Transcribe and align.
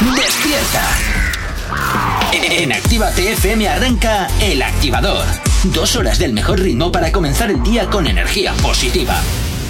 ¡Despierta! 0.00 0.82
En 2.32 2.72
Activa 2.72 3.10
TFM 3.10 3.68
arranca 3.68 4.28
El 4.40 4.62
Activador. 4.62 5.24
Dos 5.64 5.96
horas 5.96 6.20
del 6.20 6.32
mejor 6.32 6.60
ritmo 6.60 6.92
para 6.92 7.10
comenzar 7.10 7.50
el 7.50 7.60
día 7.64 7.86
con 7.90 8.06
energía 8.06 8.52
positiva. 8.62 9.20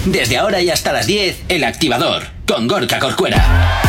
Desde 0.05 0.37
ahora 0.37 0.61
y 0.61 0.69
hasta 0.69 0.93
las 0.93 1.07
10, 1.07 1.45
El 1.49 1.63
Activador, 1.63 2.27
con 2.47 2.67
Gorka 2.67 2.99
Corcuera. 2.99 3.81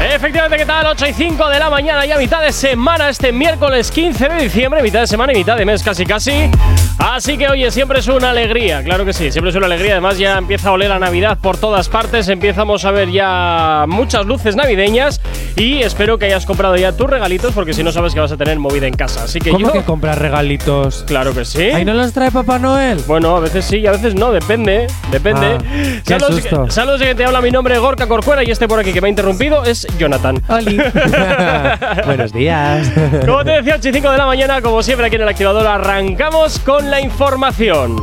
Efectivamente, 0.00 0.56
¿qué 0.56 0.64
tal? 0.64 0.86
8 0.86 1.06
y 1.06 1.12
5 1.12 1.48
de 1.50 1.58
la 1.58 1.68
mañana, 1.68 2.06
ya 2.06 2.16
mitad 2.16 2.40
de 2.40 2.52
semana, 2.52 3.10
este 3.10 3.30
miércoles 3.30 3.90
15 3.90 4.28
de 4.30 4.42
diciembre, 4.42 4.82
mitad 4.82 5.00
de 5.00 5.06
semana 5.06 5.34
y 5.34 5.36
mitad 5.36 5.58
de 5.58 5.66
mes 5.66 5.82
casi 5.82 6.06
casi. 6.06 6.50
Así 6.98 7.36
que 7.36 7.48
oye, 7.48 7.70
siempre 7.70 7.98
es 7.98 8.08
una 8.08 8.30
alegría, 8.30 8.82
claro 8.82 9.04
que 9.04 9.12
sí, 9.12 9.30
siempre 9.30 9.50
es 9.50 9.56
una 9.56 9.66
alegría. 9.66 9.92
Además 9.92 10.18
ya 10.18 10.38
empieza 10.38 10.70
a 10.70 10.72
oler 10.72 10.90
a 10.90 10.98
Navidad 10.98 11.38
por 11.40 11.56
todas 11.56 11.88
partes, 11.88 12.28
empezamos 12.28 12.84
a 12.84 12.90
ver 12.90 13.10
ya 13.10 13.84
muchas 13.86 14.24
luces 14.26 14.56
navideñas 14.56 15.20
y 15.56 15.82
espero 15.82 16.18
que 16.18 16.26
hayas 16.26 16.46
comprado 16.46 16.76
ya 16.76 16.92
tus 16.92 17.08
regalitos 17.08 17.52
porque 17.52 17.74
si 17.74 17.82
no 17.84 17.92
sabes 17.92 18.14
que 18.14 18.20
vas 18.20 18.32
a 18.32 18.36
tener 18.36 18.58
movida 18.58 18.86
en 18.86 18.94
casa. 18.94 19.24
Así 19.24 19.38
que 19.38 19.50
¿Cómo 19.50 19.66
yo, 19.66 19.72
que 19.72 19.82
comprar 19.82 20.18
regalitos? 20.20 21.04
claro 21.06 21.34
que 21.34 21.44
sí. 21.44 21.62
¿Ahí 21.62 21.84
no 21.84 21.94
los 21.94 22.12
trae 22.12 22.30
Papá 22.30 22.58
Noel? 22.58 22.98
Bueno, 23.06 23.36
a 23.36 23.40
veces 23.40 23.64
sí 23.64 23.76
y 23.78 23.86
a 23.86 23.92
veces 23.92 24.14
no, 24.14 24.32
depende, 24.32 24.86
depende. 25.10 25.58
Ah, 25.60 26.00
qué 26.04 26.18
saludos, 26.18 26.40
susto. 26.40 26.70
saludos 26.70 27.00
de 27.00 27.06
que 27.06 27.14
te 27.14 27.24
habla 27.24 27.40
mi 27.40 27.50
nombre 27.50 27.76
Gorka 27.78 28.06
Corcuera 28.06 28.42
y 28.44 28.50
este 28.50 28.66
por 28.66 28.78
aquí 28.80 28.92
que 28.92 29.00
me 29.00 29.08
ha 29.08 29.10
interrumpido 29.10 29.64
es 29.64 29.86
Jonathan. 29.98 30.42
Oli. 30.48 30.76
Buenos 32.06 32.32
días. 32.32 32.90
Como 33.26 33.44
te 33.44 33.50
decía, 33.50 33.76
8 33.78 33.88
y 33.88 33.92
5 33.92 34.10
de 34.10 34.18
la 34.18 34.26
mañana, 34.26 34.62
como 34.62 34.82
siempre 34.82 35.06
aquí 35.06 35.16
en 35.16 35.22
el 35.22 35.28
activador, 35.28 35.66
arrancamos 35.66 36.58
con 36.60 36.83
la 36.90 37.00
información. 37.00 37.96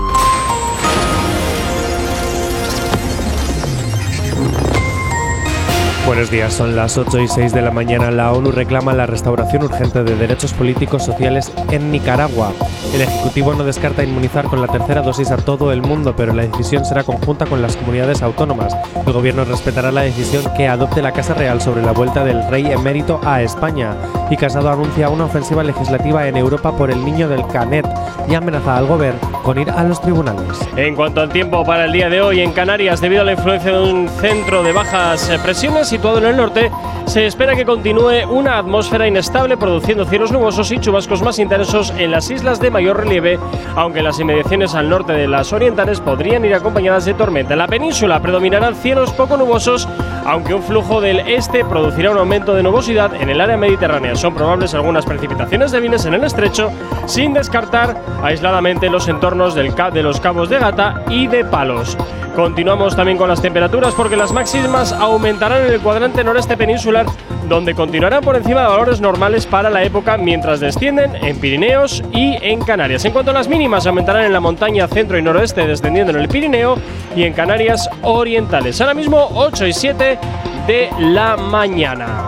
Buenos 6.11 6.29
días, 6.29 6.53
son 6.53 6.75
las 6.75 6.97
8 6.97 7.19
y 7.21 7.27
6 7.29 7.53
de 7.53 7.61
la 7.61 7.71
mañana. 7.71 8.11
La 8.11 8.33
ONU 8.33 8.51
reclama 8.51 8.91
la 8.91 9.05
restauración 9.05 9.63
urgente 9.63 10.03
de 10.03 10.17
derechos 10.17 10.51
políticos 10.51 11.05
sociales 11.05 11.53
en 11.71 11.89
Nicaragua. 11.89 12.51
El 12.93 12.99
Ejecutivo 12.99 13.53
no 13.53 13.63
descarta 13.63 14.03
inmunizar 14.03 14.47
con 14.47 14.59
la 14.59 14.67
tercera 14.67 15.01
dosis 15.01 15.31
a 15.31 15.37
todo 15.37 15.71
el 15.71 15.81
mundo, 15.81 16.13
pero 16.13 16.33
la 16.33 16.45
decisión 16.45 16.83
será 16.83 17.05
conjunta 17.05 17.45
con 17.45 17.61
las 17.61 17.77
comunidades 17.77 18.21
autónomas. 18.23 18.75
El 19.07 19.13
Gobierno 19.13 19.45
respetará 19.45 19.89
la 19.93 20.01
decisión 20.01 20.43
que 20.57 20.67
adopte 20.67 21.01
la 21.01 21.13
Casa 21.13 21.33
Real 21.33 21.61
sobre 21.61 21.81
la 21.81 21.93
vuelta 21.93 22.25
del 22.25 22.45
rey 22.49 22.65
emérito 22.65 23.21
a 23.23 23.41
España. 23.41 23.95
Y 24.29 24.35
Casado 24.35 24.69
anuncia 24.69 25.07
una 25.07 25.25
ofensiva 25.25 25.63
legislativa 25.63 26.27
en 26.27 26.35
Europa 26.35 26.75
por 26.75 26.91
el 26.91 27.05
niño 27.05 27.29
del 27.29 27.47
Canet 27.47 27.87
y 28.27 28.35
amenaza 28.35 28.75
al 28.75 28.87
Gobierno 28.87 29.31
con 29.43 29.59
ir 29.59 29.69
a 29.69 29.83
los 29.83 30.01
tribunales. 30.01 30.59
En 30.75 30.95
cuanto 30.95 31.21
al 31.21 31.29
tiempo 31.29 31.63
para 31.63 31.85
el 31.85 31.91
día 31.91 32.09
de 32.09 32.21
hoy 32.21 32.41
en 32.41 32.51
Canarias, 32.51 33.01
debido 33.01 33.21
a 33.21 33.25
la 33.25 33.33
influencia 33.33 33.71
de 33.71 33.81
un 33.81 34.09
centro 34.09 34.63
de 34.63 34.71
bajas 34.71 35.31
presiones 35.43 35.91
situado 36.01 36.17
en 36.17 36.25
el 36.25 36.37
norte, 36.37 36.71
se 37.05 37.27
espera 37.27 37.55
que 37.55 37.63
continúe 37.63 38.25
una 38.27 38.57
atmósfera 38.57 39.07
inestable 39.07 39.55
produciendo 39.55 40.03
cielos 40.03 40.31
nubosos 40.31 40.71
y 40.71 40.79
chubascos 40.79 41.21
más 41.21 41.37
intensos 41.37 41.93
en 41.95 42.09
las 42.09 42.31
islas 42.31 42.59
de 42.59 42.71
mayor 42.71 42.97
relieve, 42.97 43.37
aunque 43.75 44.01
las 44.01 44.19
inmediaciones 44.19 44.73
al 44.73 44.89
norte 44.89 45.13
de 45.13 45.27
las 45.27 45.53
orientales 45.53 45.99
podrían 45.99 46.43
ir 46.43 46.55
acompañadas 46.55 47.05
de 47.05 47.13
tormenta. 47.13 47.53
En 47.53 47.59
la 47.59 47.67
península 47.67 48.19
predominarán 48.19 48.73
cielos 48.73 49.13
poco 49.13 49.37
nubosos, 49.37 49.87
aunque 50.25 50.55
un 50.55 50.63
flujo 50.63 51.01
del 51.01 51.19
este 51.19 51.63
producirá 51.63 52.09
un 52.09 52.17
aumento 52.17 52.55
de 52.55 52.63
nubosidad 52.63 53.13
en 53.13 53.29
el 53.29 53.39
área 53.39 53.57
mediterránea. 53.57 54.15
Son 54.15 54.33
probables 54.33 54.73
algunas 54.73 55.05
precipitaciones 55.05 55.71
débiles 55.71 56.03
en 56.07 56.15
el 56.15 56.23
estrecho, 56.23 56.71
sin 57.05 57.33
descartar 57.33 57.95
aisladamente 58.23 58.89
los 58.89 59.07
entornos 59.07 59.53
de 59.53 60.01
los 60.01 60.19
cabos 60.19 60.49
de 60.49 60.57
Gata 60.57 61.03
y 61.09 61.27
de 61.27 61.45
Palos. 61.45 61.95
Continuamos 62.35 62.95
también 62.95 63.17
con 63.17 63.27
las 63.27 63.41
temperaturas 63.41 63.93
porque 63.93 64.15
las 64.15 64.31
máximas 64.31 64.93
aumentarán 64.93 65.65
en 65.65 65.73
el 65.73 65.81
cuadrante 65.81 66.23
noreste 66.23 66.55
peninsular, 66.55 67.05
donde 67.49 67.75
continuarán 67.75 68.23
por 68.23 68.37
encima 68.37 68.61
de 68.61 68.67
valores 68.67 69.01
normales 69.01 69.45
para 69.45 69.69
la 69.69 69.83
época, 69.83 70.17
mientras 70.17 70.61
descienden 70.61 71.13
en 71.17 71.37
Pirineos 71.39 72.01
y 72.13 72.37
en 72.41 72.61
Canarias. 72.61 73.03
En 73.03 73.11
cuanto 73.11 73.31
a 73.31 73.33
las 73.33 73.49
mínimas, 73.49 73.85
aumentarán 73.85 74.23
en 74.23 74.31
la 74.31 74.39
montaña 74.39 74.87
centro 74.87 75.17
y 75.17 75.21
noroeste, 75.21 75.67
descendiendo 75.67 76.13
en 76.13 76.19
el 76.19 76.29
Pirineo 76.29 76.77
y 77.17 77.23
en 77.23 77.33
Canarias 77.33 77.89
orientales. 78.01 78.79
Ahora 78.79 78.93
mismo 78.93 79.29
8 79.35 79.67
y 79.67 79.73
7 79.73 80.19
de 80.67 80.89
la 80.99 81.35
mañana. 81.35 82.27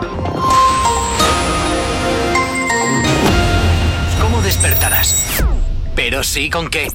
¿Cómo 4.21 4.41
despertarás? 4.41 5.45
Pero 5.95 6.23
sí 6.23 6.49
con 6.49 6.69
qué. 6.69 6.89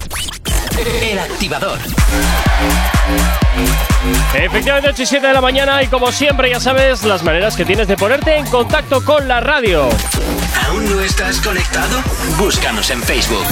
El 0.86 1.18
Activador. 1.18 1.80
Efectivamente, 4.34 4.90
8 4.90 5.02
y 5.02 5.06
7 5.06 5.26
de 5.26 5.32
la 5.32 5.40
mañana 5.40 5.82
y 5.82 5.86
como 5.88 6.12
siempre 6.12 6.50
ya 6.50 6.60
sabes 6.60 7.02
las 7.04 7.22
maneras 7.22 7.56
que 7.56 7.64
tienes 7.64 7.88
de 7.88 7.96
ponerte 7.96 8.36
en 8.36 8.46
contacto 8.46 9.02
con 9.04 9.26
la 9.26 9.40
radio. 9.40 9.88
¿Aún 10.66 10.84
no 10.90 11.00
estás 11.00 11.40
conectado? 11.40 12.02
Búscanos 12.36 12.90
en 12.90 13.02
Facebook. 13.02 13.44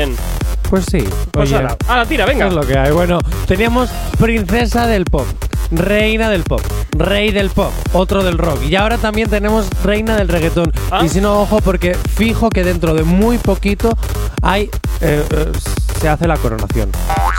Pues 0.69 0.85
sí. 0.89 1.03
Pues 1.31 1.49
Oye, 1.49 1.55
ahora, 1.57 1.77
a 1.87 1.97
la 1.97 2.05
tira, 2.05 2.25
venga. 2.25 2.47
Es 2.47 2.53
lo 2.53 2.61
que 2.65 2.77
hay. 2.77 2.91
Bueno, 2.91 3.19
teníamos 3.47 3.89
princesa 4.19 4.87
del 4.87 5.05
pop, 5.05 5.25
reina 5.71 6.29
del 6.29 6.43
pop, 6.43 6.61
rey 6.97 7.31
del 7.31 7.49
pop, 7.49 7.71
otro 7.93 8.23
del 8.23 8.37
rock. 8.37 8.63
Y 8.67 8.75
ahora 8.75 8.97
también 8.97 9.29
tenemos 9.29 9.67
reina 9.83 10.15
del 10.15 10.27
reggaetón. 10.27 10.71
Ah. 10.91 11.01
Y 11.05 11.09
si 11.09 11.21
no, 11.21 11.41
ojo, 11.41 11.61
porque 11.61 11.93
fijo 12.15 12.49
que 12.49 12.63
dentro 12.63 12.93
de 12.95 13.03
muy 13.03 13.37
poquito 13.37 13.95
hay. 14.41 14.69
eh, 15.01 15.23
eh, 15.29 15.51
se 15.99 16.09
hace 16.09 16.27
la 16.27 16.37
coronación. 16.37 16.89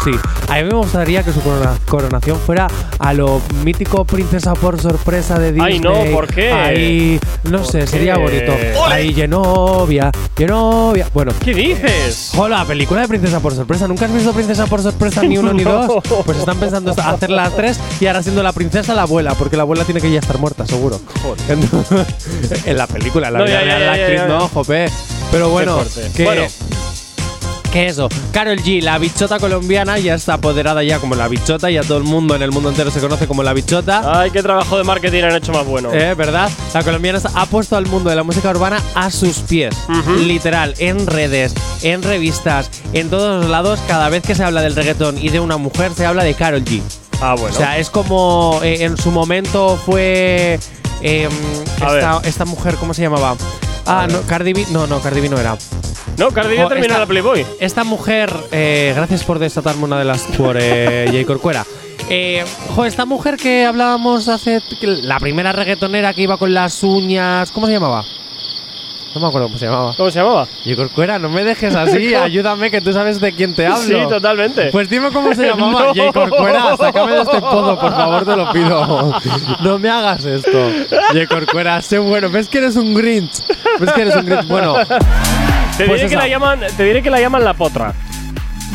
Sí. 0.04 0.10
A 0.48 0.54
mí 0.56 0.64
me 0.64 0.74
gustaría 0.76 1.22
que 1.22 1.32
su 1.32 1.40
corona- 1.40 1.74
coronación 1.88 2.38
fuera 2.38 2.68
a 2.98 3.12
lo 3.12 3.40
mítico 3.64 4.04
princesa 4.04 4.54
por 4.54 4.80
sorpresa 4.80 5.38
de 5.38 5.52
Disney. 5.52 5.74
Ay, 5.74 5.80
no, 5.80 5.92
¿por 6.12 6.26
qué? 6.32 6.52
Ahí, 6.52 7.20
no 7.44 7.58
¿Por 7.58 7.66
sé, 7.66 7.86
sería 7.86 8.16
bonito. 8.16 8.52
¡Ole! 8.84 8.94
Ahí, 8.94 9.14
Genovia, 9.14 10.10
Genovia. 10.36 11.08
Bueno, 11.12 11.32
¿Qué 11.44 11.54
dices? 11.54 12.32
Hola, 12.36 12.64
película 12.64 13.02
de 13.02 13.08
Princesa 13.08 13.40
por 13.40 13.54
sorpresa. 13.54 13.88
¿Nunca 13.88 14.04
has 14.06 14.12
visto 14.14 14.32
Princesa 14.32 14.66
por 14.66 14.80
sorpresa 14.82 15.22
ni 15.22 15.38
uno 15.38 15.52
ni 15.52 15.64
dos? 15.64 15.92
Pues 16.24 16.38
están 16.38 16.58
pensando 16.58 16.92
hacer 16.96 17.30
las 17.30 17.54
tres 17.56 17.80
y 18.00 18.06
ahora 18.06 18.22
siendo 18.22 18.42
la 18.42 18.52
princesa 18.52 18.94
la 18.94 19.02
abuela, 19.02 19.34
porque 19.34 19.56
la 19.56 19.62
abuela 19.62 19.84
tiene 19.84 20.00
que 20.00 20.10
ya 20.10 20.20
estar 20.20 20.38
muerta, 20.38 20.66
seguro. 20.66 21.00
Entonces, 21.48 22.06
en 22.66 22.76
la 22.76 22.86
película, 22.86 23.28
en 23.28 23.32
la 23.34 23.38
No, 23.40 23.44
vida 23.46 23.60
ya, 23.60 23.66
ya, 23.66 23.78
real, 23.78 23.80
ya, 23.80 23.86
la 23.86 23.92
actriz 23.92 24.20
ya. 24.20 24.26
no, 24.28 24.48
jope. 24.48 24.86
Pero 25.32 25.48
bueno, 25.50 25.78
que, 26.14 26.24
Bueno. 26.24 26.42
Que 27.76 27.88
eso. 27.88 28.08
Carol 28.32 28.58
G, 28.58 28.80
la 28.80 28.96
bichota 28.96 29.38
colombiana, 29.38 29.98
ya 29.98 30.14
está 30.14 30.34
apoderada 30.34 30.82
ya 30.82 30.98
como 30.98 31.14
la 31.14 31.28
bichota, 31.28 31.70
ya 31.70 31.82
todo 31.82 31.98
el 31.98 32.04
mundo 32.04 32.34
en 32.34 32.40
el 32.40 32.50
mundo 32.50 32.70
entero 32.70 32.90
se 32.90 33.00
conoce 33.00 33.26
como 33.26 33.42
la 33.42 33.52
bichota. 33.52 34.20
Ay, 34.20 34.30
qué 34.30 34.42
trabajo 34.42 34.78
de 34.78 34.84
marketing 34.84 35.24
han 35.24 35.36
hecho 35.36 35.52
más 35.52 35.66
bueno. 35.66 35.92
Eh, 35.92 36.14
¿Verdad? 36.14 36.50
La 36.72 36.82
colombiana 36.82 37.20
ha 37.34 37.44
puesto 37.44 37.76
al 37.76 37.84
mundo 37.84 38.08
de 38.08 38.16
la 38.16 38.22
música 38.22 38.48
urbana 38.48 38.80
a 38.94 39.10
sus 39.10 39.40
pies. 39.40 39.76
Literal, 40.24 40.74
en 40.78 41.06
redes, 41.06 41.54
en 41.82 42.02
revistas, 42.02 42.70
en 42.94 43.10
todos 43.10 43.42
los 43.42 43.50
lados, 43.50 43.78
cada 43.86 44.08
vez 44.08 44.22
que 44.22 44.34
se 44.34 44.42
habla 44.42 44.62
del 44.62 44.74
reggaetón 44.74 45.18
y 45.18 45.28
de 45.28 45.40
una 45.40 45.58
mujer, 45.58 45.92
se 45.94 46.06
habla 46.06 46.24
de 46.24 46.32
Carol 46.32 46.64
G. 46.64 46.80
Ah, 47.20 47.34
bueno. 47.38 47.54
O 47.54 47.58
sea, 47.58 47.76
es 47.76 47.90
como 47.90 48.58
eh, 48.62 48.84
en 48.84 48.96
su 48.96 49.10
momento 49.10 49.78
fue 49.84 50.58
em, 51.02 51.30
esta 52.24 52.44
mujer, 52.46 52.76
¿cómo 52.76 52.94
se 52.94 53.02
llamaba? 53.02 53.36
Ah, 53.86 54.06
no, 54.10 54.20
Cardi 54.22 54.52
B. 54.52 54.66
No, 54.70 54.86
no, 54.86 55.00
Cardi 55.00 55.20
B 55.20 55.28
no 55.28 55.38
era. 55.38 55.56
no, 56.18 56.30
Cardi 56.30 56.56
B 56.56 56.64
Oh, 56.64 56.68
terminó 56.68 56.86
esta- 56.88 56.98
la 57.00 57.06
Playboy. 57.06 57.46
Esta 57.60 57.84
mujer, 57.84 58.32
eh, 58.52 58.92
gracias 58.96 59.24
por 59.24 59.38
desatarme 59.38 59.84
una 59.84 59.98
de 59.98 60.04
las 60.04 60.22
por 60.36 60.56
eh, 60.60 61.06
J. 61.12 61.24
Corcuera. 61.26 61.64
Eh, 62.08 62.44
jo, 62.74 62.84
esta 62.84 63.04
mujer 63.04 63.36
que 63.36 63.64
hablábamos 63.64 64.28
hace. 64.28 64.60
La 65.02 65.18
primera 65.18 65.52
reggaetonera 65.52 66.14
que 66.14 66.22
iba 66.22 66.36
con 66.38 66.54
las 66.54 66.82
uñas. 66.82 67.50
¿Cómo 67.50 67.66
se 67.66 67.72
llamaba? 67.74 68.04
No 69.16 69.20
me 69.22 69.28
acuerdo 69.28 69.46
cómo 69.48 69.58
se 69.58 69.64
llamaba. 69.64 69.94
¿Cómo 69.96 70.10
se 70.10 70.18
llamaba? 70.18 70.46
Yo 70.66 70.76
Corcuera, 70.76 71.18
no 71.18 71.30
me 71.30 71.42
dejes 71.42 71.74
así, 71.74 72.14
ayúdame 72.14 72.70
que 72.70 72.82
tú 72.82 72.92
sabes 72.92 73.18
de 73.18 73.32
quién 73.32 73.54
te 73.54 73.66
hablo. 73.66 73.78
Sí, 73.78 73.94
totalmente. 74.10 74.68
Pues 74.70 74.90
dime 74.90 75.10
cómo 75.10 75.34
se 75.34 75.46
llamaba. 75.46 75.86
No. 75.86 75.94
Jay 75.94 76.12
Corcuera, 76.12 76.76
sácame 76.76 77.12
de 77.12 77.22
este 77.22 77.40
pozo, 77.40 77.78
por 77.80 77.92
favor, 77.92 78.24
te 78.26 78.36
lo 78.36 78.52
pido. 78.52 79.14
No 79.62 79.78
me 79.78 79.88
hagas 79.88 80.22
esto. 80.26 80.70
Jay 81.12 81.26
Corcuera, 81.26 81.80
sé 81.80 81.98
bueno. 81.98 82.28
¿Ves 82.28 82.46
que 82.48 82.58
eres 82.58 82.76
un 82.76 82.92
Grinch? 82.94 83.42
¿Ves 83.80 83.92
que 83.92 84.02
eres 84.02 84.16
un 84.16 84.26
Grinch? 84.26 84.46
Bueno, 84.46 84.74
Te 85.78 85.86
Pues 85.86 86.02
diré, 86.02 86.10
que 86.10 86.16
la 86.16 86.28
llaman, 86.28 86.60
te 86.76 86.84
diré 86.84 87.02
que 87.02 87.08
la 87.10 87.20
llaman 87.20 87.42
la 87.42 87.54
potra. 87.54 87.94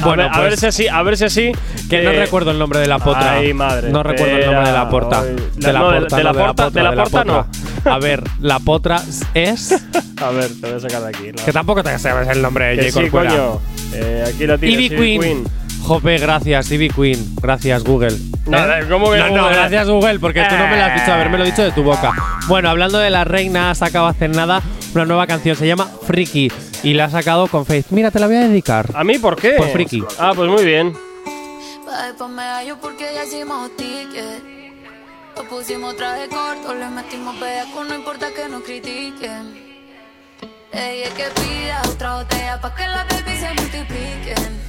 A, 0.02 0.06
Bueno, 0.06 0.24
a 0.32 0.40
ver 0.40 0.50
pues- 0.50 0.60
si 0.62 0.66
así, 0.68 0.88
a 0.88 1.02
ver 1.04 1.18
si 1.18 1.26
así. 1.26 1.52
que 1.90 2.02
no 2.02 2.12
recuerdo 2.12 2.52
el 2.52 2.60
nombre 2.60 2.80
de 2.80 2.88
la 2.88 3.00
potra. 3.00 3.34
Ay, 3.34 3.54
madre. 3.54 3.92
No 3.92 4.02
recuerdo 4.04 4.38
el 4.38 4.46
nombre 4.46 4.68
de 4.68 4.74
la 4.74 4.90
porta. 4.90 5.24
De 5.24 5.74
la 5.74 5.80
no, 5.80 5.90
porta, 5.92 6.16
de 6.18 6.24
la 6.24 6.32
no, 6.34 6.40
porta- 6.40 6.70
de 6.70 6.84
la 6.84 6.92
porta 6.96 7.24
no. 7.24 7.48
A 7.86 7.98
ver, 8.00 8.24
la 8.40 8.60
potra 8.60 9.02
es. 9.34 9.72
A 10.22 10.30
ver, 10.30 10.50
te 10.62 10.68
voy 10.68 10.78
a 10.78 10.80
sacar 10.80 11.02
de 11.02 11.08
aquí. 11.10 11.32
la- 11.32 11.44
Que 11.46 11.52
tampoco 11.52 11.84
te 11.84 11.98
sabes 12.00 12.28
el 12.30 12.42
nombre 12.42 12.76
de 12.76 12.92
Jay 12.92 12.92
sí, 12.92 13.10
coño. 13.10 13.60
Eh, 13.94 14.24
aquí 14.28 14.38
tienes. 14.38 14.64
Ivy 14.64 14.90
Queen. 14.90 15.44
Jope, 15.84 16.18
gracias, 16.18 16.72
Ivy 16.72 16.90
Queen. 16.90 17.36
Gracias, 17.42 17.84
Google. 17.84 18.18
No, 18.46 18.58
¿Eh? 18.58 18.86
¿cómo 18.90 19.12
que 19.12 19.18
no, 19.18 19.30
no, 19.30 19.44
Google? 19.44 19.56
gracias, 19.56 19.88
Google, 19.88 20.20
porque 20.20 20.44
tú 20.50 20.56
no 20.56 20.68
me 20.68 20.78
lo 20.78 20.84
has 20.84 20.94
dicho, 21.00 21.14
haberme 21.14 21.38
lo 21.38 21.46
dicho 21.46 21.64
de 21.64 21.72
tu 21.72 21.84
boca. 21.84 22.14
Bueno, 22.48 22.70
hablando 22.70 23.00
de 23.00 23.10
la 23.10 23.24
reina, 23.24 23.72
ha 23.72 23.76
sacado 23.76 24.08
hace 24.08 24.28
nada 24.28 24.62
una 24.94 25.06
nueva 25.06 25.28
canción, 25.28 25.56
se 25.56 25.68
llama 25.68 25.86
Freaky, 25.86 26.52
y 26.84 26.94
la 26.94 27.06
ha 27.06 27.10
sacado 27.10 27.48
con 27.48 27.66
Faith. 27.66 27.88
Mira, 27.92 28.12
te 28.12 28.20
la 28.20 28.28
voy 28.28 28.36
a 28.38 28.48
dedicar. 28.48 28.90
¿A 28.94 29.04
mí 29.04 29.18
por 29.20 29.36
qué? 29.36 29.52
Por 29.54 29.68
friki. 29.70 30.04
Ah, 30.20 30.34
pues 30.36 30.50
muy 30.50 30.66
bien. 30.66 30.94
Porque 32.82 33.06
ya 33.14 33.24
hicimos 33.26 33.76
ticket. 33.76 34.44
Nos 35.36 35.46
pusimos 35.46 35.96
traje 35.96 36.28
corto, 36.30 36.74
le 36.74 36.88
metimos 36.88 37.40
bellaco, 37.40 37.84
no 37.84 37.96
importa 37.96 38.28
que 38.36 38.48
nos 38.50 38.64
critiquen. 38.64 39.72
Ella 40.72 41.08
es 41.08 41.14
que 41.14 41.24
pida 41.42 41.82
otra 41.90 42.18
botella 42.18 42.62
pa' 42.62 42.76
que 42.76 42.88
las 42.88 43.08
baby 43.08 43.38
se 43.38 43.54
multipliquen. 43.54 44.61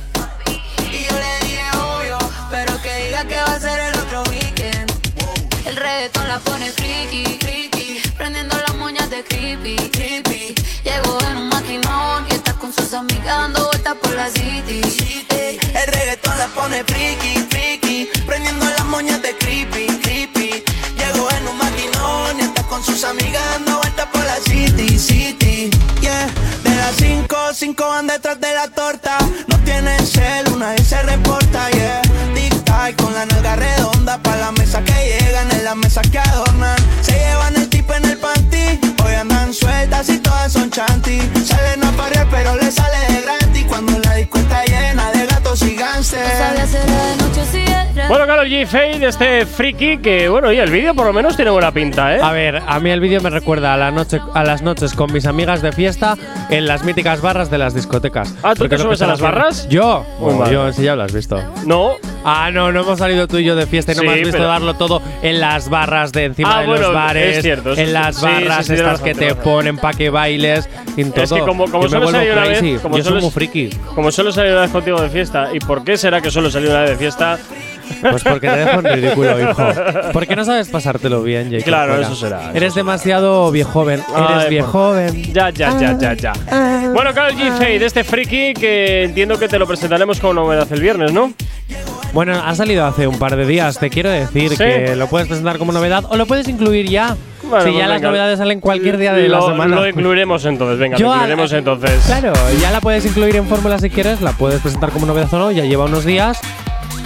Y 0.92 1.04
yo 1.04 1.18
le 1.18 1.46
dije 1.46 1.64
obvio, 1.78 2.18
pero 2.50 2.80
que 2.82 2.94
diga 3.06 3.24
que 3.24 3.36
va 3.36 3.54
a 3.54 3.60
ser 3.60 3.78
el 3.80 3.98
otro 3.98 4.22
weekend. 4.30 4.92
El 5.64 5.76
reggaetón 5.76 6.28
la 6.28 6.38
pone 6.38 6.70
friki, 6.70 7.38
friki, 7.40 8.02
prendiendo 8.16 8.56
las 8.58 8.76
moñas 8.76 9.08
de 9.08 9.24
creepy, 9.24 9.76
creepy. 9.90 10.54
Llegó 10.84 11.18
en 11.30 11.36
un 11.38 11.48
maquinón 11.48 12.26
y 12.30 12.34
está 12.34 12.52
con 12.54 12.72
sus 12.72 12.92
amigas 12.92 13.24
dando 13.24 13.66
vueltas 13.68 13.94
por 14.02 14.14
la 14.14 14.28
city. 14.28 14.82
El 15.30 15.86
reggaetón 15.92 16.36
la 16.38 16.46
pone 16.48 16.84
friki, 16.84 17.32
friki, 17.50 18.10
prendiendo 18.26 18.66
las 18.66 18.84
moñas 18.84 19.22
de 19.22 19.36
creepy, 19.38 19.86
creepy. 20.02 20.62
Llegó 21.12 21.30
en 21.30 21.48
un 21.48 21.58
maquinón 21.58 22.38
y 22.38 22.42
está 22.42 22.62
con 22.64 22.82
sus 22.84 23.04
amigas 23.04 23.42
dando 23.52 23.78
vueltas 23.78 24.06
por 24.12 24.24
la 24.24 24.36
city, 24.36 24.98
city. 24.98 25.70
Yeah, 26.00 26.26
de 26.64 26.74
las 26.76 26.96
cinco, 26.96 27.36
cinco 27.54 27.86
van 27.88 28.06
detrás 28.06 28.40
de 28.40 28.52
la 28.54 28.68
torta. 28.68 29.18
No 29.48 29.58
tienen 29.60 30.04
cel, 30.06 30.48
una 30.52 30.70
vez 30.72 30.86
se 30.86 31.02
reporta, 31.02 31.70
yeah. 31.70 32.02
Dicta 32.34 32.90
y 32.90 32.94
con 32.94 33.12
la 33.14 33.26
nalga 33.26 33.56
redonda 33.56 34.18
pa' 34.22 34.36
la 34.36 34.52
mesa 34.52 34.82
que 34.82 34.92
llegan, 34.92 35.50
en 35.52 35.64
las 35.64 35.76
mesas 35.76 36.08
que 36.10 36.18
adornan. 36.18 36.76
Se 37.02 37.12
llevan 37.12 37.54
el 37.56 37.68
tipo 37.68 37.94
en 37.94 38.04
el 38.06 38.18
panty, 38.18 38.80
hoy 39.04 39.14
andan 39.14 39.52
sueltas 39.52 40.08
y 40.08 40.18
todas 40.18 40.52
son 40.52 40.70
chanty. 40.70 41.20
Salen 41.46 41.84
a 41.84 41.92
parear 41.92 42.26
pero 42.30 42.56
le 42.56 42.70
sale 42.70 42.98
de 43.12 43.22
gratis 43.22 43.64
cuando 43.68 43.98
la 43.98 44.14
disco 44.14 44.38
está 44.38 44.64
llena 44.64 45.10
de 45.12 45.26
gatos 45.26 45.62
y 45.62 45.74
No 45.76 45.80
gánster. 45.82 46.20
era 46.20 46.66
de 46.66 47.16
noche 47.16 47.44
era 47.64 47.71
Bueno, 48.12 48.26
Carol 48.26 48.46
G. 48.46 48.66
Fade, 48.66 49.06
este 49.06 49.46
friki 49.46 49.96
que, 49.96 50.28
bueno, 50.28 50.52
y 50.52 50.58
el 50.58 50.70
vídeo 50.70 50.94
por 50.94 51.06
lo 51.06 51.14
menos 51.14 51.34
tiene 51.34 51.50
buena 51.50 51.72
pinta, 51.72 52.14
¿eh? 52.14 52.20
A 52.22 52.30
ver, 52.30 52.60
a 52.66 52.78
mí 52.78 52.90
el 52.90 53.00
vídeo 53.00 53.22
me 53.22 53.30
recuerda 53.30 53.72
a, 53.72 53.78
la 53.78 53.90
noche, 53.90 54.20
a 54.34 54.44
las 54.44 54.60
noches 54.60 54.92
con 54.92 55.10
mis 55.14 55.24
amigas 55.24 55.62
de 55.62 55.72
fiesta 55.72 56.18
en 56.50 56.66
las 56.66 56.84
míticas 56.84 57.22
barras 57.22 57.50
de 57.50 57.56
las 57.56 57.72
discotecas. 57.74 58.34
Ah, 58.42 58.52
¿tú 58.52 58.58
Porque 58.58 58.76
te 58.76 58.82
subes 58.82 59.00
a 59.00 59.06
las 59.06 59.18
barras? 59.22 59.66
Yo, 59.70 60.04
Muy 60.20 60.50
yo 60.50 60.70
sí 60.74 60.82
ya 60.82 60.94
lo 60.94 61.04
has 61.04 61.14
visto. 61.14 61.42
No. 61.64 61.92
Ah, 62.22 62.50
no, 62.52 62.70
no 62.70 62.82
hemos 62.82 62.98
salido 62.98 63.26
tú 63.26 63.38
y 63.38 63.44
yo 63.44 63.56
de 63.56 63.66
fiesta 63.66 63.92
y 63.92 63.94
no 63.94 64.02
Sí, 64.02 64.06
me 64.06 64.12
has 64.12 64.18
visto 64.18 64.32
pero- 64.32 64.48
darlo 64.48 64.74
todo 64.74 65.00
en 65.22 65.40
las 65.40 65.70
barras 65.70 66.12
de 66.12 66.26
encima 66.26 66.58
Ah, 66.58 66.60
de 66.60 66.66
bueno, 66.66 66.82
los 66.88 66.94
bares, 66.94 67.38
es 67.38 67.42
cierto, 67.42 67.74
en 67.74 67.94
las 67.94 68.16
Sí, 68.16 68.26
barras 68.26 68.66
sí, 68.66 68.74
estas 68.74 69.00
que 69.00 69.14
te 69.14 69.34
ponen 69.36 69.78
para 69.78 69.96
que 69.96 70.10
bailes, 70.10 70.68
en 70.98 71.12
todo. 71.12 71.24
Es 71.24 71.32
que 71.32 71.40
como, 71.40 71.64
como 71.64 71.88
solo 71.88 72.10
salí 72.10 72.28
una 72.28 72.42
vez, 72.42 72.80
como 72.82 72.98
yo 72.98 73.04
soy 73.04 73.22
muy 73.22 73.30
friki. 73.30 73.70
como 73.94 74.12
solo 74.12 74.30
salí 74.32 74.50
una 74.50 74.60
vez 74.60 74.70
contigo 74.70 75.00
de 75.00 75.08
fiesta, 75.08 75.48
¿y 75.54 75.60
por 75.60 75.82
qué 75.82 75.96
será 75.96 76.20
que 76.20 76.30
solo 76.30 76.50
salí 76.50 76.66
una 76.68 76.82
vez 76.82 76.90
de 76.90 76.96
fiesta? 76.96 77.38
Pues 78.00 78.22
porque 78.24 78.48
te 78.48 78.56
dejo 78.56 78.78
en 78.80 78.84
ridículo, 78.84 79.40
hijo. 79.40 79.62
Porque 80.12 80.36
no 80.36 80.44
sabes 80.44 80.68
pasártelo 80.68 81.22
bien, 81.22 81.50
Jake. 81.50 81.64
Claro, 81.64 82.00
eso 82.00 82.14
será, 82.14 82.40
eso 82.48 82.50
Eres 82.54 82.74
demasiado 82.74 83.50
viejoven. 83.50 84.02
Ay, 84.14 84.24
Eres 84.36 84.48
viejoven. 84.50 85.32
Ya, 85.32 85.50
ya, 85.50 85.78
ya, 85.78 85.98
ya, 85.98 86.14
ya. 86.14 86.32
Bueno, 86.94 87.12
Carol 87.14 87.32
G. 87.34 87.50
Fade, 87.58 87.84
este 87.84 88.04
friki 88.04 88.54
que 88.54 89.04
entiendo 89.04 89.38
que 89.38 89.48
te 89.48 89.58
lo 89.58 89.66
presentaremos 89.66 90.20
como 90.20 90.34
novedad 90.34 90.66
el 90.70 90.80
viernes, 90.80 91.12
¿no? 91.12 91.32
Bueno, 92.12 92.34
ha 92.44 92.54
salido 92.54 92.84
hace 92.84 93.06
un 93.06 93.18
par 93.18 93.36
de 93.36 93.46
días. 93.46 93.78
Te 93.78 93.88
quiero 93.88 94.10
decir 94.10 94.50
¿Sí? 94.50 94.56
que 94.58 94.94
lo 94.96 95.06
puedes 95.06 95.28
presentar 95.28 95.56
como 95.58 95.72
novedad 95.72 96.04
o 96.10 96.16
lo 96.16 96.26
puedes 96.26 96.46
incluir 96.46 96.86
ya. 96.90 97.16
Bueno, 97.42 97.64
si 97.64 97.70
pues 97.70 97.78
ya 97.80 97.86
las 97.88 97.96
venga. 97.96 98.08
novedades 98.08 98.38
salen 98.38 98.60
cualquier 98.60 98.98
día 98.98 99.14
de 99.14 99.28
la 99.28 99.38
Lo- 99.38 99.46
semana. 99.48 99.76
Lo 99.76 99.88
incluiremos 99.88 100.44
entonces, 100.44 100.78
venga, 100.78 100.96
Yo 100.98 101.06
lo 101.06 101.12
a- 101.12 101.16
incluiremos 101.16 101.52
entonces. 101.54 102.02
Claro, 102.06 102.32
ya 102.60 102.70
la 102.70 102.80
puedes 102.82 103.04
incluir 103.06 103.36
en 103.36 103.46
fórmula 103.46 103.78
si 103.78 103.88
quieres, 103.88 104.20
la 104.20 104.32
puedes 104.32 104.60
presentar 104.60 104.90
como 104.90 105.06
novedad 105.06 105.32
o 105.32 105.38
no, 105.38 105.50
ya 105.52 105.64
lleva 105.64 105.86
unos 105.86 106.04
días, 106.04 106.38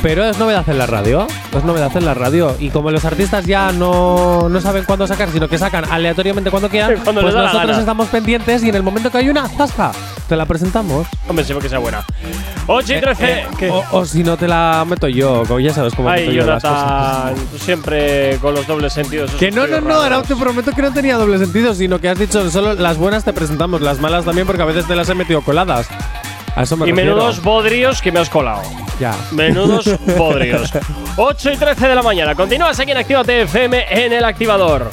pero 0.03 0.25
es 0.25 0.39
novedad 0.39 0.69
en 0.69 0.79
la 0.79 0.87
radio, 0.87 1.27
es 1.57 1.65
novedad 1.65 1.95
en 1.97 2.05
la 2.05 2.15
radio. 2.15 2.57
Y 2.59 2.71
como 2.71 2.91
los 2.91 3.05
artistas 3.05 3.45
ya 3.47 3.73
no, 3.73 4.49
no 4.49 4.61
saben 4.61 4.85
cuándo 4.85 5.07
sacar, 5.07 5.31
sino 5.31 5.49
que 5.49 5.59
sacan 5.59 5.85
aleatoriamente 5.91 6.51
cuando 6.51 6.69
quieran, 6.69 7.01
Cuando 7.05 7.23
pues 7.23 7.35
nosotros 7.35 7.79
estamos 7.79 8.09
pendientes 8.09 8.63
y 8.63 8.69
en 8.69 8.75
el 8.75 8.83
momento 8.83 9.11
que 9.11 9.19
hay 9.19 9.29
una, 9.29 9.49
¡zasca! 9.49 9.93
Te 10.29 10.37
la 10.37 10.47
presentamos. 10.47 11.07
Hombre, 11.29 11.45
sí, 11.45 11.55
que 11.55 11.69
sea 11.69 11.79
buena. 11.79 12.05
8 12.67 12.95
y 12.95 13.01
13. 13.01 13.25
Eh, 13.25 13.47
¿qué? 13.59 13.71
o, 13.71 13.85
o 13.93 14.05
si 14.05 14.25
no 14.25 14.37
te 14.37 14.49
la 14.49 14.85
meto 14.89 15.07
yo, 15.07 15.45
como 15.47 15.61
ya 15.61 15.73
sabes 15.73 15.95
cómo 15.95 16.09
Ay, 16.09 16.23
meto 16.23 16.33
yo 16.33 16.47
las 16.47 16.63
cosas. 16.63 17.33
Siempre 17.61 18.39
con 18.41 18.55
los 18.55 18.67
dobles 18.67 18.93
sentidos. 18.93 19.31
Que 19.33 19.51
no, 19.51 19.67
no, 19.67 19.81
no, 19.81 19.95
ahora 19.95 20.23
te 20.23 20.35
prometo 20.35 20.73
que 20.73 20.83
no 20.83 20.93
tenía 20.93 21.17
doble 21.17 21.39
sentido, 21.39 21.75
sino 21.75 22.01
que 22.01 22.09
has 22.09 22.19
dicho 22.19 22.51
solo 22.51 22.75
las 22.75 22.99
buenas 22.99 23.25
te 23.25 23.33
presentamos, 23.33 23.81
las 23.81 24.01
malas 24.01 24.25
también 24.25 24.47
porque 24.47 24.63
a 24.63 24.67
veces 24.67 24.87
te 24.87 24.97
las 24.97 25.09
he 25.09 25.15
metido 25.15 25.43
coladas. 25.43 25.89
A 26.57 26.63
eso 26.63 26.77
me 26.77 26.87
Y 26.87 26.91
refiero. 26.91 27.15
menudos 27.17 27.43
bodrios 27.43 28.01
que 28.03 28.11
me 28.11 28.19
has 28.19 28.29
colado. 28.31 28.63
Ya. 28.99 29.15
Menudos 29.31 29.85
bodrios. 30.17 30.71
8 31.17 31.53
y 31.53 31.57
13 31.57 31.89
de 31.89 31.95
la 31.95 32.03
mañana. 32.03 32.35
Continúas 32.35 32.81
aquí 32.81 32.91
en 32.93 32.97
Actívate 32.97 33.43
FM 33.43 33.87
en 34.05 34.13
el 34.15 34.25
activador. 34.25 34.91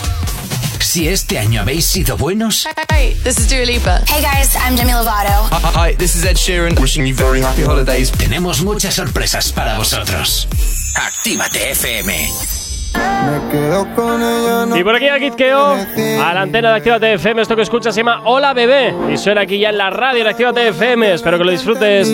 Si 0.79 1.07
este 1.07 1.39
año 1.39 1.61
habéis 1.61 1.85
sido 1.85 2.17
buenos, 2.17 2.67
Hey, 2.89 3.17
this 3.23 3.39
is 3.39 3.49
Dua 3.49 3.65
Lipa. 3.65 4.01
Hey 4.07 4.21
guys, 4.21 4.55
I'm 4.55 4.75
Demi 4.75 4.91
Lovato. 4.91 5.49
Hi, 5.75 5.95
this 5.95 6.15
is 6.15 6.23
Ed 6.25 6.35
Sheeran, 6.35 6.77
wishing 6.79 7.07
you 7.07 7.15
very 7.15 7.41
happy 7.41 7.63
holidays. 7.63 8.11
tenemos 8.11 8.61
muchas 8.61 8.93
sorpresas 8.93 9.51
para 9.53 9.77
vosotros. 9.77 10.47
Actívate 10.95 11.71
FM. 11.71 12.62
Me 12.95 13.49
quedo 13.51 13.87
con 13.95 14.21
ella, 14.21 14.65
no 14.65 14.77
Y 14.77 14.83
por 14.83 14.95
aquí 14.95 15.07
a 15.07 15.17
Kidkeo, 15.19 15.75
a 16.21 16.33
la 16.33 16.41
antena 16.41 16.69
de 16.69 16.75
Actívate 16.77 17.13
FM. 17.13 17.41
Esto 17.41 17.55
que 17.55 17.61
escuchas 17.63 17.95
se 17.95 18.01
llama 18.01 18.21
Hola 18.25 18.53
Bebé. 18.53 18.93
Y 19.11 19.17
suena 19.17 19.41
aquí 19.41 19.59
ya 19.59 19.69
en 19.69 19.77
la 19.77 19.89
radio 19.89 20.23
de 20.23 20.29
Actívate 20.29 20.67
FM. 20.69 21.13
Espero 21.13 21.37
que 21.37 21.43
lo 21.43 21.51
disfrutes. 21.51 22.07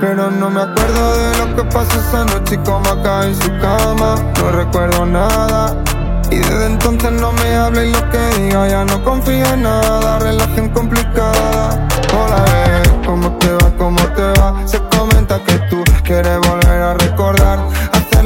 Pero 0.00 0.30
no 0.30 0.50
me 0.50 0.60
acuerdo 0.60 1.16
de 1.18 1.38
lo 1.38 1.56
que 1.56 1.64
pasó 1.64 1.98
esa 2.00 2.24
noche 2.24 2.54
y 2.54 2.58
cómo 2.58 2.88
acabé 2.88 3.26
en 3.26 3.34
su 3.34 3.48
cama. 3.58 4.14
No 4.38 4.50
recuerdo 4.52 5.06
nada. 5.06 5.74
Y 6.30 6.36
desde 6.36 6.66
entonces 6.66 7.12
no 7.12 7.32
me 7.32 7.54
habla 7.54 7.84
y 7.84 7.92
lo 7.92 8.10
que 8.10 8.18
diga 8.40 8.68
ya 8.68 8.84
no 8.84 9.02
confío 9.02 9.44
en 9.54 9.62
nada. 9.62 10.18
Relación 10.18 10.68
complicada. 10.70 11.88
Hola, 12.12 12.44
bebé, 12.44 13.06
¿cómo 13.06 13.32
te 13.38 13.52
va? 13.52 13.72
¿Cómo 13.76 14.00
te 14.14 14.40
va? 14.40 14.66
Se 14.66 14.78
comenta 14.96 15.40
que 15.44 15.54
tú 15.70 15.82
quieres 16.08 16.38
volver 16.40 16.82
a 16.82 16.94
recordar. 16.94 17.58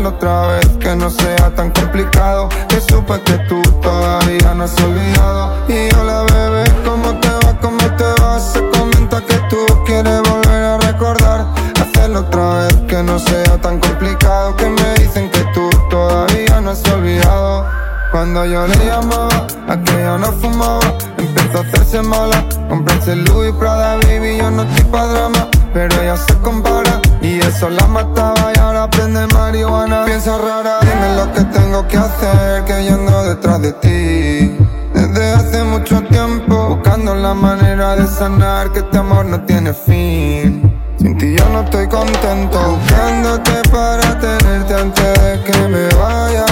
Hacerlo 0.02 0.16
otra 0.16 0.46
vez, 0.48 0.68
que 0.80 0.96
no 0.96 1.10
sea 1.10 1.54
tan 1.54 1.70
complicado. 1.70 2.48
Que 2.68 2.80
supe 2.80 3.20
que 3.20 3.38
tú 3.48 3.62
todavía 3.80 4.52
no 4.52 4.64
has 4.64 4.76
olvidado. 4.80 5.54
Y 5.68 5.94
hola, 5.94 6.24
bebé, 6.24 6.64
¿cómo 6.84 7.20
te 7.20 7.28
va? 7.28 7.56
¿Cómo 7.60 7.78
te 7.78 8.20
va? 8.20 8.40
Se 8.40 8.58
comenta 8.70 9.20
que 9.20 9.36
tú 9.48 9.64
quieres 9.86 10.20
volver 10.28 10.64
a 10.64 10.78
recordar. 10.78 11.46
Hacerlo 11.80 12.20
otra 12.20 12.64
vez, 12.64 12.76
que 12.88 13.00
no 13.00 13.16
sea 13.16 13.60
tan 13.60 13.78
complicado. 13.78 14.56
Que 14.56 14.68
me 14.70 14.94
dicen 14.94 15.30
que 15.30 15.44
tú 15.54 15.70
todavía 15.88 16.60
no 16.60 16.70
has 16.70 16.82
olvidado. 16.90 17.64
Cuando 18.10 18.44
yo 18.44 18.66
le 18.66 18.84
llamaba, 18.84 19.46
aquella 19.68 20.18
no 20.18 20.32
fumaba, 20.32 20.80
empezó 21.16 21.58
a 21.58 21.60
hacerse 21.60 22.02
mala. 22.02 22.44
Comprarse 22.68 23.14
Louis 23.14 23.52
Prada, 23.52 23.98
baby, 23.98 24.38
yo 24.38 24.50
no 24.50 24.64
estoy 24.64 24.84
pa' 24.86 25.06
drama, 25.06 25.46
pero 25.72 26.02
ella 26.02 26.16
se 26.16 26.36
compara 26.38 27.01
y 27.22 27.38
eso 27.38 27.70
la 27.70 27.86
mataba 27.86 28.52
y 28.54 28.58
ahora 28.58 28.90
prende 28.90 29.26
marihuana. 29.28 30.04
Piensa 30.06 30.36
rara, 30.38 30.80
dime 30.80 31.16
lo 31.16 31.32
que 31.32 31.44
tengo 31.56 31.86
que 31.86 31.96
hacer, 31.96 32.64
que 32.64 32.84
yo 32.84 32.94
ando 32.94 33.24
detrás 33.24 33.62
de 33.62 33.72
ti. 33.74 34.56
Desde 34.92 35.32
hace 35.32 35.62
mucho 35.62 36.02
tiempo, 36.02 36.70
buscando 36.70 37.14
la 37.14 37.32
manera 37.32 37.94
de 37.94 38.08
sanar 38.08 38.72
que 38.72 38.80
este 38.80 38.98
amor 38.98 39.24
no 39.26 39.40
tiene 39.42 39.72
fin. 39.72 40.80
Sin 40.98 41.16
ti 41.16 41.36
yo 41.38 41.48
no 41.50 41.62
estoy 41.62 41.86
contento, 41.86 42.58
buscándote 42.76 43.62
para 43.70 44.18
tenerte 44.18 44.74
antes 44.74 45.22
de 45.22 45.44
que 45.44 45.68
me 45.68 45.88
vaya. 45.94 46.44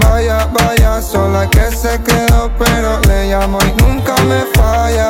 Vaya, 0.00 0.46
vaya, 0.52 1.02
sola 1.02 1.50
que 1.50 1.70
se 1.74 2.00
quedó, 2.02 2.50
pero 2.56 3.00
le 3.08 3.30
llamo 3.30 3.58
y 3.62 3.82
nunca 3.82 4.14
me 4.28 4.42
falla. 4.54 5.08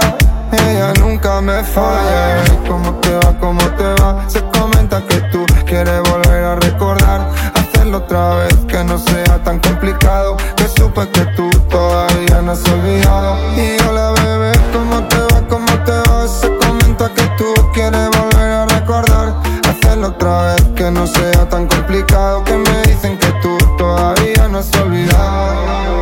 Ella 0.68 0.92
nunca 1.00 1.40
me 1.40 1.62
falla. 1.64 2.44
¿Cómo 2.66 2.92
te 3.00 3.14
va? 3.14 3.38
¿Cómo 3.38 3.62
te 3.76 4.02
va? 4.02 4.28
Se 4.28 4.42
comenta 4.58 5.02
que 5.06 5.20
tú 5.32 5.44
quieres 5.66 6.00
volver 6.10 6.44
a 6.44 6.54
recordar. 6.56 7.30
Hacerlo 7.54 7.98
otra 7.98 8.36
vez, 8.36 8.54
que 8.68 8.84
no 8.84 8.98
sea 8.98 9.42
tan 9.42 9.58
complicado. 9.60 10.36
Que 10.56 10.68
supe 10.68 11.08
que 11.10 11.24
tú 11.36 11.50
todavía 11.68 12.42
no 12.42 12.52
has 12.52 12.64
olvidado. 12.68 13.36
Y 13.56 13.76
hola 13.88 14.12
bebé, 14.22 14.52
¿cómo 14.72 15.02
te 15.08 15.18
va? 15.18 15.48
¿Cómo 15.48 15.72
te 15.84 15.92
va? 15.92 16.28
Se 16.28 16.48
comenta 16.58 17.12
que 17.14 17.22
tú 17.38 17.52
quieres 17.72 18.08
volver 18.10 18.52
a 18.52 18.66
recordar. 18.66 19.34
Hacerlo 19.68 20.08
otra 20.08 20.54
vez, 20.54 20.62
que 20.76 20.90
no 20.90 21.06
sea 21.06 21.48
tan 21.48 21.66
complicado. 21.66 22.44
Que 22.44 22.56
me 22.56 22.82
dicen 22.82 23.18
que 23.18 23.32
tú 23.42 23.56
todavía 23.78 24.48
no 24.48 24.58
has 24.58 24.74
olvidado. 24.76 25.92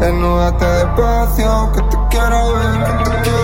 Desnúdate 0.00 0.64
despacio, 0.64 1.72
que 1.74 1.82
te 1.82 1.96
quiero 2.10 2.54
ver, 2.54 3.37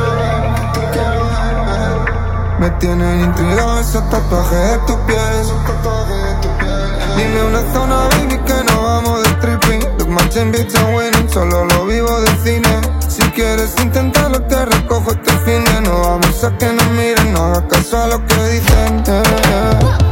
Me 2.65 2.71
tienen 2.81 3.21
intrigado 3.21 3.79
esos 3.79 4.09
tatuajes 4.09 4.59
de 4.59 4.79
tu 4.87 4.99
piel, 5.05 5.19
esos 5.39 5.65
tatuajes 5.67 6.17
de 6.17 6.35
tu 6.41 6.49
piel. 6.57 7.17
Dime 7.19 7.43
una 7.43 7.61
zona, 7.75 8.09
baby, 8.09 8.39
que 8.39 8.73
no 8.73 8.83
vamos 8.83 9.23
de 9.23 9.29
stripping. 9.29 9.99
Look 9.99 10.09
matching 10.09 10.51
bitch 10.51 10.75
and 10.75 10.97
winning, 10.97 11.29
solo 11.29 11.67
lo 11.67 11.85
vivo 11.85 12.19
de 12.23 12.31
cine. 12.43 12.81
Si 13.07 13.21
quieres 13.33 13.75
intentarlo, 13.83 14.41
te 14.45 14.65
recojo 14.65 15.11
este 15.11 15.33
fin 15.41 15.63
de 15.63 15.81
No 15.83 16.01
vamos 16.05 16.43
a 16.43 16.57
que 16.57 16.73
nos 16.73 16.91
miren, 16.93 17.35
no 17.35 17.45
hagas 17.45 17.65
caso 17.69 18.03
a 18.03 18.07
lo 18.07 18.25
que 18.25 18.49
dicen. 18.49 20.04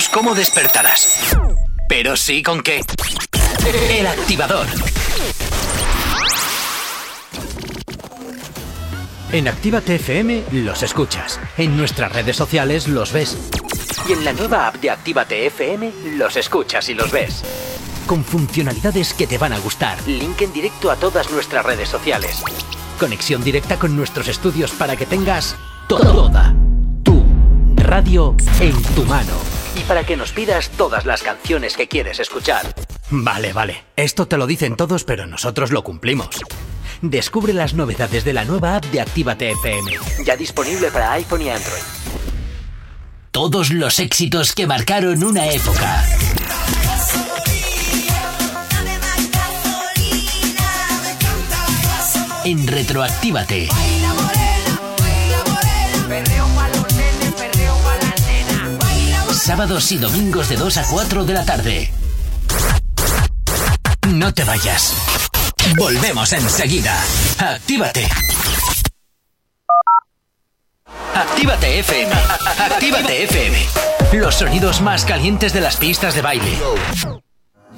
Sabemos 0.00 0.08
cómo 0.08 0.34
despertarás, 0.34 1.36
pero 1.88 2.16
sí 2.16 2.42
con 2.42 2.62
qué. 2.62 2.80
El 3.90 4.06
activador. 4.06 4.66
En 9.32 9.48
Actívate 9.48 9.96
FM 9.96 10.44
los 10.52 10.82
escuchas. 10.82 11.38
En 11.56 11.76
nuestras 11.76 12.12
redes 12.12 12.36
sociales 12.36 12.88
los 12.88 13.12
ves. 13.12 13.36
Y 14.08 14.12
en 14.12 14.24
la 14.24 14.32
nueva 14.32 14.66
app 14.68 14.76
de 14.76 14.90
Actívate 14.90 15.46
FM 15.46 15.92
los 16.16 16.36
escuchas 16.36 16.88
y 16.88 16.94
los 16.94 17.10
ves. 17.10 17.42
Con 18.06 18.24
funcionalidades 18.24 19.12
que 19.14 19.26
te 19.26 19.38
van 19.38 19.52
a 19.52 19.58
gustar. 19.58 19.98
Link 20.06 20.40
en 20.40 20.52
directo 20.52 20.90
a 20.90 20.96
todas 20.96 21.30
nuestras 21.30 21.64
redes 21.64 21.88
sociales. 21.88 22.42
Conexión 22.98 23.42
directa 23.44 23.78
con 23.78 23.96
nuestros 23.96 24.28
estudios 24.28 24.72
para 24.72 24.96
que 24.96 25.06
tengas 25.06 25.56
toda 25.88 26.54
tu 27.02 27.24
radio 27.76 28.34
en 28.60 28.82
tu 28.94 29.04
mano. 29.04 29.49
Para 29.90 30.04
que 30.04 30.16
nos 30.16 30.30
pidas 30.30 30.70
todas 30.76 31.04
las 31.04 31.20
canciones 31.20 31.76
que 31.76 31.88
quieres 31.88 32.20
escuchar. 32.20 32.72
Vale, 33.10 33.52
vale. 33.52 33.82
Esto 33.96 34.28
te 34.28 34.36
lo 34.36 34.46
dicen 34.46 34.76
todos, 34.76 35.02
pero 35.02 35.26
nosotros 35.26 35.72
lo 35.72 35.82
cumplimos. 35.82 36.28
Descubre 37.02 37.52
las 37.52 37.74
novedades 37.74 38.22
de 38.22 38.32
la 38.32 38.44
nueva 38.44 38.76
app 38.76 38.84
de 38.84 39.00
Actívate 39.00 39.50
FM. 39.50 39.90
Ya 40.24 40.36
disponible 40.36 40.92
para 40.92 41.10
iPhone 41.14 41.42
y 41.42 41.50
Android. 41.50 41.82
Todos 43.32 43.72
los 43.72 43.98
éxitos 43.98 44.52
que 44.52 44.68
marcaron 44.68 45.24
una 45.24 45.48
época. 45.48 46.04
En 52.44 52.64
Retroactívate. 52.68 53.68
Sábados 59.50 59.90
y 59.90 59.98
domingos 59.98 60.48
de 60.48 60.54
2 60.54 60.76
a 60.76 60.84
4 60.84 61.24
de 61.24 61.34
la 61.34 61.44
tarde. 61.44 61.90
No 64.06 64.32
te 64.32 64.44
vayas. 64.44 64.94
Volvemos 65.76 66.32
enseguida. 66.32 66.96
Actívate. 67.36 68.06
Actívate 71.12 71.80
FM. 71.80 72.12
Actívate 72.60 73.24
FM. 73.24 73.58
Los 74.12 74.36
sonidos 74.36 74.80
más 74.82 75.04
calientes 75.04 75.52
de 75.52 75.60
las 75.62 75.76
pistas 75.78 76.14
de 76.14 76.22
baile. 76.22 76.56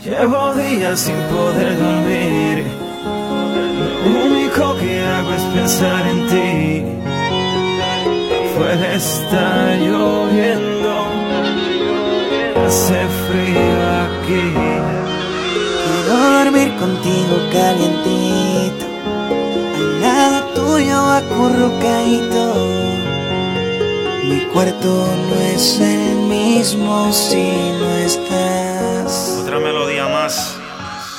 Llevo 0.05 0.52
días 0.52 1.00
sin 1.00 1.17
poder 1.35 1.79
dormir. 1.79 2.67
Lo 4.05 4.25
único 4.26 4.76
que 4.76 5.07
hago 5.07 5.33
es 5.33 5.43
pensar 5.55 6.07
en 6.07 6.29
ti. 6.29 6.85
Afuera 8.52 8.93
está 8.93 9.75
lloviendo. 9.76 10.82
Hace 12.66 13.07
frío 13.28 13.76
aquí. 14.04 14.45
Quiero 15.85 16.14
dormir 16.38 16.75
contigo 16.76 17.35
calientito, 17.52 18.87
al 19.76 20.00
lado 20.00 20.38
tuyo 20.54 20.99
acurrucadito. 21.21 22.45
Mi 24.25 24.40
cuarto 24.52 25.07
no 25.28 25.40
es 25.54 25.81
el 25.81 26.16
mismo 26.28 27.12
si 27.12 27.50
no 27.78 27.88
estás. 27.97 29.38
Otra 29.42 29.59
melodía 29.59 30.09
más 30.09 30.57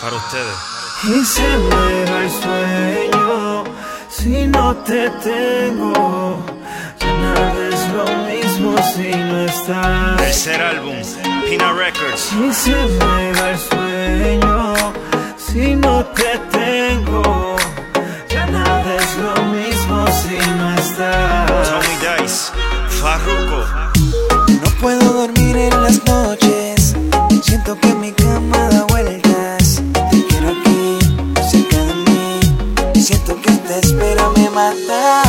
para 0.02 0.16
ustedes. 0.16 0.58
Y 1.04 1.26
se 1.26 1.42
me 1.42 2.12
va 2.12 2.24
el 2.24 2.32
sueño 2.32 3.64
si 4.10 4.48
no 4.48 4.76
te 4.78 5.10
tengo. 5.22 6.44
Ya 7.00 7.14
nada 7.14 7.68
es 7.68 7.90
lo 7.90 8.06
mismo 8.26 8.76
si 8.94 9.10
no 9.12 9.46
estás. 9.46 10.18
Tercer 10.18 10.62
álbum, 10.62 11.04
Pina 11.54 11.72
Records. 11.72 12.32
Y 12.34 12.52
se 12.52 12.72
me 12.72 13.32
va 13.34 13.52
el 13.52 13.60
sueño 13.60 14.74
si 15.38 15.76
no 15.76 16.04
te 16.06 16.40
tengo. 16.52 17.56
Ya 18.28 18.48
nada 18.48 18.96
es 18.96 19.18
lo 19.18 19.36
mismo 19.54 20.08
si 20.08 20.36
no 20.58 20.74
estás. 20.74 21.70
Tommy 21.70 21.96
Dice, 22.02 22.52
Farruko. 23.00 23.60
No 24.64 24.70
puedo 24.82 25.14
dormir 25.14 25.56
en 25.56 25.84
las 25.84 26.04
noches. 26.06 26.96
Siento 27.44 27.78
que 27.80 27.94
mi 27.94 28.12
cama 28.14 28.58
da 28.70 28.86
vueltas. 28.86 29.80
Te 30.10 30.26
quiero 30.26 30.50
aquí, 30.58 30.98
cerca 31.52 31.78
de 31.78 31.94
mí. 31.94 33.00
Siento 33.00 33.40
que 33.40 33.52
esta 33.52 33.78
espera 33.78 34.28
me 34.36 34.50
mata. 34.50 35.23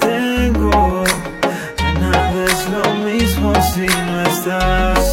tengo. 0.00 1.04
Nada 2.00 2.44
es 2.44 2.68
lo 2.70 2.94
mismo 3.04 3.52
si 3.72 3.86
no 3.86 4.20
estás. 4.22 5.03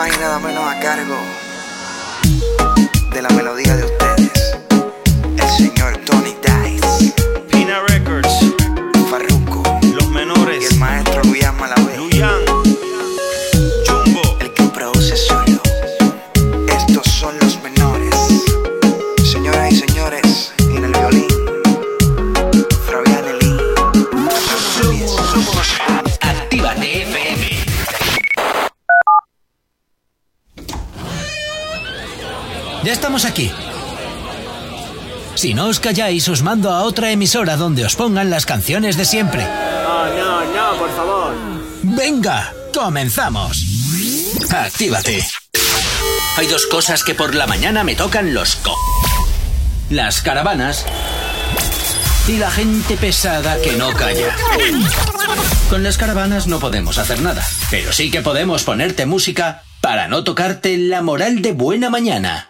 más 0.00 0.16
y 0.16 0.18
nada 0.18 0.38
menos 0.38 0.64
a 0.64 0.80
cargo. 0.80 1.49
os 35.70 35.78
calláis, 35.78 36.26
os 36.28 36.42
mando 36.42 36.68
a 36.68 36.82
otra 36.82 37.12
emisora 37.12 37.56
donde 37.56 37.86
os 37.86 37.94
pongan 37.94 38.28
las 38.28 38.44
canciones 38.44 38.96
de 38.96 39.04
siempre. 39.04 39.46
No, 39.46 40.06
no, 40.18 40.44
no, 40.44 40.78
por 40.78 40.90
favor. 40.96 41.34
Venga, 41.82 42.52
comenzamos. 42.74 43.64
Actívate. 44.50 45.24
Hay 46.36 46.46
dos 46.48 46.66
cosas 46.66 47.04
que 47.04 47.14
por 47.14 47.36
la 47.36 47.46
mañana 47.46 47.84
me 47.84 47.94
tocan 47.94 48.34
los 48.34 48.56
co. 48.56 48.74
Las 49.90 50.22
caravanas 50.22 50.84
y 52.26 52.36
la 52.36 52.50
gente 52.50 52.96
pesada 52.96 53.60
que 53.62 53.72
no 53.72 53.92
calla. 53.92 54.34
Con 55.68 55.84
las 55.84 55.98
caravanas 55.98 56.48
no 56.48 56.58
podemos 56.58 56.98
hacer 56.98 57.22
nada, 57.22 57.46
pero 57.70 57.92
sí 57.92 58.10
que 58.10 58.22
podemos 58.22 58.64
ponerte 58.64 59.06
música 59.06 59.62
para 59.80 60.08
no 60.08 60.24
tocarte 60.24 60.76
la 60.76 61.00
moral 61.00 61.42
de 61.42 61.52
buena 61.52 61.90
mañana. 61.90 62.49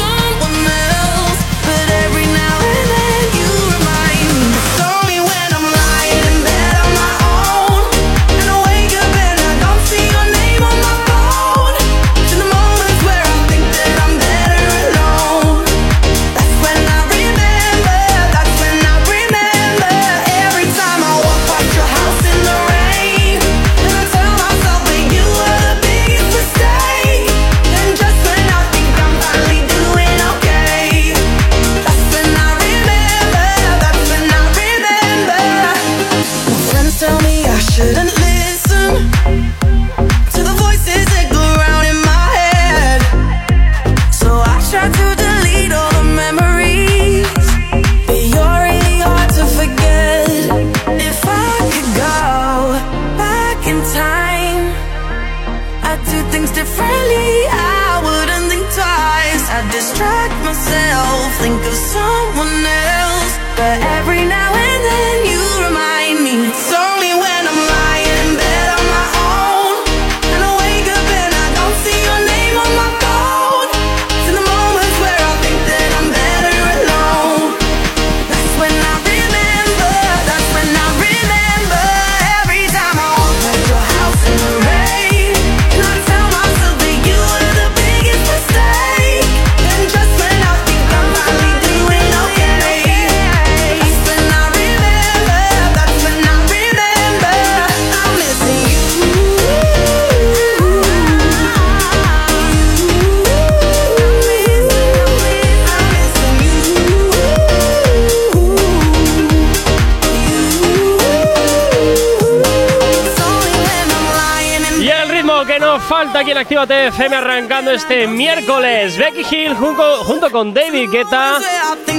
FM 116.87 117.15
arrancando 117.15 117.71
este 117.71 118.07
miércoles. 118.07 118.97
Becky 118.97 119.23
Hill 119.29 119.55
junto, 119.55 120.03
junto 120.03 120.31
con 120.31 120.53
David 120.53 120.89
Guetta. 120.89 121.39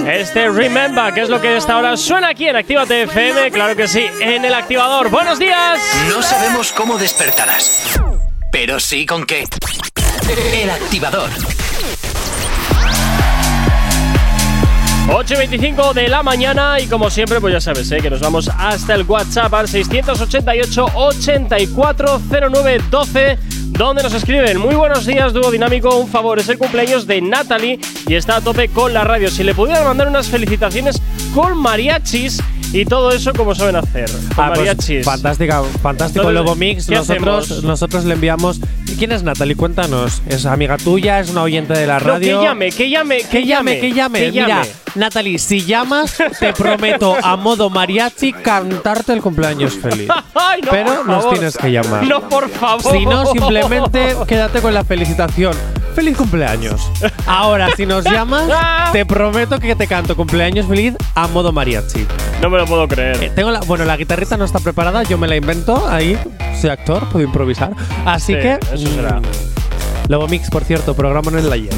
Este 0.07 0.49
Remember, 0.49 1.13
que 1.15 1.23
es 1.23 1.29
lo 1.29 1.41
que 1.41 1.57
esta 1.57 1.77
hora 1.77 1.97
suena 1.97 2.31
aquí 2.31 2.49
en 2.49 2.57
Actívate 2.57 3.03
FM. 3.03 3.51
Claro 3.51 3.77
que 3.77 3.87
sí, 3.87 4.05
en 4.21 4.45
el 4.45 4.55
activador. 4.55 5.11
¡Buenos 5.11 5.39
días! 5.39 5.81
No 6.09 6.23
sabemos 6.23 6.73
cómo 6.73 6.99
despertarás, 6.99 8.01
pero 8.51 8.81
sí 8.81 9.07
con 9.07 9.25
qué. 9.25 9.45
El 10.53 10.71
activador. 10.71 11.31
8.25 15.09 15.93
de 15.93 16.09
la 16.09 16.23
mañana 16.23 16.81
y 16.81 16.87
como 16.87 17.11
siempre, 17.11 17.39
pues 17.41 17.53
ya 17.53 17.61
sabes, 17.61 17.91
eh, 17.91 18.01
que 18.01 18.09
nos 18.09 18.21
vamos 18.21 18.49
hasta 18.57 18.95
el 18.95 19.03
WhatsApp 19.03 19.53
al 19.53 19.69
688 19.69 20.87
840912 20.95 23.39
donde 23.73 24.03
nos 24.03 24.15
escriben: 24.15 24.59
Muy 24.59 24.75
buenos 24.75 25.07
días, 25.07 25.33
dúo 25.33 25.51
dinámico. 25.51 25.97
Un 25.97 26.09
favor, 26.09 26.39
es 26.39 26.49
el 26.49 26.59
cumpleaños 26.59 27.07
de 27.07 27.21
Natalie 27.21 27.79
y 28.07 28.15
está 28.15 28.37
a 28.37 28.41
tope 28.41 28.69
con 28.69 28.93
la 28.93 29.05
radio. 29.05 29.31
Si 29.31 29.43
le 29.43 29.55
pudieran 29.55 29.85
mandar 29.85 30.09
unas 30.09 30.29
felicitaciones 30.29 31.01
con 31.35 31.59
mariachis. 31.59 32.41
Y 32.75 32.87
todo 32.87 33.11
eso, 33.11 33.35
como 33.35 33.55
saben 33.55 33.77
hacer? 33.77 34.11
Con 34.11 34.45
ah, 34.45 34.49
pues, 34.49 34.61
mariachis. 34.61 35.05
Pues, 35.05 35.05
fantástica, 35.05 35.63
fantástico 35.83 36.31
Entonces, 36.31 36.47
Lobo 36.47 36.57
Mix. 36.57 36.89
Nosotros, 36.89 37.63
nosotros 37.63 38.05
le 38.07 38.15
enviamos. 38.15 38.61
¿Quién 38.99 39.13
es 39.13 39.23
Natalie? 39.23 39.57
Cuéntanos. 39.57 40.23
¿Es 40.27 40.47
amiga 40.47 40.79
tuya? 40.79 41.21
¿Es 41.21 41.31
una 41.31 41.43
oyente 41.43 41.75
de 41.75 41.87
la 41.87 41.99
radio? 41.99 42.41
Que 42.41 42.45
llame, 42.45 42.73
que 42.73 42.89
llame, 42.89 43.19
que, 43.29 43.45
llame, 43.45 43.79
que 43.79 43.93
llame. 43.93 44.82
Natalie, 44.95 45.39
si 45.39 45.65
llamas, 45.65 46.17
te 46.39 46.53
prometo 46.53 47.17
a 47.23 47.37
modo 47.37 47.71
mariachi 47.71 48.33
cantarte 48.33 49.13
el 49.15 49.23
cumpleaños 49.23 49.73
feliz. 49.75 50.09
Ay, 50.35 50.61
no, 50.63 50.71
Pero 50.71 51.05
nos 51.05 51.23
favor. 51.23 51.33
tienes 51.33 51.57
que 51.57 51.73
llamar. 51.73 52.07
No, 52.07 52.29
por 52.29 52.49
favor. 52.51 52.93
Si 52.93 53.07
no, 53.07 53.25
simplemente 53.33 54.15
quédate 54.27 54.61
con 54.61 54.75
la 54.75 54.85
felicitación. 54.85 55.55
¡Feliz 55.95 56.17
cumpleaños! 56.17 56.91
Ahora, 57.27 57.69
si 57.77 57.85
nos 57.87 58.05
llamas, 58.05 58.49
te 58.93 59.05
prometo 59.05 59.59
que 59.61 59.75
te 59.77 59.87
canto 59.87 60.17
cumpleaños 60.17 60.67
feliz 60.67 60.95
a 61.15 61.27
modo 61.29 61.53
mariachi. 61.53 62.07
No 62.41 62.49
me 62.51 62.59
lo 62.59 62.67
puedo 62.67 62.87
creer. 62.89 63.23
Eh, 63.23 63.31
tengo 63.35 63.51
la, 63.51 63.61
bueno, 63.61 63.85
la 63.85 63.97
guitarrita 63.97 64.37
no 64.37 64.45
está 64.45 64.59
preparada, 64.59 65.03
yo 65.05 65.17
me 65.19 65.27
la 65.29 65.37
invento 65.37 65.87
ahí. 65.89 66.19
Soy 66.61 66.71
actor, 66.71 67.09
puedo 67.09 67.25
improvisar. 67.25 67.71
Así 68.07 68.35
Sí, 68.35 68.41
que. 68.41 68.59
eso 68.73 68.89
será. 68.89 69.21
mm, 69.21 69.23
Lobo 70.09 70.27
Mix, 70.29 70.49
por 70.51 70.65
cierto, 70.65 70.95
programa 70.95 71.31
en 71.31 71.39
el 71.39 71.53
ayer. 71.53 71.73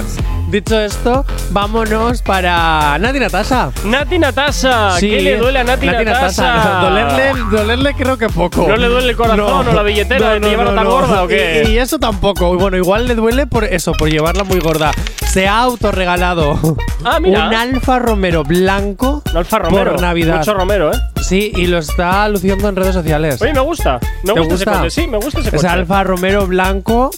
Dicho 0.48 0.78
esto, 0.78 1.24
vámonos 1.50 2.22
para 2.22 2.96
Nati 2.98 3.18
Natasha. 3.18 3.70
Nati 3.85 4.18
Natasha. 4.20 4.90
¿Qué 5.00 5.20
le 5.20 5.37
duele 5.38 5.59
a 5.61 5.64
Nati, 5.64 5.87
Natasha? 5.87 6.80
Dolerle, 6.83 7.33
dolerle 7.50 7.94
creo 7.94 8.16
que 8.16 8.28
poco. 8.28 8.66
¿No 8.68 8.76
le 8.76 8.87
duele 8.87 9.11
el 9.11 9.16
corazón 9.16 9.66
o 9.68 9.72
la 9.72 9.83
billetera 9.83 10.35
de 10.35 10.40
llevarla 10.40 10.74
tan 10.76 10.85
gorda 10.87 11.24
o 11.24 11.28
qué? 11.28 11.64
Y, 11.66 11.72
y 11.72 11.78
eso 11.78 11.98
tampoco. 11.98 12.57
Bueno, 12.57 12.76
igual 12.76 13.09
le 13.09 13.16
duele 13.16 13.46
por 13.46 13.64
eso, 13.64 13.92
por 13.92 14.09
llevarla 14.09 14.44
muy 14.44 14.61
gorda. 14.61 14.92
Se 15.26 15.48
ha 15.48 15.59
autorregalado 15.62 16.57
Ah, 17.04 17.18
mira. 17.18 17.48
un 17.48 17.54
Alfa 17.54 17.98
Romero 17.98 18.44
blanco 18.44 19.22
Alfa 19.35 19.59
Romero. 19.59 19.92
por 19.92 20.00
Navidad. 20.02 20.38
Mucho 20.38 20.54
Romero, 20.54 20.92
¿eh? 20.92 20.96
Sí, 21.20 21.50
y 21.57 21.66
lo 21.66 21.78
está 21.78 22.28
luciendo 22.28 22.68
en 22.68 22.76
redes 22.76 22.94
sociales. 22.94 23.42
Oye, 23.42 23.52
me 23.52 23.61
gusta. 23.61 23.98
Me 24.22 24.35
¿Te 24.35 24.40
gusta, 24.40 24.54
ese 24.54 24.64
coche. 24.66 24.90
Sí, 24.90 25.07
me 25.09 25.16
gusta 25.18 25.40
ese 25.40 25.50
coche. 25.50 25.66
Alfa 25.66 26.04
Romero 26.04 26.46
blanco. 26.46 27.11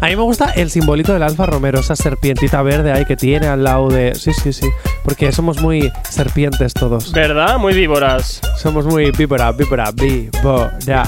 A 0.00 0.06
mí 0.06 0.16
me 0.16 0.22
gusta 0.22 0.50
el 0.56 0.70
simbolito 0.70 1.12
del 1.12 1.22
Alfa 1.22 1.44
Romero, 1.44 1.80
esa 1.80 1.94
serpientita 1.94 2.62
verde 2.62 2.90
ahí 2.90 3.04
que 3.04 3.16
tiene 3.16 3.48
al 3.48 3.62
lado 3.62 3.88
de. 3.88 4.14
Sí, 4.14 4.32
sí, 4.32 4.52
sí. 4.52 4.66
Porque 5.04 5.30
somos 5.30 5.60
muy 5.60 5.92
serpientes 6.08 6.72
todos. 6.72 7.12
¿Verdad? 7.12 7.58
Muy 7.58 7.74
víboras. 7.74 8.40
Somos 8.56 8.86
muy 8.86 9.10
víbora, 9.10 9.52
víbora, 9.52 9.90
víbora. 9.92 11.06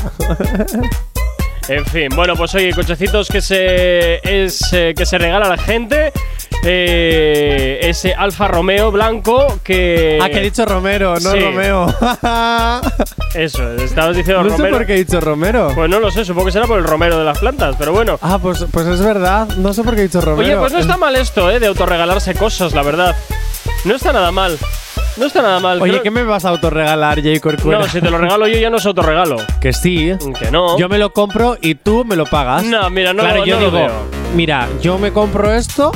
En 1.68 1.87
fin, 1.87 2.09
bueno, 2.14 2.35
pues 2.35 2.55
oye, 2.57 2.72
cochecitos 2.72 3.28
que 3.28 3.40
se 3.40 4.16
es 4.28 4.72
eh, 4.72 4.94
que 4.96 5.07
se 5.07 5.16
regala 5.16 5.46
a 5.46 5.50
la 5.50 5.59
gente. 5.59 6.12
Eh, 6.64 7.81
ese 7.83 8.14
Alfa 8.14 8.48
Romeo 8.48 8.90
blanco 8.90 9.59
que. 9.64 10.18
ah, 10.22 10.29
que 10.29 10.38
he 10.38 10.42
dicho 10.42 10.64
Romero, 10.64 11.14
no 11.14 11.31
Sí. 11.33 11.40
Romeo. 11.40 11.87
Eso, 13.35 13.72
estabas 13.77 14.16
diciendo 14.16 14.42
no 14.42 14.51
sé 14.51 14.57
Romero. 14.59 14.77
por 14.77 14.87
qué 14.87 14.94
he 14.94 14.98
dicho 15.05 15.20
Romero. 15.20 15.72
Pues 15.75 15.88
no 15.90 15.98
lo 16.01 16.11
sé, 16.11 16.25
supongo 16.25 16.46
que 16.46 16.53
será 16.53 16.66
por 16.66 16.79
el 16.79 16.85
romero 16.85 17.18
de 17.18 17.25
las 17.25 17.38
plantas, 17.38 17.77
pero 17.79 17.92
bueno. 17.92 18.18
Ah, 18.22 18.38
pues, 18.40 18.64
pues 18.70 18.87
es 18.87 19.03
verdad. 19.03 19.48
No 19.57 19.72
sé 19.72 19.83
por 19.83 19.94
qué 19.94 20.01
he 20.03 20.05
dicho 20.05 20.20
Romero. 20.20 20.42
Oye, 20.48 20.57
pues 20.57 20.72
no 20.72 20.79
está 20.79 20.96
mal 20.96 21.16
esto, 21.16 21.51
¿eh? 21.51 21.59
De 21.59 21.66
autorregalarse 21.66 22.35
cosas, 22.35 22.75
la 22.75 22.83
verdad. 22.83 23.16
No 23.85 23.94
está 23.94 24.12
nada 24.12 24.31
mal. 24.31 24.59
No 25.16 25.27
está 25.27 25.42
nada 25.42 25.61
mal. 25.61 25.81
Oye, 25.83 25.92
Creo- 25.92 26.03
¿qué 26.05 26.11
me 26.11 26.22
vas 26.22 26.44
a 26.44 26.51
autorregalar, 26.51 27.22
Jay 27.22 27.38
Corcuera? 27.40 27.81
No, 27.81 27.88
si 27.88 28.01
te 28.01 28.11
lo 28.11 28.18
regalo 28.18 28.46
yo 28.46 28.59
ya 28.59 28.70
no 28.70 28.77
es 28.79 28.87
autorregalo. 28.87 29.37
Que 29.61 29.72
sí. 29.72 30.12
Que 30.38 30.51
no. 30.51 30.79
Yo 30.79 30.88
me 30.88 30.98
lo 30.98 31.12
compro 31.12 31.57
y 31.61 31.75
tú 31.75 32.05
me 32.05 32.16
lo 32.16 32.25
pagas. 32.27 32.64
No, 32.64 32.88
mira, 32.90 33.12
no, 33.12 33.22
claro, 33.22 33.38
lo- 33.40 33.44
yo 33.46 33.55
no 33.57 33.61
lo 33.62 33.66
digo, 33.70 33.79
veo. 33.87 33.92
mira, 34.35 34.68
yo 34.81 34.98
me 34.98 35.12
compro 35.12 35.53
esto 35.53 35.92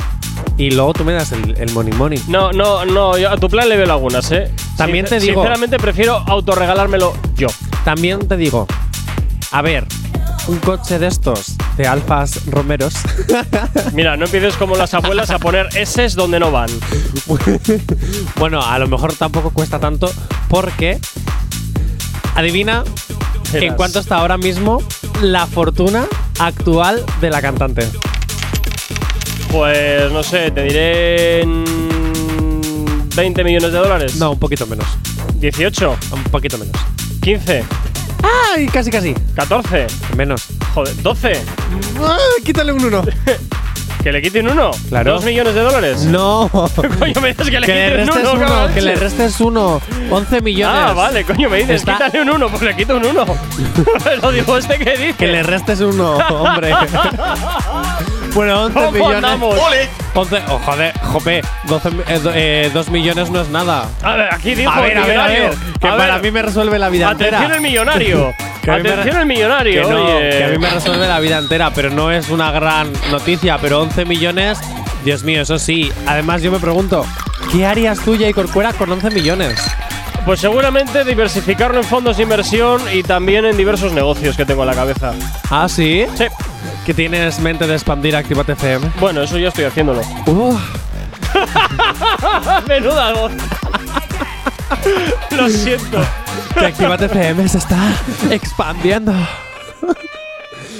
y 0.57 0.71
luego 0.71 0.93
tú 0.93 1.03
me 1.03 1.13
das 1.13 1.31
el, 1.31 1.55
el 1.57 1.71
money 1.71 1.93
money. 1.93 2.21
No, 2.27 2.51
no, 2.51 2.85
no, 2.85 3.17
yo 3.17 3.29
a 3.31 3.37
tu 3.37 3.47
plan 3.49 3.69
le 3.69 3.77
veo 3.77 3.85
lagunas, 3.85 4.31
¿eh? 4.31 4.51
También 4.75 5.05
te 5.05 5.19
digo- 5.19 5.41
Sinceramente 5.41 5.77
prefiero 5.77 6.23
autorregalármelo 6.27 7.13
yo. 7.35 7.47
También 7.85 8.27
te 8.27 8.37
digo, 8.37 8.67
a 9.51 9.61
ver, 9.61 9.85
un 10.47 10.57
coche 10.59 10.97
de 10.99 11.07
estos, 11.07 11.55
de 11.77 11.87
Alfas 11.87 12.45
Romeros, 12.47 12.93
Mira, 13.93 14.15
no 14.17 14.25
empieces 14.25 14.55
como 14.55 14.75
las 14.75 14.93
abuelas 14.93 15.29
a 15.29 15.39
poner 15.39 15.67
S 15.75 16.07
donde 16.15 16.39
no 16.39 16.51
van. 16.51 16.69
bueno, 18.37 18.61
a 18.61 18.77
lo 18.79 18.87
mejor 18.87 19.13
tampoco 19.13 19.49
cuesta 19.51 19.79
tanto 19.79 20.11
porque, 20.47 20.99
adivina 22.35 22.83
en 23.53 23.73
cuánto 23.75 23.99
está 23.99 24.17
ahora 24.17 24.37
mismo 24.37 24.81
la 25.21 25.47
fortuna 25.47 26.05
actual 26.39 27.03
de 27.21 27.29
la 27.29 27.41
cantante. 27.41 27.87
Pues 29.51 30.11
no 30.11 30.23
sé, 30.23 30.51
te 30.51 30.63
diré 30.63 31.41
en 31.41 31.63
20 33.15 33.43
millones 33.43 33.71
de 33.71 33.77
dólares. 33.77 34.15
No, 34.17 34.31
un 34.31 34.39
poquito 34.39 34.65
menos. 34.67 34.85
18, 35.35 35.95
Un 36.11 36.23
poquito 36.25 36.57
menos. 36.57 36.75
15, 37.21 37.63
¡Ay, 38.55 38.65
casi, 38.67 38.89
casi! 38.89 39.13
14, 39.35 39.85
Menos. 40.15 40.45
joder, 40.73 40.95
12. 41.03 41.33
¡Ah, 42.01 42.17
quítale 42.43 42.71
un 42.71 42.83
uno! 42.85 43.03
Que 44.03 44.11
le 44.13 44.21
quiten 44.21 44.47
uno. 44.47 44.71
Claro. 44.87 45.13
¿Dos 45.15 45.25
millones 45.25 45.53
de 45.53 45.59
dólares? 45.61 46.03
No. 46.05 46.49
Coño, 46.99 47.19
me 47.19 47.29
dices 47.33 47.49
que 47.49 47.59
le 47.59 47.65
que 47.67 47.73
le 47.73 47.89
quiten 47.89 48.05
restes 48.07 48.33
uno. 48.33 48.73
que 48.73 48.81
le 48.81 48.95
restes 48.95 49.41
uno. 49.41 49.81
11 50.11 50.41
millones. 50.41 50.79
Ah, 50.81 50.93
vale, 50.93 51.25
coño, 51.25 51.49
me 51.49 51.57
dices, 51.57 51.81
Está- 51.81 51.93
quítale 51.93 52.21
un 52.21 52.29
uno, 52.29 52.47
pues 52.47 52.61
le 52.61 52.75
quito 52.77 52.95
un 52.95 53.05
uno. 53.05 53.25
Lo 54.21 54.31
digo 54.31 54.57
este 54.57 54.77
que 54.77 54.91
dice. 54.97 55.13
Que 55.15 55.27
le 55.27 55.43
restes 55.43 55.81
uno, 55.81 56.15
hombre. 56.17 56.73
Bueno, 58.37 58.63
11 58.65 58.73
¿Cómo 58.79 58.91
millones. 58.91 59.15
andamos? 59.17 59.55
11, 60.13 60.41
oh, 60.49 60.59
joder, 60.59 60.93
jope, 60.99 61.41
12, 61.65 61.89
eh, 62.07 62.19
do- 62.19 62.31
eh, 62.33 62.71
2 62.73 62.89
millones 62.89 63.29
no 63.29 63.41
es 63.41 63.49
nada. 63.49 63.87
A 64.03 64.15
ver, 64.15 64.33
aquí 64.33 64.55
dijo 64.55 64.71
A 64.71 64.81
ver, 64.81 64.91
el 64.93 64.97
a 64.97 65.05
ver, 65.05 65.17
a 65.19 65.23
millonario. 65.27 65.49
ver. 65.49 65.79
Que 65.79 65.87
A 65.87 65.97
para 65.97 66.13
ver, 66.15 66.23
mí 66.23 66.31
me 66.31 66.41
resuelve 66.41 66.79
la 66.79 66.89
vida 66.89 67.09
Atención 67.09 67.35
entera. 67.41 67.55
el 67.55 67.61
millonario. 67.61 68.33
Que 68.67 68.71
a 68.71 68.77
mí 68.77 68.83
me 68.83 68.89
Atención 68.89 69.15
re- 69.15 69.21
el 69.21 69.27
millonario. 69.27 69.81
Que 69.87 69.93
no, 69.93 70.03
oye. 70.17 70.29
que 70.29 70.43
a 70.43 70.47
mí 70.49 70.57
me 70.57 70.69
resuelve 70.69 71.07
la 71.07 71.19
vida 71.21 71.37
entera, 71.37 71.71
pero 71.73 71.89
no 71.89 72.11
es 72.11 72.27
una 72.29 72.51
gran 72.51 72.91
noticia. 73.11 73.57
Pero 73.59 73.81
11 73.81 74.03
millones, 74.03 74.59
Dios 75.05 75.23
mío, 75.23 75.41
eso 75.43 75.57
sí. 75.57 75.89
Además, 76.05 76.41
yo 76.41 76.51
me 76.51 76.59
pregunto, 76.59 77.05
¿qué 77.51 77.65
harías 77.65 77.97
tú, 77.99 78.17
Jay 78.19 78.33
Corcuera, 78.33 78.73
con 78.73 78.91
11 78.91 79.09
millones? 79.11 79.55
Pues 80.27 80.41
seguramente 80.41 81.05
diversificarlo 81.05 81.77
en 81.77 81.85
fondos 81.85 82.17
de 82.17 82.23
inversión 82.23 82.81
y 82.93 83.01
también 83.01 83.45
en 83.45 83.55
diversos 83.55 83.93
negocios 83.93 84.35
que 84.35 84.45
tengo 84.45 84.63
en 84.63 84.67
la 84.67 84.75
cabeza. 84.75 85.13
Ah, 85.49 85.69
sí. 85.69 86.05
Sí. 86.15 86.25
Que 86.85 86.93
tienes 86.93 87.39
mente 87.39 87.65
de 87.65 87.73
expandir 87.73 88.13
Activate 88.13 88.51
FM. 88.51 88.91
Bueno, 88.99 89.21
eso 89.21 89.37
ya 89.37 89.47
estoy 89.47 89.63
haciéndolo. 89.63 90.01
Menuda 92.67 93.13
voz. 93.13 93.31
Lo 95.31 95.47
siento. 95.49 96.01
que 96.59 96.65
Activate 96.65 97.05
FM 97.05 97.47
se 97.47 97.59
está 97.59 97.77
expandiendo. 98.29 99.13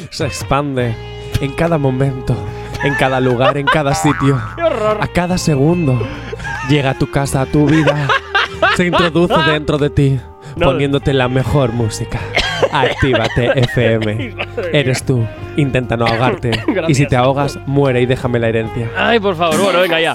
se 0.09 0.25
expande 0.25 0.93
en 1.39 1.53
cada 1.53 1.77
momento, 1.77 2.35
en 2.83 2.95
cada 2.95 3.21
lugar, 3.21 3.57
en 3.57 3.65
cada 3.65 3.95
sitio, 3.95 4.41
Qué 4.57 4.63
horror. 4.63 4.97
a 4.99 5.07
cada 5.07 5.37
segundo. 5.37 6.05
Llega 6.67 6.89
a 6.89 6.97
tu 6.97 7.09
casa, 7.09 7.39
a 7.41 7.45
tu 7.45 7.65
vida, 7.65 8.09
se 8.77 8.85
introduce 8.85 9.33
dentro 9.51 9.77
de 9.77 9.89
ti, 9.89 10.19
No. 10.55 10.67
poniéndote 10.67 11.13
la 11.13 11.27
mejor 11.27 11.73
música. 11.73 12.19
Actívate 12.71 13.59
FM. 13.61 14.35
Eres 14.73 15.03
tú. 15.03 15.25
Intenta 15.57 15.97
no 15.97 16.05
ahogarte. 16.05 16.51
Y 16.61 16.63
si 16.65 16.73
Gracias. 16.73 17.09
te 17.09 17.15
ahogas, 17.15 17.59
muere 17.65 18.01
y 18.01 18.05
déjame 18.05 18.39
la 18.39 18.47
herencia. 18.49 18.89
Ay, 18.95 19.19
por 19.19 19.35
favor, 19.35 19.61
bueno, 19.61 19.79
venga 19.81 19.99
ya. 19.99 20.13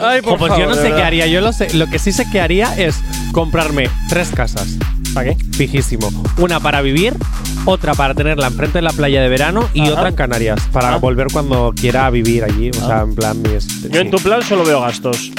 Ay, 0.00 0.20
por 0.20 0.32
Jo, 0.32 0.38
pues 0.38 0.50
favor. 0.52 0.58
yo 0.58 0.68
no 0.68 0.74
sé 0.74 0.82
qué 0.82 0.88
verdad. 0.90 1.06
haría. 1.06 1.26
Yo 1.26 1.40
lo 1.40 1.52
sé. 1.52 1.72
Lo 1.74 1.86
que 1.86 1.98
sí 1.98 2.12
sé 2.12 2.28
que 2.30 2.40
haría 2.40 2.74
es 2.76 3.00
comprarme 3.32 3.88
tres 4.08 4.30
casas. 4.34 4.76
¿Para 5.14 5.30
qué? 5.34 5.44
Fijísimo. 5.52 6.08
Una 6.38 6.60
para 6.60 6.82
vivir, 6.82 7.14
otra 7.64 7.94
para 7.94 8.14
tenerla 8.14 8.46
enfrente 8.48 8.78
de 8.78 8.82
la 8.82 8.92
playa 8.92 9.20
de 9.22 9.28
verano 9.28 9.68
y 9.74 9.82
Ajá. 9.82 9.92
otra 9.92 10.08
en 10.08 10.14
Canarias. 10.14 10.60
Para 10.72 10.94
Ah. 10.94 10.96
volver 10.98 11.28
cuando 11.32 11.72
quiera 11.74 12.08
vivir 12.10 12.44
allí. 12.44 12.70
O 12.70 12.74
sea, 12.86 13.00
en 13.02 13.14
plan. 13.14 13.40
mis- 13.42 13.90
Yo 13.90 14.00
en 14.00 14.06
sí. 14.06 14.10
tu 14.10 14.18
plan 14.18 14.42
solo 14.42 14.64
veo 14.64 14.80
gastos. 14.80 15.32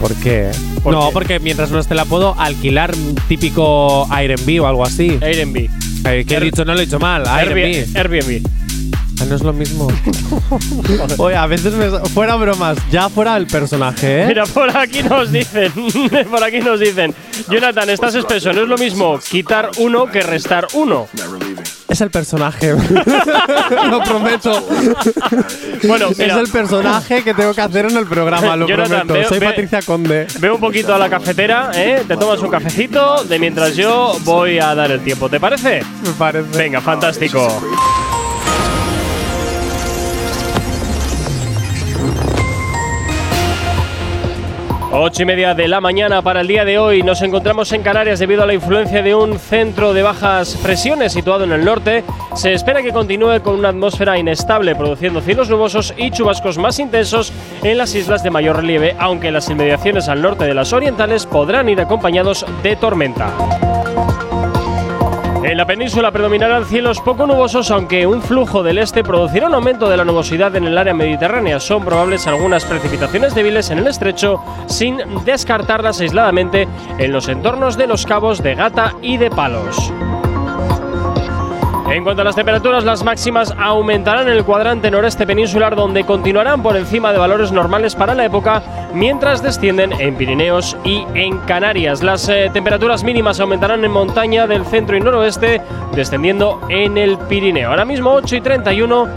¿Por 0.00 0.14
qué? 0.16 0.50
¿Por 0.82 0.92
no, 0.92 1.06
qué? 1.08 1.12
porque 1.12 1.38
mientras 1.40 1.70
no 1.70 1.78
esté 1.78 1.94
la 1.94 2.04
puedo 2.04 2.38
alquilar 2.38 2.94
típico 3.28 4.06
Airbnb 4.12 4.62
o 4.62 4.66
algo 4.66 4.84
así. 4.84 5.18
Airbnb. 5.22 5.68
Eh, 6.04 6.24
¿Qué 6.26 6.36
he 6.36 6.40
dicho? 6.40 6.64
No 6.64 6.74
lo 6.74 6.80
he 6.80 6.84
dicho 6.86 6.98
mal. 6.98 7.26
Airbnb. 7.26 7.96
Airbnb. 7.96 8.46
Ah, 9.20 9.24
no 9.24 9.34
es 9.36 9.42
lo 9.42 9.52
mismo. 9.52 9.88
Oye, 11.18 11.36
a 11.36 11.46
veces 11.46 11.72
me. 11.72 11.88
Fuera 12.10 12.36
bromas, 12.36 12.76
ya 12.90 13.08
fuera 13.08 13.36
el 13.36 13.46
personaje, 13.46 14.22
¿eh? 14.22 14.26
Mira, 14.26 14.44
por 14.46 14.76
aquí 14.76 15.02
nos 15.02 15.32
dicen, 15.32 15.72
por 16.30 16.44
aquí 16.44 16.58
nos 16.60 16.78
dicen, 16.80 17.14
Jonathan, 17.48 17.88
estás 17.90 18.14
espeso, 18.14 18.52
no 18.52 18.62
es 18.62 18.68
lo 18.68 18.76
mismo 18.76 19.18
quitar 19.18 19.70
uno 19.78 20.06
que 20.06 20.20
restar 20.22 20.66
uno. 20.74 21.08
Es 21.88 22.00
el 22.02 22.10
personaje. 22.10 22.74
lo 23.90 24.02
prometo. 24.02 24.66
Bueno, 25.84 26.08
es 26.10 26.18
el 26.18 26.48
personaje 26.48 27.22
que 27.22 27.32
tengo 27.32 27.54
que 27.54 27.60
hacer 27.62 27.86
en 27.86 27.96
el 27.96 28.06
programa, 28.06 28.54
lo 28.56 28.66
Jonathan, 28.68 29.06
prometo. 29.06 29.14
veo- 29.14 29.28
Soy 29.28 29.38
ve- 29.38 29.46
Patricia 29.46 29.80
Conde. 29.82 30.26
ve 30.40 30.50
un 30.50 30.60
poquito 30.60 30.94
a 30.94 30.98
la 30.98 31.08
cafetera, 31.08 31.70
¿eh? 31.74 32.02
te 32.06 32.16
tomas 32.16 32.40
un 32.40 32.50
cafecito, 32.50 33.24
de 33.24 33.38
mientras 33.38 33.76
yo 33.76 34.16
voy 34.24 34.58
a 34.58 34.74
dar 34.74 34.90
el 34.90 35.00
tiempo, 35.00 35.28
¿te 35.30 35.40
parece? 35.40 35.82
Me 36.04 36.10
parece. 36.18 36.58
Venga, 36.58 36.80
fantástico. 36.82 37.62
Ocho 44.98 45.24
y 45.24 45.26
media 45.26 45.52
de 45.52 45.68
la 45.68 45.82
mañana 45.82 46.22
para 46.22 46.40
el 46.40 46.46
día 46.46 46.64
de 46.64 46.78
hoy. 46.78 47.02
Nos 47.02 47.20
encontramos 47.20 47.70
en 47.72 47.82
Canarias 47.82 48.18
debido 48.18 48.42
a 48.42 48.46
la 48.46 48.54
influencia 48.54 49.02
de 49.02 49.14
un 49.14 49.38
centro 49.38 49.92
de 49.92 50.02
bajas 50.02 50.56
presiones 50.62 51.12
situado 51.12 51.44
en 51.44 51.52
el 51.52 51.66
norte. 51.66 52.02
Se 52.34 52.54
espera 52.54 52.82
que 52.82 52.94
continúe 52.94 53.42
con 53.42 53.56
una 53.56 53.68
atmósfera 53.68 54.16
inestable, 54.16 54.74
produciendo 54.74 55.20
cielos 55.20 55.50
nubosos 55.50 55.92
y 55.98 56.10
chubascos 56.10 56.56
más 56.56 56.78
intensos 56.78 57.30
en 57.62 57.76
las 57.76 57.94
islas 57.94 58.22
de 58.22 58.30
mayor 58.30 58.56
relieve, 58.56 58.96
aunque 58.98 59.30
las 59.30 59.50
inmediaciones 59.50 60.08
al 60.08 60.22
norte 60.22 60.46
de 60.46 60.54
las 60.54 60.72
orientales 60.72 61.26
podrán 61.26 61.68
ir 61.68 61.78
acompañados 61.78 62.46
de 62.62 62.76
tormenta. 62.76 63.75
En 65.46 65.56
la 65.58 65.64
península 65.64 66.10
predominarán 66.10 66.64
cielos 66.64 67.00
poco 67.00 67.24
nubosos, 67.24 67.70
aunque 67.70 68.04
un 68.04 68.20
flujo 68.20 68.64
del 68.64 68.78
este 68.78 69.04
producirá 69.04 69.46
un 69.46 69.54
aumento 69.54 69.88
de 69.88 69.96
la 69.96 70.04
nubosidad 70.04 70.56
en 70.56 70.64
el 70.64 70.76
área 70.76 70.92
mediterránea. 70.92 71.60
Son 71.60 71.84
probables 71.84 72.26
algunas 72.26 72.64
precipitaciones 72.64 73.32
débiles 73.32 73.70
en 73.70 73.78
el 73.78 73.86
estrecho, 73.86 74.42
sin 74.66 74.98
descartarlas 75.24 76.00
aisladamente 76.00 76.66
en 76.98 77.12
los 77.12 77.28
entornos 77.28 77.76
de 77.76 77.86
los 77.86 78.06
cabos 78.06 78.42
de 78.42 78.56
Gata 78.56 78.94
y 79.02 79.18
de 79.18 79.30
Palos. 79.30 79.92
En 81.90 82.02
cuanto 82.02 82.22
a 82.22 82.24
las 82.24 82.34
temperaturas, 82.34 82.84
las 82.84 83.04
máximas 83.04 83.54
aumentarán 83.56 84.26
en 84.26 84.34
el 84.34 84.44
cuadrante 84.44 84.90
noreste 84.90 85.24
peninsular, 85.24 85.76
donde 85.76 86.04
continuarán 86.04 86.62
por 86.62 86.76
encima 86.76 87.12
de 87.12 87.18
valores 87.18 87.52
normales 87.52 87.94
para 87.94 88.14
la 88.14 88.24
época, 88.24 88.90
mientras 88.92 89.40
descienden 89.40 89.92
en 89.92 90.16
Pirineos 90.16 90.76
y 90.84 91.06
en 91.14 91.38
Canarias. 91.38 92.02
Las 92.02 92.28
eh, 92.28 92.50
temperaturas 92.52 93.04
mínimas 93.04 93.38
aumentarán 93.38 93.84
en 93.84 93.92
montaña 93.92 94.48
del 94.48 94.66
centro 94.66 94.96
y 94.96 95.00
noroeste, 95.00 95.62
descendiendo 95.94 96.60
en 96.68 96.98
el 96.98 97.18
Pirineo. 97.18 97.70
Ahora 97.70 97.84
mismo 97.84 98.10
8 98.14 98.36
y 98.36 98.40
31 98.40 99.08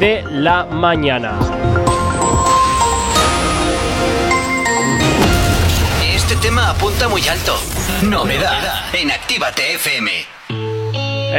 de 0.00 0.24
la 0.28 0.64
mañana. 0.64 1.32
Este 6.12 6.34
tema 6.36 6.70
apunta 6.70 7.08
muy 7.08 7.26
alto. 7.28 7.54
Novedad 8.02 8.94
en 8.94 9.12
Actívate 9.12 9.74
FM. 9.74 10.35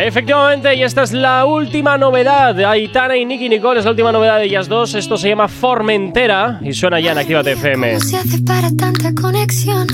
Efectivamente, 0.05 0.75
y 0.75 0.83
esta 0.83 1.03
es 1.03 1.11
la 1.11 1.45
última 1.45 1.97
novedad. 1.97 2.57
Aitana 2.59 3.17
y 3.17 3.25
Nicky 3.25 3.49
Nicole 3.49 3.79
es 3.79 3.85
la 3.85 3.91
última 3.91 4.11
novedad 4.11 4.37
de 4.37 4.45
ellas 4.45 4.67
dos. 4.67 4.93
Esto 4.93 5.17
se 5.17 5.29
llama 5.29 5.47
Formentera 5.47 6.59
y 6.61 6.73
suena 6.73 6.99
ya 6.99 7.13
en 7.13 7.17
Actívate 7.17 7.53
FM. 7.53 7.93
¿Cómo 7.93 8.03
se 8.03 8.17
hace 8.17 8.41
para 8.43 8.69
tanta 8.75 9.13
conexión? 9.13 9.87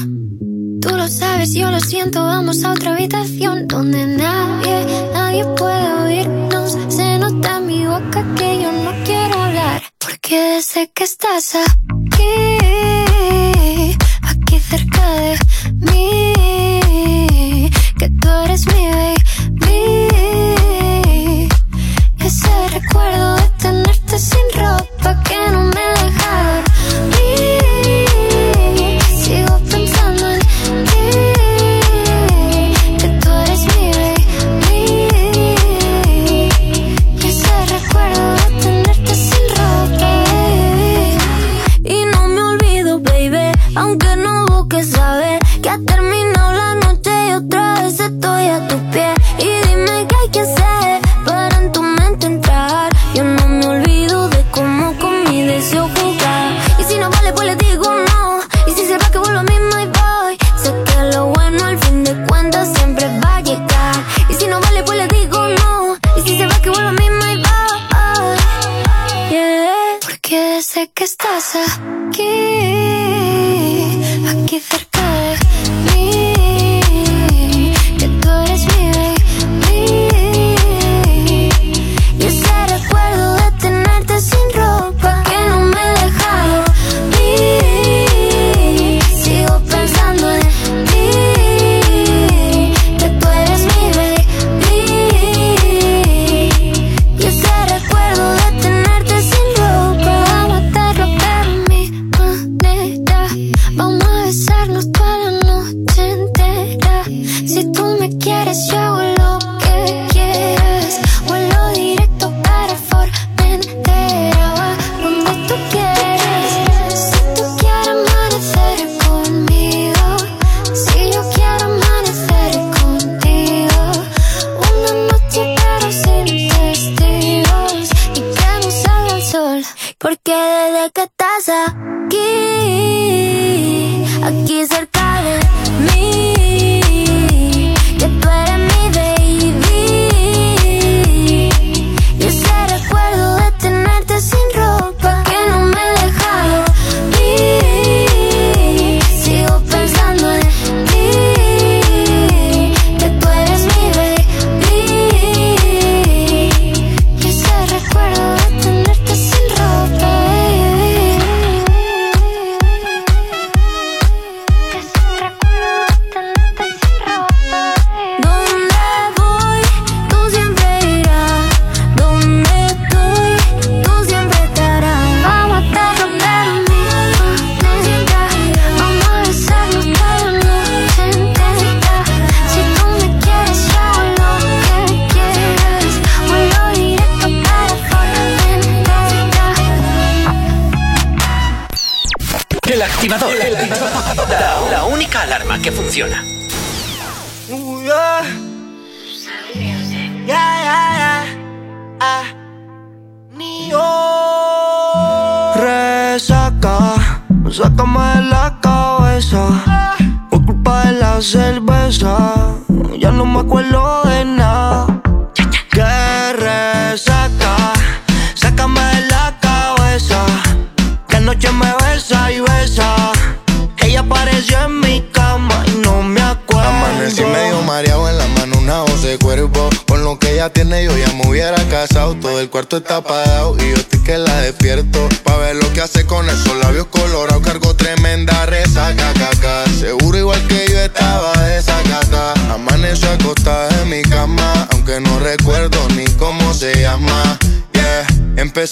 Tú 0.82 0.90
lo 0.98 1.08
sabes, 1.08 1.54
yo 1.54 1.72
lo 1.72 1.80
siento. 1.80 2.24
Vamos 2.24 2.64
a 2.66 2.72
otra 2.72 2.94
habitación 2.94 3.68
donde 3.68 4.06
nadie, 4.06 4.86
nadie 5.14 5.46
puede 5.58 5.94
oírnos. 6.04 6.78
Se 6.90 7.18
nota 7.18 7.58
en 7.58 7.68
mi 7.68 7.86
boca 7.86 8.26
que 8.36 8.62
yo 8.62 8.72
no 8.72 8.92
quiero 9.06 9.42
hablar. 9.42 9.82
Porque 10.00 10.62
sé 10.62 10.92
que 10.94 11.06
estás 11.06 11.56
aquí, 11.56 12.58
aquí 14.22 14.60
cerca 14.60 15.12
de 15.22 15.38
mí. 15.92 17.70
Que 17.98 18.10
tú 18.10 18.30
eres 18.44 18.66
mi 18.68 18.90
baby. 18.90 19.24
Ese 22.94 23.00
recuerdo 23.00 23.36
de 23.38 23.50
tenerte 23.58 24.20
sin 24.20 24.40
ropa 24.54 25.24
que 25.24 25.50
no 25.52 25.64
me 25.64 25.82
deja 25.82 26.03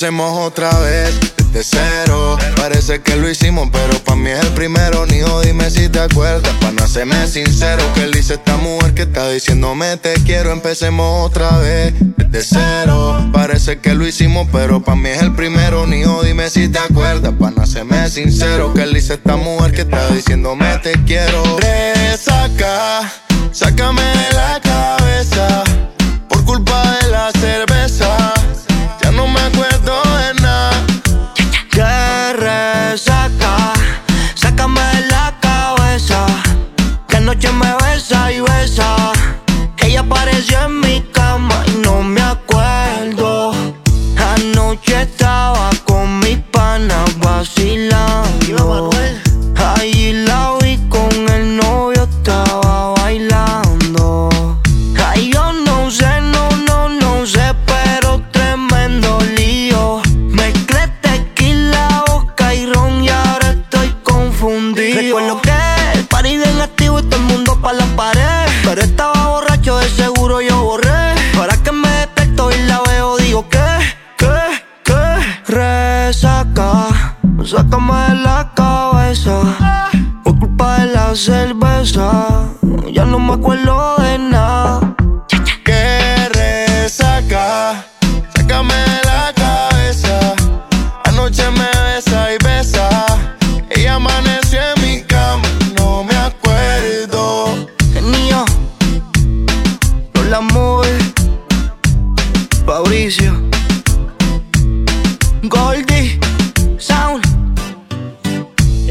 empecemos 0.02 0.48
otra 0.48 0.80
vez 0.80 1.14
desde 1.54 1.78
cero. 1.78 2.36
Parece 2.56 3.02
que 3.02 3.16
lo 3.18 3.30
hicimos, 3.30 3.70
pero 3.72 4.00
pa' 4.00 4.16
mí 4.16 4.32
es 4.32 4.40
el 4.40 4.52
primero. 4.54 5.06
Nijo, 5.06 5.42
dime 5.42 5.70
si 5.70 5.90
te 5.90 6.00
acuerdas. 6.00 6.52
Pa' 6.60 6.72
no 6.72 6.84
hacerme 6.84 7.28
sincero, 7.28 7.84
que 7.94 8.06
él 8.06 8.12
dice 8.12 8.34
esta 8.34 8.58
mujer 8.58 8.96
que 8.96 9.04
está 9.04 9.30
diciéndome 9.30 9.98
te 9.98 10.16
quiero. 10.26 10.52
Empecemos 10.54 11.28
otra 11.28 11.56
vez 11.60 11.94
desde 12.18 12.42
cero. 12.42 13.30
Parece 13.32 13.78
que 13.78 13.94
lo 13.94 14.08
hicimos, 14.08 14.48
pero 14.52 14.82
pa' 14.82 14.96
mí 14.96 15.10
es 15.10 15.22
el 15.22 15.36
primero. 15.36 15.86
Nijo, 15.86 16.24
dime 16.24 16.50
si 16.50 16.68
te 16.68 16.80
acuerdas. 16.80 17.34
Pa' 17.40 17.52
no 17.52 17.62
hacerme 17.62 18.10
sincero, 18.10 18.74
que 18.74 18.82
él 18.82 18.94
dice 18.96 19.14
esta 19.14 19.36
mujer 19.36 19.72
que 19.72 19.82
está 19.82 20.10
diciéndome 20.10 20.80
te 20.80 20.94
quiero. 21.06 21.44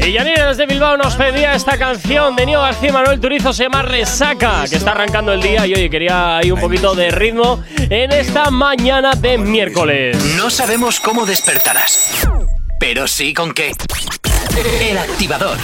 Y 0.05 0.13
Yanira 0.13 0.47
desde 0.47 0.65
Bilbao 0.65 0.97
nos 0.97 1.15
pedía 1.15 1.53
esta 1.53 1.77
canción 1.77 2.35
de 2.35 2.45
Nio 2.45 2.61
García 2.61 2.91
Manuel 2.91 3.19
Turizo, 3.19 3.53
se 3.53 3.63
llama 3.63 3.83
Resaca, 3.83 4.63
que 4.67 4.75
está 4.75 4.91
arrancando 4.91 5.31
el 5.31 5.41
día 5.41 5.67
y 5.67 5.73
oye, 5.73 5.89
quería 5.89 6.37
ahí 6.37 6.49
un 6.49 6.59
poquito 6.59 6.95
de 6.95 7.11
ritmo 7.11 7.63
en 7.77 8.11
esta 8.11 8.49
mañana 8.49 9.13
de 9.13 9.37
miércoles. 9.37 10.17
No 10.37 10.49
sabemos 10.49 10.99
cómo 10.99 11.25
despertarás, 11.25 12.27
pero 12.79 13.07
sí 13.07 13.33
con 13.33 13.53
qué. 13.53 13.73
El 14.81 14.97
activador. 14.97 15.57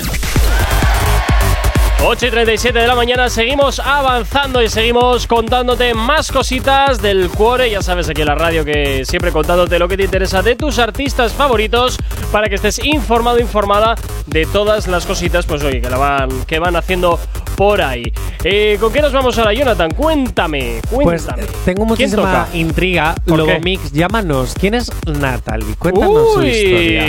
8 2.06 2.28
y 2.28 2.30
37 2.30 2.78
de 2.80 2.88
la 2.88 2.96
mañana, 2.96 3.28
seguimos 3.30 3.80
avanzando 3.80 4.62
y 4.62 4.70
seguimos 4.70 5.26
contándote 5.26 5.94
más 5.96 6.32
cositas 6.32 7.02
del 7.02 7.28
cuore. 7.30 7.72
Ya 7.72 7.82
sabes, 7.82 8.08
aquí 8.08 8.22
en 8.22 8.28
la 8.28 8.36
radio 8.36 8.64
que 8.64 9.04
siempre 9.04 9.32
contándote 9.32 9.80
lo 9.80 9.88
que 9.88 9.98
te 9.98 10.04
interesa 10.04 10.42
de 10.44 10.56
tus 10.56 10.78
artistas 10.80 11.34
favoritos 11.34 11.98
para 12.32 12.48
que 12.50 12.56
estés 12.56 12.80
informado, 12.86 13.40
informada 13.40 13.96
de 14.28 14.46
todas 14.46 14.88
las 14.88 15.06
cositas, 15.06 15.46
pues 15.48 15.64
oye, 15.64 15.82
que, 15.82 15.90
la 15.90 15.98
van, 15.98 16.30
que 16.46 16.60
van 16.60 16.76
haciendo 16.76 17.20
por 17.56 17.82
ahí. 17.82 18.14
Eh, 18.44 18.78
¿Con 18.80 18.94
qué 18.94 19.02
nos 19.02 19.12
vamos 19.12 19.36
ahora, 19.40 19.52
Jonathan? 19.54 19.90
Cuéntame, 19.92 20.80
Pues 20.92 21.04
cuéntame. 21.24 21.44
eh, 21.44 21.48
tengo 21.66 21.78
¿Quién 21.96 22.12
muchísima 22.12 22.48
intriga. 22.54 23.16
¿Por 23.26 23.40
Lobo? 23.40 23.52
Mix, 23.64 23.92
llámanos. 23.92 24.54
¿Quién 24.58 24.76
es 24.76 24.92
Natalie? 25.08 25.74
Cuéntanos 25.80 26.34
su 26.36 26.44
historia. 26.44 27.08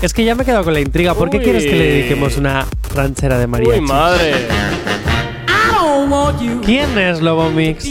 Es 0.00 0.14
que 0.14 0.24
ya 0.24 0.34
me 0.34 0.44
he 0.44 0.46
quedado 0.46 0.64
con 0.64 0.72
la 0.72 0.80
intriga. 0.80 1.12
¿Por 1.14 1.28
qué 1.28 1.36
Uy. 1.36 1.44
quieres 1.44 1.64
que 1.64 1.72
le 1.76 1.84
dediquemos 1.84 2.38
una 2.38 2.66
ranchera 2.94 3.38
de 3.38 3.46
mariachi? 3.46 3.80
Uy, 3.80 3.80
madre. 3.98 4.32
¿Quién 6.64 6.96
es 6.98 7.20
Lobo 7.20 7.50
Mix? 7.50 7.84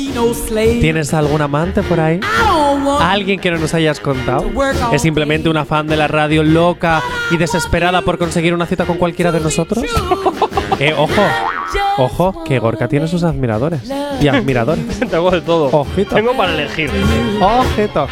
¿Tienes 0.80 1.14
algún 1.14 1.42
amante 1.42 1.84
por 1.84 2.00
ahí? 2.00 2.22
¿Alguien 3.02 3.40
que 3.40 3.52
no 3.52 3.58
nos 3.58 3.74
hayas 3.74 4.00
contado? 4.00 4.46
¿Es 4.94 5.02
simplemente 5.02 5.50
una 5.50 5.66
fan 5.66 5.86
de 5.88 5.98
la 5.98 6.08
radio 6.08 6.44
loca 6.44 7.04
y 7.30 7.36
desesperada 7.38 8.02
por 8.04 8.18
conseguir 8.18 8.54
una 8.54 8.66
cita 8.66 8.86
con 8.86 8.98
cualquiera 8.98 9.32
de 9.32 9.42
nosotros? 9.42 9.84
Eh, 10.80 10.94
ojo, 10.96 11.24
ojo, 11.98 12.44
que 12.44 12.60
Gorka 12.60 12.88
tiene 12.88 13.08
sus 13.08 13.24
admiradores 13.24 13.82
y 14.22 14.28
admiradores. 14.28 15.00
Tengo 15.10 15.32
de 15.32 15.42
todo. 15.42 15.70
Ojito. 15.72 16.14
Tengo 16.14 16.38
para 16.38 16.54
elegir. 16.54 16.92
Ojito. 17.42 18.08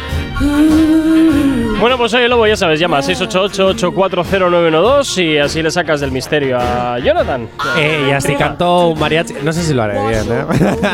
Bueno, 1.78 1.98
pues 1.98 2.14
oye, 2.14 2.26
Lobo, 2.26 2.46
ya 2.46 2.56
sabes, 2.56 2.80
llama 2.80 3.00
688-840-912 3.00 5.24
y 5.24 5.36
así 5.38 5.62
le 5.62 5.70
sacas 5.70 6.00
del 6.00 6.10
misterio 6.10 6.56
a 6.58 6.98
Jonathan. 6.98 7.50
Eh, 7.76 8.06
y 8.08 8.12
así 8.12 8.34
canto 8.34 8.88
un 8.88 8.98
mariachi. 8.98 9.34
No 9.42 9.52
sé 9.52 9.62
si 9.62 9.74
lo 9.74 9.82
haré 9.82 10.00
bien, 10.08 10.24
¿eh? 10.32 10.42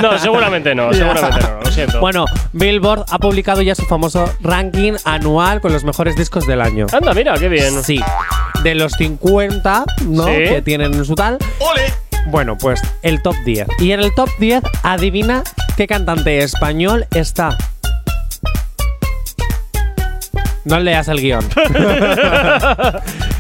No, 0.03 0.19
seguramente 0.19 0.75
no, 0.75 0.93
seguramente 0.95 1.39
no, 1.41 1.61
lo 1.63 1.71
siento. 1.71 2.01
Bueno, 2.01 2.25
Billboard 2.53 3.05
ha 3.11 3.19
publicado 3.19 3.63
ya 3.63 3.77
su 3.77 3.87
famoso 3.87 4.25
ranking 4.41 4.95
anual 5.05 5.61
con 5.61 5.73
los 5.73 5.85
mejores 5.85 6.17
discos 6.17 6.49
del 6.49 6.61
año. 6.61 6.89
Anda, 6.93 7.15
mira, 7.15 7.35
qué 7.35 7.49
bien. 7.49 7.85
Sí. 7.85 8.01
De 8.65 8.75
los 8.75 8.95
50, 8.95 9.85
¿no? 10.07 10.27
Sí. 10.27 10.33
Que 10.33 10.63
tienen 10.63 10.95
en 10.95 11.05
su 11.05 11.15
tal. 11.15 11.39
Bueno, 12.27 12.59
pues 12.59 12.83
el 13.03 13.23
top 13.23 13.37
10. 13.45 13.69
Y 13.79 13.93
en 13.93 14.01
el 14.01 14.13
top 14.15 14.31
10, 14.39 14.65
adivina 14.83 15.45
qué 15.77 15.87
cantante 15.87 16.39
español 16.39 17.07
está. 17.13 17.57
No 20.65 20.79
leas 20.79 21.09
el 21.09 21.21
guion. 21.21 21.45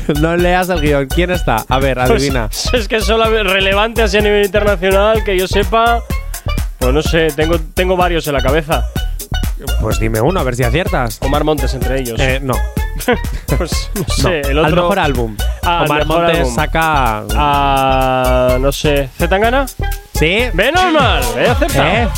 no 0.20 0.36
leas 0.36 0.68
el 0.70 0.80
guion. 0.80 1.06
¿Quién 1.06 1.30
está? 1.30 1.64
A 1.68 1.78
ver, 1.78 1.98
adivina. 1.98 2.48
Pues, 2.48 2.74
es 2.74 2.88
que 2.88 3.00
solo 3.00 3.24
relevante 3.44 4.02
así 4.02 4.18
a 4.18 4.20
nivel 4.20 4.44
internacional 4.44 5.22
que 5.24 5.38
yo 5.38 5.46
sepa. 5.46 6.02
Pues 6.78 6.92
no 6.92 7.02
sé, 7.02 7.28
tengo, 7.28 7.58
tengo 7.74 7.96
varios 7.96 8.26
en 8.26 8.34
la 8.34 8.42
cabeza. 8.42 8.84
Pues 9.80 10.00
dime 10.00 10.20
uno, 10.20 10.40
a 10.40 10.42
ver 10.42 10.56
si 10.56 10.64
aciertas. 10.64 11.18
Omar 11.22 11.44
Montes 11.44 11.72
entre 11.74 12.00
ellos. 12.00 12.18
Eh, 12.18 12.40
no. 12.42 12.54
pues 13.56 13.90
no 13.94 14.00
no. 14.00 14.14
sé, 14.14 14.40
el 14.40 14.58
otro. 14.58 14.66
Al 14.66 14.74
mejor 14.74 14.98
álbum. 14.98 15.36
Ah, 15.62 15.82
Omar 15.84 16.06
mejor 16.06 16.22
Montes 16.22 16.38
álbum. 16.40 16.54
saca. 16.56 17.22
Ah, 17.36 18.56
no 18.60 18.72
sé. 18.72 19.08
¿Zetangana? 19.16 19.66
Sí. 20.22 20.50
Ve 20.54 20.70
normal, 20.70 21.24
he 21.36 21.48
acertado. 21.48 21.88
Eh, 21.88 22.08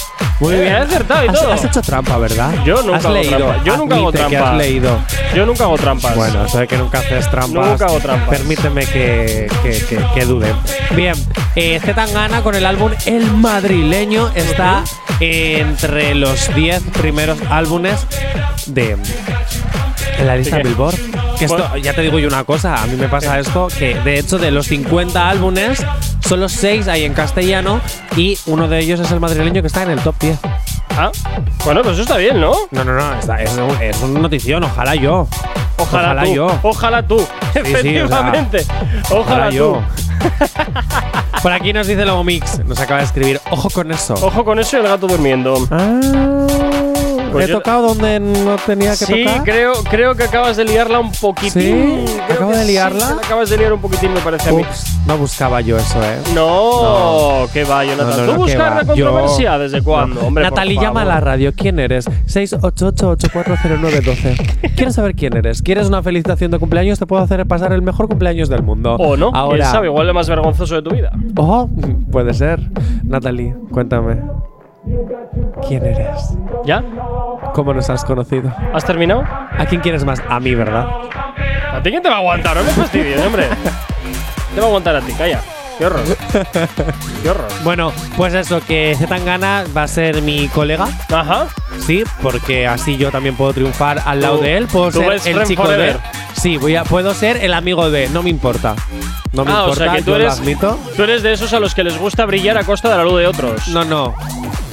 Muy 0.41 0.53
bien. 0.57 0.67
he 0.67 0.77
acertado 0.77 1.25
y 1.25 1.29
has, 1.29 1.35
todo. 1.41 1.53
has 1.53 1.65
hecho 1.65 1.81
trampa, 1.81 2.19
¿verdad? 2.19 2.53
Yo 2.63 2.83
nunca 2.83 2.97
has 2.99 3.05
hago 3.07 3.15
leído. 3.15 3.37
trampa. 3.39 3.65
Yo 3.65 3.77
nunca 3.79 3.95
hago 3.97 4.13
que 4.13 4.19
trampa. 4.19 4.51
has 4.51 4.57
leído. 4.59 4.99
Yo 5.35 5.47
nunca 5.47 5.65
hago 5.65 5.77
trampas. 5.79 6.15
Bueno, 6.15 6.45
eso 6.45 6.59
de 6.59 6.67
que 6.69 6.77
nunca 6.77 6.99
haces 6.99 7.31
trampas. 7.31 7.67
Nunca 7.67 7.87
hago 7.87 8.01
trampas. 8.01 8.29
Permíteme 8.29 8.85
que, 8.85 9.47
que, 9.63 9.71
que- 9.87 10.05
que 10.15 10.25
dude. 10.27 10.53
Bien, 10.95 11.15
eh, 11.57 11.81
Zetangana 11.83 12.43
con 12.43 12.55
el 12.55 12.67
álbum 12.67 12.93
El 13.07 13.31
Madrileño 13.33 14.31
está 14.35 14.85
entre 15.21 16.15
los 16.15 16.55
10 16.55 16.83
primeros 16.93 17.39
álbumes 17.49 18.07
de 18.67 18.99
en 20.19 20.27
la 20.27 20.37
lista 20.37 20.57
¿De? 20.59 20.62
Billboard. 20.65 20.97
Que 21.39 21.47
esto, 21.47 21.77
ya 21.79 21.93
te 21.93 22.03
digo 22.03 22.19
yo 22.19 22.29
una 22.29 22.45
cosa, 22.45 22.83
a 22.83 22.87
mí 22.87 22.97
me 22.97 23.09
pasa 23.09 23.39
esto, 23.39 23.69
que 23.77 23.95
de 24.01 24.19
hecho 24.19 24.39
de 24.39 24.51
los 24.51 24.67
50 24.67 25.29
álbumes, 25.29 25.85
solo 26.21 26.49
6 26.49 26.87
hay 26.89 27.05
en 27.05 27.12
castellano 27.15 27.81
y 28.17 28.39
uno 28.47 28.69
de 28.69 28.79
ellos 28.81 29.01
es 29.01 29.11
el 29.11 29.21
madrileño 29.21 29.61
que 29.61 29.67
está 29.67 29.83
en 29.83 29.91
el 29.91 30.01
top 30.01 30.15
10. 30.21 30.39
Ah, 30.97 31.11
bueno, 31.65 31.83
pues 31.83 31.95
eso 31.95 32.03
está 32.03 32.17
bien, 32.19 32.41
¿no? 32.41 32.55
No, 32.71 32.85
no, 32.85 32.93
no, 32.93 33.19
está- 33.19 33.43
es, 33.43 33.51
un, 33.57 33.71
es 33.83 34.01
una 34.01 34.21
notición, 34.21 34.62
ojalá 34.62 34.95
yo. 34.95 35.27
Ojalá, 35.77 36.23
tú. 36.23 36.35
yo. 36.35 36.59
Ojalá 36.62 37.03
tú. 37.05 37.19
sí, 37.19 37.27
o 37.27 37.53
sea, 37.53 37.61
Efectivamente. 37.62 38.65
ojalá, 39.11 39.49
tú. 39.49 39.55
yo. 39.57 39.83
Por 41.43 41.53
aquí 41.53 41.73
nos 41.73 41.89
dice 41.89 42.05
Lobo 42.05 42.23
Mix, 42.23 42.61
nos 42.65 42.79
acaba 42.79 43.01
de 43.01 43.07
escribir, 43.07 43.41
ojo 43.51 43.69
con 43.71 43.91
eso. 43.91 44.15
Ojo 44.15 44.45
con 44.45 44.61
eso 44.61 44.77
y 44.77 44.81
el 44.81 44.87
gato 44.87 45.09
durmiendo. 45.09 45.67
Ah, 45.73 46.01
Pues 47.35 47.47
¿He 47.47 47.49
yo- 47.53 47.57
tocado 47.59 47.89
donde 47.89 48.20
no 48.20 48.57
tenía 48.64 48.91
que 48.91 48.97
Sí, 49.07 49.24
tocar? 49.24 49.43
creo, 49.43 49.72
creo 49.91 50.14
que 50.14 50.22
acabas 50.24 50.57
de 50.57 50.64
liarla 50.64 51.01
un 51.01 51.11
poquitín. 51.11 51.51
¿Sí? 51.51 52.05
Creo 52.26 52.37
¿Acabo 52.37 52.53
de 52.53 52.62
sí, 52.64 52.72
liarla? 52.72 53.11
la 53.16 53.26
acabas 53.26 53.51
de 53.51 53.59
liar 53.59 53.72
un 53.72 53.80
poquitín, 53.80 54.14
me 54.14 54.20
parece 54.20 54.51
a 54.51 54.53
mí. 54.53 54.62
Ups, 54.62 54.99
no 55.07 55.18
buscaba 55.18 55.61
yo 55.61 55.76
eso, 55.76 56.01
¿eh? 56.03 56.16
No, 56.35 57.47
que 57.53 57.64
va, 57.64 57.85
Jonathan. 57.85 58.11
No, 58.11 58.16
no, 58.16 58.24
¿Tú 58.26 58.32
no, 58.32 58.39
buscas 58.39 58.74
la 58.76 58.85
controversia? 58.87 59.53
Yo- 59.55 59.59
¿Desde 59.59 59.82
cuándo? 59.82 60.20
No. 60.20 60.26
Hombre, 60.28 60.45
Natalie, 60.45 60.80
llama 60.80 61.03
a 61.03 61.05
la 61.05 61.20
radio. 61.20 61.53
¿Quién 61.57 61.78
eres? 61.80 62.07
688-840912. 62.26 64.37
Quiero 64.76 64.93
saber 64.93 65.14
quién 65.14 65.37
eres. 65.37 65.62
¿Quieres 65.62 65.89
una 65.89 66.03
felicitación 66.03 66.51
de 66.51 66.59
cumpleaños? 66.59 66.99
Te 66.99 67.07
puedo 67.07 67.22
hacer 67.22 67.45
pasar 67.47 67.72
el 67.72 67.82
mejor 67.82 68.09
cumpleaños 68.09 68.49
del 68.49 68.62
mundo. 68.62 68.95
O 68.95 69.16
no, 69.16 69.30
Ahora. 69.35 69.57
quién 69.59 69.70
sabe, 69.70 69.87
igual 69.89 70.07
lo 70.07 70.14
más 70.14 70.28
vergonzoso 70.28 70.74
de 70.76 70.82
tu 70.82 70.91
vida. 70.95 71.11
Oh, 71.37 71.68
puede 72.11 72.32
ser. 72.35 72.61
Natalie, 73.03 73.55
cuéntame. 73.72 74.18
¿Quién 75.66 75.85
eres? 75.85 76.37
¿Ya? 76.64 76.82
¿Cómo 77.55 77.72
nos 77.72 77.89
has 77.91 78.05
conocido? 78.05 78.53
¿Has 78.72 78.85
terminado? 78.85 79.22
¿A 79.22 79.66
quién 79.66 79.80
quieres 79.80 80.05
más? 80.05 80.20
A 80.28 80.41
mí, 80.41 80.55
¿verdad? 80.55 80.87
¿A 81.72 81.82
ti 81.82 81.91
quién 81.91 82.03
te 82.03 82.09
va 82.09 82.16
a 82.16 82.18
aguantar? 82.18 82.57
No 82.57 82.62
me 82.62 82.70
fastidies, 82.70 83.24
hombre. 83.24 83.49
Te 84.55 84.61
va 84.61 84.66
a 84.66 84.68
aguantar 84.68 84.97
a 84.97 85.01
ti, 85.01 85.12
calla. 85.12 85.41
Qué 85.78 85.87
horror. 85.87 86.05
Qué 87.22 87.30
horror. 87.30 87.49
Bueno, 87.64 87.93
pues 88.16 88.35
eso, 88.35 88.61
que 88.64 88.95
Zetangana 88.97 89.64
va 89.76 89.85
a 89.85 89.89
ser 89.89 90.22
mi 90.22 90.49
colega. 90.49 90.87
Ajá. 91.11 91.49
Sí, 91.85 92.05
porque 92.22 92.66
así 92.66 92.97
yo 92.97 93.11
también 93.11 93.37
puedo 93.37 93.53
triunfar 93.53 94.01
al 94.05 94.20
lado 94.20 94.39
de 94.39 94.57
él. 94.57 94.66
Puedo 94.68 94.93
tú 94.93 95.01
ser 95.01 95.09
ves 95.09 95.26
el 95.26 95.35
Friend 95.35 95.49
chico 95.49 95.62
de. 95.62 95.74
Forever. 95.74 96.01
Sí, 96.35 96.57
voy 96.59 96.76
a, 96.76 96.85
puedo 96.85 97.12
ser 97.14 97.39
el 97.39 97.55
amigo 97.55 97.91
de. 97.91 98.09
No 98.11 98.22
me 98.22 98.30
importa. 98.30 98.76
No 99.32 99.45
me 99.45 99.51
ah, 99.51 99.61
importa, 99.62 99.70
o 99.70 99.74
sea 99.74 99.93
que 99.97 100.03
tú 100.03 100.12
yo 100.12 100.18
lo 100.18 100.24
eres, 100.24 100.39
admito. 100.39 100.78
tú 100.97 101.03
eres 101.03 101.22
de 101.24 101.32
esos 101.32 101.53
a 101.53 101.59
los 101.59 101.74
que 101.74 101.82
les 101.82 101.99
gusta 101.99 102.24
brillar 102.24 102.57
a 102.57 102.62
costa 102.62 102.89
de 102.91 102.97
la 102.97 103.03
luz 103.03 103.18
de 103.18 103.26
otros. 103.26 103.66
No, 103.68 103.85
no. 103.85 104.14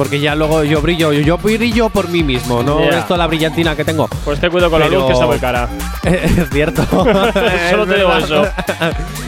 Porque 0.02 0.20
ya 0.20 0.34
luego 0.34 0.64
yo 0.64 0.82
brillo, 0.82 1.14
yo, 1.14 1.22
yo 1.22 1.38
brillo 1.38 1.88
por 1.90 2.10
mí 2.10 2.24
mismo, 2.24 2.64
no 2.64 2.80
Ya. 2.90 2.98
esto 3.02 3.16
la 3.16 3.28
brillantina 3.28 3.76
que 3.76 3.86
tengo. 3.86 4.08
Pues 4.26 4.40
te 4.40 4.50
cuido 4.50 4.68
con 4.72 4.80
la 4.80 4.88
luz 4.90 5.06
que 5.06 5.14
está 5.14 5.28
muy 5.28 5.38
cara. 5.38 5.70
es 6.04 6.50
cierto. 6.50 6.84
Solo 6.90 7.30
Es 7.84 7.88
te 7.88 7.96
digo 7.98 8.10
verdad. 8.10 8.52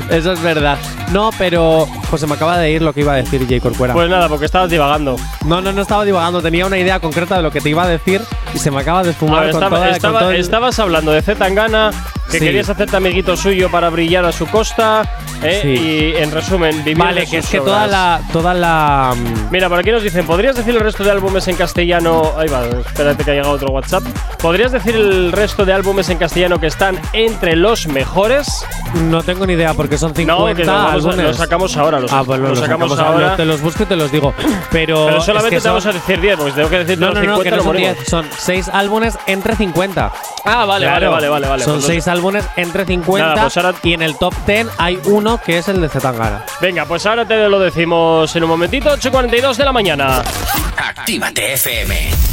eso 0.09 0.32
es 0.34 0.41
verdad. 0.41 0.80
No, 1.11 1.30
pero 1.38 1.88
pues 2.14 2.22
se 2.22 2.28
me 2.28 2.36
acaba 2.36 2.59
de 2.59 2.70
ir 2.70 2.84
lo 2.84 2.93
que 2.93 2.99
iba 2.99 3.14
a 3.14 3.16
decir 3.16 3.41
J. 3.41 3.59
Corcuera. 3.59 3.91
Pues 3.95 4.07
nada, 4.07 4.30
porque 4.30 4.45
estabas 4.45 4.70
divagando. 4.70 5.16
no, 5.47 5.61
no, 5.61 5.72
no 5.72 5.82
estaba 5.82 6.05
divagando. 6.05 6.43
Tenía 6.43 6.68
una 6.68 6.78
idea 6.78 6.99
concreta 6.99 7.38
de 7.38 7.41
lo 7.41 7.49
que 7.49 7.59
te 7.59 7.70
iba 7.72 7.82
a 7.82 7.88
decir 7.88 8.22
y 8.53 8.59
se 8.59 8.70
me 8.70 8.82
acaba 8.82 9.01
de 9.01 9.09
A 9.09 9.11
esfumar 9.14 9.45
ver, 9.45 9.51
con 9.51 9.64
estaba- 9.64 9.76
toda- 9.78 9.88
con 9.88 9.95
estaba- 9.95 10.20
todo 10.20 10.30
el- 10.32 10.39
Estabas 10.39 10.78
hablando 10.78 11.11
de 11.11 11.24
Zetangana, 11.24 11.89
que 12.30 12.38
Sí. 12.38 12.45
querías 12.45 12.70
hacerte 12.70 12.95
amiguito 12.97 13.36
suyo 13.36 13.72
para 13.72 13.89
brillar 13.89 14.26
a 14.26 14.32
su 14.32 14.45
costa. 14.45 15.01
¿eh? 15.41 15.59
Sí. 15.61 15.68
Y 15.70 16.22
en 16.22 16.32
resumen, 16.32 16.78
vivir 16.86 16.97
Vale, 16.97 17.22
de 17.22 17.28
que 17.28 17.38
es 17.39 17.47
que 17.49 17.57
toda 17.59 17.86
la. 17.88 18.22
Toda 18.32 18.53
la. 18.53 19.14
mm, 19.18 19.51
Mira, 19.51 19.68
por 19.70 19.80
aquí 19.80 19.91
nos 19.91 20.01
dicen, 20.03 20.26
¿podrías 20.26 20.55
decir 20.55 20.74
el 20.76 20.80
resto 20.82 21.03
de 21.03 21.11
álbumes 21.11 21.47
en 21.49 21.55
castellano? 21.57 22.32
Ahí 22.38 22.47
va, 22.47 22.64
espérate 22.66 23.24
que 23.26 23.32
ha 23.32 23.34
llegado 23.34 23.51
otro 23.53 23.70
WhatsApp. 23.72 24.03
¿Podrías 24.41 24.72
decir 24.72 24.95
el 24.95 25.32
resto 25.34 25.66
de 25.66 25.74
álbumes 25.74 26.07
en 26.09 26.18
castellano 26.18 26.59
que 26.61 26.68
están 26.68 26.97
entre 27.11 27.55
los 27.57 27.88
mejores? 27.88 28.64
No 29.09 29.22
tengo 29.24 29.45
ni 29.45 29.53
idea 29.53 29.74
porque 29.74 29.97
son 29.97 30.14
50 30.16 30.34
No, 30.49 30.55
que 30.55 30.64
los, 30.64 31.03
vamos 31.03 31.05
a- 31.18 31.22
los 31.24 31.38
sacamos 31.38 31.76
ahora. 31.76 31.99
Los, 32.04 32.14
ah, 32.14 32.24
pues 32.26 32.39
los 32.39 32.49
los 32.51 32.60
sacamos, 32.60 32.89
sacamos 32.91 33.14
ahora. 33.14 33.36
Te 33.36 33.45
los 33.45 33.62
busco 33.62 33.84
y 33.84 33.86
te 33.86 33.95
los 33.95 34.12
digo. 34.12 34.34
Pero, 34.72 35.06
Pero 35.06 35.18
es 35.18 35.26
solamente 35.26 35.56
que 35.58 35.62
te 35.62 35.68
vamos 35.68 35.86
a 35.86 35.91
decir 35.91 36.22
10, 36.22 36.36
porque 36.38 36.51
tengo 36.54 36.70
que 36.70 36.78
decir 36.80 36.99
No, 36.99 37.08
no, 37.08 37.14
no, 37.16 37.20
50 37.22 37.43
que 37.43 37.51
no 37.51 37.58
son 37.58 37.66
morimos. 37.66 37.95
10, 37.97 38.08
son 38.10 38.30
6 38.38 38.70
álbumes 38.74 39.18
entre 39.28 39.56
50. 39.56 40.12
Ah, 40.45 40.66
vale, 40.66 40.86
Claro, 40.86 41.12
vale, 41.12 41.30
vale, 41.30 41.30
vale, 41.30 41.47
vale. 41.47 41.64
Son 41.64 41.74
Pues 41.76 41.86
6 41.86 42.08
álbumes 42.08 42.45
entre 42.56 42.86
50 42.86 43.28
Nada, 43.28 43.41
pues 43.43 43.58
ahora- 43.58 43.74
y 43.84 43.93
en 43.93 44.01
el 44.01 44.18
top 44.18 44.34
10 44.45 44.68
hay 44.78 44.99
uno 45.06 45.39
que 45.43 45.58
es 45.58 45.68
el 45.68 45.82
de 45.82 45.89
Zetangana. 45.89 46.43
Venga, 46.62 46.86
pues 46.86 47.06
ahora 47.06 47.26
te 47.26 47.47
lo 47.49 47.60
decimos 47.60 48.36
en 48.36 48.43
un 48.43 48.49
momentito, 48.49 48.89
8.42 48.91 49.58
de 49.58 49.66
la 49.66 49.72
mañana. 49.74 50.22
Actívate 50.78 51.54
FM. 51.54 52.32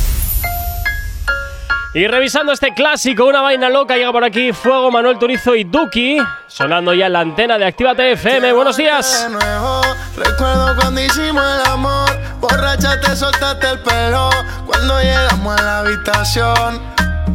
Y 1.93 2.07
revisando 2.07 2.53
este 2.53 2.72
clásico, 2.72 3.24
una 3.24 3.41
vaina 3.41 3.68
loca, 3.68 3.97
llega 3.97 4.12
por 4.12 4.22
aquí 4.22 4.53
Fuego, 4.53 4.93
Manuel 4.93 5.18
Turizo 5.18 5.57
y 5.57 5.64
Duki, 5.64 6.18
sonando 6.47 6.95
ya 6.95 7.07
en 7.07 7.12
la 7.14 7.20
antena 7.20 7.59
de 7.59 7.66
Actívate 7.66 8.12
FM. 8.12 8.53
Buenos 8.53 8.76
días. 8.76 9.24
De 9.24 9.30
nuevo, 9.30 9.80
recuerdo 10.16 10.76
cuando 10.76 11.01
hicimos 11.01 11.43
el 11.43 11.72
amor. 11.72 12.09
Borracha 12.41 13.01
te 13.01 13.16
soltaste 13.16 13.70
el 13.70 13.80
pelo. 13.80 14.30
Cuando 14.66 15.01
llegamos 15.01 15.61
a 15.61 15.62
la 15.64 15.78
habitación, 15.80 16.80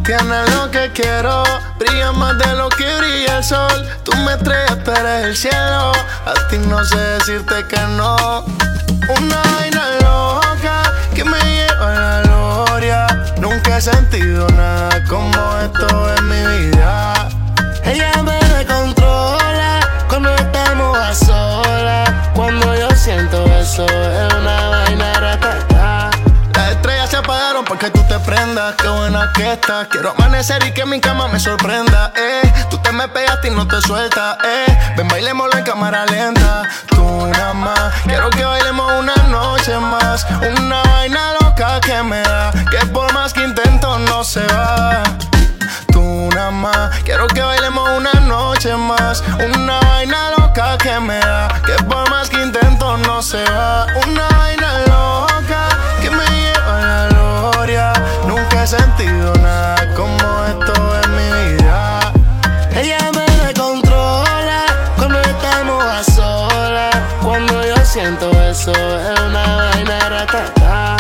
tienes 0.06 0.56
lo 0.56 0.72
que 0.72 0.90
quiero. 0.94 1.44
Brilla 1.78 2.14
más 2.14 2.38
de 2.38 2.56
lo 2.56 2.70
que 2.70 2.96
brilla 2.96 3.40
el 3.40 3.44
sol. 3.44 3.90
Tú 4.04 4.16
me 4.16 4.36
estrellas, 4.36 4.82
tú 4.86 4.92
eres 4.92 5.26
el 5.26 5.36
cielo. 5.36 5.92
A 6.26 6.48
ti 6.50 6.58
no 6.60 6.82
sé 6.86 6.98
decirte 6.98 7.56
que 7.68 7.82
no. 7.98 8.46
Una 9.20 9.42
vaina 9.58 9.86
loca 10.00 10.94
que 11.14 11.26
me 11.26 11.38
lleva 11.40 11.90
a 11.90 12.22
la 12.22 12.25
sentido 13.82 14.48
nada 14.52 15.04
como 15.04 15.28
esto 15.60 16.16
en 16.16 16.30
mi 16.30 16.70
vida. 16.70 17.28
Ella 17.84 18.24
me 18.24 18.45
Qué 28.74 28.88
buena 28.88 29.32
que 29.34 29.54
estás. 29.54 29.88
Quiero 29.90 30.12
amanecer 30.18 30.64
y 30.66 30.72
que 30.72 30.86
mi 30.86 31.00
cama 31.00 31.28
me 31.28 31.40
sorprenda. 31.40 32.12
Eh, 32.16 32.52
tú 32.72 32.80
te 32.80 32.92
me 32.92 33.08
pegaste 33.08 33.50
y 33.50 33.52
no 33.52 33.68
te 33.68 33.80
sueltas. 33.82 34.38
Eh, 34.44 34.94
ven, 34.98 35.08
bailémoslo 35.08 35.56
en 35.58 35.64
cámara 35.64 36.06
lenta. 36.08 36.64
Tú 36.88 37.28
nada 37.28 37.54
más. 37.54 37.94
Quiero 38.06 38.30
que 38.32 38.44
bailemos 38.44 38.92
una 38.94 39.16
noche 39.28 39.78
más. 39.78 40.26
Una 40.58 40.82
vaina 40.82 41.34
loca 41.42 41.80
que 41.82 42.02
me 42.02 42.22
da. 42.22 42.52
Que 42.72 42.86
por 42.88 43.14
más 43.14 43.34
que 43.34 43.44
intento 43.44 44.00
no 44.00 44.24
se 44.24 44.44
va 44.48 45.04
tú 45.92 46.30
nada 46.34 46.52
más. 46.52 47.04
Quiero 47.04 47.28
que 47.28 47.42
bailemos 47.42 47.88
una 47.98 48.14
noche 48.22 48.76
más. 48.76 49.24
Una 49.54 49.80
vaina 49.80 50.32
loca 50.40 50.78
que 50.80 51.00
me 51.00 51.20
da. 51.20 51.62
Que 51.66 51.84
por 51.84 52.10
más 52.10 52.30
que 52.30 52.42
intento 52.42 52.98
no 52.98 53.22
se 53.22 53.44
va. 53.44 53.86
Una 54.08 54.28
vaina 54.38 54.80
loca 54.80 54.85
gloria. 57.66 57.94
Nunca 58.28 58.64
he 58.64 58.68
sentido 58.68 59.34
nada 59.42 59.76
como 59.96 60.16
esto 60.46 60.74
en 61.04 61.16
mi 61.16 61.56
vida. 61.56 62.12
Ella 62.76 62.98
me 63.14 63.26
descontrola 63.46 64.66
cuando 64.96 65.20
estamos 65.22 65.84
a 65.84 66.04
solas. 66.04 66.96
Cuando 67.24 67.66
yo 67.66 67.76
siento 67.84 68.30
eso, 68.44 68.72
es 68.72 69.20
una 69.20 69.56
vaina 69.56 70.10
ratata. 70.10 70.98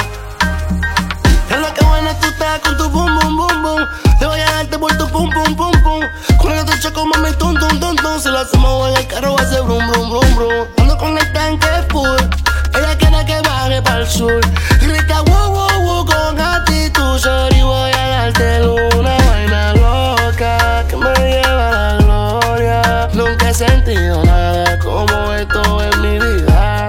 Es 1.49 1.59
lo 1.59 1.73
que 1.73 1.85
buena 1.85 2.13
tú 2.19 2.27
estás 2.27 2.59
con 2.59 2.77
tu 2.77 2.89
boom, 2.89 3.19
boom, 3.19 3.37
boom, 3.37 3.63
boom. 3.63 3.85
Te 4.19 4.25
voy 4.25 4.39
a 4.39 4.51
darte 4.51 4.79
por 4.79 4.97
tu 4.97 5.07
pum, 5.09 5.29
pum, 5.29 5.55
pum, 5.55 5.71
pum. 5.83 6.01
Con 6.37 6.51
el 6.51 6.65
te 6.65 6.79
choco, 6.79 7.05
mami, 7.05 7.31
tum, 7.33 7.55
tum, 7.59 7.79
tum, 7.79 7.95
tum. 7.95 8.19
Si 8.19 8.29
lo 8.29 8.39
hacemos 8.39 8.89
en 8.89 8.97
el 8.97 9.07
carro, 9.07 9.35
va 9.35 9.43
a 9.43 9.49
ser 9.49 9.61
brum, 9.61 9.85
brum, 9.91 10.09
brum, 10.09 10.35
brum. 10.35 10.67
Ando 10.79 10.97
con 10.97 11.17
el 11.17 11.33
tanque 11.33 11.67
full. 11.89 12.19
Ella 12.73 12.97
quiere 12.97 13.25
que 13.25 13.41
baje 13.41 13.81
para 13.81 13.99
el 13.99 14.07
sur. 14.07 14.41
Grita, 14.81 15.21
wow, 15.21 15.51
wow, 15.51 15.64
Sorry, 17.17 17.61
voy 17.61 17.91
a 17.91 18.07
darte 18.09 18.67
una 18.67 19.17
vaina 19.17 19.73
loca 19.73 20.83
que 20.87 20.97
me 20.97 21.13
lleva 21.15 21.69
a 21.69 21.71
la 21.71 21.97
gloria. 22.03 23.09
Nunca 23.13 23.49
he 23.49 23.53
sentido 23.53 24.21
nada 24.25 24.77
como 24.79 25.33
esto 25.33 25.81
en 25.81 26.01
mi 26.01 26.19
vida. 26.19 26.87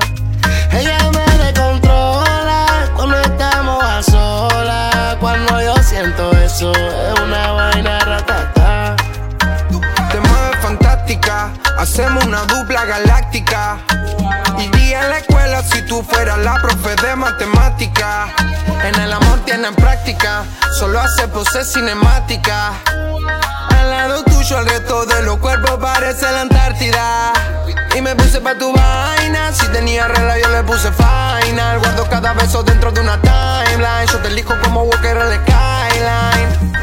Ella 0.72 0.98
me 1.12 1.44
descontrola 1.44 2.66
cuando 2.96 3.16
estamos 3.20 3.82
a 3.82 4.02
solas. 4.02 5.16
Cuando 5.20 5.62
yo 5.62 5.76
siento 5.82 6.32
eso, 6.32 6.72
es 6.72 7.20
una 7.20 7.52
vaina 7.52 8.00
ratata. 8.00 8.96
Te 10.10 10.20
mueves 10.20 10.58
fantástica, 10.60 11.50
hacemos 11.78 12.24
una 12.24 12.42
dupla 12.46 12.84
galáctica. 12.84 13.78
Iría 14.58 15.04
en 15.04 15.10
la 15.10 15.18
escuela 15.18 15.62
si 15.62 15.82
tú 15.82 16.02
fueras 16.02 16.38
la 16.38 16.54
profe 16.54 16.96
de 16.96 17.14
matemática. 17.14 18.26
En 18.84 19.00
el 19.00 19.12
amor 19.12 19.25
tienen 19.46 19.74
práctica, 19.76 20.44
solo 20.76 20.98
hace 21.00 21.28
poses 21.28 21.72
cinemática. 21.72 22.72
Al 23.70 23.90
lado 23.90 24.24
tuyo 24.24 24.58
el 24.58 24.66
resto 24.66 25.06
de 25.06 25.22
los 25.22 25.38
cuerpos 25.38 25.78
parece 25.80 26.30
la 26.32 26.42
Antártida. 26.42 27.32
Y 27.94 28.02
me 28.02 28.14
puse 28.16 28.40
pa' 28.40 28.58
tu 28.58 28.72
vaina, 28.74 29.52
si 29.52 29.66
tenía 29.68 30.08
regla 30.08 30.38
yo 30.38 30.48
le 30.48 30.64
puse 30.64 30.90
final. 30.92 31.78
Guardo 31.78 32.08
cada 32.10 32.32
beso 32.34 32.62
dentro 32.64 32.90
de 32.90 33.00
una 33.00 33.18
timeline. 33.22 34.08
Yo 34.12 34.18
te 34.18 34.28
elijo 34.28 34.54
como 34.62 34.82
Walker 34.82 35.16
en 35.16 35.30
la 35.30 35.36
skyline. 35.36 36.74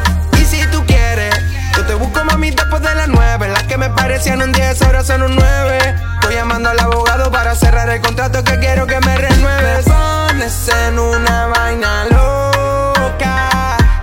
Y 0.41 0.45
si 0.45 0.65
tú 0.67 0.83
quieres, 0.85 1.35
yo 1.75 1.85
te 1.85 1.93
busco 1.95 2.23
mami 2.23 2.51
después 2.51 2.81
de 2.81 2.95
las 2.95 3.09
nueve. 3.09 3.49
Las 3.49 3.63
que 3.63 3.77
me 3.77 3.89
parecían 3.89 4.41
un 4.41 4.53
10 4.53 4.81
ahora 4.83 5.03
son 5.03 5.21
un 5.23 5.35
9. 5.35 5.95
Estoy 6.21 6.35
llamando 6.35 6.69
al 6.69 6.79
abogado 6.79 7.29
para 7.29 7.55
cerrar 7.55 7.89
el 7.89 7.99
contrato 7.99 8.41
que 8.43 8.57
quiero 8.59 8.87
que 8.87 8.99
me 9.01 9.17
renueves. 9.17 9.85
Me 9.85 9.93
pones 9.93 10.69
en 10.69 10.97
una 10.97 11.47
vaina 11.47 12.05
loca. 12.05 12.52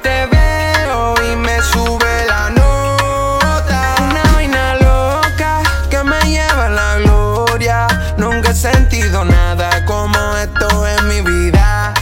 Te 0.02 0.26
veo 0.26 1.14
y 1.32 1.36
me 1.36 1.60
sube 1.62 2.26
la 2.26 2.50
nota. 2.50 3.94
Una 4.02 4.22
vaina 4.34 4.74
loca 4.76 5.62
que 5.90 6.02
me 6.02 6.20
lleva 6.22 6.66
a 6.66 6.70
la 6.70 6.96
gloria. 6.98 7.86
Nunca 8.16 8.50
he 8.50 8.54
sentido 8.54 9.24
nada 9.24 9.84
como 9.84 10.36
esto 10.36 10.86
en 10.86 11.08
mi 11.08 11.20
vida. 11.20 11.94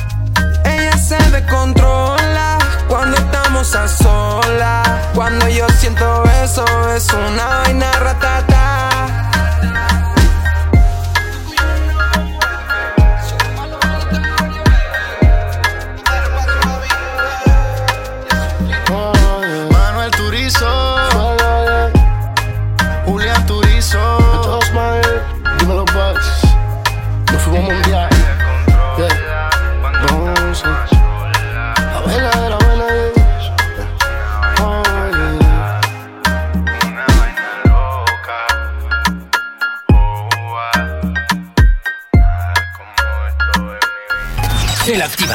Ella 0.65 0.97
se 0.97 1.19
descontrola 1.31 2.59
cuando 2.89 3.17
estamos 3.17 3.75
a 3.75 3.89
solas. 3.89 4.89
Cuando 5.15 5.49
yo 5.49 5.67
siento 5.79 6.25
eso, 6.45 6.65
es 6.95 7.09
una 7.13 7.47
vaina 7.63 7.91
ratata. 7.93 8.48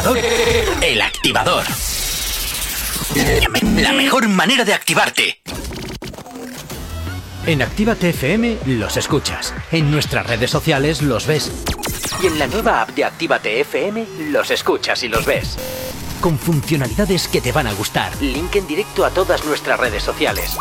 El 0.06 1.02
activador. 1.02 1.64
La 3.78 3.94
mejor 3.94 4.28
manera 4.28 4.66
de 4.66 4.74
activarte. 4.74 5.42
En 7.46 7.62
Actívate 7.62 8.10
FM 8.10 8.58
los 8.66 8.98
escuchas. 8.98 9.54
En 9.72 9.90
nuestras 9.92 10.28
redes 10.28 10.52
sociales 10.52 11.02
los 11.02 11.26
ves. 11.26 11.54
Y 12.22 12.28
en 12.28 12.38
la 12.38 12.48
nueva 12.48 12.82
app 12.82 12.90
de 12.90 13.06
Actívate 13.06 13.62
FM 13.62 14.06
los 14.32 14.52
escuchas 14.52 15.02
y 15.04 15.08
los 15.08 15.26
ves. 15.26 15.58
Con 16.20 16.38
funcionalidades 16.38 17.30
que 17.30 17.40
te 17.40 17.54
van 17.54 17.68
a 17.68 17.74
gustar. 17.74 18.12
Link 18.22 18.58
en 18.58 18.68
directo 18.68 19.06
a 19.06 19.10
todas 19.10 19.46
nuestras 19.46 19.80
redes 19.80 20.04
sociales. 20.04 20.58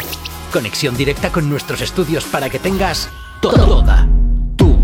Conexión 0.53 0.97
directa 0.97 1.32
con 1.32 1.51
nuestros 1.51 1.80
estudios 1.80 2.24
para 2.26 2.49
que 2.49 2.61
tengas 2.61 3.09
toda 3.40 4.07
tu 4.57 4.78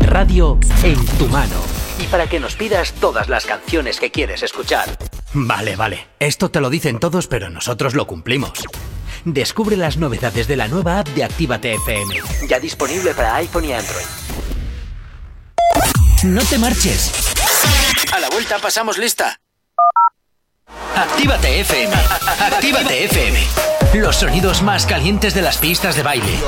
radio 0.00 0.58
en 0.82 1.02
tu 1.16 1.28
mano 1.28 1.81
para 2.12 2.28
que 2.28 2.38
nos 2.38 2.54
pidas 2.54 2.92
todas 2.92 3.30
las 3.30 3.46
canciones 3.46 3.98
que 3.98 4.10
quieres 4.10 4.42
escuchar. 4.42 4.98
Vale, 5.32 5.76
vale. 5.76 6.08
Esto 6.20 6.50
te 6.50 6.60
lo 6.60 6.68
dicen 6.68 7.00
todos, 7.00 7.26
pero 7.26 7.48
nosotros 7.48 7.94
lo 7.94 8.06
cumplimos. 8.06 8.52
Descubre 9.24 9.78
las 9.78 9.96
novedades 9.96 10.46
de 10.46 10.56
la 10.56 10.68
nueva 10.68 10.98
app 10.98 11.08
de 11.08 11.24
Actívate 11.24 11.72
FM. 11.74 12.20
Ya 12.48 12.60
disponible 12.60 13.14
para 13.14 13.36
iPhone 13.36 13.64
y 13.64 13.72
Android. 13.72 14.04
No 16.24 16.42
te 16.44 16.58
marches. 16.58 17.10
A 18.12 18.20
la 18.20 18.28
vuelta 18.28 18.58
pasamos 18.58 18.98
lista. 18.98 19.40
Actívate 20.94 21.60
FM. 21.60 21.94
Actívate 22.40 23.04
FM. 23.04 23.40
Los 23.94 24.16
sonidos 24.16 24.62
más 24.62 24.84
calientes 24.84 25.32
de 25.34 25.40
las 25.40 25.56
pistas 25.56 25.96
de 25.96 26.02
baile. 26.02 26.38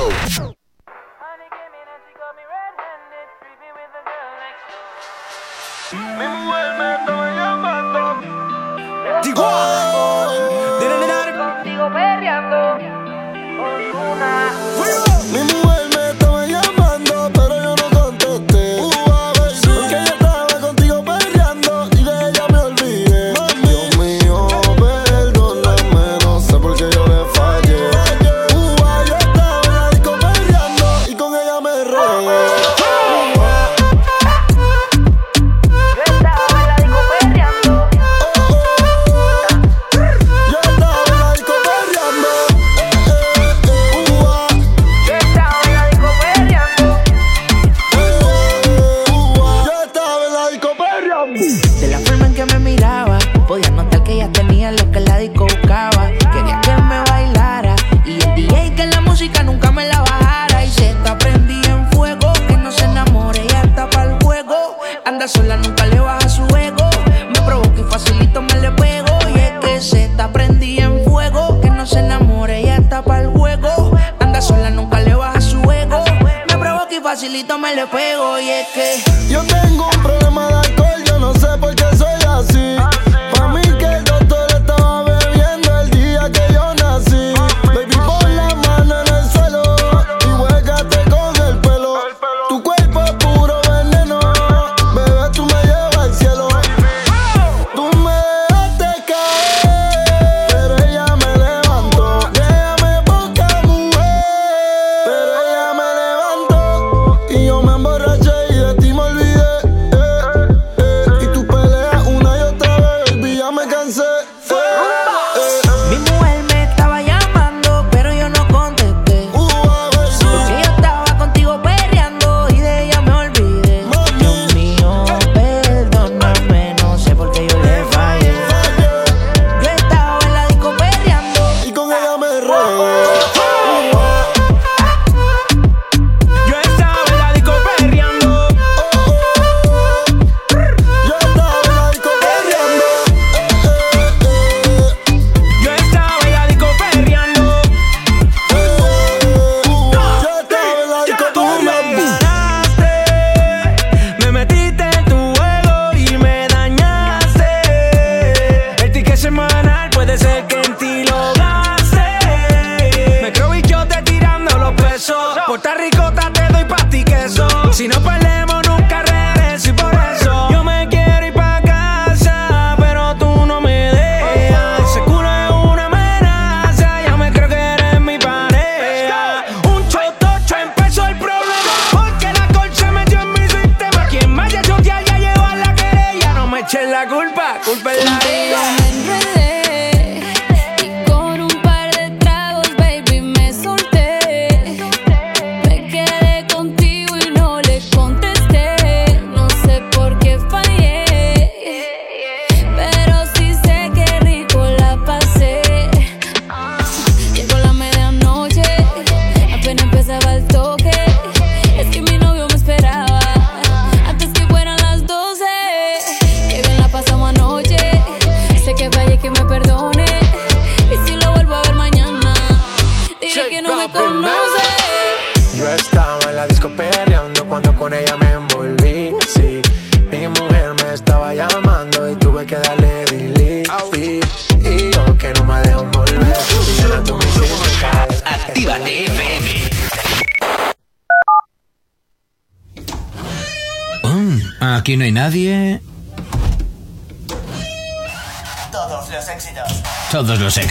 facilito 77.25 77.57
me 77.57 77.75
le 77.75 77.87
pego 77.87 78.39
y 78.39 78.49
es 78.49 78.67
que 78.67 79.31
yo 79.31 79.41
tengo 79.41 79.89
un 79.89 80.03
problema 80.03 80.47
de 80.47 80.53
alcohol, 80.53 81.03
yo 81.07 81.17
no 81.17 81.33
sé 81.33 81.47
por 81.59 81.73
qué 81.73 81.85
soy 81.97 82.21
así. 82.27 82.94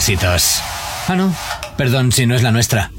Éxitos. 0.05 0.61
Ah, 1.07 1.15
no. 1.15 1.33
Perdón 1.77 2.11
si 2.11 2.27
no 2.27 2.35
es 2.35 2.43
la 2.43 2.51
nuestra. 2.51 2.91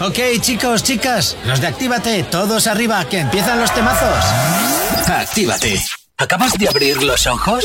Ok, 0.00 0.18
chicos, 0.40 0.82
chicas, 0.82 1.36
los 1.46 1.60
de 1.60 1.68
Actívate, 1.68 2.24
todos 2.24 2.66
arriba, 2.66 3.04
que 3.04 3.20
empiezan 3.20 3.60
los 3.60 3.72
temazos. 3.72 4.24
Actívate. 5.06 5.80
¿Acabas 6.16 6.54
de 6.54 6.68
abrir 6.68 7.00
los 7.04 7.24
ojos? 7.28 7.64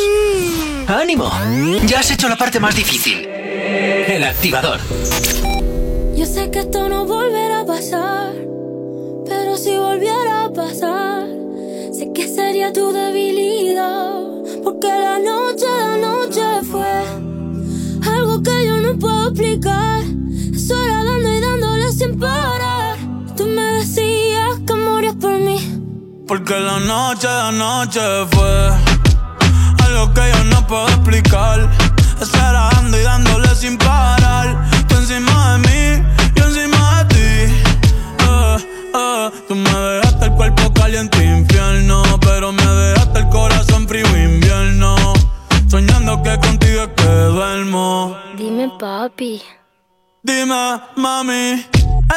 ¡Ánimo! 0.88 1.32
Ya 1.86 2.02
has 2.02 2.12
hecho 2.12 2.30
la 2.30 2.38
parte 2.38 2.60
más 2.60 2.76
difícil. 2.76 3.26
El 3.28 4.24
activador. 4.24 4.80
Yo 6.16 6.26
sé 6.28 6.52
que 6.52 6.60
esto 6.60 6.88
no 6.90 7.06
volverá 7.06 7.62
a 7.62 7.66
pasar, 7.66 8.34
pero 9.28 9.58
si 9.58 9.76
volviera 9.76 10.46
a 10.46 10.50
pasar, 10.54 11.26
sé 11.92 12.12
que 12.14 12.28
sería 12.28 12.72
tu 12.72 12.92
debilidad, 12.92 14.09
explicar. 19.40 20.04
Dando 20.04 21.30
y 21.34 21.40
dándole 21.40 21.92
sin 21.92 22.20
parar. 22.20 22.98
Tú 23.38 23.46
me 23.46 23.62
decías 23.80 24.60
que 24.68 24.74
morías 24.74 25.16
por 25.16 25.32
mí. 25.40 25.58
Porque 26.28 26.60
la 26.60 26.80
noche 26.80 27.28
de 27.28 27.52
noche 27.54 28.00
fue 28.32 28.70
algo 29.86 30.14
que 30.14 30.22
yo 30.34 30.44
no 30.46 30.68
puedo 30.68 30.88
explicar. 30.90 31.70
Estar 32.22 32.54
dando 32.54 33.00
y 33.00 33.04
dándole 33.04 33.56
sin 33.56 33.78
parar. 33.78 34.70
Tú 34.88 34.96
encima 34.98 35.54
de 35.54 35.60
mí, 35.60 36.08
yo 36.36 36.44
encima 36.44 37.04
de 37.04 37.16
ti. 37.16 37.54
Eh, 38.28 38.58
eh, 38.94 39.32
tú 39.48 39.56
me 39.56 39.70
dejaste 39.70 40.26
el 40.26 40.32
cuerpo 40.34 40.74
caliente 40.74 41.24
infierno, 41.24 42.04
pero 42.22 42.52
me 42.52 42.66
dejaste 42.66 43.20
el 43.20 43.30
corazón 43.30 43.88
frío 43.88 44.06
invierno. 44.18 44.96
Soñando 45.68 46.22
que 46.24 46.38
contigo 46.40 46.82
es 46.84 46.90
que 46.96 47.10
duermo. 47.10 48.29
Dime, 48.40 48.70
papi. 48.80 49.42
Dime, 50.24 50.80
mami, 50.96 51.66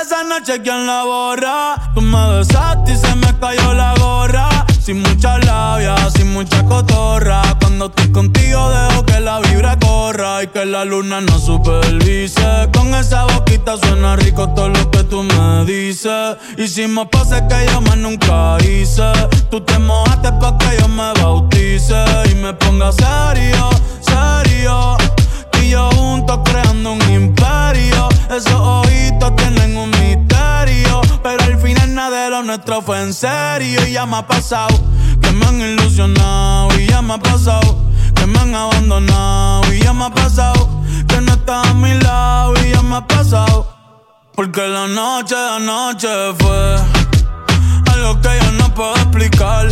esa 0.01 0.23
noche 0.23 0.63
quién 0.63 0.87
la 0.87 1.03
borra. 1.03 1.75
Tú 1.97 2.01
me 2.01 2.39
besaste 2.39 2.93
y 2.93 2.97
se 2.97 3.13
me 3.17 3.37
cayó 3.41 3.75
la 3.75 3.93
gorra. 3.99 4.49
Sin 4.81 5.03
mucha 5.03 5.39
labia, 5.39 5.97
sin 6.15 6.33
mucha 6.33 6.65
cotorra. 6.65 7.43
Cuando 7.59 7.87
estoy 7.87 8.13
contigo 8.13 8.71
dejo 8.71 9.05
que 9.05 9.19
la 9.19 9.41
vibra 9.41 9.77
corra 9.81 10.45
y 10.45 10.47
que 10.47 10.65
la 10.65 10.85
luna 10.85 11.21
no 11.21 11.41
supervise. 11.41 12.69
Con 12.73 12.95
esa 12.95 13.25
boquita 13.25 13.77
suena 13.79 14.15
rico 14.15 14.49
todo 14.51 14.69
lo 14.69 14.93
que 14.93 15.03
tú 15.03 15.25
me 15.25 15.65
dices. 15.65 16.37
Hicimos 16.57 17.09
poses 17.09 17.43
que 17.49 17.67
yo 17.67 17.81
más 17.81 17.97
nunca 17.97 18.59
hice. 18.63 19.11
Tú 19.51 19.61
te 19.61 19.77
mojaste 19.81 20.31
pa' 20.41 20.57
que 20.57 20.79
yo 20.79 20.87
me 20.87 21.13
bautice 21.15 22.05
y 22.31 22.37
me 22.37 22.55
ponga 22.55 22.93
serio, 22.93 23.71
serio. 24.01 25.02
Y 25.63 25.71
yo 25.71 25.89
juntos 25.91 26.41
creando 26.45 26.93
un 26.93 27.03
imperio. 27.11 28.09
Esos 28.31 28.53
ojitos 28.53 29.37
tienen 29.37 29.77
un 29.77 29.91
misterio. 29.91 31.01
Pero 31.23 31.45
al 31.45 31.59
final 31.59 31.95
nada 31.95 32.25
de 32.25 32.31
lo 32.31 32.43
nuestro 32.43 32.83
fue 32.83 33.01
en 33.01 33.15
serio. 33.15 33.87
Y 33.87 33.93
ya 33.93 34.07
me 34.07 34.17
ha 34.17 34.27
pasado 34.27 34.77
que 35.21 35.31
me 35.33 35.47
han 35.47 35.61
ilusionado. 35.61 36.69
Y 36.79 36.87
ya 36.87 37.01
me 37.03 37.15
ha 37.15 37.19
pasado 37.19 37.77
que 38.15 38.27
me 38.27 38.39
han 38.39 38.55
abandonado. 38.55 39.73
Y 39.73 39.81
ya 39.81 39.93
me 39.93 40.07
ha 40.07 40.11
pasado 40.11 40.69
que 41.09 41.21
no 41.21 41.33
estás 41.33 41.69
a 41.69 41.75
mi 41.75 41.95
lado. 42.01 42.55
Y 42.65 42.73
ya 42.73 42.83
me 42.83 42.97
ha 42.97 43.07
pasado. 43.07 43.73
Porque 44.35 44.67
la 44.67 44.89
noche 44.89 45.37
de 45.37 45.61
noche 45.61 46.09
fue 46.39 46.77
algo 47.93 48.21
que 48.21 48.31
yo 48.43 48.53
no 48.53 48.75
puedo 48.75 48.95
explicar. 48.97 49.69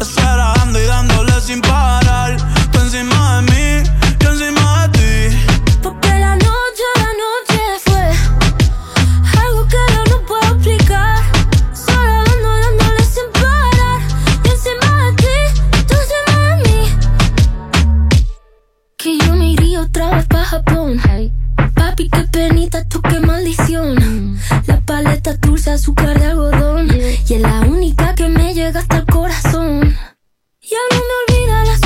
Estar 0.00 0.38
dando 0.38 0.80
y 0.80 0.86
dándole 0.86 1.40
sin 1.40 1.60
parar. 1.60 2.36
Tú 2.72 2.80
encima 2.80 3.42
de 3.42 3.42
mí, 3.52 3.90
yo 4.20 4.30
encima 4.30 4.86
de 4.86 4.98
ti. 4.98 5.07
Porque 5.82 6.08
la 6.08 6.34
noche, 6.36 6.86
la 6.96 7.12
noche 7.24 7.60
fue 7.84 8.06
algo 9.40 9.66
que 9.68 9.76
yo 9.94 10.02
no 10.10 10.26
puedo 10.26 10.54
explicar. 10.54 11.18
Solo 11.72 12.24
dando, 12.24 12.48
dándole 12.62 13.04
sin 13.04 13.28
parar. 13.32 14.00
Yo 14.44 14.52
encima 14.52 14.88
de 15.04 15.12
ti, 15.22 15.36
tú 15.86 15.94
encima 16.02 16.38
de 16.48 16.56
mí. 16.64 16.78
Que 18.96 19.18
yo 19.18 19.34
me 19.34 19.52
iría 19.52 19.82
otra 19.82 20.16
vez 20.16 20.26
pa' 20.26 20.44
Japón. 20.44 21.00
Papi, 21.74 22.08
qué 22.10 22.24
penita, 22.32 22.84
tú 22.88 23.00
qué 23.02 23.20
maldición. 23.20 24.38
La 24.66 24.80
paleta 24.80 25.34
dulce, 25.34 25.70
azúcar 25.70 26.18
de 26.18 26.26
algodón. 26.26 26.88
Y 27.28 27.34
es 27.34 27.40
la 27.40 27.60
única 27.60 28.14
que 28.14 28.28
me 28.28 28.54
llega 28.54 28.80
hasta 28.80 28.98
el 28.98 29.06
corazón. 29.06 29.96
Ya 30.60 30.78
no 30.90 30.98
me 31.08 31.14
olvida 31.36 31.64
la 31.64 31.77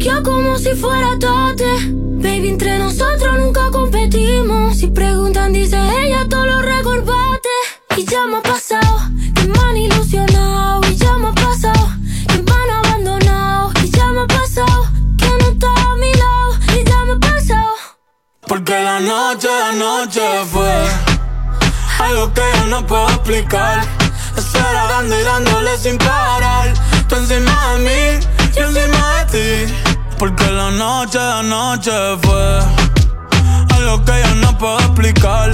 juqueado 0.00 0.22
como 0.22 0.56
si 0.56 0.70
fuera 0.74 1.18
tate. 1.18 1.92
Baby, 2.22 2.48
entre 2.48 2.78
nosotros 2.78 3.38
nunca 3.38 3.70
competimos. 3.70 4.78
Si 4.78 4.86
preguntan, 4.86 5.52
dice 5.52 5.76
ella, 6.02 6.26
todo 6.28 6.46
lo 6.46 6.62
recorbate. 6.62 7.48
Y 7.98 8.04
ya 8.06 8.24
me 8.26 8.38
ha 8.38 8.42
pasado 8.42 8.98
que 9.34 9.44
me 9.46 9.58
han 9.58 9.76
ilusionado. 9.76 10.80
Y 10.90 10.96
ya 10.96 11.16
me 11.18 11.28
ha 11.28 11.32
pasado 11.32 11.90
que 12.28 12.42
me 12.42 12.50
han 12.50 12.70
abandonado. 12.84 13.72
Y 13.84 13.90
ya 13.90 14.06
me 14.08 14.20
ha 14.20 14.26
pasado 14.26 14.86
que 15.18 15.26
no 15.26 15.50
está 15.50 15.68
a 15.68 15.96
mi 15.96 16.12
lado. 16.14 16.80
Y 16.80 16.84
ya 16.84 17.04
me 17.04 17.12
ha 17.12 17.32
pasado. 17.32 17.74
Porque 18.48 18.72
la 18.72 19.00
noche 19.00 19.48
de 19.48 19.78
noche 19.78 20.22
fue 20.50 20.72
algo 21.98 22.32
que 22.32 22.42
yo 22.56 22.66
no 22.66 22.86
puedo 22.86 23.06
explicar. 23.08 23.86
Estar 24.36 24.88
dando 24.88 25.20
y 25.20 25.22
dándole 25.24 25.76
sin 25.76 25.98
parar. 25.98 26.72
Tú 27.06 27.16
encima 27.16 27.74
de 27.74 27.78
mí, 27.80 28.26
yo 28.56 28.64
encima 28.64 29.24
de 29.24 29.66
ti. 29.66 29.89
Porque 30.20 30.50
la 30.50 30.70
noche 30.70 31.18
de 31.18 31.42
noche 31.44 31.90
fue 32.20 32.60
algo 33.74 34.04
que 34.04 34.12
yo 34.22 34.34
no 34.34 34.58
puedo 34.58 34.78
explicar. 34.80 35.50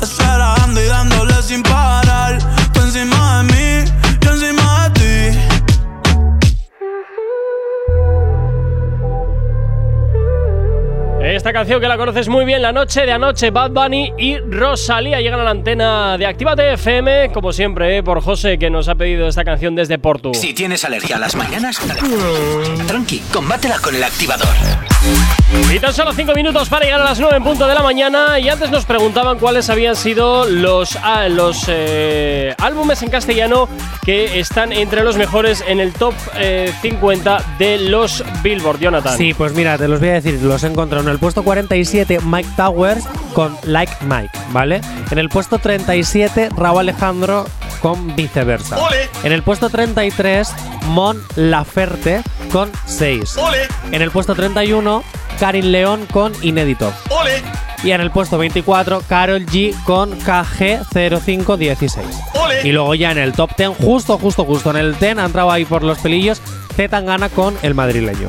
Estar 0.00 0.38
dando 0.38 0.80
y 0.80 0.86
dándole 0.86 1.42
sin 1.42 1.64
parar. 1.64 2.38
Tú 2.72 2.80
encima 2.82 3.42
de 3.42 3.52
mí, 3.52 3.92
yo 4.20 4.30
encima 4.30 4.63
Esta 11.34 11.52
canción 11.52 11.80
que 11.80 11.88
la 11.88 11.96
conoces 11.96 12.28
muy 12.28 12.44
bien, 12.44 12.62
La 12.62 12.70
Noche 12.70 13.04
de 13.04 13.10
Anoche, 13.10 13.50
Bad 13.50 13.72
Bunny 13.72 14.12
y 14.16 14.38
Rosalía 14.38 15.20
llegan 15.20 15.40
a 15.40 15.42
la 15.42 15.50
antena 15.50 16.16
de 16.16 16.26
Actívate 16.26 16.74
FM, 16.74 17.32
como 17.32 17.52
siempre, 17.52 17.98
eh, 17.98 18.02
por 18.04 18.22
José, 18.22 18.56
que 18.56 18.70
nos 18.70 18.88
ha 18.88 18.94
pedido 18.94 19.26
esta 19.26 19.44
canción 19.44 19.74
desde 19.74 19.98
Porto. 19.98 20.32
Si 20.32 20.54
tienes 20.54 20.84
alergia 20.84 21.16
a 21.16 21.18
las 21.18 21.34
mañanas, 21.34 21.80
tranqui, 22.86 23.18
combátela 23.32 23.80
con 23.80 23.96
el 23.96 24.04
activador. 24.04 24.46
Y 25.72 25.78
tan 25.78 25.92
solo 25.92 26.12
5 26.12 26.34
minutos 26.34 26.68
para 26.68 26.84
llegar 26.84 27.00
a 27.00 27.04
las 27.04 27.20
9 27.20 27.36
en 27.36 27.42
punto 27.42 27.66
de 27.66 27.74
la 27.74 27.82
mañana. 27.82 28.38
Y 28.38 28.48
antes 28.48 28.70
nos 28.70 28.84
preguntaban 28.84 29.38
cuáles 29.38 29.68
habían 29.68 29.96
sido 29.96 30.46
los, 30.48 30.96
ah, 31.02 31.28
los 31.28 31.64
eh, 31.68 32.54
álbumes 32.58 33.02
en 33.02 33.10
castellano 33.10 33.68
que 34.04 34.38
están 34.38 34.72
entre 34.72 35.02
los 35.04 35.16
mejores 35.16 35.64
en 35.66 35.80
el 35.80 35.92
top 35.92 36.14
eh, 36.36 36.72
50 36.80 37.56
de 37.58 37.78
los 37.78 38.24
Billboard, 38.42 38.78
Jonathan. 38.80 39.16
Sí, 39.16 39.34
pues 39.34 39.52
mira, 39.54 39.76
te 39.76 39.88
los 39.88 40.00
voy 40.00 40.10
a 40.10 40.14
decir, 40.14 40.40
los 40.42 40.62
he 40.64 40.68
encontrado 40.68 41.04
en 41.04 41.10
el 41.10 41.18
puesto 41.24 41.42
47 41.42 42.18
Mike 42.22 42.50
Towers 42.54 43.06
con 43.32 43.56
Like 43.62 43.94
Mike, 44.02 44.38
¿vale? 44.50 44.82
En 45.10 45.18
el 45.18 45.30
puesto 45.30 45.58
37 45.58 46.50
Raúl 46.54 46.80
Alejandro 46.80 47.46
con 47.80 48.14
Viceversa. 48.14 48.76
¡Ole! 48.76 49.08
En 49.22 49.32
el 49.32 49.42
puesto 49.42 49.70
33 49.70 50.52
Mon 50.88 51.18
Laferte 51.36 52.20
con 52.52 52.70
6. 52.84 53.38
¡Ole! 53.38 53.60
En 53.90 54.02
el 54.02 54.10
puesto 54.10 54.34
31 54.34 55.02
Karin 55.40 55.72
León 55.72 56.06
con 56.12 56.34
Inédito. 56.42 56.92
¡Ole! 57.08 57.42
Y 57.82 57.92
en 57.92 58.02
el 58.02 58.10
puesto 58.10 58.36
24 58.36 59.02
Carol 59.08 59.46
G 59.46 59.74
con 59.84 60.20
KG0516. 60.20 62.02
¡Ole! 62.34 62.68
Y 62.68 62.72
luego 62.72 62.94
ya 62.94 63.12
en 63.12 63.18
el 63.18 63.32
top 63.32 63.56
10, 63.56 63.78
justo, 63.78 64.18
justo, 64.18 64.44
justo 64.44 64.68
en 64.72 64.76
el 64.76 64.98
10 64.98 65.16
ha 65.16 65.24
entrado 65.24 65.50
ahí 65.50 65.64
por 65.64 65.84
los 65.84 65.96
pelillos 66.00 66.42
Z 66.76 66.90
Tangana 66.90 67.30
con 67.30 67.56
el 67.62 67.72
madrileño. 67.74 68.28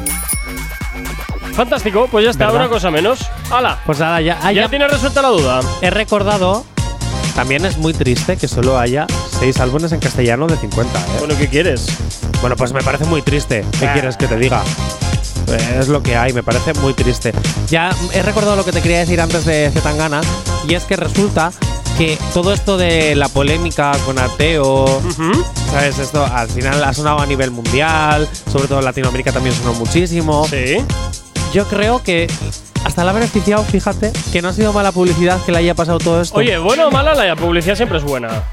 Fantástico, 1.56 2.08
pues 2.12 2.26
ya 2.26 2.32
está, 2.32 2.46
¿Verdad? 2.48 2.62
una 2.62 2.70
cosa 2.70 2.92
menos. 2.92 3.20
¡Hala! 3.50 3.80
Pues 3.86 4.00
nada, 4.00 4.20
ya, 4.22 4.38
ah, 4.42 4.52
ya 4.52 4.64
ya 4.64 4.70
tienes 4.70 4.92
resuelta 4.92 5.22
la 5.22 5.30
duda. 5.30 5.62
he 5.82 5.90
recordado. 5.90 6.66
También 7.36 7.66
es 7.66 7.78
muy 7.78 7.94
triste 7.94 8.38
que 8.38 8.48
solo 8.48 8.78
haya 8.80 9.08
6 9.40 9.60
álbumes 9.60 9.92
en 9.92 10.00
castellano 10.00 10.48
de 10.48 10.56
50, 10.58 11.00
¿eh? 11.00 11.02
Bueno, 11.20 11.36
¿qué 11.38 11.48
quieres? 11.50 11.88
Bueno, 12.42 12.56
pues 12.56 12.72
me 12.74 12.82
parece 12.82 13.06
muy 13.06 13.22
triste. 13.22 13.66
¿Qué 13.80 13.88
Ah. 13.88 13.94
quieres 13.94 14.16
que 14.18 14.28
te 14.28 14.38
diga? 14.38 14.62
Es 15.78 15.90
lo 15.90 16.02
que 16.02 16.16
hay, 16.16 16.34
me 16.34 16.44
parece 16.44 16.74
muy 16.76 16.94
triste. 16.94 17.34
Ya 17.70 17.92
he 18.14 18.22
recordado 18.22 18.56
lo 18.56 18.64
que 18.66 18.72
te 18.72 18.82
quería 18.82 19.00
decir 19.00 19.20
antes 19.22 19.46
de 19.46 19.70
Zetangana, 19.72 20.22
y 20.68 20.74
es 20.76 20.84
que 20.86 20.96
resulta 20.96 21.52
que 21.98 22.18
todo 22.34 22.52
esto 22.54 22.78
de 22.78 23.16
la 23.16 23.30
polémica 23.30 23.92
con 24.06 24.18
Ateo, 24.18 25.02
¿sabes? 25.72 26.00
Esto 26.00 26.26
al 26.26 26.50
final 26.50 26.84
ha 26.84 26.94
sonado 26.94 27.20
a 27.20 27.26
nivel 27.26 27.52
mundial, 27.52 28.28
sobre 28.52 28.68
todo 28.68 28.80
en 28.80 28.86
Latinoamérica 28.86 29.32
también 29.32 29.56
sonó 29.56 29.74
muchísimo. 29.74 30.46
Sí. 30.50 30.78
Yo 31.56 31.64
creo 31.70 32.04
que 32.04 32.28
hasta 32.84 33.06
la 33.06 33.12
ha 33.12 33.14
beneficiado, 33.14 33.64
fíjate, 33.64 34.12
que 34.34 34.42
no 34.42 34.50
ha 34.50 34.54
sido 34.54 34.74
mala 34.74 34.92
publicidad 34.92 35.40
que 35.46 35.54
le 35.54 35.60
haya 35.60 35.74
pasado 35.74 36.00
todo 36.00 36.20
esto. 36.20 36.36
Oye, 36.38 36.58
bueno 36.58 36.90
o 36.90 36.92
mala, 36.92 37.14
la 37.16 37.34
publicidad 37.38 37.76
siempre 37.78 37.98
es 37.98 38.04
buena. 38.04 38.44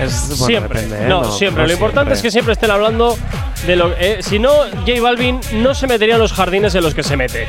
Es- 0.00 0.28
bueno, 0.38 0.46
siempre. 0.46 0.80
depende, 0.80 1.04
¿eh? 1.04 1.06
no, 1.06 1.20
No, 1.24 1.30
siempre. 1.32 1.64
no 1.64 1.66
lo 1.66 1.72
importante 1.74 2.14
es 2.14 2.22
que 2.22 2.30
siempre 2.30 2.54
estén 2.54 2.70
hablando 2.70 3.14
de 3.66 3.76
lo. 3.76 3.92
eh, 3.98 4.18
si 4.20 4.38
no, 4.38 4.50
J 4.86 5.00
Balvin 5.00 5.40
no 5.54 5.74
se 5.74 5.86
metería 5.86 6.14
en 6.14 6.20
los 6.20 6.32
jardines 6.32 6.74
en 6.74 6.82
los 6.82 6.94
que 6.94 7.02
se 7.02 7.16
mete. 7.16 7.46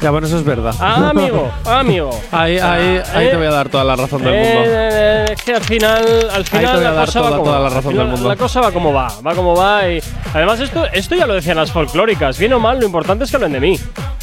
Ya, 0.00 0.10
bueno, 0.10 0.26
eso 0.26 0.36
es 0.36 0.44
verdad. 0.44 0.74
Ah, 0.78 1.08
amigo, 1.10 1.50
amigo. 1.64 2.10
Ahí, 2.30 2.58
ahí, 2.58 3.00
ahí 3.14 3.26
eh, 3.26 3.30
te 3.30 3.36
voy 3.36 3.46
a 3.46 3.50
dar 3.50 3.68
toda 3.70 3.82
la 3.84 3.96
razón 3.96 4.22
del 4.22 4.34
eh, 4.34 4.54
mundo. 4.54 4.70
eh, 4.72 5.24
es 5.32 5.42
que 5.42 5.54
al 5.54 5.62
final, 5.64 6.30
al 6.32 6.44
final 6.44 6.70
te 6.72 6.76
voy 6.76 6.86
a 6.86 6.90
la 6.90 6.92
dar 6.92 7.06
cosa 7.06 7.18
toda- 7.20 7.30
va 7.30 7.36
como 7.38 7.44
toda 7.50 7.58
la 7.58 7.62
va. 7.62 7.68
razón 7.70 7.86
Al 7.86 7.92
final 7.92 8.06
del 8.06 8.12
mundo. 8.14 8.28
La 8.28 8.36
cosa 8.36 8.60
va 8.60 8.72
como 8.72 8.92
va, 8.92 9.08
va 9.26 9.34
como 9.34 9.56
va 9.56 9.88
y 9.88 10.00
además 10.34 10.60
esto, 10.60 10.84
esto 10.92 11.14
ya 11.14 11.26
lo 11.26 11.34
decían 11.34 11.56
las 11.56 11.72
folclóricas, 11.72 12.38
bien 12.38 12.52
o 12.52 12.60
mal, 12.60 12.78
lo 12.78 12.84
importante 12.86 13.24
es 13.24 13.30
que 13.30 13.36
hablen 13.36 13.52
de 13.52 13.60
mí 13.60 13.80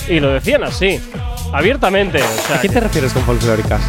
y 0.08 0.20
lo 0.20 0.30
decían 0.30 0.64
así, 0.64 1.02
abiertamente. 1.52 2.22
O 2.22 2.48
sea, 2.48 2.58
¿A 2.58 2.60
quién 2.60 2.74
te 2.74 2.80
refieres 2.80 3.12
con 3.14 3.24
folclóricas? 3.24 3.82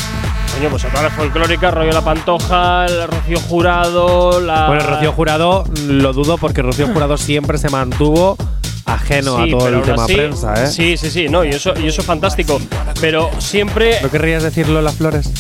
Coño, 0.57 0.71
pues 0.71 0.85
a 0.85 0.89
todas 0.89 1.03
las 1.05 1.13
folclóricas, 1.13 1.75
rollo 1.75 1.93
La 1.93 2.03
Pantoja, 2.03 2.87
el 2.87 3.07
Rocío 3.09 3.41
Jurado, 3.41 4.41
la 4.41 4.67
Bueno, 4.69 4.83
Rocío 4.87 5.13
Jurado 5.13 5.65
lo 5.89 6.13
dudo 6.13 6.39
porque 6.39 6.63
Rocío 6.63 6.87
Jurado 6.89 7.17
siempre 7.17 7.59
se 7.59 7.69
mantuvo 7.71 8.37
ajeno 8.87 9.43
Sí, 9.45 9.53
a 9.55 9.59
todo 9.59 9.69
el 9.69 9.83
tema 9.83 10.05
así- 10.05 10.15
prensa, 10.15 10.65
¿eh? 10.65 10.67
Sí, 10.69 10.97
sí, 10.97 11.11
sí, 11.11 11.29
no, 11.29 11.45
y 11.45 11.49
eso, 11.51 11.73
y 11.79 11.87
eso 11.89 12.01
es 12.03 12.07
fantástico. 12.07 12.61
Pero 13.01 13.31
siempre. 13.39 13.99
¿No 14.03 14.11
querrías 14.11 14.43
decirlo 14.43 14.81
las 14.83 14.95
flores? 14.95 15.31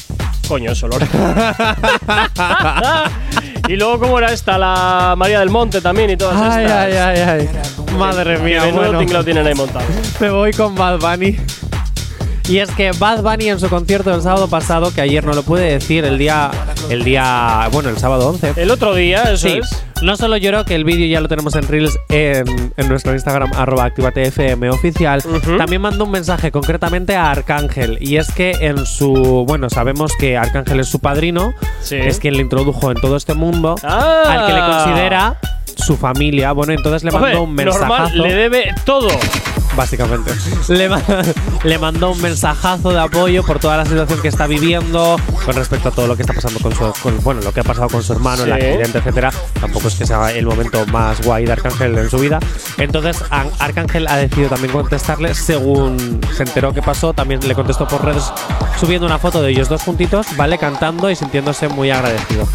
Coño, 0.48 0.72
eso, 0.72 0.88
Lore. 0.88 1.06
y 3.68 3.76
luego, 3.76 3.98
¿cómo 4.00 4.18
era 4.18 4.32
esta? 4.32 4.58
La 4.58 5.14
María 5.16 5.40
del 5.40 5.50
Monte 5.50 5.80
también 5.80 6.10
y 6.10 6.16
todas 6.16 6.36
Ay, 6.40 6.64
estas. 6.64 6.86
ay, 6.86 6.96
ay, 6.96 7.20
ay. 7.20 7.48
Madre 7.98 8.38
mía, 8.38 8.62
menudo 8.64 8.82
bueno. 8.84 8.98
tinglao 8.98 9.24
tienen 9.24 9.46
ahí 9.46 9.54
montado. 9.54 9.84
Me 10.20 10.30
voy 10.30 10.52
con 10.52 10.74
Bad 10.74 10.98
Bunny. 10.98 11.36
Y 12.46 12.58
es 12.58 12.70
que 12.72 12.92
Bad 12.92 13.22
Bunny 13.22 13.48
en 13.48 13.58
su 13.58 13.70
concierto 13.70 14.10
del 14.10 14.20
sábado 14.20 14.48
pasado, 14.48 14.92
que 14.92 15.00
ayer 15.00 15.24
no 15.24 15.32
lo 15.32 15.42
pude 15.42 15.62
decir, 15.62 16.04
el 16.04 16.18
día. 16.18 16.50
El 16.90 17.02
día. 17.02 17.68
Bueno, 17.72 17.88
el 17.88 17.96
sábado 17.96 18.28
11. 18.28 18.52
El 18.56 18.70
otro 18.70 18.94
día, 18.94 19.22
eso 19.32 19.48
Sí, 19.48 19.60
es. 19.62 19.82
no 20.02 20.14
solo 20.18 20.36
lloró, 20.36 20.66
que 20.66 20.74
el 20.74 20.84
vídeo 20.84 21.06
ya 21.06 21.22
lo 21.22 21.28
tenemos 21.28 21.54
en 21.56 21.66
Reels 21.66 21.96
en, 22.10 22.72
en 22.76 22.88
nuestro 22.88 23.14
Instagram, 23.14 23.50
arroba 23.56 23.84
activatefm 23.84 24.68
oficial. 24.70 25.22
También 25.56 25.80
mandó 25.80 26.04
un 26.04 26.10
mensaje 26.10 26.50
concretamente 26.52 27.16
a 27.16 27.30
Arcángel. 27.30 27.96
Y 28.02 28.18
es 28.18 28.30
que 28.30 28.50
en 28.60 28.84
su. 28.84 29.44
Bueno, 29.48 29.70
sabemos 29.70 30.12
que 30.18 30.36
Arcángel 30.36 30.80
es 30.80 30.88
su 30.88 30.98
padrino, 30.98 31.54
Sí. 31.80 31.96
es 31.96 32.18
quien 32.18 32.34
le 32.34 32.42
introdujo 32.42 32.90
en 32.90 33.00
todo 33.00 33.16
este 33.16 33.32
mundo, 33.32 33.74
Ah. 33.82 34.24
al 34.28 34.46
que 34.46 34.52
le 34.52 34.60
considera 34.60 35.40
su 35.76 35.96
familia. 35.96 36.52
Bueno, 36.52 36.72
entonces 36.72 37.04
le 37.04 37.10
mandó 37.10 37.42
un 37.42 37.54
mensajazo. 37.54 37.86
normal, 37.88 38.18
le 38.22 38.34
debe 38.34 38.74
todo. 38.84 39.08
Básicamente. 39.76 40.30
Le, 40.68 40.88
ma- 40.88 41.02
le 41.64 41.78
mandó 41.80 42.12
un 42.12 42.22
mensajazo 42.22 42.92
de 42.92 43.00
apoyo 43.00 43.42
por 43.42 43.58
toda 43.58 43.76
la 43.76 43.84
situación 43.84 44.20
que 44.22 44.28
está 44.28 44.46
viviendo 44.46 45.16
con 45.44 45.54
respecto 45.56 45.88
a 45.88 45.90
todo 45.90 46.06
lo 46.06 46.14
que 46.14 46.22
está 46.22 46.32
pasando 46.32 46.60
con 46.60 46.72
su. 46.72 46.92
con- 47.02 47.20
bueno, 47.24 47.40
lo 47.40 47.50
que 47.52 47.58
ha 47.58 47.64
pasado 47.64 47.88
con 47.88 48.00
su 48.00 48.12
hermano, 48.12 48.44
el 48.44 48.50
Sí. 48.50 48.52
accidente, 48.54 48.98
etcétera. 48.98 49.32
Tampoco 49.60 49.88
es 49.88 49.96
que 49.96 50.06
sea 50.06 50.30
el 50.30 50.46
momento 50.46 50.86
más 50.86 51.20
guay 51.22 51.44
de 51.44 51.52
Arcángel 51.52 51.98
en 51.98 52.08
su 52.08 52.18
vida. 52.18 52.38
Entonces, 52.78 53.16
Ar- 53.30 53.50
Arcángel 53.58 54.06
ha 54.06 54.16
decidido 54.16 54.48
también 54.50 54.72
contestarle 54.72 55.34
según 55.34 56.20
se 56.36 56.44
enteró 56.44 56.72
que 56.72 56.80
pasó. 56.80 57.12
También 57.12 57.40
le 57.46 57.54
contestó 57.56 57.88
por 57.88 58.04
redes 58.04 58.32
subiendo 58.78 59.06
una 59.06 59.18
foto 59.18 59.42
de 59.42 59.50
ellos 59.50 59.68
dos 59.68 59.82
juntitos, 59.82 60.28
¿vale? 60.36 60.56
Cantando 60.56 61.10
y 61.10 61.16
sintiéndose 61.16 61.66
muy 61.66 61.90
agradecido. 61.90 62.46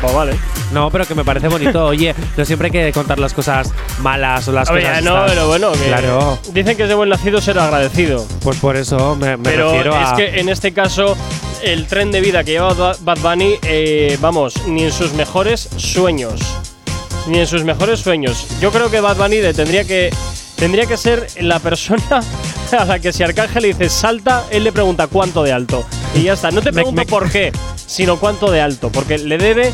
Pues 0.00 0.14
vale. 0.14 0.36
No, 0.72 0.90
pero 0.90 1.06
que 1.06 1.14
me 1.14 1.24
parece 1.24 1.48
bonito. 1.48 1.84
Oye, 1.86 2.14
no 2.36 2.44
siempre 2.44 2.66
hay 2.66 2.72
que 2.72 2.92
contar 2.92 3.18
las 3.18 3.32
cosas 3.32 3.72
malas 4.00 4.46
o 4.48 4.52
las 4.52 4.68
Oye, 4.70 4.82
cosas. 4.82 5.02
no, 5.02 5.16
estas. 5.16 5.30
pero 5.30 5.46
bueno, 5.48 5.72
que 5.72 5.78
Claro. 5.86 6.38
dicen 6.52 6.76
que 6.76 6.82
es 6.84 6.88
de 6.88 6.94
buen 6.94 7.08
nacido 7.08 7.40
ser 7.40 7.58
agradecido. 7.58 8.26
Pues 8.42 8.58
por 8.58 8.76
eso 8.76 9.16
me, 9.16 9.36
me 9.36 9.44
pero 9.44 9.70
refiero 9.72 9.96
es 10.00 10.08
a. 10.08 10.16
que 10.16 10.40
en 10.40 10.48
este 10.48 10.72
caso, 10.72 11.16
el 11.62 11.86
tren 11.86 12.10
de 12.10 12.20
vida 12.20 12.44
que 12.44 12.52
lleva 12.52 12.74
Ba- 12.74 12.96
Bad 13.00 13.18
Bunny, 13.20 13.54
eh, 13.62 14.18
vamos, 14.20 14.54
ni 14.66 14.82
en 14.84 14.92
sus 14.92 15.12
mejores 15.14 15.68
sueños. 15.76 16.40
Ni 17.28 17.38
en 17.40 17.46
sus 17.46 17.64
mejores 17.64 18.00
sueños. 18.00 18.46
Yo 18.60 18.70
creo 18.70 18.90
que 18.90 19.00
Bad 19.00 19.16
Bunny 19.16 19.36
de- 19.38 19.54
tendría 19.54 19.84
que. 19.84 20.10
Tendría 20.56 20.86
que 20.86 20.96
ser 20.96 21.26
la 21.40 21.58
persona 21.58 22.20
a 22.78 22.84
la 22.84 22.98
que 22.98 23.12
si 23.12 23.22
Arcángel 23.22 23.62
le 23.62 23.68
dice 23.68 23.88
salta, 23.88 24.44
él 24.50 24.64
le 24.64 24.72
pregunta 24.72 25.06
cuánto 25.06 25.42
de 25.42 25.52
alto. 25.52 25.84
Y 26.14 26.22
ya 26.22 26.32
está. 26.32 26.50
No 26.50 26.62
te 26.62 26.72
pregunto 26.72 27.04
por 27.06 27.30
qué, 27.30 27.52
sino 27.86 28.18
cuánto 28.18 28.50
de 28.50 28.60
alto. 28.60 28.90
Porque 28.90 29.18
le 29.18 29.38
debe 29.38 29.72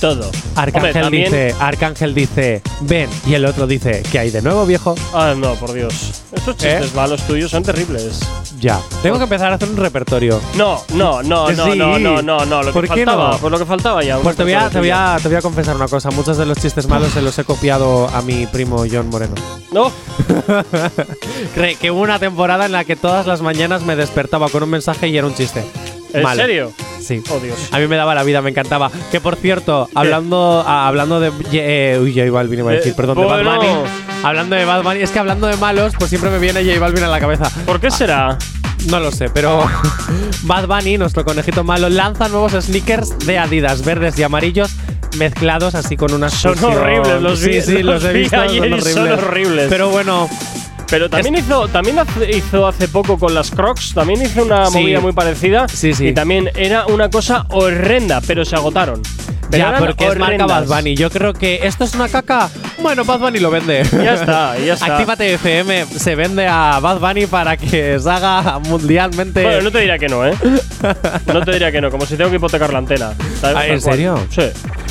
todo. 0.00 0.30
Arcángel 0.56 0.86
Hombre, 0.88 1.02
también- 1.02 1.24
dice, 1.26 1.54
Arcángel 1.60 2.14
dice, 2.14 2.62
ven, 2.80 3.08
y 3.26 3.34
el 3.34 3.44
otro 3.44 3.66
dice, 3.66 4.02
¿qué 4.10 4.18
hay 4.18 4.30
de 4.30 4.42
nuevo, 4.42 4.66
viejo? 4.66 4.94
Ah, 5.14 5.34
no, 5.36 5.54
por 5.54 5.72
Dios. 5.72 6.22
Esos 6.32 6.56
chistes 6.56 6.86
¿Eh? 6.86 6.96
malos 6.96 7.22
tuyos 7.26 7.50
son 7.50 7.62
terribles. 7.62 8.20
Ya. 8.60 8.80
Tengo 9.02 9.18
que 9.18 9.24
empezar 9.24 9.52
a 9.52 9.56
hacer 9.56 9.68
un 9.68 9.76
repertorio. 9.76 10.40
No, 10.56 10.82
no, 10.94 11.22
no, 11.22 11.46
Que 11.46 11.52
no, 11.54 11.72
sí. 11.72 11.78
no, 11.78 11.98
no, 11.98 12.20
no, 12.22 12.44
no. 12.44 12.62
Lo 12.62 12.72
¿Por 12.72 12.84
que 12.88 12.94
qué 12.94 13.04
faltaba, 13.04 13.30
no? 13.32 13.38
pues 13.38 13.50
lo 13.52 13.58
que 13.58 13.64
faltaba 13.66 14.02
ya. 14.02 14.18
Pues 14.18 14.36
te 14.36 14.42
voy, 14.42 14.52
a, 14.54 14.68
te, 14.70 14.78
voy 14.78 14.90
a, 14.90 15.16
te 15.22 15.28
voy 15.28 15.36
a 15.36 15.42
confesar 15.42 15.76
una 15.76 15.88
cosa. 15.88 16.10
Muchos 16.10 16.36
de 16.36 16.46
los 16.46 16.58
chistes 16.58 16.86
malos 16.86 17.12
se 17.12 17.22
los 17.22 17.38
he 17.38 17.44
copiado 17.44 18.08
a 18.08 18.22
mi 18.22 18.46
primo 18.46 18.84
John 18.90 19.08
Moreno. 19.08 19.34
No. 19.72 19.90
Cree 21.54 21.76
que 21.76 21.90
hubo 21.90 22.00
una 22.00 22.18
temporada 22.18 22.66
en 22.66 22.72
la 22.72 22.84
que 22.84 22.96
todas 22.96 23.26
las 23.26 23.40
mañanas 23.42 23.82
me 23.82 23.96
despertaba 23.96 24.48
con 24.48 24.62
un 24.62 24.70
mensaje 24.70 25.08
y 25.08 25.16
era 25.16 25.26
un 25.26 25.34
chiste. 25.34 25.64
¿En 26.12 26.22
Malo. 26.22 26.40
serio? 26.42 26.72
Sí. 27.00 27.22
Oh, 27.30 27.38
Dios. 27.40 27.56
A 27.72 27.78
mí 27.78 27.86
me 27.86 27.96
daba 27.96 28.14
la 28.14 28.22
vida, 28.22 28.42
me 28.42 28.50
encantaba. 28.50 28.90
Que 29.10 29.20
por 29.20 29.36
cierto, 29.36 29.88
hablando, 29.94 30.64
hablando 30.66 31.20
de. 31.20 31.32
eh, 31.52 31.98
uy, 32.00 32.12
J 32.14 32.30
Balvin 32.30 32.58
iba 32.60 32.70
a 32.70 32.74
decir, 32.74 32.92
Eh, 32.92 32.94
perdón, 32.96 33.16
de 33.18 33.24
Bad. 33.24 33.56
Bunny. 33.56 33.68
Hablando 34.22 34.54
de 34.56 34.64
Bad 34.64 34.82
Bunny, 34.82 35.00
es 35.00 35.10
que 35.10 35.18
hablando 35.18 35.46
de 35.46 35.56
malos, 35.56 35.94
pues 35.98 36.10
siempre 36.10 36.30
me 36.30 36.38
viene 36.38 36.64
J 36.64 36.78
Balvin 36.78 37.04
a 37.04 37.08
la 37.08 37.20
cabeza. 37.20 37.50
¿Por 37.66 37.80
qué 37.80 37.90
será? 37.90 38.36
No 38.88 38.98
lo 39.00 39.10
sé, 39.12 39.28
pero 39.28 39.64
Bad 40.42 40.66
Bunny, 40.66 40.98
nuestro 40.98 41.24
conejito 41.24 41.64
malo, 41.64 41.88
lanza 41.88 42.28
nuevos 42.28 42.52
sneakers 42.52 43.18
de 43.26 43.38
Adidas, 43.38 43.84
verdes 43.84 44.18
y 44.18 44.22
amarillos 44.22 44.70
mezclados 45.18 45.74
así 45.74 45.96
con 45.96 46.12
una 46.14 46.30
Son 46.30 46.56
horribles 46.62 47.20
los 47.20 47.40
Sí, 47.40 47.48
vi- 47.48 47.60
sí, 47.62 47.82
los, 47.82 48.02
los 48.02 48.04
he 48.04 48.12
vi 48.12 48.20
visto, 48.20 48.40
ayer 48.40 48.70
y 48.70 48.80
son 48.82 49.10
horribles. 49.12 49.66
Pero 49.68 49.90
bueno, 49.90 50.28
Pero 50.90 51.08
también 51.08 51.36
hizo, 51.36 51.68
también 51.68 51.98
hace- 51.98 52.30
hizo 52.36 52.66
hace 52.66 52.88
poco 52.88 53.18
con 53.18 53.32
las 53.34 53.50
Crocs, 53.50 53.94
también 53.94 54.22
hizo 54.22 54.42
una 54.42 54.66
Sí. 54.66 54.78
movida 54.78 55.00
muy 55.00 55.12
parecida. 55.12 55.68
Sí, 55.68 55.94
sí. 55.94 56.08
Y 56.08 56.12
también 56.12 56.50
era 56.56 56.86
una 56.86 57.08
cosa 57.10 57.46
horrenda, 57.50 58.20
pero 58.26 58.44
se 58.44 58.56
agotaron. 58.56 59.00
Pero 59.50 59.70
ya, 59.72 59.78
porque 59.78 60.06
es 60.06 60.16
marca. 60.16 60.46
Bad 60.46 60.66
Bunny. 60.66 60.94
Yo 60.94 61.10
creo 61.10 61.32
que 61.32 61.66
esto 61.66 61.82
es 61.84 61.94
una 61.94 62.08
caca. 62.08 62.48
Bueno, 62.80 63.04
Bad 63.04 63.18
Bunny 63.18 63.40
lo 63.40 63.50
vende. 63.50 63.82
Ya 63.92 64.14
está, 64.14 64.56
ya 64.58 64.74
está. 64.74 64.86
Actívate 64.94 65.34
FM 65.34 65.86
se 65.86 66.14
vende 66.14 66.46
a 66.46 66.78
Bad 66.80 67.00
Bunny 67.00 67.26
para 67.26 67.56
que 67.56 67.98
se 67.98 68.10
haga 68.10 68.60
mundialmente. 68.60 69.42
Bueno, 69.42 69.62
no 69.62 69.70
te 69.72 69.78
diría 69.80 69.98
que 69.98 70.08
no, 70.08 70.24
¿eh? 70.26 70.34
No 71.26 71.44
te 71.44 71.52
diría 71.52 71.72
que 71.72 71.80
no, 71.80 71.90
como 71.90 72.06
si 72.06 72.16
tengo 72.16 72.30
que 72.30 72.36
hipotecar 72.36 72.72
la 72.72 72.78
antena. 72.78 73.12
¿sabes? 73.40 73.56
Ah, 73.56 73.66
¿En 73.66 73.80
serio? 73.80 74.18
Sí. 74.30 74.42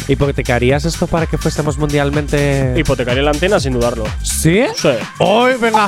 ¿Hipotecarías 0.09 0.85
esto 0.85 1.05
para 1.07 1.27
que 1.27 1.37
fuésemos 1.37 1.77
mundialmente. 1.77 2.73
Hipotecaría 2.75 3.21
la 3.21 3.29
antena 3.31 3.59
sin 3.59 3.73
dudarlo. 3.73 4.05
¿Sí? 4.23 4.65
Sí. 4.75 4.89
¡Hoy, 5.19 5.53
venga! 5.61 5.87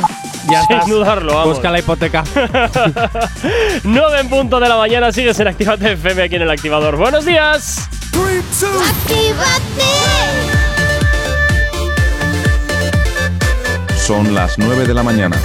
Ya 0.49 0.61
Sin 0.65 0.75
estás. 0.75 0.87
dudarlo, 0.87 1.33
vamos. 1.33 1.55
Busca 1.55 1.71
la 1.71 1.79
hipoteca. 1.79 2.23
9 3.83 4.19
en 4.19 4.29
punto 4.29 4.59
de 4.59 4.69
la 4.69 4.77
mañana, 4.77 5.11
sigues 5.11 5.39
en 5.39 5.47
Activate 5.47 5.93
FM 5.93 6.23
aquí 6.23 6.35
en 6.35 6.43
el 6.43 6.51
activador. 6.51 6.97
¡Buenos 6.97 7.25
días! 7.25 7.89
Son 13.97 14.33
las 14.33 14.57
9 14.57 14.87
de 14.87 14.93
la 14.93 15.03
mañana. 15.03 15.37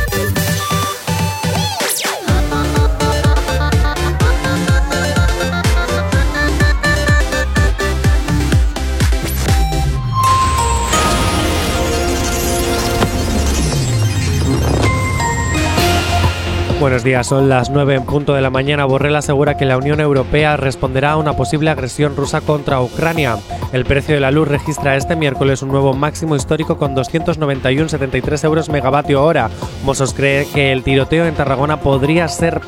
Buenos 16.79 17.03
días, 17.03 17.27
son 17.27 17.49
las 17.49 17.71
9 17.71 17.95
en 17.95 18.05
punto 18.05 18.35
de 18.35 18.43
la 18.43 18.51
mañana. 18.51 18.85
Borrell 18.85 19.17
asegura 19.17 19.57
que 19.57 19.65
la 19.65 19.79
Unión 19.79 19.99
Europea 19.99 20.59
responderá 20.59 21.13
a 21.13 21.17
una 21.17 21.33
posible 21.33 21.71
agresión 21.71 22.15
rusa 22.15 22.43
contra 22.43 22.83
Ucrania. 22.83 23.39
El 23.73 23.87
precio 23.87 24.15
de 24.15 24.21
la 24.21 24.31
luz 24.31 24.47
registra 24.47 24.95
este 24.95 25.17
miércoles 25.17 25.63
un 25.63 25.71
nuevo 25.71 25.95
máximo 25.95 26.37
histórico 26.37 26.77
con 26.77 26.95
291,73 26.95 28.45
euros 28.45 28.69
megavatio 28.69 29.25
hora. 29.25 29.49
Mossos 29.85 30.13
cree 30.13 30.47
que 30.53 30.71
el 30.71 30.83
tiroteo 30.83 31.25
en 31.25 31.35
Tarragona 31.35 31.81
podría 31.81 32.29
ser 32.29 32.61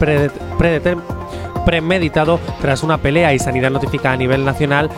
premeditado 1.66 2.40
tras 2.62 2.82
una 2.82 2.96
pelea 2.96 3.34
y 3.34 3.38
Sanidad 3.38 3.70
notifica 3.70 4.12
a 4.12 4.16
nivel 4.16 4.42
nacional 4.42 4.88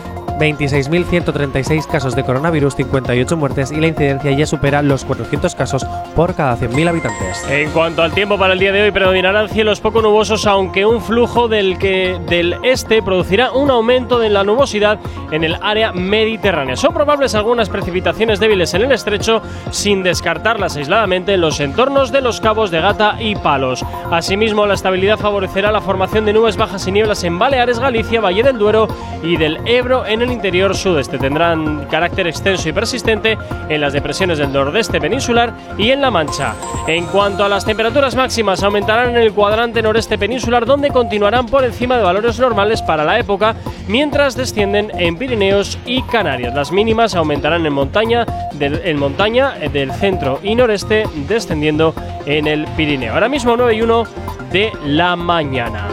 26.136 0.41 1.85
casos 1.85 2.15
de 2.15 2.23
coronavirus, 2.23 2.75
58 2.75 3.37
muertes 3.37 3.71
y 3.71 3.75
la 3.75 3.87
incidencia 3.87 4.31
ya 4.31 4.47
supera 4.47 4.81
los 4.81 5.05
400 5.05 5.53
casos 5.53 5.85
por 6.15 6.33
cada 6.33 6.57
100.000 6.57 6.89
habitantes. 6.89 7.45
En 7.47 7.69
cuanto 7.69 8.01
al 8.01 8.11
tiempo 8.11 8.39
para 8.39 8.53
el 8.53 8.59
día 8.59 8.71
de 8.71 8.81
hoy, 8.81 8.91
predominarán 8.91 9.49
cielos 9.49 9.79
poco 9.81 10.01
nubosos, 10.01 10.47
aunque 10.47 10.83
un 10.83 10.99
flujo 10.99 11.47
del 11.47 11.77
que 11.77 12.19
del 12.27 12.55
este 12.63 13.03
producirá 13.03 13.51
un 13.51 13.69
aumento 13.69 14.17
de 14.17 14.29
la 14.29 14.43
nubosidad 14.43 14.99
en 15.29 15.43
el 15.43 15.57
área 15.61 15.91
mediterránea. 15.91 16.75
Son 16.75 16.91
probables 16.91 17.35
algunas 17.35 17.69
precipitaciones 17.69 18.39
débiles 18.39 18.73
en 18.73 18.81
el 18.81 18.91
estrecho, 18.93 19.43
sin 19.69 20.01
descartarlas 20.01 20.75
aisladamente 20.75 21.35
en 21.35 21.41
los 21.41 21.59
entornos 21.59 22.11
de 22.11 22.21
los 22.21 22.41
cabos 22.41 22.71
de 22.71 22.81
Gata 22.81 23.17
y 23.19 23.35
Palos. 23.35 23.85
Asimismo, 24.09 24.65
la 24.65 24.73
estabilidad 24.73 25.19
favorecerá 25.19 25.71
la 25.71 25.81
formación 25.81 26.25
de 26.25 26.33
nubes 26.33 26.57
bajas 26.57 26.87
y 26.87 26.91
nieblas 26.91 27.23
en 27.23 27.37
Baleares, 27.37 27.77
Galicia, 27.77 28.21
Valle 28.21 28.41
del 28.41 28.57
Duero 28.57 28.87
y 29.23 29.37
del 29.37 29.59
Ebro 29.67 30.03
en 30.05 30.23
el 30.23 30.30
interior 30.31 30.75
sudeste. 30.75 31.17
Tendrán 31.17 31.85
carácter 31.85 32.27
extenso 32.27 32.69
y 32.69 32.73
persistente 32.73 33.37
en 33.69 33.81
las 33.81 33.93
depresiones 33.93 34.37
del 34.37 34.51
nordeste 34.51 34.99
peninsular 34.99 35.53
y 35.77 35.91
en 35.91 36.01
La 36.01 36.11
Mancha. 36.11 36.55
En 36.87 37.05
cuanto 37.05 37.43
a 37.43 37.49
las 37.49 37.65
temperaturas 37.65 38.15
máximas, 38.15 38.63
aumentarán 38.63 39.11
en 39.11 39.17
el 39.17 39.33
cuadrante 39.33 39.81
noreste 39.81 40.17
peninsular, 40.17 40.65
donde 40.65 40.89
continuarán 40.89 41.45
por 41.45 41.63
encima 41.63 41.97
de 41.97 42.03
valores 42.03 42.39
normales 42.39 42.81
para 42.81 43.03
la 43.03 43.19
época, 43.19 43.55
mientras 43.87 44.35
descienden 44.35 44.91
en 44.97 45.17
Pirineos 45.17 45.77
y 45.85 46.01
Canarias. 46.03 46.53
Las 46.53 46.71
mínimas 46.71 47.15
aumentarán 47.15 47.65
en 47.65 47.73
montaña, 47.73 48.25
en 48.59 48.97
montaña 48.97 49.51
del 49.71 49.91
centro 49.93 50.39
y 50.43 50.55
noreste, 50.55 51.05
descendiendo 51.27 51.93
en 52.25 52.47
el 52.47 52.65
Pirineo. 52.77 53.13
Ahora 53.13 53.29
mismo 53.29 53.55
9 53.55 53.75
y 53.75 53.81
1 53.81 54.03
de 54.51 54.71
la 54.85 55.15
mañana. 55.15 55.87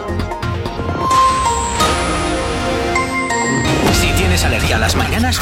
Tienes 4.39 4.45
alergia 4.45 4.77
a 4.77 4.79
las 4.79 4.95
mañanas, 4.95 5.41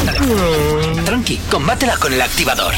tranqui, 1.05 1.39
combátela 1.51 1.97
con 1.99 2.13
el 2.13 2.21
activador. 2.23 2.75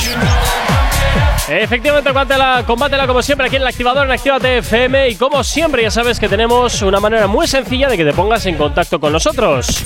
Efectivamente, 1.51 2.11
combátela, 2.11 2.63
combátela 2.67 3.07
como 3.07 3.23
siempre 3.23 3.47
aquí 3.47 3.57
en 3.57 3.63
el 3.63 3.69
activador 3.69 4.05
en 4.05 4.13
Actívate 4.13 4.59
FM 4.59 5.09
y 5.09 5.17
como 5.17 5.43
siempre 5.43 5.83
ya 5.83 5.91
sabes 5.91 6.21
que 6.21 6.29
tenemos 6.29 6.83
una 6.83 7.01
manera 7.01 7.27
muy 7.27 7.47
sencilla 7.47 7.89
de 7.89 7.97
que 7.97 8.05
te 8.05 8.13
pongas 8.13 8.45
en 8.45 8.57
contacto 8.57 9.01
con 9.01 9.13
nosotros. 9.13 9.83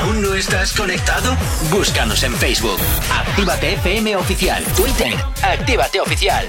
¿Aún 0.00 0.22
no 0.22 0.34
estás 0.34 0.72
conectado? 0.72 1.36
Búscanos 1.70 2.22
en 2.22 2.34
Facebook. 2.34 2.78
Actívate 3.12 3.74
FM 3.74 4.16
Oficial. 4.16 4.64
Twitter. 4.76 5.12
Actívate 5.42 6.00
Oficial. 6.00 6.46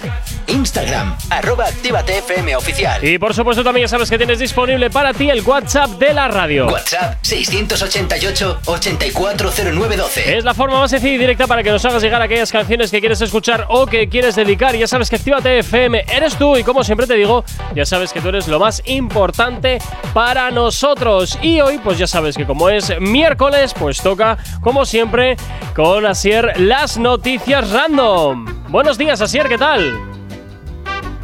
Instagram. 0.47 1.17
Arroba 1.29 1.65
Actívate 1.65 2.19
FM 2.19 2.55
Oficial. 2.55 3.03
Y 3.03 3.17
por 3.17 3.33
supuesto 3.33 3.63
también 3.63 3.85
ya 3.85 3.89
sabes 3.89 4.09
que 4.09 4.17
tienes 4.17 4.39
disponible 4.39 4.89
para 4.89 5.13
ti 5.13 5.29
el 5.29 5.41
WhatsApp 5.41 5.89
de 5.91 6.13
la 6.13 6.27
radio. 6.29 6.67
WhatsApp 6.67 7.17
688-840912. 7.23 10.17
Es 10.27 10.45
la 10.45 10.53
forma 10.53 10.79
más 10.79 10.91
sencilla 10.91 11.15
y 11.15 11.17
directa 11.17 11.47
para 11.47 11.61
que 11.61 11.71
nos 11.71 11.83
hagas 11.83 12.01
llegar 12.01 12.21
aquellas 12.21 12.51
canciones 12.51 12.91
que 12.91 12.99
quieres 12.99 13.19
escuchar 13.21 13.65
o 13.69 13.85
que 13.85 14.07
quieres 14.07 14.37
dedicar. 14.45 14.75
Ya 14.75 14.87
sabes 14.87 15.09
que 15.09 15.15
Actívate 15.15 15.59
FM 15.59 16.05
eres 16.13 16.37
tú 16.37 16.55
y 16.57 16.63
como 16.63 16.83
siempre 16.83 17.07
te 17.07 17.15
digo, 17.15 17.43
ya 17.73 17.85
sabes 17.85 18.13
que 18.13 18.21
tú 18.21 18.29
eres 18.29 18.47
lo 18.47 18.59
más 18.59 18.81
importante 18.85 19.79
para 20.13 20.51
nosotros. 20.51 21.37
Y 21.41 21.59
hoy 21.61 21.79
pues 21.79 21.97
ya 21.97 22.07
sabes 22.07 22.37
que 22.37 22.45
como 22.45 22.69
es 22.69 22.93
miércoles, 22.99 23.73
pues 23.77 24.01
toca 24.01 24.37
como 24.61 24.85
siempre 24.85 25.35
con 25.75 26.05
Asier 26.05 26.59
las 26.59 26.97
noticias 26.97 27.71
random. 27.71 28.45
Buenos 28.69 28.97
días 28.97 29.21
Asier, 29.21 29.47
¿qué 29.47 29.57
tal? 29.57 30.15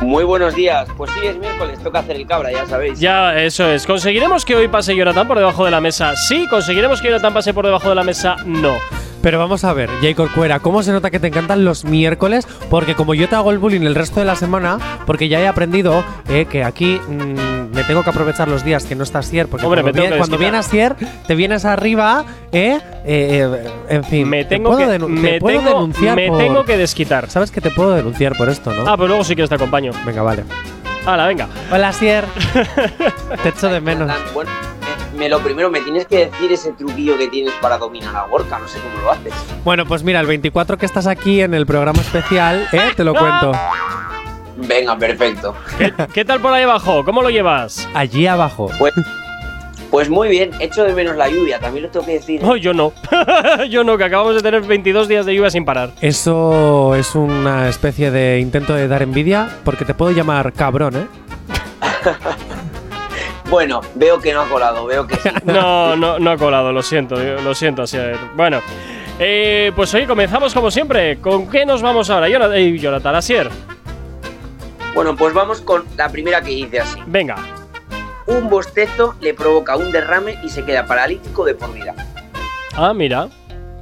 Muy 0.01 0.23
buenos 0.23 0.55
días. 0.55 0.87
Pues 0.97 1.11
sí, 1.11 1.19
es 1.27 1.37
miércoles, 1.37 1.79
toca 1.83 1.99
hacer 1.99 2.15
el 2.15 2.25
cabra, 2.25 2.51
ya 2.51 2.65
sabéis. 2.65 2.99
Ya, 2.99 3.37
eso 3.37 3.69
es. 3.69 3.85
¿Conseguiremos 3.85 4.45
que 4.45 4.55
hoy 4.55 4.67
pase 4.67 4.95
Jonathan 4.95 5.27
por 5.27 5.37
debajo 5.37 5.63
de 5.63 5.69
la 5.71 5.79
mesa? 5.79 6.15
Sí. 6.15 6.47
¿Conseguiremos 6.49 7.01
que 7.01 7.09
Jonathan 7.09 7.33
pase 7.33 7.53
por 7.53 7.65
debajo 7.65 7.89
de 7.89 7.95
la 7.95 8.03
mesa? 8.03 8.35
No. 8.43 8.79
Pero 9.21 9.37
vamos 9.37 9.63
a 9.63 9.73
ver, 9.73 9.89
Jacob 10.01 10.29
Cuera, 10.33 10.59
¿cómo 10.59 10.81
se 10.81 10.91
nota 10.91 11.11
que 11.11 11.19
te 11.19 11.27
encantan 11.27 11.63
los 11.63 11.85
miércoles? 11.85 12.47
Porque 12.71 12.95
como 12.95 13.13
yo 13.13 13.29
te 13.29 13.35
hago 13.35 13.51
el 13.51 13.59
bullying 13.59 13.81
el 13.81 13.93
resto 13.93 14.19
de 14.19 14.25
la 14.25 14.35
semana, 14.35 14.79
porque 15.05 15.27
ya 15.27 15.39
he 15.39 15.47
aprendido 15.47 16.03
eh, 16.27 16.45
que 16.49 16.63
aquí 16.63 16.99
mm, 17.07 17.75
me 17.75 17.83
tengo 17.83 18.03
que 18.03 18.09
aprovechar 18.09 18.47
los 18.47 18.63
días 18.65 18.83
que 18.85 18.95
no 18.95 19.03
está 19.03 19.19
Asier, 19.19 19.47
porque 19.47 19.65
Hombre, 19.67 19.83
me 19.83 19.91
cuando, 19.91 19.95
tengo 20.01 20.07
viene, 20.09 20.17
cuando 20.17 20.37
viene 20.39 20.57
desquitar. 20.57 20.93
Asier, 20.93 21.07
te 21.27 21.35
vienes 21.35 21.65
arriba, 21.65 22.25
¿eh? 22.51 22.79
Eh, 23.05 23.47
eh, 23.53 23.69
en 23.89 24.03
fin, 24.03 24.27
Me 24.27 24.43
te 24.43 24.55
tengo 24.55 24.71
puedo 24.71 24.89
que- 24.89 24.97
denu- 24.99 25.07
me 25.07 25.29
te 25.33 25.39
puedo 25.39 25.59
tengo- 25.59 25.69
denunciar 25.71 26.15
me 26.15 26.27
por- 26.27 26.37
tengo 26.39 26.65
que 26.65 26.77
desquitar. 26.77 27.29
Sabes 27.29 27.51
que 27.51 27.61
te 27.61 27.69
puedo 27.69 27.93
denunciar 27.93 28.35
por 28.35 28.49
esto, 28.49 28.73
¿no? 28.73 28.89
Ah, 28.91 28.97
pues 28.97 29.07
luego 29.07 29.23
sí 29.23 29.35
que 29.35 29.47
te 29.47 29.53
acompaño. 29.53 29.91
Venga, 30.03 30.23
vale. 30.23 30.45
Hala, 31.05 31.27
venga. 31.27 31.47
Hola, 31.71 31.89
Asier. 31.89 32.25
te 33.43 33.49
echo 33.49 33.69
de 33.69 33.81
menos. 33.81 34.11
Eh, 35.21 35.25
me 35.25 35.29
lo 35.29 35.39
primero, 35.39 35.69
me 35.69 35.81
tienes 35.81 36.07
que 36.07 36.25
decir 36.29 36.51
ese 36.51 36.71
truquillo 36.71 37.15
que 37.15 37.27
tienes 37.27 37.53
para 37.61 37.77
dominar 37.77 38.15
a 38.15 38.23
Gorka, 38.25 38.57
no 38.57 38.67
sé 38.67 38.79
cómo 38.79 39.03
lo 39.03 39.11
haces. 39.11 39.33
Bueno, 39.63 39.85
pues 39.85 40.03
mira, 40.03 40.19
el 40.19 40.25
24 40.25 40.77
que 40.77 40.85
estás 40.85 41.05
aquí 41.05 41.41
en 41.41 41.53
el 41.53 41.67
programa 41.67 42.01
especial, 42.01 42.67
¿eh? 42.71 42.91
Te 42.95 43.03
lo 43.03 43.13
cuento. 43.13 43.51
Venga, 44.57 44.97
perfecto. 44.97 45.55
¿Qué, 45.77 45.93
qué 46.13 46.25
tal 46.25 46.39
por 46.39 46.53
ahí 46.53 46.63
abajo? 46.63 47.03
¿Cómo 47.05 47.21
lo 47.21 47.29
llevas? 47.29 47.87
Allí 47.93 48.25
abajo. 48.25 48.69
Pues, 48.79 48.93
pues 49.91 50.09
muy 50.09 50.29
bien, 50.29 50.51
echo 50.59 50.83
de 50.83 50.93
menos 50.93 51.15
la 51.15 51.29
lluvia, 51.29 51.59
también 51.59 51.83
lo 51.85 51.91
tengo 51.91 52.05
que 52.05 52.13
decir. 52.13 52.41
No, 52.41 52.55
yo 52.55 52.73
no. 52.73 52.91
yo 53.69 53.83
no, 53.83 53.97
que 53.97 54.05
acabamos 54.05 54.35
de 54.35 54.41
tener 54.41 54.61
22 54.61 55.07
días 55.07 55.25
de 55.25 55.35
lluvia 55.35 55.51
sin 55.51 55.65
parar. 55.65 55.91
Eso 56.01 56.95
es 56.95 57.13
una 57.13 57.69
especie 57.69 58.09
de 58.09 58.39
intento 58.39 58.73
de 58.73 58.87
dar 58.87 59.03
envidia, 59.03 59.49
porque 59.63 59.85
te 59.85 59.93
puedo 59.93 60.11
llamar 60.11 60.51
cabrón, 60.53 60.95
¿eh? 60.95 61.07
Bueno, 63.51 63.81
veo 63.95 64.17
que 64.17 64.33
no 64.33 64.43
ha 64.43 64.47
colado, 64.47 64.85
veo 64.85 65.05
que 65.05 65.17
sí. 65.17 65.29
No, 65.43 65.97
no, 65.97 66.17
no 66.17 66.31
ha 66.31 66.37
colado, 66.37 66.71
lo 66.71 66.81
siento, 66.81 67.17
lo 67.17 67.53
siento, 67.53 67.81
Asier. 67.81 68.17
Bueno, 68.33 68.61
eh, 69.19 69.73
pues 69.75 69.93
hoy 69.93 70.07
comenzamos 70.07 70.53
como 70.53 70.71
siempre. 70.71 71.19
¿Con 71.19 71.49
qué 71.49 71.65
nos 71.65 71.81
vamos 71.81 72.09
ahora? 72.09 72.29
Jonathan, 72.29 72.57
eh, 72.57 72.79
Jonathan 72.79 73.15
Asier. 73.15 73.49
Bueno, 74.95 75.17
pues 75.17 75.33
vamos 75.33 75.59
con 75.59 75.83
la 75.97 76.07
primera 76.07 76.41
que 76.41 76.51
dice 76.51 76.79
así. 76.79 76.97
Venga. 77.05 77.35
Un 78.25 78.49
bostezo 78.49 79.15
le 79.19 79.33
provoca 79.33 79.75
un 79.75 79.91
derrame 79.91 80.39
y 80.43 80.49
se 80.49 80.63
queda 80.63 80.85
paralítico 80.85 81.43
de 81.43 81.53
por 81.53 81.73
vida. 81.73 81.93
Ah, 82.73 82.93
mira. 82.93 83.27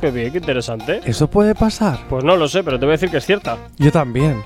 Qué 0.02 0.10
bien, 0.10 0.32
qué 0.32 0.40
interesante. 0.40 1.02
¿Eso 1.06 1.30
puede 1.30 1.54
pasar? 1.54 2.00
Pues 2.10 2.24
no 2.24 2.38
lo 2.38 2.48
sé, 2.48 2.64
pero 2.64 2.80
te 2.80 2.86
voy 2.86 2.94
a 2.94 2.98
decir 2.98 3.12
que 3.12 3.18
es 3.18 3.26
cierta. 3.26 3.58
Yo 3.78 3.92
también. 3.92 4.44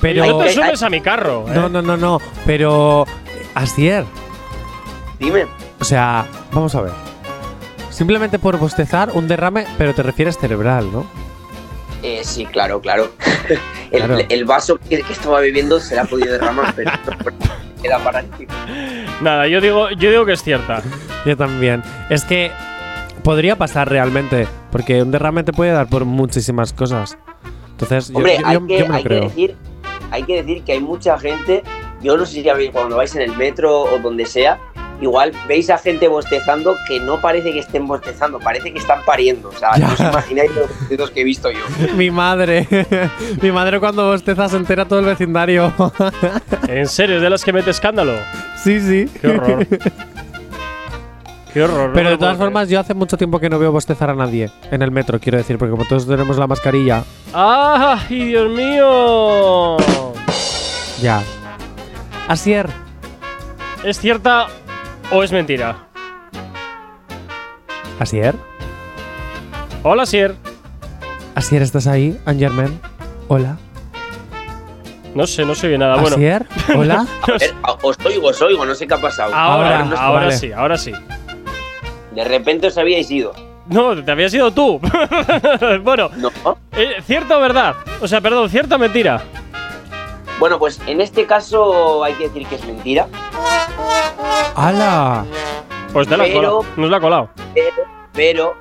Pero. 0.00 0.26
no 0.26 0.38
te 0.38 0.52
subes 0.52 0.82
a 0.82 0.90
mi 0.90 1.00
carro. 1.00 1.44
¿eh? 1.48 1.52
No, 1.54 1.68
no, 1.68 1.82
no, 1.82 1.96
no. 1.96 2.20
Pero. 2.44 3.04
Asier. 3.54 4.04
Dime. 5.18 5.46
O 5.80 5.84
sea, 5.84 6.26
vamos 6.52 6.74
a 6.74 6.82
ver. 6.82 6.92
Simplemente 7.90 8.38
por 8.38 8.58
bostezar, 8.58 9.10
un 9.14 9.26
derrame, 9.28 9.66
pero 9.76 9.94
te 9.94 10.02
refieres 10.02 10.38
cerebral, 10.38 10.90
¿no? 10.92 11.06
Eh, 12.02 12.20
sí, 12.22 12.46
claro, 12.46 12.80
claro. 12.80 13.10
el, 13.90 13.98
Claro. 14.04 14.18
el 14.28 14.44
vaso 14.44 14.78
que, 14.78 15.00
que 15.02 15.12
estaba 15.12 15.40
bebiendo 15.40 15.80
se 15.80 15.94
le 15.96 16.02
ha 16.02 16.04
podido 16.04 16.32
derramar, 16.32 16.72
pero 16.76 16.92
queda 17.82 17.98
paralítico. 17.98 18.52
Nada, 19.20 19.48
yo 19.48 19.60
digo, 19.60 19.90
yo 19.90 20.10
digo 20.10 20.24
que 20.24 20.32
es 20.32 20.42
cierta. 20.42 20.82
Yo 21.26 21.36
también. 21.36 21.82
Es 22.08 22.24
que 22.24 22.52
podría 23.24 23.56
pasar 23.56 23.88
realmente, 23.90 24.46
porque 24.70 25.02
un 25.02 25.10
derrame 25.10 25.42
te 25.42 25.52
puede 25.52 25.72
dar 25.72 25.88
por 25.88 26.04
muchísimas 26.04 26.72
cosas. 26.72 27.18
Entonces, 27.70 28.10
yo- 28.10 28.16
Hombre, 28.18 28.38
yo, 28.40 28.46
hay, 28.46 28.54
yo- 28.54 28.66
que, 28.66 28.78
yo 28.78 28.84
me 28.84 28.88
lo 28.90 28.94
hay 28.94 29.02
que 29.02 29.08
creo. 29.08 29.22
decir, 29.22 29.56
hay 30.12 30.22
que 30.22 30.42
decir 30.42 30.62
que 30.62 30.72
hay 30.72 30.80
mucha 30.80 31.18
gente. 31.18 31.64
Yo 32.02 32.16
no 32.16 32.24
sé 32.26 32.34
si 32.34 32.42
ya 32.42 32.54
veis 32.54 32.70
cuando 32.70 32.96
vais 32.96 33.14
en 33.16 33.22
el 33.22 33.36
metro 33.36 33.82
o 33.82 33.98
donde 33.98 34.24
sea, 34.26 34.58
igual 35.00 35.32
veis 35.48 35.68
a 35.70 35.78
gente 35.78 36.08
bostezando 36.08 36.76
que 36.86 37.00
no 37.00 37.20
parece 37.20 37.52
que 37.52 37.58
estén 37.60 37.86
bostezando, 37.86 38.38
parece 38.38 38.72
que 38.72 38.78
están 38.78 39.04
pariendo. 39.04 39.48
O 39.48 39.52
sea, 39.52 39.76
no 39.78 39.92
os 39.92 40.00
imagináis 40.00 40.50
los 40.54 40.68
bostezos 40.68 41.10
que 41.10 41.20
he 41.20 41.24
visto 41.24 41.50
yo. 41.50 41.60
Mi 41.96 42.10
madre. 42.10 42.66
Mi 43.42 43.50
madre 43.50 43.80
cuando 43.80 44.06
bosteza 44.06 44.48
se 44.48 44.56
entera 44.56 44.84
todo 44.84 45.00
el 45.00 45.06
vecindario. 45.06 45.72
¿En 46.68 46.86
serio? 46.86 47.16
¿Es 47.16 47.22
de 47.22 47.30
las 47.30 47.44
que 47.44 47.52
mete 47.52 47.70
escándalo? 47.70 48.14
sí, 48.62 48.80
sí. 48.80 49.08
Qué 49.20 49.28
horror. 49.28 49.66
Qué 51.52 51.62
horror. 51.62 51.90
Pero 51.94 52.04
no 52.04 52.10
de 52.10 52.18
todas 52.18 52.36
formas, 52.36 52.68
yo 52.68 52.78
hace 52.78 52.94
mucho 52.94 53.16
tiempo 53.16 53.40
que 53.40 53.48
no 53.48 53.58
veo 53.58 53.72
bostezar 53.72 54.10
a 54.10 54.14
nadie 54.14 54.50
en 54.70 54.82
el 54.82 54.90
metro, 54.90 55.18
quiero 55.18 55.38
decir, 55.38 55.56
porque 55.58 55.70
como 55.70 55.84
todos 55.86 56.06
tenemos 56.06 56.36
la 56.36 56.46
mascarilla. 56.46 57.02
¡Ay, 57.32 58.24
Dios 58.26 58.50
mío! 58.50 59.76
ya. 61.00 61.22
Asier, 62.28 62.68
¿Es 63.84 63.98
cierta 64.00 64.46
o 65.10 65.22
es 65.22 65.32
mentira? 65.32 65.76
Asier, 67.98 68.34
Hola, 69.82 70.04
Sier. 70.06 70.34
Asier, 71.34 71.62
¿estás 71.62 71.86
ahí? 71.86 72.18
Angerman, 72.26 72.80
hola. 73.28 73.56
No 75.14 75.26
sé, 75.26 75.44
no 75.44 75.54
se 75.54 75.68
oye 75.68 75.78
nada. 75.78 75.94
Bueno, 75.96 76.16
Asier, 76.16 76.46
hola. 76.76 77.06
Ver, 77.40 77.54
a- 77.62 77.72
os 77.82 77.96
oigo, 78.04 78.28
os 78.28 78.42
oigo, 78.42 78.66
no 78.66 78.74
sé 78.74 78.86
qué 78.86 78.94
ha 78.94 79.00
pasado. 79.00 79.34
ahora, 79.34 79.78
Ahora, 79.78 79.84
no 79.84 79.90
sé- 79.96 80.02
ahora 80.02 80.20
vale. 80.26 80.36
sí, 80.36 80.52
ahora 80.52 80.76
sí. 80.78 80.92
De 82.14 82.24
repente 82.24 82.66
os 82.66 82.76
habíais 82.78 83.10
ido. 83.10 83.32
No, 83.68 84.02
te 84.02 84.10
habías 84.10 84.32
ido 84.34 84.50
tú. 84.50 84.80
bueno, 85.82 86.10
No. 86.16 86.30
eh, 86.72 86.96
¿cierta 87.06 87.38
o 87.38 87.40
verdad? 87.40 87.74
O 88.00 88.08
sea, 88.08 88.20
perdón, 88.20 88.48
¿cierta 88.50 88.76
o 88.76 88.78
mentira? 88.78 89.22
Bueno, 90.38 90.58
pues 90.58 90.80
en 90.86 91.00
este 91.00 91.26
caso 91.26 92.04
hay 92.04 92.14
que 92.14 92.28
decir 92.28 92.46
que 92.46 92.54
es 92.56 92.64
mentira, 92.66 93.06
¡Hala! 94.54 95.24
Pues 95.92 96.08
te 96.08 96.16
la 96.16 96.24
Pero- 96.24 96.36
colado. 96.36 96.64
Nos 96.76 96.90
la 96.90 96.96
ha 96.96 97.00
colado. 97.00 97.30
pero, 97.54 97.76
pero 98.12 98.56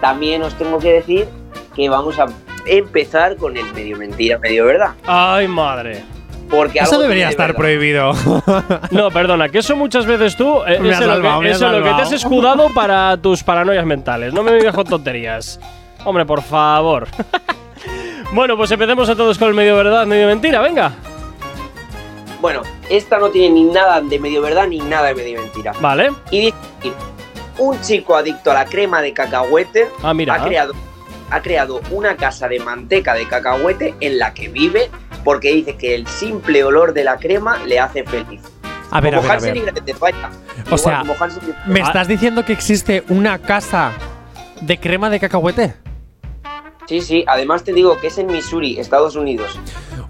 también 0.00 0.42
os 0.42 0.54
tengo 0.54 0.78
que 0.78 0.92
decir 0.92 1.28
que 1.74 1.88
vamos 1.88 2.18
a 2.18 2.26
empezar 2.66 3.36
con 3.36 3.56
el 3.56 3.64
medio 3.72 3.96
mentira, 3.96 4.38
medio 4.38 4.64
verdad. 4.66 4.90
Ay, 5.06 5.48
madre. 5.48 6.04
Porque 6.48 6.80
Eso 6.80 7.00
debería 7.00 7.28
estar 7.28 7.48
verdad. 7.48 7.58
prohibido. 7.60 8.12
No, 8.90 9.10
perdona, 9.10 9.48
que 9.50 9.58
eso 9.58 9.76
muchas 9.76 10.04
veces 10.04 10.36
tú 10.36 10.62
eh, 10.66 10.78
Me 10.80 10.88
es 10.90 10.96
has 10.96 11.02
en 11.02 11.06
lo, 11.08 11.14
salvado, 11.14 11.38
que, 11.40 11.44
me 11.44 11.50
es 11.52 11.56
has 11.56 11.62
en 11.62 11.68
lo 11.72 11.76
que 11.78 11.82
te 11.82 11.88
salvado. 11.90 12.02
has 12.06 12.12
escudado 12.12 12.68
para 12.74 13.16
tus 13.18 13.42
paranoias 13.44 13.86
mentales. 13.86 14.32
No 14.34 14.42
me 14.42 14.52
digas 14.54 14.74
con 14.74 14.84
tonterías. 14.84 15.60
Hombre, 16.04 16.24
por 16.26 16.42
favor. 16.42 17.06
bueno, 18.32 18.56
pues 18.56 18.70
empecemos 18.70 19.08
a 19.08 19.16
todos 19.16 19.38
con 19.38 19.48
el 19.48 19.54
medio 19.54 19.76
verdad, 19.76 20.06
medio 20.06 20.26
mentira, 20.26 20.60
venga. 20.60 20.92
Bueno, 22.40 22.62
esta 22.88 23.18
no 23.18 23.28
tiene 23.30 23.50
ni 23.54 23.64
nada 23.64 24.00
de 24.00 24.18
medio 24.18 24.40
verdad 24.40 24.66
ni 24.66 24.78
nada 24.78 25.08
de 25.08 25.14
medio 25.14 25.40
mentira. 25.40 25.72
Vale. 25.80 26.10
Y 26.30 26.40
dice 26.46 26.56
un 27.58 27.78
chico 27.82 28.16
adicto 28.16 28.50
a 28.50 28.54
la 28.54 28.64
crema 28.64 29.02
de 29.02 29.12
cacahuete 29.12 29.88
Ah, 30.02 30.14
mira. 30.14 30.34
ha 30.34 30.44
creado 30.44 30.72
ha 31.30 31.42
creado 31.42 31.80
una 31.90 32.16
casa 32.16 32.48
de 32.48 32.58
manteca 32.58 33.14
de 33.14 33.28
cacahuete 33.28 33.94
en 34.00 34.18
la 34.18 34.32
que 34.34 34.48
vive 34.48 34.90
porque 35.22 35.52
dice 35.52 35.76
que 35.76 35.94
el 35.94 36.06
simple 36.06 36.64
olor 36.64 36.92
de 36.94 37.04
la 37.04 37.18
crema 37.18 37.58
le 37.66 37.78
hace 37.78 38.02
feliz. 38.04 38.40
A 38.90 39.00
ver, 39.00 39.14
a 39.14 39.20
ver, 39.20 39.30
a 39.30 39.36
ver. 39.38 39.72
Vaya. 40.00 40.30
O 40.70 40.76
Igual 40.76 40.78
sea, 40.78 41.02
Gretel. 41.04 41.54
¿me 41.66 41.80
estás 41.80 42.08
diciendo 42.08 42.44
que 42.44 42.52
existe 42.52 43.04
una 43.08 43.38
casa 43.38 43.92
de 44.62 44.80
crema 44.80 45.08
de 45.10 45.20
cacahuete? 45.20 45.74
Sí, 46.90 47.00
sí, 47.02 47.24
además 47.28 47.62
te 47.62 47.72
digo 47.72 48.00
que 48.00 48.08
es 48.08 48.18
en 48.18 48.26
Missouri, 48.26 48.80
Estados 48.80 49.14
Unidos. 49.14 49.56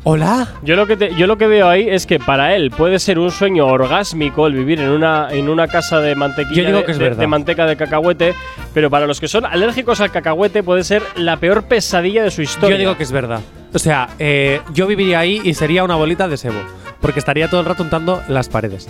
Hola. 0.03 0.49
Yo 0.63 0.77
lo 0.77 0.87
que 0.87 0.97
te- 0.97 1.15
yo 1.15 1.27
lo 1.27 1.37
que 1.37 1.47
veo 1.47 1.69
ahí 1.69 1.87
es 1.87 2.07
que 2.07 2.19
para 2.19 2.57
él 2.57 2.71
puede 2.71 2.99
ser 2.99 3.19
un 3.19 3.31
sueño 3.31 3.67
orgásmico 3.67 4.47
el 4.47 4.55
vivir 4.55 4.81
en 4.81 4.89
una 4.89 5.29
en 5.31 5.51
una 5.51 5.69
casa 5.69 6.01
de 6.01 6.15
mantequilla 6.15 6.63
Yo 6.63 6.67
digo 6.69 6.79
de, 6.79 6.85
que 6.87 6.93
es 6.93 6.99
de- 6.99 7.05
verdad. 7.05 7.19
de 7.21 7.27
manteca 7.27 7.67
de 7.67 7.77
cacahuete, 7.77 8.35
pero 8.73 8.89
para 8.89 9.07
los 9.07 9.21
que 9.21 9.29
son 9.29 9.45
alérgicos 9.45 10.01
al 10.01 10.11
cacahuete 10.11 10.63
puede 10.63 10.83
ser 10.83 11.03
la 11.17 11.37
peor 11.37 11.65
pesadilla 11.65 12.23
de 12.23 12.31
su 12.31 12.41
historia. 12.41 12.77
Yo 12.77 12.81
digo 12.81 12.97
que 12.97 13.03
es 13.03 13.13
verdad. 13.13 13.41
O 13.75 13.79
sea, 13.79 14.09
eh, 14.19 14.63
yo 14.73 14.87
viviría 14.87 15.19
ahí 15.19 15.43
y 15.45 15.53
sería 15.53 15.85
una 15.85 15.97
bolita 15.97 16.29
de 16.29 16.39
sebo. 16.39 16.61
Porque 17.03 17.19
estaría 17.19 17.49
todo 17.51 17.61
el 17.61 17.67
rato 17.67 17.83
untando 17.83 18.23
las 18.27 18.49
paredes. 18.49 18.89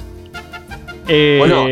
Eh, 1.09 1.39
Bueno. 1.41 1.65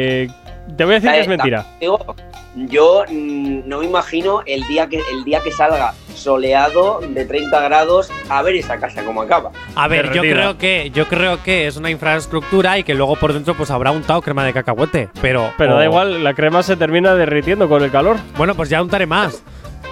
te 0.77 0.85
voy 0.85 0.95
a 0.95 1.01
decir 1.01 1.11
que 1.13 1.17
Eh, 1.17 1.21
es 1.21 1.29
mentira. 1.29 1.65
Digo, 1.81 2.17
yo 2.57 3.05
mm, 3.09 3.61
no 3.69 3.79
me 3.79 3.85
imagino 3.87 4.43
el 4.47 4.67
día 4.67 4.89
que 4.89 5.01
el 5.13 5.23
día 5.25 5.41
que 5.45 5.53
salga 5.53 5.95
soleado 6.19 7.01
de 7.07 7.25
30 7.25 7.61
grados 7.63 8.11
a 8.29 8.43
ver 8.43 8.57
esa 8.57 8.79
casa 8.79 9.05
cómo 9.05 9.23
acaba. 9.23 9.51
A 9.75 9.89
ver, 9.89 10.13
yo 10.13 10.23
creo 10.23 10.59
que 10.59 10.91
yo 10.93 11.07
creo 11.09 11.43
que 11.43 11.67
es 11.67 11.77
una 11.77 11.91
infraestructura 11.91 12.79
y 12.79 12.85
que 12.85 12.95
luego 12.95 13.17
por 13.17 13.33
dentro 13.33 13.55
pues 13.55 13.71
habrá 13.71 13.91
untado 13.91 14.21
crema 14.23 14.45
de 14.45 14.53
cacahuete. 14.53 15.09
Pero 15.21 15.53
Pero 15.57 15.77
da 15.77 15.85
igual, 15.85 16.23
la 16.23 16.35
crema 16.35 16.63
se 16.63 16.77
termina 16.77 17.15
derritiendo 17.15 17.69
con 17.69 17.83
el 17.83 17.91
calor. 17.91 18.17
Bueno, 18.37 18.55
pues 18.55 18.69
ya 18.69 18.83
untaré 18.83 19.07
más. 19.07 19.43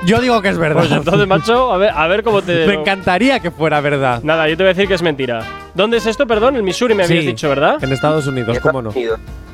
Yo 0.05 0.21
digo 0.21 0.43
que 0.43 0.51
es 0.51 0.59
verdad. 0.59 0.81
Pues 0.81 0.93
entonces, 0.93 1.27
macho, 1.27 1.73
a 1.73 1.79
ver, 1.79 1.91
a 1.95 2.07
ver 2.07 2.23
cómo 2.23 2.43
te. 2.43 2.67
Me 2.67 2.75
encantaría 2.75 3.41
que 3.41 3.51
fuera 3.51 3.81
verdad. 3.81 4.21
Nada, 4.23 4.47
yo 4.49 4.57
te 4.57 4.63
voy 4.63 4.71
a 4.71 4.75
decir 4.75 4.87
que 4.87 4.95
es 4.95 5.03
mentira. 5.03 5.43
¿Dónde 5.75 5.97
es 5.97 6.07
esto? 6.07 6.27
Perdón, 6.27 6.57
en 6.57 6.65
Missouri 6.65 6.95
me 6.95 7.05
habías 7.05 7.21
Sí. 7.23 7.27
dicho, 7.29 7.49
¿verdad? 7.49 7.83
En 7.83 7.93
Estados 7.93 8.27
Unidos, 8.27 8.59
¿cómo 8.61 8.83
no? 8.83 8.93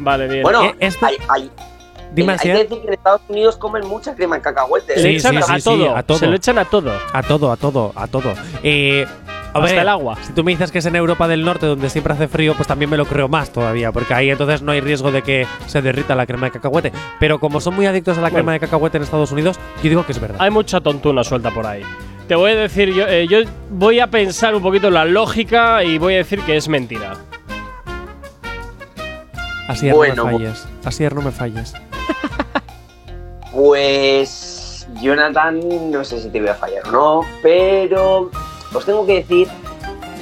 Vale, 0.00 0.26
bien. 0.28 0.42
Bueno, 0.42 0.64
Eh, 0.64 0.74
esto- 0.80 1.06
hay, 1.06 1.16
hay- 1.28 1.50
Dime 2.14 2.32
hay 2.32 2.38
que 2.38 2.52
decir 2.52 2.80
que 2.80 2.86
en 2.88 2.92
Estados 2.92 3.22
Unidos 3.28 3.56
comen 3.56 3.86
mucha 3.86 4.14
crema 4.14 4.36
en 4.36 4.42
cacahuete. 4.42 4.94
Se 4.94 5.02
le 5.02 5.08
Sí, 5.10 5.16
echan 5.16 5.32
sí, 5.32 5.38
a, 5.38 5.42
sí, 5.42 5.52
sí, 5.60 5.64
todo, 5.64 5.96
a 5.96 6.02
todo. 6.02 6.18
Se 6.18 6.26
le 6.26 6.36
echan 6.36 6.58
a 6.58 6.64
todo. 6.64 6.92
A 7.12 7.22
todo, 7.22 7.52
a 7.52 7.56
todo, 7.56 7.92
a 7.96 8.06
todo. 8.06 8.34
Eh, 8.62 9.06
a 9.54 9.58
Hasta 9.58 9.60
ver, 9.60 9.78
el 9.80 9.88
agua. 9.88 10.16
Si 10.22 10.32
tú 10.32 10.44
me 10.44 10.52
dices 10.52 10.70
que 10.72 10.78
es 10.78 10.86
en 10.86 10.96
Europa 10.96 11.28
del 11.28 11.44
Norte 11.44 11.66
donde 11.66 11.90
siempre 11.90 12.12
hace 12.14 12.28
frío, 12.28 12.54
pues 12.54 12.66
también 12.66 12.90
me 12.90 12.96
lo 12.96 13.04
creo 13.06 13.28
más 13.28 13.50
todavía, 13.50 13.92
porque 13.92 14.14
ahí 14.14 14.30
entonces 14.30 14.62
no 14.62 14.72
hay 14.72 14.80
riesgo 14.80 15.10
de 15.12 15.22
que 15.22 15.46
se 15.66 15.82
derrita 15.82 16.14
la 16.14 16.26
crema 16.26 16.46
de 16.46 16.52
cacahuete. 16.52 16.92
Pero 17.20 17.38
como 17.38 17.60
son 17.60 17.74
muy 17.74 17.86
adictos 17.86 18.16
a 18.16 18.20
la 18.20 18.28
Bueno. 18.28 18.36
crema 18.36 18.52
de 18.52 18.60
cacahuete 18.60 18.96
en 18.98 19.02
Estados 19.04 19.30
Unidos, 19.32 19.58
yo 19.82 19.88
digo 19.90 20.06
que 20.06 20.12
es 20.12 20.20
verdad. 20.20 20.36
Hay 20.40 20.50
mucha 20.50 20.80
tontuna 20.80 21.22
suelta 21.24 21.50
por 21.50 21.66
ahí. 21.66 21.82
Te 22.28 22.34
voy 22.34 22.52
a 22.52 22.54
decir, 22.56 22.94
yo, 22.94 23.06
eh, 23.06 23.26
yo 23.28 23.38
voy 23.70 24.00
a 24.00 24.06
pensar 24.06 24.54
un 24.54 24.62
poquito 24.62 24.88
en 24.88 24.94
la 24.94 25.04
lógica 25.04 25.82
y 25.84 25.98
voy 25.98 26.14
a 26.14 26.18
decir 26.18 26.40
que 26.40 26.56
es 26.56 26.68
mentira. 26.68 27.14
Así 29.68 29.88
no 29.88 29.96
Bueno, 29.96 30.24
me 30.26 30.32
falles. 30.32 30.68
Así 30.84 31.04
no 31.04 31.20
me 31.22 31.30
falles. 31.30 31.74
Pues 33.52 34.88
Jonathan, 35.00 35.60
no 35.90 36.04
sé 36.04 36.20
si 36.22 36.30
te 36.30 36.40
voy 36.40 36.48
a 36.48 36.54
fallar 36.54 36.86
o 36.88 36.90
no, 36.92 37.20
pero 37.42 38.30
os 38.72 38.84
tengo 38.86 39.04
que 39.06 39.16
decir 39.16 39.46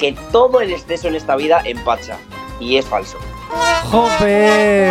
que 0.00 0.16
todo 0.32 0.60
el 0.60 0.72
exceso 0.72 1.06
en 1.08 1.14
esta 1.14 1.36
vida 1.36 1.60
empacha. 1.64 2.16
Y 2.58 2.76
es 2.76 2.86
falso. 2.86 3.16
¡Jope! 3.90 4.90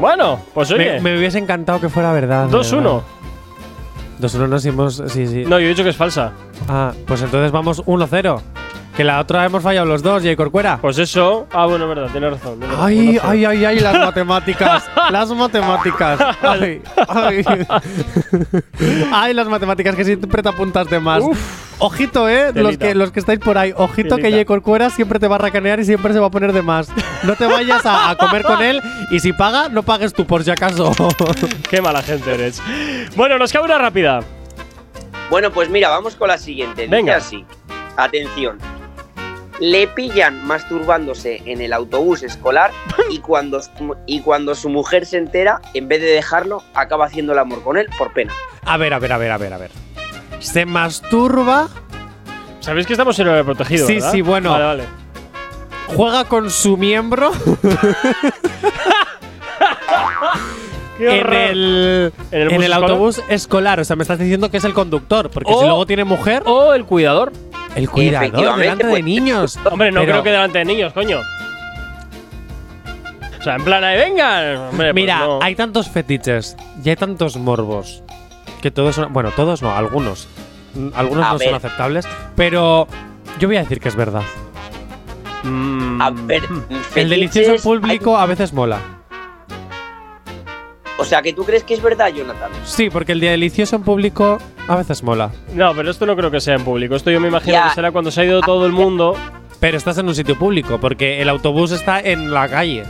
Bueno, 0.00 0.38
pues 0.54 0.70
oye, 0.70 0.94
Me, 0.94 1.00
me 1.12 1.18
hubiese 1.18 1.38
encantado 1.38 1.80
que 1.80 1.88
fuera 1.88 2.12
verdad. 2.12 2.46
de 2.48 2.56
2-1. 2.56 2.72
verdad. 2.82 3.02
2-1 4.20 4.48
nos 4.48 4.64
hemos. 4.66 5.02
Sí, 5.08 5.26
sí. 5.26 5.44
No, 5.46 5.58
yo 5.58 5.66
he 5.66 5.68
dicho 5.70 5.82
que 5.84 5.90
es 5.90 5.96
falsa. 5.96 6.32
Ah, 6.68 6.92
pues 7.06 7.22
entonces 7.22 7.50
vamos 7.50 7.82
1-0. 7.84 8.40
Que 8.98 9.04
la 9.04 9.20
otra 9.20 9.44
hemos 9.44 9.62
fallado 9.62 9.86
los 9.86 10.02
dos, 10.02 10.24
Jay 10.24 10.34
Corcuera. 10.34 10.78
Pues 10.82 10.98
eso. 10.98 11.46
Ah, 11.52 11.66
bueno, 11.66 11.84
es 11.84 11.88
verdad, 11.96 12.10
tienes 12.10 12.32
razón. 12.32 12.58
tienes 12.58 12.76
Ay, 12.80 13.16
razón. 13.16 13.30
ay, 13.30 13.44
ay, 13.44 13.64
ay, 13.64 13.78
las 13.78 13.94
matemáticas. 13.96 14.90
las 15.12 15.30
matemáticas. 15.30 16.20
Ay, 16.42 16.82
ay. 17.06 17.44
Ay, 19.12 19.34
las 19.34 19.46
matemáticas 19.46 19.94
que 19.94 20.04
siempre 20.04 20.42
te 20.42 20.48
apuntas 20.48 20.90
de 20.90 20.98
más. 20.98 21.22
Ojito, 21.78 22.28
eh, 22.28 22.50
los 22.52 22.76
que, 22.76 22.96
los 22.96 23.12
que 23.12 23.20
estáis 23.20 23.38
por 23.38 23.56
ahí. 23.56 23.72
Ojito 23.76 24.16
que. 24.16 24.32
Jay 24.32 24.44
Corcuera 24.44 24.90
siempre 24.90 25.20
te 25.20 25.28
va 25.28 25.36
a 25.36 25.38
racanear 25.38 25.78
y 25.78 25.84
siempre 25.84 26.12
se 26.12 26.18
va 26.18 26.26
a 26.26 26.30
poner 26.32 26.52
de 26.52 26.62
más. 26.62 26.88
No 27.22 27.36
te 27.36 27.46
vayas 27.46 27.86
a, 27.86 28.10
a 28.10 28.16
comer 28.16 28.42
con 28.42 28.60
él 28.62 28.82
y 29.12 29.20
si 29.20 29.32
paga, 29.32 29.68
no 29.68 29.84
pagues 29.84 30.12
tú 30.12 30.26
por 30.26 30.42
si 30.42 30.50
acaso. 30.50 30.90
Qué 31.70 31.80
mala 31.80 32.02
gente 32.02 32.34
eres. 32.34 32.60
Bueno, 33.14 33.38
nos 33.38 33.52
cabe 33.52 33.66
una 33.66 33.78
rápida. 33.78 34.22
Bueno, 35.30 35.52
pues 35.52 35.70
mira, 35.70 35.88
vamos 35.88 36.16
con 36.16 36.26
la 36.26 36.36
siguiente. 36.36 36.82
Dice 36.82 36.96
Venga. 36.96 37.14
así. 37.14 37.44
Atención. 37.96 38.58
Le 39.60 39.88
pillan 39.88 40.46
masturbándose 40.46 41.42
en 41.46 41.60
el 41.60 41.72
autobús 41.72 42.22
escolar 42.22 42.70
y 43.10 43.18
cuando, 43.18 43.60
su- 43.60 43.96
y 44.06 44.20
cuando 44.20 44.54
su 44.54 44.68
mujer 44.68 45.04
se 45.04 45.18
entera, 45.18 45.60
en 45.74 45.88
vez 45.88 46.00
de 46.00 46.06
dejarlo, 46.08 46.62
acaba 46.74 47.06
haciendo 47.06 47.32
el 47.32 47.40
amor 47.40 47.62
con 47.64 47.76
él 47.76 47.88
por 47.98 48.12
pena. 48.12 48.32
a 48.64 48.76
ver, 48.76 48.94
a 48.94 48.98
ver, 49.00 49.12
a 49.12 49.18
ver, 49.18 49.32
a 49.32 49.38
ver, 49.38 49.52
a 49.52 49.58
ver. 49.58 49.70
Se 50.40 50.64
masturba, 50.66 51.68
Sabéis 52.60 52.86
que 52.86 52.92
estamos 52.92 53.18
en 53.18 53.28
el 53.28 53.44
protegido. 53.44 53.86
Sí, 53.86 53.94
¿verdad? 53.94 54.12
sí, 54.12 54.20
bueno. 54.20 54.50
Vale, 54.52 54.64
vale. 54.64 54.84
juega 55.96 56.24
con 56.24 56.50
su 56.50 56.76
miembro 56.76 57.30
en 61.00 61.32
el, 61.32 62.12
¿En 62.30 62.50
el 62.50 62.62
en 62.64 62.72
autobús 62.72 63.22
escolar. 63.28 63.80
O 63.80 63.84
sea, 63.84 63.96
me 63.96 64.02
estás 64.02 64.18
diciendo 64.18 64.50
que 64.50 64.58
es 64.58 64.64
el 64.64 64.74
conductor. 64.74 65.30
Porque 65.30 65.52
O- 65.52 65.60
si 65.60 65.66
luego 65.66 65.86
tiene 65.86 66.04
mujer, 66.04 66.42
O 66.46 66.74
el 66.74 66.84
cuidador. 66.84 67.32
El 67.78 67.90
cuidador 67.90 68.24
Efectivamente, 68.24 68.62
delante 68.62 68.84
de 68.86 68.90
pues. 68.92 69.04
niños. 69.04 69.58
Hombre, 69.70 69.90
no 69.92 70.00
Pero- 70.00 70.12
creo 70.12 70.22
que 70.24 70.30
delante 70.30 70.58
de 70.58 70.64
niños, 70.64 70.92
coño. 70.92 71.20
O 73.38 73.42
sea, 73.42 73.54
en 73.56 73.64
plan 73.64 73.84
ahí, 73.84 73.96
venga. 73.98 74.68
Hombre, 74.70 74.88
pues 74.92 74.94
Mira, 74.94 75.20
no. 75.20 75.38
hay 75.42 75.54
tantos 75.54 75.88
fetiches 75.88 76.56
y 76.84 76.90
hay 76.90 76.96
tantos 76.96 77.36
morbos 77.36 78.02
que 78.60 78.70
todos 78.70 78.96
son. 78.96 79.12
Bueno, 79.12 79.30
todos 79.30 79.62
no, 79.62 79.74
algunos. 79.74 80.26
Algunos 80.94 81.24
A 81.24 81.32
no 81.32 81.38
ver. 81.38 81.48
son 81.48 81.54
aceptables. 81.56 82.06
Pero 82.36 82.88
yo 83.38 83.48
voy 83.48 83.56
a 83.56 83.60
decir 83.60 83.80
que 83.80 83.88
es 83.88 83.94
verdad. 83.96 84.22
Mm, 85.44 86.02
A 86.02 86.10
ver, 86.10 86.42
El 86.96 87.08
delicioso 87.08 87.62
público 87.62 88.16
a 88.18 88.26
veces 88.26 88.52
mola. 88.52 88.80
O 90.98 91.04
sea, 91.04 91.22
que 91.22 91.32
tú 91.32 91.44
crees 91.44 91.64
que 91.64 91.72
es 91.74 91.80
verdad, 91.82 92.08
Jonathan. 92.12 92.50
Sí, 92.64 92.90
porque 92.90 93.12
el 93.12 93.20
día 93.20 93.30
delicioso 93.30 93.76
en 93.76 93.82
público 93.82 94.38
a 94.66 94.76
veces 94.76 95.02
mola. 95.02 95.30
No, 95.54 95.74
pero 95.74 95.90
esto 95.90 96.04
no 96.04 96.14
creo 96.16 96.30
que 96.30 96.40
sea 96.40 96.54
en 96.56 96.64
público. 96.64 96.94
Esto 96.96 97.10
yo 97.10 97.20
me 97.20 97.28
imagino 97.28 97.52
Ya. 97.54 97.68
que 97.68 97.74
será 97.74 97.90
cuando 97.92 98.10
se 98.10 98.20
ha 98.20 98.24
ido 98.24 98.40
todo 98.42 98.66
el 98.66 98.72
mundo. 98.72 99.14
Pero 99.60 99.76
estás 99.76 99.98
en 99.98 100.06
un 100.06 100.14
sitio 100.14 100.38
público, 100.38 100.78
porque 100.78 101.20
el 101.22 101.28
autobús 101.28 101.72
está 101.72 101.98
en 102.00 102.30
la 102.32 102.48
calle. 102.48 102.84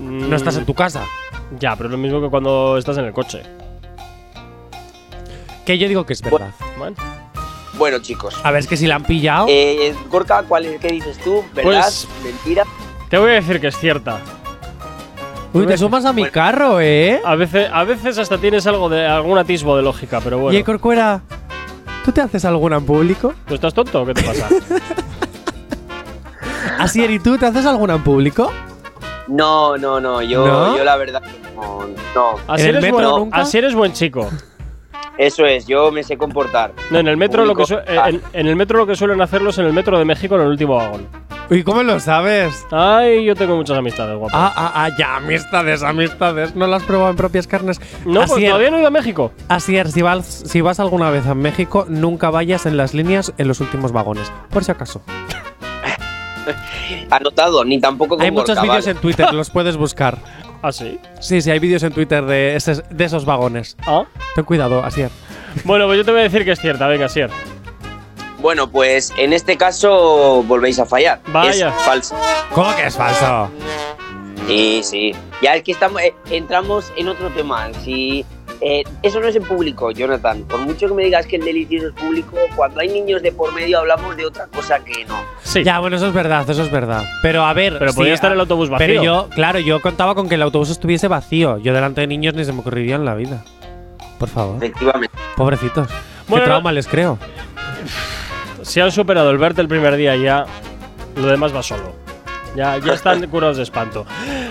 No 0.00 0.34
estás 0.36 0.56
en 0.56 0.64
tu 0.64 0.72
casa. 0.74 1.02
Mm, 1.50 1.58
Ya, 1.58 1.76
pero 1.76 1.88
es 1.88 1.92
lo 1.92 1.98
mismo 1.98 2.20
que 2.22 2.28
cuando 2.30 2.78
estás 2.78 2.96
en 2.98 3.04
el 3.06 3.12
coche. 3.12 3.42
Que 5.66 5.78
yo 5.78 5.88
digo 5.88 6.04
que 6.06 6.12
es 6.12 6.22
verdad. 6.22 6.50
Bueno, 6.78 6.96
Bueno, 7.76 7.98
chicos. 7.98 8.34
A 8.44 8.50
ver, 8.50 8.60
es 8.60 8.66
que 8.68 8.76
si 8.76 8.86
la 8.86 8.94
han 8.96 9.02
pillado. 9.04 9.46
Eh, 9.48 9.94
Gorka, 10.10 10.42
¿cuál 10.44 10.64
es, 10.66 10.80
¿qué 10.80 10.88
dices 10.88 11.18
tú? 11.18 11.42
¿Verdad? 11.54 11.82
Pues- 11.82 12.08
¿Mentira? 12.22 12.64
te 13.10 13.18
voy 13.18 13.30
a 13.30 13.34
decir 13.34 13.60
que 13.60 13.66
es 13.68 13.76
cierta. 13.78 14.20
Uy, 15.54 15.66
te 15.66 15.78
sumas 15.78 16.04
a 16.04 16.12
mi 16.12 16.24
carro, 16.26 16.80
¿eh? 16.80 17.20
A 17.24 17.36
veces, 17.36 17.68
a 17.72 17.84
veces 17.84 18.18
hasta 18.18 18.38
tienes 18.38 18.66
algo 18.66 18.88
de 18.88 19.06
algún 19.06 19.38
atisbo 19.38 19.76
de 19.76 19.82
lógica, 19.82 20.20
pero 20.22 20.38
Y 20.38 20.42
bueno. 20.42 20.64
Corcuera, 20.64 21.22
¿tú 22.04 22.10
te 22.12 22.20
haces 22.20 22.44
alguna 22.44 22.76
en 22.78 22.84
público? 22.84 23.32
¿Tú 23.46 23.54
estás 23.54 23.72
tonto 23.72 24.02
o 24.02 24.06
qué 24.06 24.14
te 24.14 24.22
pasa? 24.22 24.48
Asier, 26.78 27.10
¿y 27.10 27.18
tú 27.20 27.38
te 27.38 27.46
haces 27.46 27.64
alguna 27.66 27.94
en 27.94 28.02
público? 28.02 28.50
No, 29.28 29.76
no, 29.78 30.00
no. 30.00 30.20
Yo, 30.22 30.46
¿No? 30.46 30.76
yo 30.76 30.84
la 30.84 30.96
verdad 30.96 31.22
no. 31.54 31.86
no. 32.14 32.34
Así 32.48 32.64
¿En 32.64 32.68
el 32.70 32.76
eres, 32.76 32.92
metro 32.92 33.10
buen, 33.10 33.22
nunca? 33.24 33.36
así 33.38 33.58
eres 33.58 33.74
buen 33.74 33.92
chico. 33.92 34.28
Eso 35.16 35.46
es, 35.46 35.66
yo 35.66 35.92
me 35.92 36.02
sé 36.02 36.18
comportar. 36.18 36.72
No, 36.90 36.98
en 36.98 37.06
el 37.06 37.16
metro 37.16 37.44
lo 37.46 37.54
que 37.54 37.62
eh, 37.62 37.78
en, 38.06 38.20
en 38.32 38.46
el 38.48 38.56
metro 38.56 38.78
lo 38.78 38.86
que 38.86 38.96
suelen 38.96 39.20
hacerlo 39.20 39.50
es 39.50 39.58
en 39.58 39.66
el 39.66 39.72
metro 39.72 39.96
de 39.98 40.04
México 40.04 40.34
en 40.34 40.42
el 40.42 40.48
último 40.48 40.74
vagón. 40.74 41.06
¿Y 41.50 41.62
cómo 41.62 41.82
lo 41.82 42.00
sabes? 42.00 42.66
Ay, 42.70 43.24
yo 43.24 43.34
tengo 43.36 43.56
muchas 43.56 43.76
amistades, 43.76 44.16
guapo. 44.18 44.34
Ah, 44.36 44.52
ah, 44.56 44.72
ah, 44.74 44.90
ya, 44.98 45.16
amistades, 45.16 45.82
amistades. 45.82 46.54
¿No 46.56 46.66
las 46.66 46.82
has 46.82 46.88
probado 46.88 47.10
en 47.10 47.16
propias 47.16 47.46
carnes? 47.46 47.80
no, 48.06 48.20
pues 48.20 48.32
Asier, 48.32 48.48
todavía 48.50 48.70
no 48.70 48.76
he 48.76 48.80
ido 48.80 48.88
a 48.88 48.90
México. 48.90 49.30
Asier, 49.48 49.90
si 49.90 50.00
vas, 50.02 50.24
si 50.26 50.60
vas 50.62 50.80
alguna 50.80 51.10
vez 51.10 51.26
a 51.26 51.34
México, 51.34 51.84
nunca 51.88 52.30
vayas 52.30 52.64
en 52.66 52.76
las 52.76 52.94
líneas 52.94 53.32
en 53.36 53.48
los 53.48 53.60
últimos 53.60 53.92
vagones. 53.92 54.32
Por 54.50 54.64
si 54.64 54.72
acaso. 54.72 55.02
Anotado, 57.10 57.64
ni 57.64 57.80
tampoco 57.80 58.16
con 58.16 58.24
Hay 58.24 58.30
muchos 58.30 58.60
vídeos 58.60 58.84
vale. 58.84 58.90
en 58.90 58.96
Twitter, 58.98 59.32
los 59.32 59.50
puedes 59.50 59.76
buscar. 59.76 60.18
¿Ah, 60.62 60.72
sí? 60.72 60.98
Sí, 61.20 61.40
sí, 61.42 61.50
hay 61.50 61.58
vídeos 61.58 61.82
en 61.82 61.92
Twitter 61.92 62.24
de, 62.24 62.56
ese- 62.56 62.82
de 62.90 63.04
esos 63.04 63.24
vagones. 63.26 63.76
Ah. 63.86 64.04
Ten 64.34 64.44
cuidado, 64.44 64.82
Asier. 64.82 65.10
Bueno, 65.64 65.86
pues 65.86 65.98
yo 65.98 66.04
te 66.04 66.10
voy 66.10 66.20
a 66.20 66.24
decir 66.24 66.44
que 66.44 66.52
es 66.52 66.60
cierta. 66.60 66.86
Venga, 66.88 67.08
Sier. 67.08 67.30
Bueno, 68.44 68.68
pues 68.68 69.10
en 69.16 69.32
este 69.32 69.56
caso 69.56 70.44
volvéis 70.46 70.78
a 70.78 70.84
fallar. 70.84 71.18
Vaya. 71.28 71.70
Es 71.70 71.82
falso. 71.82 72.14
¿Cómo 72.52 72.76
que 72.76 72.88
es 72.88 72.94
falso? 72.94 73.48
Sí, 74.46 74.82
sí. 74.84 75.14
Ya 75.40 75.54
es 75.54 75.62
que 75.62 75.72
estamos, 75.72 76.02
eh, 76.02 76.14
entramos 76.30 76.92
en 76.98 77.08
otro 77.08 77.30
tema. 77.30 77.72
Si 77.82 78.22
eh, 78.60 78.84
eso 79.02 79.18
no 79.20 79.28
es 79.28 79.36
en 79.36 79.44
público, 79.44 79.92
Jonathan. 79.92 80.42
Por 80.42 80.60
mucho 80.60 80.88
que 80.88 80.92
me 80.92 81.04
digas 81.04 81.24
que 81.24 81.36
el 81.36 81.44
delicioso 81.46 81.86
es 81.88 81.94
público, 81.94 82.36
cuando 82.54 82.80
hay 82.80 82.88
niños 82.88 83.22
de 83.22 83.32
por 83.32 83.50
medio 83.54 83.78
hablamos 83.78 84.14
de 84.14 84.26
otra 84.26 84.46
cosa 84.48 84.78
que 84.80 85.06
no. 85.06 85.24
Sí. 85.42 85.64
Ya, 85.64 85.78
bueno, 85.78 85.96
eso 85.96 86.08
es 86.08 86.12
verdad, 86.12 86.44
eso 86.46 86.64
es 86.64 86.70
verdad. 86.70 87.02
Pero 87.22 87.46
a 87.46 87.54
ver. 87.54 87.78
Pero 87.78 87.94
podía 87.94 88.12
estar 88.12 88.30
el 88.30 88.40
autobús 88.40 88.68
vacío. 88.68 88.86
Pero 88.86 89.02
yo, 89.02 89.28
claro, 89.30 89.58
yo 89.58 89.80
contaba 89.80 90.14
con 90.14 90.28
que 90.28 90.34
el 90.34 90.42
autobús 90.42 90.68
estuviese 90.68 91.08
vacío. 91.08 91.56
Yo 91.56 91.72
delante 91.72 92.02
de 92.02 92.08
niños 92.08 92.34
ni 92.34 92.44
se 92.44 92.52
me 92.52 92.60
ocurriría 92.60 92.96
en 92.96 93.06
la 93.06 93.14
vida. 93.14 93.42
Por 94.18 94.28
favor. 94.28 94.56
Efectivamente. 94.56 95.16
Pobrecitos. 95.34 95.88
Bueno, 96.28 96.44
Qué 96.44 96.50
trauma 96.50 96.72
les 96.72 96.86
creo. 96.86 97.18
Si 98.64 98.80
han 98.80 98.90
superado 98.90 99.30
el 99.30 99.38
verte 99.38 99.60
el 99.60 99.68
primer 99.68 99.96
día 99.96 100.16
ya, 100.16 100.46
lo 101.16 101.26
demás 101.26 101.54
va 101.54 101.62
solo. 101.62 101.94
Ya, 102.56 102.78
ya 102.78 102.94
están 102.94 103.26
curados 103.30 103.56
de 103.56 103.62
espanto. 103.62 104.06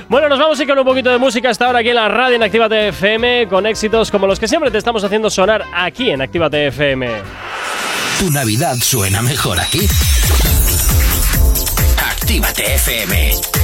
Bueno, 0.10 0.30
nos 0.30 0.40
vamos 0.40 0.60
a 0.60 0.64
ir 0.64 0.70
con 0.70 0.78
un 0.78 0.86
poquito 0.86 1.10
de 1.10 1.18
música 1.18 1.50
hasta 1.50 1.66
ahora 1.66 1.80
aquí 1.80 1.90
en 1.90 1.96
la 1.96 2.08
radio 2.08 2.36
en 2.36 2.44
Actívate 2.44 2.90
FM, 2.90 3.48
con 3.48 3.66
éxitos 3.66 4.12
como 4.12 4.28
los 4.28 4.40
que 4.40 4.48
siempre 4.48 4.70
te 4.72 4.78
estamos 4.78 5.04
haciendo 5.04 5.30
sonar 5.30 5.64
aquí 5.74 6.10
en 6.10 6.22
Actívate 6.22 6.68
FM. 6.68 7.10
Tu 8.20 8.30
Navidad 8.30 8.76
suena 8.82 9.22
mejor 9.22 9.60
aquí. 9.60 9.88
Actívate 11.98 12.76
FM. 12.76 13.63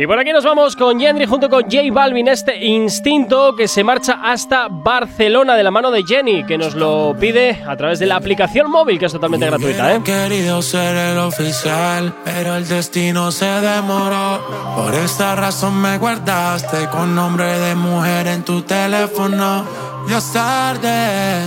Y 0.00 0.06
por 0.06 0.16
aquí 0.16 0.32
nos 0.32 0.44
vamos 0.44 0.76
con 0.76 0.96
Yendri 1.00 1.26
junto 1.26 1.50
con 1.50 1.64
J 1.64 1.78
Balvin, 1.90 2.28
este 2.28 2.64
instinto 2.64 3.56
que 3.56 3.66
se 3.66 3.82
marcha 3.82 4.20
hasta 4.22 4.68
Barcelona 4.70 5.56
de 5.56 5.64
la 5.64 5.72
mano 5.72 5.90
de 5.90 6.04
Jenny, 6.04 6.44
que 6.44 6.56
nos 6.56 6.76
lo 6.76 7.16
pide 7.18 7.64
a 7.66 7.76
través 7.76 7.98
de 7.98 8.06
la 8.06 8.14
aplicación 8.14 8.70
móvil, 8.70 8.96
que 8.96 9.06
es 9.06 9.12
totalmente 9.12 9.46
gratuita, 9.46 9.96
¿eh? 9.96 10.00
querido 10.04 10.62
ser 10.62 10.94
el 10.94 11.18
oficial, 11.18 12.14
pero 12.24 12.54
el 12.54 12.68
destino 12.68 13.32
se 13.32 13.46
demoró. 13.46 14.40
Por 14.76 14.94
esta 14.94 15.34
razón 15.34 15.80
me 15.80 15.98
guardaste 15.98 16.86
con 16.92 17.16
nombre 17.16 17.58
de 17.58 17.74
mujer 17.74 18.28
en 18.28 18.44
tu 18.44 18.62
teléfono. 18.62 19.64
Ya 20.08 20.18
es 20.18 20.32
tarde, 20.32 21.40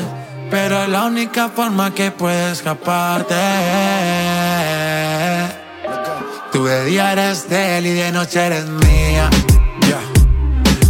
pero 0.50 0.84
es 0.84 0.90
la 0.90 1.06
única 1.06 1.48
forma 1.48 1.94
que 1.94 2.12
puedes 2.12 2.58
escaparte. 2.58 3.36
Tú 6.52 6.66
de 6.66 6.84
día 6.84 7.14
eres 7.14 7.48
de 7.48 7.78
él 7.78 7.86
y 7.86 7.94
de 7.94 8.12
noche 8.12 8.46
eres 8.46 8.68
mía. 8.68 9.30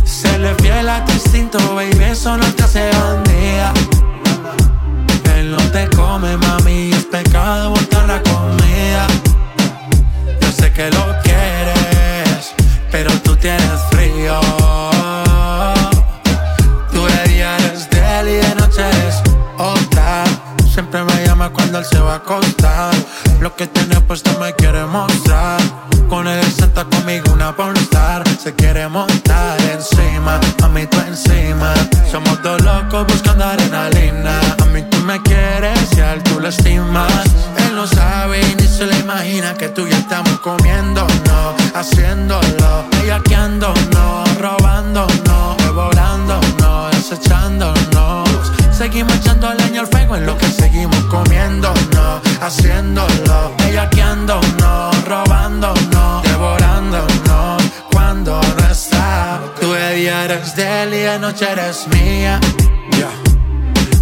Se 0.03 0.39
le 0.39 0.55
fiel 0.55 0.89
a 0.89 1.05
tu 1.05 1.12
instinto, 1.12 1.59
baby, 1.76 2.03
eso 2.03 2.36
no 2.36 2.45
te 2.53 2.64
hace 2.64 2.89
bandida. 2.89 3.72
Él 5.36 5.51
no 5.51 5.62
te 5.72 5.88
come, 5.95 6.36
mami, 6.38 6.91
es 6.91 7.05
pecado 7.05 7.70
botar 7.70 8.07
la 8.07 8.24
comida. 8.24 9.07
Yo 10.41 10.51
sé 10.51 10.74
que 10.74 10.89
lo 10.89 11.16
quieres, 11.22 12.55
pero 12.91 13.12
tú 13.20 13.36
tienes 13.36 13.80
frío. 13.91 14.39
Tú 16.91 17.05
de 17.05 17.24
día 17.34 17.55
eres 17.57 17.88
de 17.91 18.20
él 18.20 18.28
y 18.30 18.47
de 18.47 18.55
noche 18.55 18.82
eres 18.82 19.22
otra. 19.59 20.24
Siempre 20.74 21.03
me 21.03 21.24
llama 21.24 21.51
cuando 21.51 21.78
él 21.78 21.86
se 21.86 21.99
va 21.99 22.14
a 22.14 22.18
acostar. 22.18 22.93
Lo 23.42 23.56
que 23.56 23.66
tiene 23.66 24.00
puesto 24.02 24.30
me 24.39 24.54
quiere 24.54 24.86
mostrar. 24.86 25.60
Con 26.08 26.28
él 26.28 26.46
senta 26.52 26.86
conmigo 26.86 27.34
una 27.34 27.56
pornstar. 27.56 28.24
Se 28.38 28.54
quiere 28.54 28.88
montar 28.88 29.60
encima, 29.74 30.39
a 30.64 30.68
mí 30.68 30.86
tú 30.86 30.98
encima. 31.08 31.74
Somos 32.12 32.39
dos 32.44 32.62
locos 32.62 33.08
buscando 33.08 33.46
adrenalina. 33.46 34.39
A 34.62 34.66
mí 34.66 34.84
tú 34.92 35.00
me 35.00 35.20
quieres 35.24 35.80
y 35.98 36.02
a 36.02 36.14
él 36.14 36.22
tú 36.22 36.39
lo 36.39 36.50
estimas. 36.50 37.26
Él 37.58 37.76
no 37.76 37.88
sabe 37.88 38.42
ni 38.60 38.68
se 38.68 38.86
le 38.86 39.00
imagina 39.00 39.56
que 39.56 39.70
tú 39.70 39.88
y 39.88 39.92
estamos 39.92 40.39
comiendo, 40.42 41.08
no, 41.26 41.56
haciéndolo, 41.80 42.86
bellaqueándonos, 42.92 44.38
robándonos, 44.39 45.58
devorándonos, 45.58 46.92
desechándonos. 46.92 48.30
Seguimos 48.72 49.16
echando 49.16 49.54
leña 49.54 49.82
al 49.82 49.88
fuego 49.88 50.16
en 50.16 50.26
lo 50.26 50.38
que 50.38 50.47
seguimos 50.47 51.04
comiéndonos, 51.05 51.91
haciéndolo, 52.42 53.54
bellaqueándonos, 53.58 55.06
robándonos, 55.06 56.24
devorándonos. 56.24 57.64
Cuando 57.92 58.42
no 58.42 58.68
está, 58.72 59.39
tú 59.60 59.74
eres 59.74 60.56
de 60.56 60.84
él 60.84 60.93
y 60.93 61.00
de 61.00 61.20
noche 61.20 61.46
eres 61.52 61.88
mía. 61.88 62.39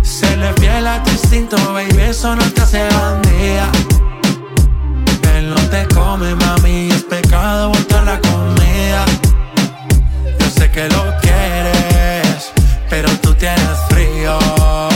Se 0.02 0.36
le 0.36 0.54
fiel 0.54 0.86
a 0.88 1.02
tu 1.04 1.12
instinto, 1.12 1.56
baby, 1.74 2.02
eso 2.02 2.36
no 2.36 2.44
te 2.52 2.62
hace 2.62 2.88
bandida. 2.90 3.70
Él 5.36 5.50
no 5.50 5.62
te 5.70 5.88
come, 5.94 6.36
mami, 6.36 6.90
es 6.92 7.04
pecado 7.04 7.70
botar 7.70 8.04
la 8.04 8.20
comida. 8.20 9.06
Yo 10.40 10.50
sé 10.50 10.70
que 10.72 10.90
lo 10.90 11.04
quieres, 11.22 12.52
pero 12.90 13.10
tú 13.22 13.34
tienes 13.36 13.78
frío. 13.90 14.89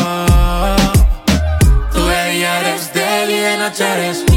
De 3.71 4.32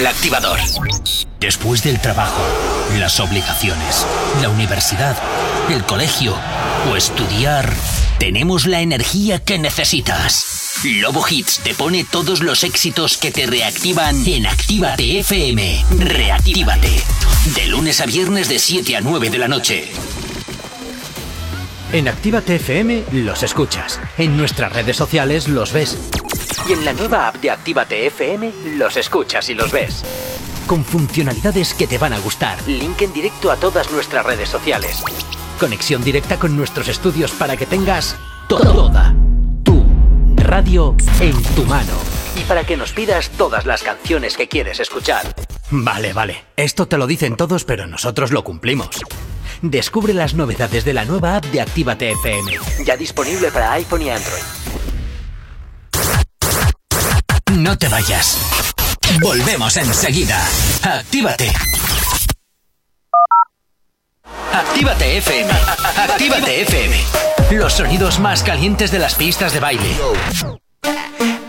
el 0.00 0.06
activador. 0.06 0.58
Después 1.40 1.82
del 1.82 2.00
trabajo, 2.00 2.40
las 2.98 3.20
obligaciones, 3.20 4.06
la 4.40 4.48
universidad, 4.48 5.14
el 5.68 5.84
colegio 5.84 6.34
o 6.90 6.96
estudiar, 6.96 7.70
tenemos 8.18 8.66
la 8.66 8.80
energía 8.80 9.44
que 9.44 9.58
necesitas. 9.58 10.80
Lobo 10.84 11.22
Hits 11.28 11.60
te 11.62 11.74
pone 11.74 12.06
todos 12.10 12.42
los 12.42 12.64
éxitos 12.64 13.18
que 13.18 13.30
te 13.30 13.44
reactivan 13.44 14.26
en 14.26 14.46
Actívate 14.46 15.18
FM. 15.18 15.84
Reactívate. 15.98 17.02
De 17.54 17.66
lunes 17.66 18.00
a 18.00 18.06
viernes 18.06 18.48
de 18.48 18.58
7 18.58 18.96
a 18.96 19.02
9 19.02 19.28
de 19.28 19.38
la 19.38 19.48
noche. 19.48 19.86
En 21.92 22.08
Actívate 22.08 22.54
FM 22.54 23.04
los 23.12 23.42
escuchas. 23.42 24.00
En 24.16 24.38
nuestras 24.38 24.72
redes 24.72 24.96
sociales 24.96 25.46
los 25.46 25.74
ves. 25.74 25.98
Y 26.70 26.72
en 26.72 26.84
la 26.84 26.92
nueva 26.92 27.26
app 27.26 27.34
de 27.38 27.50
Actívate 27.50 28.06
FM 28.06 28.52
los 28.76 28.96
escuchas 28.96 29.48
y 29.48 29.54
los 29.54 29.72
ves. 29.72 30.04
Con 30.68 30.84
funcionalidades 30.84 31.74
que 31.74 31.88
te 31.88 31.98
van 31.98 32.12
a 32.12 32.20
gustar. 32.20 32.62
Link 32.68 33.02
en 33.02 33.12
directo 33.12 33.50
a 33.50 33.56
todas 33.56 33.90
nuestras 33.90 34.24
redes 34.24 34.48
sociales. 34.48 35.02
Conexión 35.58 36.04
directa 36.04 36.38
con 36.38 36.56
nuestros 36.56 36.86
estudios 36.86 37.32
para 37.32 37.56
que 37.56 37.66
tengas 37.66 38.14
toda 38.48 39.16
tu 39.64 39.84
radio 40.36 40.94
en 41.18 41.42
tu 41.56 41.64
mano. 41.64 41.92
Y 42.36 42.44
para 42.44 42.62
que 42.62 42.76
nos 42.76 42.92
pidas 42.92 43.30
todas 43.30 43.66
las 43.66 43.82
canciones 43.82 44.36
que 44.36 44.46
quieres 44.46 44.78
escuchar. 44.78 45.34
Vale, 45.72 46.12
vale. 46.12 46.44
Esto 46.54 46.86
te 46.86 46.98
lo 46.98 47.08
dicen 47.08 47.34
todos, 47.34 47.64
pero 47.64 47.88
nosotros 47.88 48.30
lo 48.30 48.44
cumplimos. 48.44 48.90
Descubre 49.60 50.14
las 50.14 50.34
novedades 50.34 50.84
de 50.84 50.94
la 50.94 51.04
nueva 51.04 51.34
app 51.34 51.46
de 51.46 51.62
Actívate 51.62 52.12
FM. 52.12 52.58
Ya 52.84 52.96
disponible 52.96 53.50
para 53.50 53.72
iPhone 53.72 54.02
y 54.02 54.10
Android. 54.10 54.59
No 57.60 57.76
te 57.76 57.88
vayas. 57.88 58.38
Volvemos 59.20 59.76
enseguida. 59.76 60.42
Actívate. 60.82 61.52
Actívate 64.50 65.18
FM. 65.18 65.52
Actívate 66.08 66.62
FM. 66.62 66.96
Los 67.50 67.74
sonidos 67.74 68.18
más 68.18 68.42
calientes 68.42 68.90
de 68.90 68.98
las 68.98 69.14
pistas 69.14 69.52
de 69.52 69.60
baile. 69.60 69.94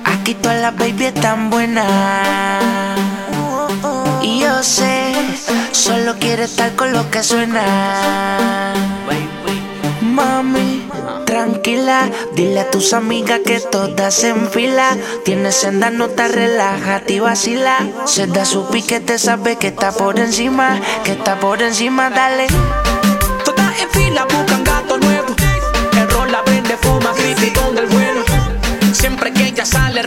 Aquí 0.04 0.34
todas 0.36 0.62
las 0.62 0.76
baby 0.76 1.06
están 1.06 1.50
buenas. 1.50 1.88
Y 4.22 4.42
yo 4.42 4.62
sé, 4.64 5.14
solo 5.72 6.16
quiere 6.20 6.44
estar 6.44 6.76
con 6.76 6.92
lo 6.92 7.10
que 7.10 7.24
suena. 7.24 8.74
Mami, 10.12 10.90
tranquila, 11.26 12.10
dile 12.36 12.60
a 12.60 12.70
tus 12.70 12.92
amigas 12.92 13.40
que 13.46 13.62
todas 13.62 14.14
se 14.14 14.34
fila. 14.34 14.98
Tienes 15.24 15.56
senda, 15.56 15.90
no 15.90 16.10
te 16.10 16.28
relájate 16.28 17.14
y 17.14 17.20
vacila. 17.22 17.78
Se 18.04 18.28
da 18.28 18.44
su 18.44 18.68
piquete, 18.68 19.18
sabe 19.18 19.56
que 19.56 19.68
está 19.68 19.94
por 19.94 20.20
encima, 20.20 20.82
que 21.06 21.14
está 21.14 21.40
por 21.40 21.62
encima, 21.62 22.10
dale. 22.10 22.48
Todas 23.46 23.80
en 23.80 23.90
fila 23.92 24.26
buscan 24.26 24.66
gato 24.66 24.98
nuevo. 24.98 25.34
El 25.94 26.10
rol 26.10 26.30
la 26.30 26.42
vende, 26.42 26.76
fuma, 26.76 27.14
criticón 27.14 27.74
del 27.74 27.88
bueno. 27.88 28.24
Siempre 28.92 29.32
que 29.32 29.48
ella 29.48 29.64
sale, 29.64 30.02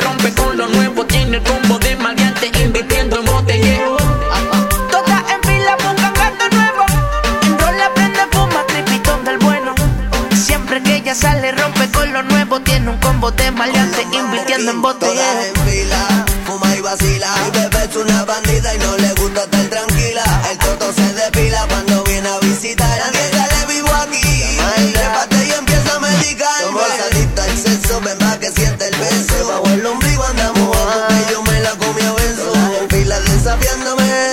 De 13.24 13.51
maleante, 13.51 14.06
invirtiendo 14.12 14.70
en 14.70 14.82
botellero. 14.82 15.16
Todas 15.16 15.46
en 15.46 15.55
fila, 15.66 16.24
fuma 16.46 16.76
y 16.76 16.80
vacila. 16.82 17.34
Mi 17.42 17.59
bebé 17.59 17.84
es 17.90 17.96
una 17.96 18.22
bandida 18.26 18.74
y 18.74 18.78
no 18.78 18.96
le 18.98 19.12
gusta 19.14 19.44
estar 19.44 19.64
tranquila. 19.70 20.22
El 20.51 20.59
toto 20.59 20.92
se 20.92 21.14
depila 21.14 21.66
cuando 21.68 22.05
viene 22.05 22.28
a 22.28 22.38
visitar. 22.40 22.86
Nadie 22.86 23.30
sale 23.30 23.74
vivo 23.74 23.88
aquí. 23.94 24.59
Trépate 24.92 25.46
y 25.46 25.52
empieza 25.52 25.96
a 25.96 26.01
medicar. 26.01 26.60
Somos 26.60 26.82
adictos 27.10 27.44
al 27.44 27.56
sexo, 27.56 28.01
ven 28.02 28.18
pa' 28.18 28.38
que 28.38 28.52
siente 28.52 28.88
el 28.88 28.96
beso. 28.96 29.48
Bajo 29.48 29.66
el 29.68 29.86
ombligo 29.86 30.22
andamos 30.24 30.68
bajo 30.70 31.09
que 31.09 31.32
yo 31.32 31.42
me 31.42 31.60
la 31.60 31.70
comí 31.70 32.02
a 32.02 32.12
beso. 32.12 32.52
En 32.82 32.90
fila 32.90 33.20
desafiándome. 33.20 34.32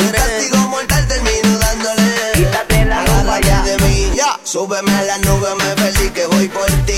El 0.00 0.12
castigo 0.12 0.58
mortal 0.68 1.06
termino 1.06 1.58
dándole. 1.60 2.50
Agárrate 2.92 3.70
de 3.70 3.78
mí. 3.78 4.10
Súbeme 4.42 4.92
a 4.92 5.02
la 5.02 5.18
nube, 5.18 5.48
me 5.56 5.82
perdí 5.82 6.10
que 6.10 6.26
voy 6.26 6.48
por 6.48 6.66
ti. 6.84 6.94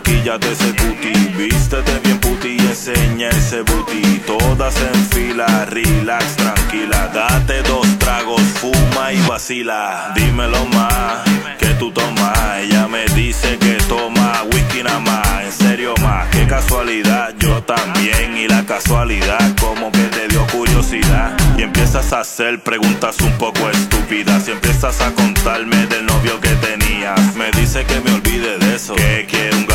Maquillate 0.00 0.52
ese 0.52 0.74
cuti 0.76 1.12
Vístete 1.36 2.00
bien 2.04 2.18
puti 2.18 2.56
y 2.56 2.60
enseña 2.60 3.28
ese 3.30 3.62
booty. 3.62 4.20
Todas 4.26 4.74
en 4.76 5.04
fila, 5.06 5.64
relax, 5.66 6.36
tranquila 6.36 7.08
Date 7.14 7.62
dos 7.62 7.86
tragos, 7.98 8.42
fuma 8.60 9.12
y 9.12 9.20
vacila. 9.26 10.12
Dímelo 10.14 10.66
más, 10.66 11.22
que 11.58 11.68
tú 11.78 11.90
tomas 11.92 12.38
Ella 12.58 12.86
me 12.88 13.04
dice 13.14 13.56
que 13.58 13.74
toma 13.88 14.42
whisky 14.52 14.82
nada 14.82 15.00
más 15.00 15.44
En 15.44 15.52
serio 15.52 15.94
más, 16.02 16.28
qué 16.28 16.46
casualidad 16.46 17.34
Yo 17.38 17.62
también. 17.62 18.36
Y 18.36 18.46
la 18.46 18.64
casualidad 18.66 19.40
Como 19.58 19.90
que 19.92 20.04
te 20.04 20.28
dio 20.28 20.46
curiosidad. 20.48 21.36
Y 21.56 21.62
empiezas 21.62 22.12
a 22.12 22.20
hacer 22.20 22.60
preguntas 22.62 23.18
un 23.20 23.32
poco 23.38 23.70
estúpidas 23.70 24.46
Y 24.48 24.50
empiezas 24.52 25.00
a 25.00 25.12
contarme 25.14 25.86
del 25.86 26.04
novio 26.04 26.38
que 26.40 26.50
tenías. 26.56 27.34
Me 27.34 27.50
dice 27.52 27.84
que 27.86 27.98
me 28.00 28.12
olvide 28.12 28.58
de 28.58 28.76
eso 28.76 28.94
Que 28.94 29.26
quiere 29.28 29.56
un 29.56 29.69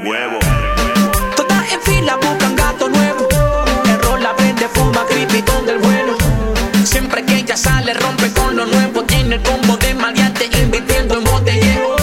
el 0.00 0.06
huevo 0.06 0.38
Todas 1.36 1.72
en 1.72 1.80
fila 1.82 2.16
buscan 2.16 2.56
gato 2.56 2.88
nuevo. 2.88 3.28
El 3.84 4.22
la 4.22 4.32
vende, 4.34 4.68
fuma, 4.68 5.04
cripitón 5.06 5.66
del 5.66 5.78
bueno. 5.78 6.14
Siempre 6.84 7.24
que 7.24 7.36
ella 7.36 7.56
sale, 7.56 7.94
rompe 7.94 8.30
con 8.32 8.56
lo 8.56 8.66
nuevo. 8.66 9.02
Tiene 9.04 9.36
el 9.36 9.42
combo 9.42 9.76
de 9.76 9.94
maleante, 9.94 10.48
invirtiendo 10.62 11.14
en 11.14 11.24
botellero. 11.24 11.96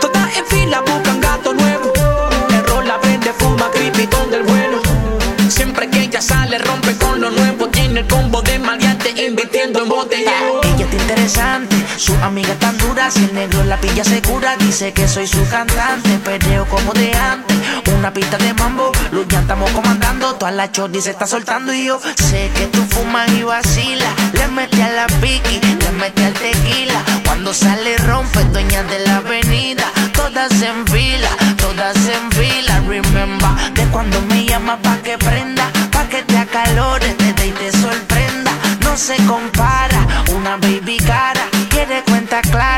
Todas 0.00 0.36
en 0.36 0.46
fila 0.46 0.80
buscan 0.80 1.20
gato 1.20 1.52
nuevo. 1.54 1.92
El 2.50 2.88
la 2.88 2.98
vende, 2.98 3.32
fuma, 3.32 3.70
cripitón 3.72 4.30
del 4.30 4.42
bueno. 4.44 4.80
Siempre 5.48 5.88
que 5.90 6.02
ella 6.02 6.20
sale, 6.20 6.58
rompe 6.58 6.94
con 6.96 7.20
lo 7.20 7.30
nuevo. 7.30 7.68
Tiene 7.68 8.00
el 8.00 8.06
combo 8.06 8.42
de 8.42 8.58
maleante, 8.58 9.10
invirtiendo 9.10 9.82
en 9.82 9.88
botellero. 9.88 10.60
Ella 10.62 10.84
está 10.84 10.96
interesante, 10.96 11.76
su 11.96 12.14
amiga 12.16 12.54
tan 12.54 12.77
si 13.10 13.24
el 13.24 13.32
negro 13.32 13.64
la 13.64 13.76
pilla 13.80 14.02
segura, 14.02 14.56
dice 14.56 14.92
que 14.92 15.06
soy 15.06 15.26
su 15.26 15.48
cantante, 15.48 16.18
perreo 16.24 16.66
como 16.66 16.92
de 16.92 17.14
antes, 17.14 17.56
una 17.96 18.12
pista 18.12 18.36
de 18.38 18.52
mambo, 18.54 18.90
luz 19.12 19.26
ya 19.28 19.40
estamos 19.40 19.70
comandando, 19.70 20.34
toda 20.34 20.50
la 20.50 20.70
chordi 20.72 21.00
se 21.00 21.10
está 21.10 21.26
soltando 21.26 21.72
y 21.72 21.86
yo 21.86 22.00
sé 22.16 22.50
que 22.56 22.66
tú 22.66 22.84
fumas 22.90 23.30
y 23.32 23.44
vacilas, 23.44 24.12
le 24.32 24.48
mete 24.48 24.82
a 24.82 24.90
la 24.90 25.06
piqui, 25.20 25.60
le 25.60 25.92
mete 25.92 26.24
al 26.24 26.32
tequila, 26.34 27.02
cuando 27.24 27.54
sale 27.54 27.96
rompe, 27.98 28.42
dueña 28.52 28.82
de 28.82 28.98
la 29.06 29.16
avenida, 29.18 29.84
todas 30.12 30.50
en 30.60 30.84
fila, 30.88 31.30
todas 31.56 31.96
en 31.96 32.30
fila, 32.32 32.80
remember, 32.80 33.72
de 33.74 33.84
cuando 33.92 34.20
me 34.22 34.44
llama 34.44 34.76
pa' 34.82 34.98
que 34.98 35.16
prenda, 35.16 35.70
pa' 35.92 36.08
que 36.08 36.22
te 36.22 36.36
acalores, 36.36 37.16
te 37.16 37.32
dé 37.32 37.46
y 37.46 37.52
te 37.52 37.70
sorprenda, 37.72 38.50
no 38.80 38.96
se 38.96 39.16
compara, 39.26 40.06
una 40.34 40.56
baby 40.56 40.98
cara, 40.98 41.46
quiere 41.68 42.02
cuenta 42.04 42.40
clara, 42.42 42.77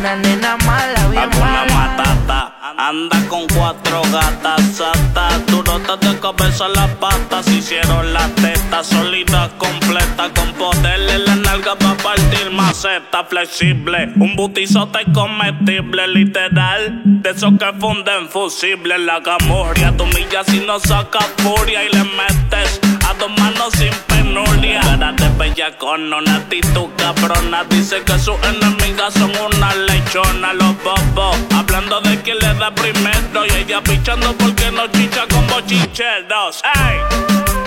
una 0.00 0.16
nena 0.16 0.56
mala, 0.64 1.08
bien 1.10 1.22
Alguna 1.24 1.64
mala. 1.66 1.74
matata 1.74 2.52
anda 2.78 3.18
con 3.28 3.46
cuatro 3.48 4.00
gatas 4.10 4.62
satas. 4.74 5.49
Durotas 5.70 6.00
de 6.00 6.18
cabeza 6.18 6.68
las 6.68 6.90
patas. 6.96 7.46
Hicieron 7.46 8.12
las 8.12 8.34
tetas 8.34 8.88
sólidas, 8.88 9.50
completas. 9.56 10.32
Con 10.34 10.52
poder 10.54 10.98
en 11.08 11.24
la 11.24 11.36
nalga 11.36 11.76
para 11.76 11.96
partir 11.96 12.50
maceta 12.50 13.22
flexible. 13.24 14.12
Un 14.16 14.34
butizote 14.34 15.00
comestible, 15.14 16.08
literal. 16.08 17.02
De 17.04 17.30
esos 17.30 17.52
que 17.56 17.72
funden 17.78 18.28
fusible. 18.28 18.98
La 18.98 19.20
gamorria, 19.20 19.96
tu 19.96 20.06
milla 20.06 20.42
si 20.44 20.58
no 20.58 20.80
saca 20.80 21.20
furia. 21.36 21.84
Y 21.84 21.90
le 21.90 22.02
metes 22.02 22.80
a 23.08 23.14
dos 23.14 23.30
manos 23.38 23.72
sin 23.74 23.94
penuria. 24.08 24.80
Cara 24.80 25.12
de 25.12 25.28
bella 25.38 25.78
con 25.78 26.12
una 26.12 26.36
actitud 26.36 26.88
cabrona. 26.96 27.62
Dice 27.70 28.02
que 28.02 28.18
sus 28.18 28.36
enemigas 28.42 29.14
son 29.14 29.30
una 29.30 29.72
lechona. 29.74 30.52
Los 30.52 30.74
bobos 30.82 31.36
hablando 31.54 32.00
de 32.00 32.20
quién 32.22 32.38
le 32.40 32.54
da 32.54 32.74
primero. 32.74 33.46
Y 33.46 33.62
ella 33.62 33.80
pichando 33.82 34.32
porque 34.36 34.72
no 34.72 34.88
chicha 34.88 35.26
con 35.28 35.59
cochinchelos, 35.60 36.62
ey. 36.64 36.98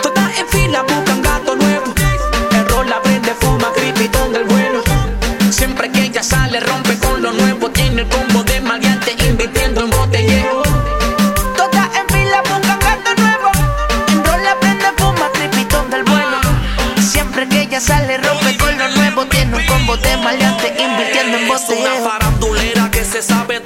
Todas 0.01 0.39
en 0.39 0.47
fila 0.47 0.81
buscan 0.83 1.21
gato 1.21 1.55
nuevo. 1.55 1.93
El 2.51 2.67
rol 2.69 2.89
la 2.89 3.01
prende, 3.01 3.33
fuma, 3.39 3.71
grita 3.75 4.03
y 4.03 4.07
donde 4.07 4.43
vuelo. 4.43 4.81
Siempre 5.51 5.91
que 5.91 6.03
ella 6.05 6.23
sale, 6.23 6.59
rompe 6.59 6.97
con 6.97 7.21
lo 7.21 7.31
nuevo. 7.31 7.69
Tiene 7.69 8.01
el 8.01 8.07
combo 8.09 8.43
de 8.43 8.61
maleante, 8.61 9.15
invirtiendo 9.27 9.81
en 9.81 9.89
botellero. 9.91 10.63
Todas 11.55 11.89
en 11.95 12.07
fila 12.07 12.41
buscan 12.41 12.79
gato 12.79 13.13
nuevo. 13.21 13.51
El 14.09 14.23
rol 14.23 14.93
fuma, 14.97 15.29
grita 15.35 15.59
y 15.61 15.65
donde 15.65 15.97
el 15.97 16.03
vuelo. 16.03 16.37
Siempre 16.99 17.47
que 17.47 17.61
ella 17.61 17.79
sale, 17.79 18.17
rompe 18.17 18.57
con 18.57 18.77
lo 18.77 18.89
nuevo. 18.89 19.25
Tiene 19.27 19.55
un 19.55 19.65
combo 19.67 19.97
de 19.97 20.17
maleante, 20.17 20.73
invirtiendo 20.79 21.37
en 21.37 21.47
botellero. 21.47 21.93
Es 21.93 22.01
una 22.01 22.09
farandulera 22.09 22.91
que 22.91 23.03
se 23.03 23.21
sabe 23.21 23.59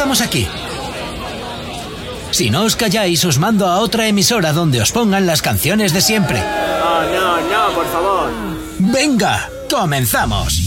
estamos 0.00 0.22
aquí. 0.22 0.48
Si 2.30 2.48
no 2.48 2.62
os 2.62 2.74
calláis, 2.74 3.22
os 3.26 3.36
mando 3.36 3.68
a 3.68 3.80
otra 3.80 4.08
emisora 4.08 4.54
donde 4.54 4.80
os 4.80 4.92
pongan 4.92 5.26
las 5.26 5.42
canciones 5.42 5.92
de 5.92 6.00
siempre. 6.00 6.40
No, 6.40 7.02
no, 7.02 7.36
no, 7.36 7.74
por 7.74 7.86
favor. 7.92 8.30
Venga, 8.78 9.50
comenzamos. 9.68 10.58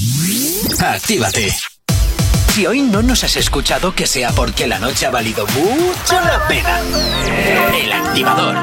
Actívate. 0.79 1.51
Si 2.53 2.67
hoy 2.67 2.83
no 2.83 3.01
nos 3.01 3.23
has 3.23 3.35
escuchado, 3.35 3.95
que 3.95 4.05
sea 4.05 4.29
porque 4.33 4.67
la 4.67 4.77
noche 4.77 5.07
ha 5.07 5.09
valido 5.09 5.47
mucho 5.47 6.13
la 6.13 6.47
pena. 6.47 6.79
El 7.73 7.91
activador. 7.91 8.55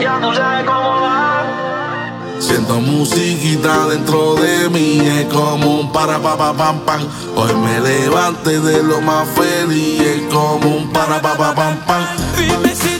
Ya 0.00 0.18
tú 0.18 0.34
sabes 0.34 0.64
cómo 0.64 1.02
va. 1.02 1.27
Siento 2.48 2.80
musiquita 2.80 3.88
dentro 3.88 4.34
de 4.36 4.70
mí, 4.70 5.00
es 5.00 5.26
como 5.26 5.80
un 5.80 5.92
para 5.92 6.18
pa 6.18 6.34
pa 6.34 6.54
pam 6.54 6.80
pam. 6.80 7.02
Hoy 7.36 7.54
me 7.54 7.78
levanté 7.78 8.58
de 8.58 8.82
lo 8.82 9.02
más 9.02 9.28
feliz, 9.28 10.00
es 10.00 10.32
como 10.32 10.76
un 10.76 10.90
para 10.90 11.20
pa 11.20 11.36
pa 11.36 11.54
pam 11.54 11.76
pam. 11.86 12.97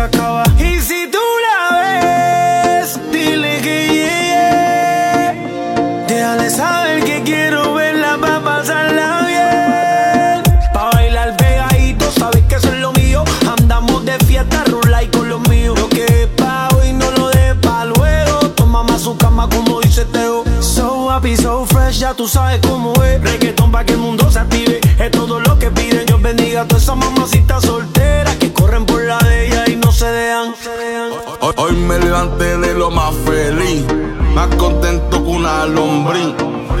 Y 0.00 0.80
si 0.80 1.10
tú 1.10 1.18
la 1.44 1.76
ves, 1.76 2.98
dile 3.12 3.60
que 3.60 3.86
llegue. 3.86 5.34
Déjale 6.08 6.48
saber 6.48 7.04
que 7.04 7.22
quiero 7.22 7.74
verla 7.74 8.16
pa' 8.18 8.40
pasarla 8.40 9.26
bien. 9.26 10.42
Pa' 10.72 10.88
bailar 10.94 11.36
pegadito, 11.36 12.10
sabes 12.12 12.42
que 12.48 12.54
eso 12.54 12.68
es 12.68 12.78
lo 12.78 12.92
mío. 12.92 13.24
Andamos 13.58 14.06
de 14.06 14.18
fiesta, 14.20 14.64
rula 14.64 15.02
y 15.02 15.08
con 15.08 15.28
los 15.28 15.46
míos. 15.50 15.78
Lo 15.78 15.86
que 15.90 16.06
es 16.06 16.28
pa' 16.28 16.68
hoy 16.76 16.94
no 16.94 17.10
lo 17.10 17.28
de 17.28 17.54
pa' 17.56 17.84
luego. 17.84 18.48
Toma 18.56 18.82
más 18.82 19.02
su 19.02 19.18
cama 19.18 19.50
como 19.50 19.82
dice 19.82 20.06
Teo. 20.06 20.44
So 20.60 21.10
happy, 21.10 21.36
so 21.36 21.66
fresh, 21.66 21.98
ya 21.98 22.14
tú 22.14 22.26
sabes 22.26 22.58
cómo 22.66 22.94
es. 23.04 23.20
Reggaeton 23.20 23.70
pa' 23.70 23.84
que 23.84 23.92
el 23.92 23.98
mundo 23.98 24.30
se 24.30 24.38
active. 24.38 24.80
Es 24.98 25.10
todo 25.10 25.40
lo 25.40 25.58
que 25.58 25.70
piden. 25.70 26.06
Dios 26.06 26.22
bendiga 26.22 26.62
a 26.62 26.64
todas 26.66 26.84
esas 26.84 26.96
mamacitas 26.96 27.62
solteras 27.64 27.99
me 31.80 31.98
levanté 31.98 32.56
de 32.58 32.74
lo 32.74 32.90
más 32.90 33.14
feliz, 33.24 33.84
más 34.34 34.48
contento 34.56 35.22
que 35.22 35.30
una 35.30 35.66
lombriz. 35.66 36.34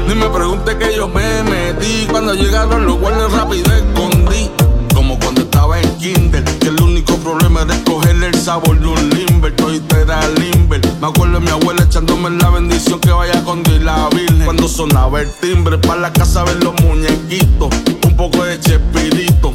Ni 0.06 0.14
me 0.14 0.28
pregunte 0.28 0.76
que 0.76 0.94
yo 0.94 1.08
me 1.08 1.42
metí, 1.44 2.06
cuando 2.10 2.34
llegaron 2.34 2.86
los 2.86 2.98
guardias 2.98 3.32
rápido 3.32 3.72
escondí. 3.72 4.50
Como 4.94 5.18
cuando 5.18 5.42
estaba 5.42 5.80
en 5.80 5.96
kinder, 5.96 6.44
que 6.44 6.68
el 6.68 6.80
único 6.82 7.14
problema 7.16 7.62
era 7.62 7.74
escogerle 7.74 8.26
el 8.26 8.34
sabor 8.34 8.78
de 8.78 8.86
un 8.86 9.10
limber, 9.10 9.54
todito 9.56 9.96
era 9.96 10.20
limber. 10.28 10.80
Me 11.00 11.06
acuerdo 11.06 11.38
de 11.38 11.40
mi 11.40 11.50
abuela 11.50 11.82
echándome 11.82 12.30
la 12.30 12.50
bendición 12.50 13.00
que 13.00 13.10
vaya 13.10 13.42
con 13.44 13.62
Dios 13.62 13.82
la 13.82 14.08
virgen. 14.10 14.44
Cuando 14.44 14.68
sonaba 14.68 15.22
el 15.22 15.30
timbre, 15.40 15.78
para 15.78 16.00
la 16.00 16.12
casa 16.12 16.44
ver 16.44 16.62
los 16.62 16.74
muñequitos, 16.82 17.70
un 18.04 18.16
poco 18.16 18.44
de 18.44 18.60
chespirito. 18.60 19.54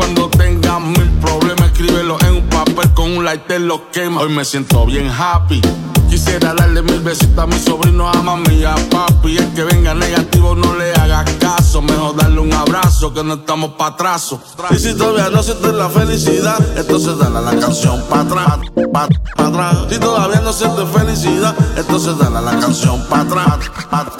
Cuando 0.00 0.30
tengas 0.30 0.80
mil 0.80 1.10
problemas, 1.20 1.66
escríbelo 1.72 2.16
en 2.22 2.36
un 2.36 2.48
papel 2.48 2.90
con 2.94 3.18
un 3.18 3.22
lighter, 3.22 3.60
lo 3.60 3.90
quema. 3.90 4.22
Hoy 4.22 4.30
me 4.30 4.46
siento 4.46 4.86
bien 4.86 5.10
happy. 5.10 5.60
Quisiera 6.08 6.54
darle 6.54 6.80
mil 6.80 7.00
besitos 7.00 7.38
a 7.38 7.46
mi 7.46 7.58
sobrino, 7.58 8.08
a 8.08 8.14
mami 8.14 8.54
y 8.54 8.64
a 8.64 8.76
papi. 8.90 9.36
El 9.36 9.52
que 9.52 9.62
venga 9.62 9.92
negativo 9.92 10.54
no 10.54 10.74
le 10.74 10.94
haga 10.94 11.22
caso. 11.38 11.82
Mejor 11.82 12.16
darle 12.16 12.40
un 12.40 12.50
abrazo 12.54 13.12
que 13.12 13.22
no 13.22 13.34
estamos 13.34 13.72
pa' 13.72 13.88
atraso. 13.88 14.40
Y 14.70 14.78
si 14.78 14.94
todavía 14.94 15.28
no 15.28 15.42
sientes 15.42 15.74
la 15.74 15.90
felicidad, 15.90 16.58
entonces 16.78 17.18
dale 17.18 17.42
la 17.42 17.60
canción 17.60 18.02
pa' 18.08 18.20
atrás, 18.20 18.58
pa, 18.90 19.06
atrás. 19.36 19.76
Si 19.90 19.98
todavía 19.98 20.40
no 20.40 20.52
sientes 20.54 20.88
felicidad, 20.88 21.54
entonces 21.76 22.16
dale 22.16 22.40
la 22.40 22.58
canción 22.58 23.06
pa' 23.06 23.20
atrás, 23.20 23.70
pa'. 23.90 24.10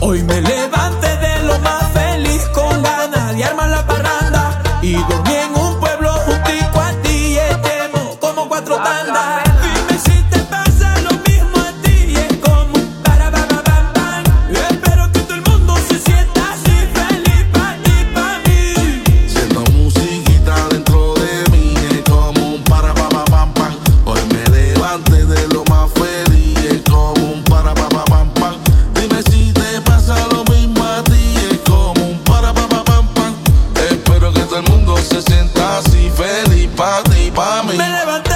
Hoy 0.00 0.24
me 0.24 0.40
levanté 0.40 1.03
pa 37.34 37.62
mí. 37.64 37.76
Me 37.76 37.88
levanté 37.88 38.33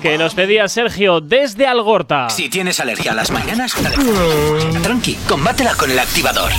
que 0.00 0.16
nos 0.16 0.34
pedía 0.34 0.66
Sergio 0.68 1.20
desde 1.20 1.66
Algorta. 1.66 2.30
Si 2.30 2.48
tienes 2.48 2.80
alergia 2.80 3.12
a 3.12 3.14
las 3.14 3.30
mañanas, 3.30 3.74
tranqui, 4.82 5.18
combátela 5.28 5.74
con 5.74 5.90
el 5.90 5.98
activador. 5.98 6.50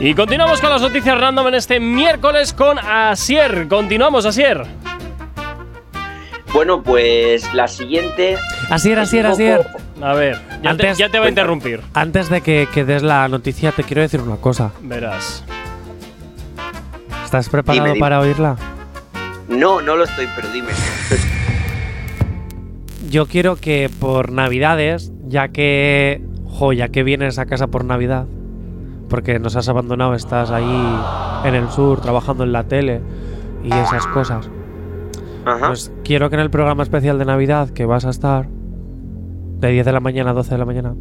Y 0.00 0.14
continuamos 0.14 0.62
con 0.62 0.70
las 0.70 0.80
noticias 0.80 1.20
random 1.20 1.48
en 1.48 1.54
este 1.56 1.78
miércoles 1.78 2.54
con 2.54 2.78
Asier. 2.78 3.68
Continuamos, 3.68 4.24
Asier. 4.24 4.64
Bueno, 6.54 6.82
pues 6.82 7.52
la 7.52 7.68
siguiente. 7.68 8.38
Asier, 8.70 8.98
Asier, 8.98 9.26
Asier. 9.26 9.58
poco- 9.58 9.78
A 10.02 10.14
ver, 10.14 10.38
ya, 10.50 10.60
te, 10.62 10.68
Antes- 10.68 10.98
ya 10.98 11.08
te 11.10 11.18
va 11.18 11.26
a 11.26 11.28
interrumpir. 11.28 11.80
Antes 11.94 12.28
de 12.30 12.40
que, 12.40 12.68
que 12.72 12.84
des 12.84 13.02
la 13.02 13.28
noticia, 13.28 13.72
te 13.72 13.82
quiero 13.84 14.02
decir 14.02 14.20
una 14.20 14.36
cosa. 14.36 14.70
Verás. 14.82 15.44
¿Estás 17.24 17.48
preparado 17.48 17.84
Dime, 17.84 17.94
dime. 17.94 18.00
para 18.00 18.20
oírla? 18.20 18.56
No, 19.48 19.80
no 19.80 19.96
lo 19.96 20.04
estoy, 20.04 20.26
pero 20.34 20.48
dime. 20.48 20.68
Yo 23.10 23.26
quiero 23.26 23.56
que 23.56 23.90
por 24.00 24.32
Navidades, 24.32 25.12
ya 25.26 25.48
que. 25.48 26.24
Jo, 26.46 26.72
ya 26.72 26.88
que 26.88 27.02
vienes 27.04 27.38
a 27.38 27.46
casa 27.46 27.68
por 27.68 27.84
Navidad, 27.84 28.26
porque 29.08 29.38
nos 29.38 29.54
has 29.56 29.68
abandonado, 29.68 30.14
estás 30.14 30.50
ahí 30.50 30.98
en 31.44 31.54
el 31.54 31.68
sur 31.70 32.00
trabajando 32.00 32.44
en 32.44 32.52
la 32.52 32.64
tele 32.64 33.00
y 33.64 33.72
esas 33.72 34.06
cosas. 34.08 34.50
Pues 35.44 35.92
quiero 36.04 36.28
que 36.28 36.36
en 36.36 36.42
el 36.42 36.50
programa 36.50 36.82
especial 36.82 37.18
de 37.18 37.24
Navidad 37.24 37.70
que 37.70 37.86
vas 37.86 38.04
a 38.04 38.10
estar, 38.10 38.46
de 39.60 39.68
10 39.70 39.86
de 39.86 39.92
la 39.92 40.00
mañana 40.00 40.30
a 40.30 40.34
12 40.34 40.50
de 40.52 40.58
la 40.58 40.64
mañana, 40.64 40.94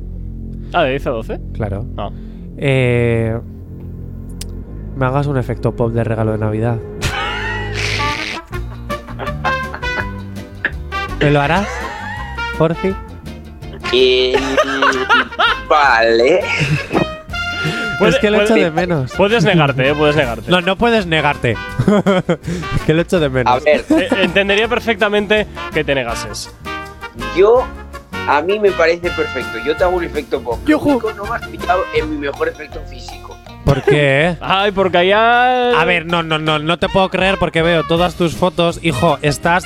Ah, 0.73 0.83
de 0.83 0.91
10 0.91 1.07
a 1.07 1.09
12. 1.11 1.39
claro, 1.53 1.85
Ah. 1.97 2.09
eh, 2.57 3.39
me 4.95 5.05
hagas 5.05 5.27
un 5.27 5.37
efecto 5.37 5.75
pop 5.75 5.91
de 5.93 6.03
regalo 6.03 6.31
de 6.33 6.37
Navidad. 6.39 6.77
¿Me 11.19 11.31
lo 11.31 11.41
harás? 11.41 11.67
Por 12.57 12.75
fin. 12.75 12.95
Eh, 13.93 14.35
vale. 15.67 16.39
es 18.01 18.19
que 18.19 18.29
lo 18.29 18.37
puede- 18.37 18.45
echo 18.45 18.55
de 18.55 18.71
menos. 18.71 19.11
Puedes 19.17 19.43
negarte, 19.43 19.89
¿eh? 19.89 19.95
Puedes 19.95 20.15
negarte. 20.15 20.49
No, 20.49 20.61
no 20.61 20.77
puedes 20.77 21.05
negarte. 21.07 21.55
es 22.75 22.81
que 22.85 22.93
lo 22.93 23.01
echo 23.01 23.19
de 23.19 23.29
menos. 23.29 23.53
A 23.53 23.59
ver, 23.59 23.83
Eh, 23.89 24.07
entendería 24.21 24.67
perfectamente 24.67 25.47
que 25.73 25.83
te 25.83 25.95
negases. 25.95 26.53
yo. 27.35 27.65
A 28.29 28.43
mí 28.43 28.59
me 28.59 28.71
parece 28.71 29.09
perfecto. 29.09 29.57
Yo 29.65 29.75
te 29.75 29.83
hago 29.83 29.97
un 29.97 30.03
efecto 30.03 30.39
pop. 30.39 30.59
Único 30.63 31.11
no 31.13 31.23
me 31.23 31.35
has 31.35 31.47
pillado 31.47 31.83
en 31.95 32.11
mi 32.11 32.17
mejor 32.17 32.47
efecto 32.47 32.79
físico. 32.87 33.35
¿Por 33.65 33.81
qué? 33.81 34.37
Ay, 34.41 34.71
porque 34.71 34.99
allá. 34.99 35.81
A 35.81 35.83
ver, 35.83 36.05
no, 36.05 36.21
no, 36.21 36.37
no, 36.37 36.59
no 36.59 36.77
te 36.77 36.87
puedo 36.89 37.09
creer 37.09 37.37
porque 37.39 37.63
veo 37.63 37.83
todas 37.85 38.13
tus 38.13 38.35
fotos. 38.35 38.79
Hijo, 38.83 39.17
estás 39.23 39.65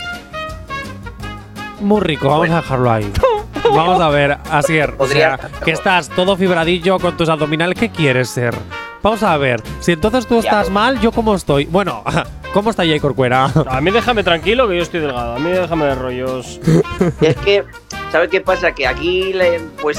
muy 1.81 1.99
rico. 1.99 2.29
Vamos 2.29 2.49
a 2.51 2.55
dejarlo 2.55 2.89
ahí. 2.89 3.11
Vamos 3.75 3.99
a 3.99 4.07
ver, 4.07 4.37
Asier. 4.49 4.93
O 4.97 5.07
sea, 5.07 5.37
que 5.65 5.71
estás 5.71 6.07
todo 6.07 6.37
fibradillo 6.37 6.99
con 6.99 7.17
tus 7.17 7.27
abdominales. 7.27 7.77
¿Qué 7.77 7.89
quieres 7.89 8.29
ser? 8.29 8.55
Vamos 9.01 9.23
a 9.23 9.35
ver. 9.35 9.61
Si 9.81 9.91
entonces 9.91 10.25
tú 10.25 10.39
estás 10.39 10.69
mal, 10.69 11.01
¿yo 11.01 11.11
cómo 11.11 11.35
estoy? 11.35 11.65
Bueno, 11.65 12.01
¿cómo 12.53 12.69
está 12.69 12.83
Jay 12.83 13.01
Corcuera? 13.01 13.51
A 13.67 13.81
mí 13.81 13.91
déjame 13.91 14.23
tranquilo 14.23 14.69
que 14.69 14.77
yo 14.77 14.83
estoy 14.83 15.01
delgado. 15.01 15.35
A 15.35 15.39
mí 15.39 15.49
déjame 15.51 15.85
de 15.85 15.95
rollos. 15.95 16.61
Es 17.19 17.35
que, 17.37 17.65
¿sabes 18.13 18.29
qué 18.29 18.39
pasa? 18.41 18.71
Que 18.73 18.85
aquí, 18.85 19.33
le- 19.33 19.59
pues, 19.81 19.97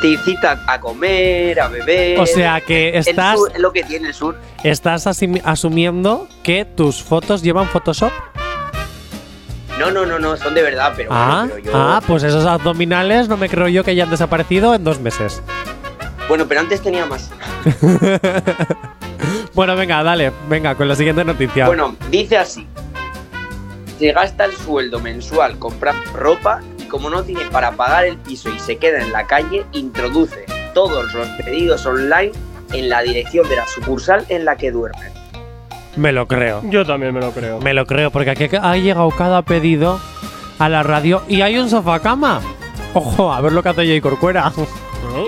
te 0.00 0.06
incita 0.08 0.62
a 0.68 0.78
comer, 0.80 1.60
a 1.60 1.66
beber. 1.66 2.18
O 2.20 2.24
sea, 2.24 2.60
que 2.60 2.90
El 2.90 2.94
estás- 3.06 3.36
sur 3.36 3.50
es 3.52 3.58
lo 3.60 3.72
que 3.72 3.82
tiene 3.82 4.06
el 4.08 4.14
sur. 4.14 4.36
¿Estás 4.62 5.06
asumiendo 5.08 6.28
que 6.44 6.64
tus 6.64 7.02
fotos 7.02 7.42
llevan 7.42 7.66
Photoshop? 7.66 8.12
No, 9.80 9.90
no, 9.90 10.06
no, 10.06 10.20
no, 10.20 10.36
son 10.36 10.54
de 10.54 10.62
verdad, 10.62 10.92
pero, 10.96 11.10
Ah, 11.12 11.46
bueno, 11.48 11.54
pero 11.62 11.66
yo. 11.66 11.72
ah, 11.74 12.00
pues 12.06 12.22
esos 12.22 12.46
abdominales 12.46 13.28
no 13.28 13.36
me 13.36 13.48
creo 13.48 13.66
yo 13.68 13.82
que 13.82 13.90
hayan 13.90 14.08
desaparecido 14.10 14.74
en 14.76 14.84
dos 14.84 15.00
meses. 15.00 15.42
Bueno, 16.28 16.46
pero 16.46 16.60
antes 16.60 16.80
tenía 16.80 17.06
más. 17.06 17.30
Bueno, 19.54 19.74
venga, 19.74 20.02
dale, 20.04 20.30
venga, 20.48 20.76
con 20.76 20.86
la 20.86 20.94
siguiente 20.94 21.24
noticia. 21.24 21.66
Bueno, 21.66 21.96
dice 22.10 22.36
así. 22.38 22.66
Se 23.98 24.12
gasta 24.12 24.44
el 24.44 24.52
sueldo 24.52 25.00
mensual 25.00 25.58
comprando 25.58 26.00
ropa 26.14 26.60
como 26.88 27.10
no 27.10 27.22
tiene 27.22 27.44
para 27.46 27.72
pagar 27.72 28.06
el 28.06 28.16
piso 28.18 28.50
y 28.50 28.58
se 28.58 28.76
queda 28.76 29.00
en 29.00 29.12
la 29.12 29.26
calle, 29.26 29.64
introduce 29.72 30.46
todos 30.74 31.12
los 31.14 31.28
pedidos 31.28 31.84
online 31.86 32.32
en 32.72 32.88
la 32.88 33.02
dirección 33.02 33.48
de 33.48 33.56
la 33.56 33.66
sucursal 33.66 34.24
en 34.28 34.44
la 34.44 34.56
que 34.56 34.70
duerme. 34.70 35.12
Me 35.96 36.12
lo 36.12 36.28
creo. 36.28 36.62
Yo 36.64 36.86
también 36.86 37.12
me 37.12 37.20
lo 37.20 37.32
creo. 37.32 37.60
Me 37.60 37.74
lo 37.74 37.86
creo, 37.86 38.10
porque 38.10 38.30
aquí 38.30 38.48
ha 38.60 38.76
llegado 38.76 39.10
cada 39.10 39.42
pedido 39.42 40.00
a 40.58 40.68
la 40.68 40.82
radio 40.82 41.22
y 41.28 41.40
hay 41.40 41.58
un 41.58 41.68
sofá 41.68 42.00
cama. 42.00 42.40
Ojo, 42.94 43.32
a 43.32 43.40
ver 43.40 43.52
lo 43.52 43.62
que 43.62 43.68
hace 43.70 43.86
Jay 43.86 44.00
Corcuera. 44.00 44.52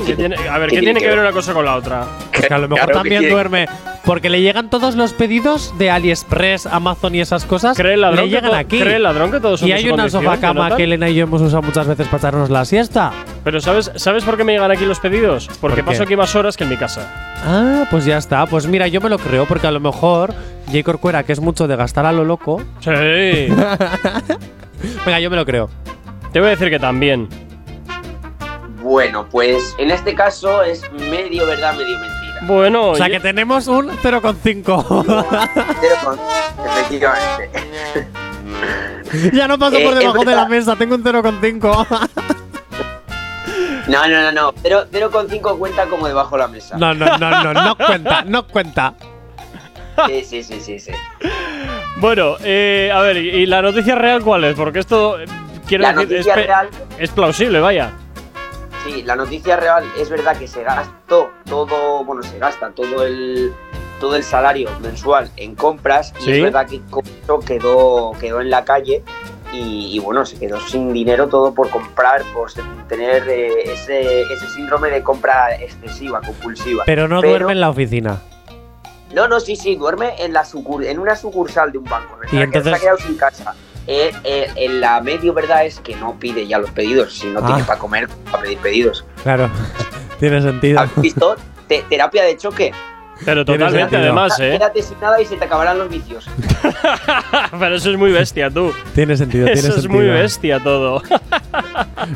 ¿Qué 0.07 0.17
tiene- 0.17 0.37
a 0.37 0.59
ver, 0.59 0.71
¿qué 0.71 0.81
tiene 0.81 1.01
que 1.01 1.09
ver 1.09 1.19
una 1.19 1.33
cosa 1.33 1.53
con 1.53 1.65
la 1.65 1.77
otra? 1.77 2.07
Pues 2.33 2.47
que 2.47 2.55
a 2.55 2.59
lo 2.59 2.69
mejor 2.69 2.85
Claro 2.87 2.93
también 3.01 3.21
tiene. 3.21 3.35
duerme. 3.35 3.67
Porque 4.05 4.31
le 4.31 4.41
llegan 4.41 4.71
todos 4.71 4.97
los 4.97 5.13
pedidos 5.13 5.75
de 5.79 5.91
AliExpress, 5.91 6.67
Amazon 6.67 7.15
y 7.15 7.21
esas 7.21 7.45
cosas. 7.45 7.77
¿Cree 7.77 7.95
el 7.95 8.01
ladrón 8.01 8.25
le 8.25 8.31
que 8.31 8.31
llegan 8.41 8.55
aquí. 8.59 8.81
cree 8.81 8.97
el 8.97 9.03
ladrón 9.03 9.31
que 9.31 9.41
todos 9.41 9.61
son 9.61 9.69
Y 9.69 9.73
hay 9.73 9.89
una 9.91 10.09
sofá 10.09 10.39
cama 10.39 10.75
que 10.75 10.85
Elena 10.85 11.09
y 11.11 11.15
yo 11.15 11.25
hemos 11.25 11.43
usado 11.43 11.63
muchas 11.63 11.87
veces 11.87 12.07
para 12.09 12.19
echarnos 12.19 12.51
la 12.51 12.65
siesta. 12.65 13.13
Pero 13.45 13.61
¿sabes, 13.61 13.93
¿sabes 13.97 14.25
por 14.25 14.37
qué 14.37 14.45
me 14.45 14.53
llegan 14.55 14.71
aquí 14.71 14.85
los 14.87 14.99
pedidos? 15.01 15.49
Porque 15.61 15.83
¿Por 15.83 15.93
paso 15.93 16.05
aquí 16.05 16.17
más 16.17 16.35
horas 16.35 16.57
que 16.57 16.65
en 16.65 16.71
mi 16.71 16.77
casa. 16.77 17.37
Ah, 17.45 17.85
pues 17.91 18.05
ya 18.07 18.17
está. 18.19 18.47
Pues 18.47 18.67
mira, 18.67 18.89
yo 18.89 19.01
me 19.01 19.11
lo 19.11 19.19
creo, 19.19 19.47
porque 19.47 19.67
a 19.67 19.71
lo 19.71 19.81
mejor 19.81 20.35
Jay 20.73 20.83
Corcuera, 20.83 21.23
que 21.23 21.33
es 21.33 21.41
mucho 21.41 21.69
de 21.69 21.77
gastar 21.77 22.07
a 22.07 22.13
lo 22.13 22.25
loco. 22.25 22.63
Sí. 22.81 22.91
Venga, 25.05 25.21
yo 25.21 25.31
me 25.31 25.37
lo 25.37 25.45
creo. 25.45 25.69
Te 26.33 26.41
voy 26.41 26.49
a 26.49 26.51
decir 26.53 26.71
que 26.71 26.79
también. 26.79 27.29
Bueno, 28.91 29.25
pues 29.31 29.77
en 29.79 29.93
este 29.93 30.17
caso 30.17 30.63
es 30.65 30.83
medio 30.93 31.47
verdad, 31.47 31.75
medio 31.75 31.97
mentira. 31.97 32.39
Bueno, 32.43 32.89
O 32.91 32.95
sea 32.97 33.09
que 33.09 33.21
tenemos 33.21 33.69
un 33.69 33.89
0,5. 33.89 35.05
Pero 35.81 35.95
con- 36.05 36.19
efectivamente. 36.67 37.51
ya 39.33 39.47
no 39.47 39.57
paso 39.61 39.77
Eh, 39.77 39.85
por 39.85 39.93
es 39.93 40.01
debajo 40.01 40.25
de 40.25 40.35
la 40.35 40.47
mesa, 40.47 40.75
tengo 40.75 40.97
un 40.97 41.05
0,5. 41.05 41.87
No, 43.87 44.09
no, 44.09 44.23
no, 44.23 44.33
no. 44.33 44.53
Pero 44.61 44.87
0,5 44.91 45.57
cuenta 45.57 45.87
como 45.87 46.09
debajo 46.09 46.35
de 46.35 46.43
la 46.43 46.49
mesa. 46.49 46.77
no, 46.77 46.93
no, 46.93 47.17
no, 47.17 47.45
no, 47.45 47.55
no 47.55 47.77
cuenta, 47.77 48.23
no 48.25 48.45
cuenta. 48.49 48.95
Sí, 50.09 50.25
sí, 50.25 50.43
sí, 50.43 50.61
sí, 50.61 50.81
sí. 50.81 50.91
Bueno, 51.99 52.37
eh, 52.43 52.91
a 52.93 53.01
ver, 53.03 53.19
¿y 53.19 53.47
la 53.47 53.63
noticia 53.63 53.95
real 53.95 54.23
cuál 54.25 54.43
es? 54.45 54.57
Porque 54.57 54.81
esto, 54.81 55.21
eh, 55.21 55.27
quiero 55.69 55.83
La 55.83 55.93
decir, 55.93 56.17
es, 56.17 56.27
noticia 56.27 56.35
real- 56.35 56.71
es 56.99 57.11
plausible, 57.11 57.61
vaya. 57.61 57.93
Sí, 58.85 59.03
la 59.03 59.15
noticia 59.17 59.57
real 59.57 59.85
es 59.99 60.09
verdad 60.09 60.37
que 60.37 60.49
se 60.49 60.63
gastó 60.63 61.31
todo, 61.45 62.03
bueno, 62.05 62.23
se 62.23 62.39
gasta 62.39 62.71
todo 62.71 63.05
el 63.05 63.53
todo 64.01 64.17
el 64.17 64.23
salario 64.25 64.71
mensual 64.81 65.31
en 65.37 65.55
compras 65.55 66.15
y 66.21 66.31
es 66.33 66.43
verdad 66.45 66.67
que 66.67 66.81
quedó 67.47 68.13
quedó 68.19 68.41
en 68.41 68.49
la 68.49 68.65
calle 68.65 69.03
y, 69.53 69.91
y, 69.95 69.99
bueno, 69.99 70.25
se 70.25 70.39
quedó 70.39 70.59
sin 70.61 70.93
dinero 70.93 71.29
todo 71.29 71.53
por 71.53 71.69
comprar, 71.71 72.23
por 72.33 72.51
tener 72.89 73.29
eh, 73.29 73.65
ese, 73.73 74.23
ese 74.23 74.49
síndrome 74.55 74.91
de 74.91 75.03
compra 75.03 75.55
excesiva, 75.57 76.21
compulsiva. 76.21 76.85
Pero 76.87 77.09
no 77.09 77.21
duerme 77.21 77.53
en 77.53 77.61
la 77.61 77.69
oficina. 77.69 78.21
No, 79.13 79.27
no, 79.27 79.41
sí, 79.41 79.57
sí, 79.57 79.75
duerme 79.75 80.15
en, 80.23 80.33
la 80.33 80.45
sucur- 80.45 80.87
en 80.87 81.01
una 81.01 81.17
sucursal 81.17 81.73
de 81.73 81.79
un 81.79 81.85
banco. 81.85 82.17
Y 82.31 82.37
entonces- 82.39 82.71
se 82.71 82.77
ha 82.77 82.81
quedado 82.81 82.99
sin 82.99 83.17
casa. 83.17 83.55
Eh, 83.87 84.13
eh, 84.25 84.47
en 84.57 84.81
la 84.81 85.01
medio 85.01 85.33
verdad 85.33 85.65
es 85.65 85.81
que 85.81 85.97
no 85.97 86.19
pide 86.19 86.47
ya 86.47 86.59
los 86.59 86.71
pedidos, 86.71 87.15
si 87.15 87.27
no 87.27 87.43
tiene 87.45 87.63
Ah. 87.63 87.67
para 87.67 87.79
comer, 87.79 88.09
para 88.31 88.43
pedir 88.45 88.59
pedidos. 88.59 89.05
Claro, 89.23 89.51
tiene 90.21 90.41
sentido. 90.43 90.81
¿Has 90.81 90.95
visto? 91.01 91.37
Te- 91.67 91.85
terapia 91.89 92.23
de 92.25 92.37
choque. 92.37 92.73
Pero 93.25 93.45
Tiene 93.45 93.59
totalmente, 93.65 93.97
además, 93.99 94.41
¿eh? 94.41 94.53
Quédate 94.53 94.81
sin 94.83 94.99
nada 94.99 95.21
y 95.21 95.27
se 95.27 95.37
te 95.37 95.45
acabarán 95.45 95.77
los 95.79 95.91
vicios. 95.91 96.27
Pero 97.59 97.75
eso 97.77 97.91
es 97.91 97.99
muy 97.99 98.13
bestia, 98.13 98.49
tú. 98.51 98.73
Tiene 98.95 99.15
sentido, 99.15 99.45
tiene 99.45 99.61
Eso 99.61 99.77
es 99.79 99.87
muy 99.89 100.07
bestia 100.07 100.59
todo. 100.59 101.03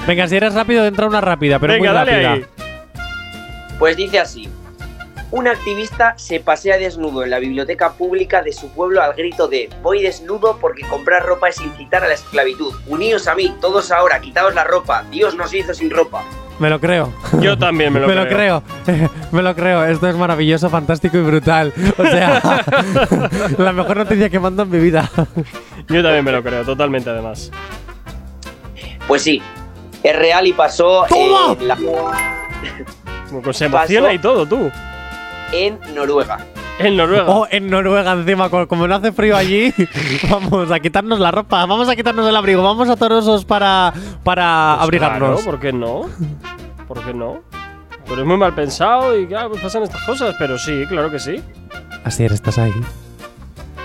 Venga, 0.07 0.27
si 0.29 0.37
eres 0.37 0.55
rápido, 0.55 0.87
entra 0.87 1.07
una 1.07 1.21
rápida, 1.21 1.59
pero 1.59 1.75
Venga, 1.75 1.91
muy 1.91 1.95
dale 1.99 2.11
rápida. 2.13 2.33
ahí. 2.33 2.47
Pues 3.79 3.97
dice 3.99 4.19
así. 4.19 4.49
Un 5.37 5.49
activista 5.49 6.15
se 6.17 6.39
pasea 6.39 6.77
desnudo 6.79 7.25
en 7.25 7.31
la 7.31 7.41
biblioteca 7.41 7.95
pública 7.95 8.41
de 8.41 8.53
su 8.53 8.69
pueblo 8.69 9.03
al 9.03 9.15
grito 9.15 9.49
de 9.49 9.69
Voy 9.83 10.01
desnudo 10.01 10.59
porque 10.61 10.83
comprar 10.87 11.25
ropa 11.27 11.49
es 11.49 11.61
incitar 11.61 12.05
a 12.05 12.07
la 12.07 12.15
esclavitud. 12.15 12.73
Uníos 12.87 13.27
a 13.27 13.35
mí, 13.35 13.53
todos 13.61 13.91
ahora, 13.91 14.21
quitaos 14.21 14.55
la 14.55 14.63
ropa. 14.63 15.03
Dios 15.11 15.35
nos 15.35 15.53
hizo 15.53 15.75
sin 15.75 15.91
ropa. 15.91 16.23
Me 16.61 16.71
lo 16.71 16.79
creo. 16.79 17.13
Yo 17.41 17.59
también 17.59 17.93
me 17.93 17.99
lo 17.99 18.07
me 18.11 18.15
lo 18.15 18.29
creo. 18.29 18.63
creo. 18.85 19.11
me 19.33 19.43
lo 19.43 19.57
creo. 19.57 19.85
Esto 19.85 20.09
es 20.09 20.15
maravilloso, 20.15 20.71
fantástico 20.71 21.19
y 21.19 21.23
brutal. 21.23 21.73
O 21.99 22.05
sea, 22.05 22.41
la 23.59 23.73
mejor 23.73 23.97
noticia 23.97 24.31
que 24.31 24.39
mando 24.39 24.63
en 24.63 24.71
mi 24.71 24.79
vida. 24.79 25.11
Yo 25.89 26.01
también 26.01 26.25
me 26.25 26.31
lo 26.31 26.45
creo, 26.45 26.65
totalmente, 26.65 27.11
además. 27.11 27.51
Pues 29.09 29.23
sí, 29.23 29.43
es 30.05 30.17
real 30.17 30.47
y 30.47 30.53
pasó 30.53 31.07
en, 31.13 31.67
la- 31.67 31.77
Como 31.77 33.53
Se 33.53 33.65
emociona 33.65 34.07
Pasó. 34.07 34.15
y 34.15 34.19
todo, 34.21 34.47
tú. 34.47 34.71
En 35.55 35.79
Noruega. 35.95 36.39
En 36.79 36.97
Noruega. 36.97 37.29
O 37.29 37.47
en 37.51 37.71
Noruega 37.71 38.13
encima, 38.13 38.49
co- 38.51 38.67
como 38.67 38.89
no 38.89 38.97
hace 38.97 39.13
frío 39.13 39.37
allí, 39.37 39.73
vamos 40.31 40.71
a 40.73 40.81
quitarnos 40.81 41.21
la 41.21 41.31
ropa, 41.31 41.65
vamos 41.67 41.89
a 41.89 41.95
quitarnos 41.97 42.29
el 42.29 42.35
abrigo, 42.35 42.63
vamos 42.63 42.89
a 42.89 42.97
torosos 42.97 43.45
para, 43.45 43.93
para 44.25 44.75
Pues 44.79 44.83
abrigarnos. 44.85 45.41
Claro, 45.43 45.45
¿por 45.51 45.61
qué 45.61 45.73
no? 45.73 46.03
¿Por 46.89 47.05
qué 47.05 47.15
no? 47.15 47.43
Pero 48.07 48.21
es 48.21 48.27
muy 48.27 48.37
mal 48.37 48.55
pensado 48.55 49.19
y 49.19 49.27
claro, 49.27 49.51
pues 49.51 49.63
pasan 49.63 49.85
estas 49.85 50.03
cosas, 50.03 50.35
pero 50.39 50.59
sí, 50.59 50.85
claro 50.89 51.11
que 51.11 51.19
sí. 51.19 51.41
Así 52.05 52.25
eres, 52.25 52.35
estás 52.35 52.59
ahí. 52.59 52.73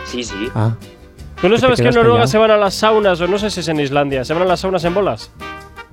Sí, 0.05 0.23
sí. 0.23 0.49
Ah. 0.55 0.71
¿Tú 1.39 1.47
no 1.47 1.57
sabes 1.57 1.79
que 1.79 1.87
en 1.87 1.93
Noruega 1.93 2.15
callado. 2.23 2.27
se 2.27 2.37
van 2.37 2.51
a 2.51 2.57
las 2.57 2.73
saunas, 2.73 3.21
o 3.21 3.27
no 3.27 3.37
sé 3.37 3.49
si 3.49 3.61
es 3.61 3.67
en 3.69 3.79
Islandia, 3.79 4.25
se 4.25 4.33
van 4.33 4.41
a 4.41 4.45
las 4.45 4.59
saunas 4.59 4.83
en 4.83 4.93
bolas? 4.93 5.31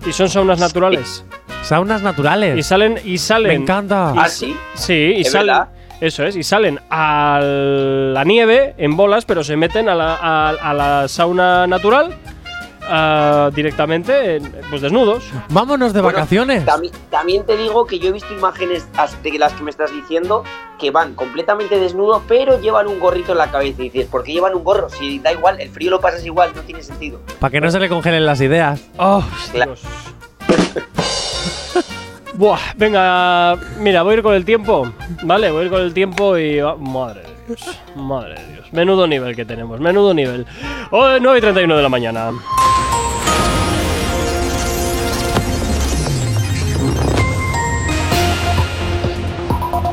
Y 0.07 0.13
son 0.13 0.29
saunas 0.29 0.59
naturales. 0.61 1.25
Saunas 1.63 2.03
naturales. 2.03 2.57
Y 2.59 2.63
salen, 2.63 2.99
y 3.05 3.19
salen. 3.19 3.49
Me 3.49 3.55
encanta. 3.55 4.13
y 4.15 4.19
¿Ah, 4.19 4.29
sí? 4.29 4.57
Sí, 4.75 5.15
y 5.17 5.21
¿Es 5.23 5.33
salen. 5.33 5.47
verdad? 5.49 5.69
Eso 6.01 6.25
es, 6.25 6.37
y 6.37 6.43
salen 6.43 6.79
a 6.91 7.41
la 7.43 8.23
nieve 8.25 8.75
en 8.77 8.97
bolas, 8.97 9.25
pero 9.25 9.43
se 9.43 9.57
meten 9.57 9.89
a 9.89 9.95
la, 9.95 10.15
a, 10.15 10.51
a 10.51 10.75
la 10.75 11.09
sauna 11.09 11.67
natural 11.67 12.15
ah, 12.89 13.51
directamente, 13.55 14.37
en- 14.37 14.53
pues 14.71 14.83
desnudos. 14.83 15.25
Vámonos 15.49 15.93
de 15.93 16.01
Bueno, 16.01 16.17
vacaciones. 16.19 16.65
También, 16.65 16.93
también 17.11 17.45
te 17.47 17.57
digo 17.57 17.87
que 17.87 17.99
yo 17.99 18.09
he 18.09 18.13
visto 18.13 18.33
imágenes 18.33 18.87
de 19.23 19.39
las 19.39 19.53
que 19.53 19.63
me 19.63 19.71
estás 19.71 19.93
diciendo 19.93 20.45
que 20.79 20.91
van 20.91 21.15
completamente 21.15 21.79
desnudos, 21.79 22.23
pero 22.29 22.61
llevan 22.61 22.87
un 22.87 22.99
gorrito 23.01 23.33
en 23.33 23.39
la 23.39 23.51
cabeza. 23.51 23.83
Y 23.83 23.91
dices, 23.91 24.07
¿por 24.09 24.23
qué 24.25 24.33
llevan 24.33 24.55
un 24.55 24.65
gorro? 24.65 24.89
Si 24.91 25.19
da 25.19 25.33
igual, 25.33 25.61
el 25.61 25.71
frío 25.71 25.91
lo 25.91 26.01
pasas 26.01 26.25
igual, 26.25 26.53
no 26.55 26.63
tiene 26.63 26.83
sentido. 26.83 27.21
Para 27.41 27.51
que 27.51 27.61
no 27.61 27.71
se 27.71 27.81
le 27.81 27.89
congelen 27.89 28.27
las 28.27 28.41
ideas. 28.41 28.83
¡Oh, 28.99 29.23
Dios! 29.53 29.83
Buah, 32.35 32.59
venga, 32.77 33.57
mira, 33.79 34.03
voy 34.03 34.13
a 34.13 34.17
ir 34.19 34.23
con 34.23 34.35
el 34.35 34.45
tiempo, 34.45 34.93
¿vale? 35.23 35.51
Voy 35.51 35.63
a 35.63 35.65
ir 35.65 35.71
con 35.71 35.81
el 35.81 35.95
tiempo 35.95 36.37
y... 36.37 36.59
ah, 36.59 36.75
madre 36.79 37.23
de 37.23 37.29
Dios, 37.47 37.79
madre 37.95 38.35
de 38.35 38.53
Dios. 38.53 38.73
Menudo 38.73 39.07
nivel 39.07 39.35
que 39.35 39.47
tenemos, 39.47 39.81
menudo 39.81 40.13
nivel. 40.13 40.45
Hoy 40.91 41.19
9 41.21 41.39
y 41.39 41.41
31 41.41 41.77
de 41.77 41.83
la 41.83 41.89
mañana. 41.89 42.33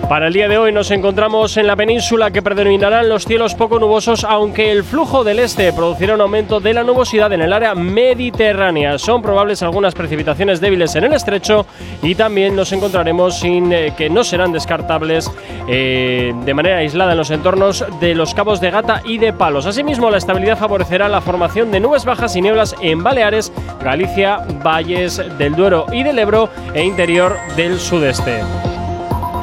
Para 0.10 0.28
el 0.28 0.34
día 0.34 0.50
de 0.50 0.58
hoy 0.58 0.72
nos 0.74 0.92
encontramos 0.92 1.56
en 1.56 1.66
la 1.66 1.78
península 1.78 2.30
que 2.30 2.42
predominarán 2.42 3.08
los 3.08 3.26
cielos 3.26 3.56
poco 3.56 3.80
nubosos, 3.80 4.26
aunque 4.26 4.70
el 4.70 4.84
flujo 4.84 5.24
del 5.24 5.40
este 5.40 5.72
producirá 5.72 6.16
un 6.16 6.22
aumento 6.22 6.60
de 6.60 6.74
la 6.74 6.84
nubosidad 6.84 7.32
en 7.32 7.42
el 7.42 7.54
área 7.54 7.74
mediterránea. 7.74 9.00
Son 9.00 9.22
probables 9.22 9.64
algunas 9.64 9.96
precipitaciones 9.96 10.60
débiles 10.60 10.96
en 10.96 11.06
el 11.06 11.14
estrecho 11.14 11.66
y 12.02 12.16
también 12.16 12.56
nos 12.56 12.74
encontraremos 12.74 13.40
sin 13.40 13.72
eh, 13.72 13.94
que 13.98 14.10
no 14.10 14.26
serán 14.26 14.52
descartables 14.52 15.32
eh, 15.70 16.34
de 16.46 16.54
manera 16.54 16.78
aislada 16.78 17.14
en 17.14 17.18
los 17.18 17.32
entornos 17.32 17.86
de 18.02 18.14
los 18.14 18.34
cabos 18.34 18.60
de 18.60 18.72
Gata 18.72 19.02
y 19.06 19.18
de 19.20 19.32
Palos. 19.32 19.66
Asimismo, 19.66 20.12
la 20.12 20.18
estabilidad 20.18 20.58
favorecerá 20.58 21.08
la 21.08 21.22
formación 21.22 21.72
de 21.72 21.80
nubes 21.80 22.04
bajas 22.04 22.36
y 22.36 22.42
nieblas 22.42 22.76
en 22.82 23.04
Baleares, 23.04 23.54
Galicia, 23.82 24.40
Valles 24.64 25.22
del 25.38 25.56
Duero 25.56 25.86
y 25.94 26.04
del 26.04 26.20
Ebro 26.20 26.50
e 26.74 26.84
interior 26.84 27.38
del 27.56 27.80
sudeste. 27.80 28.42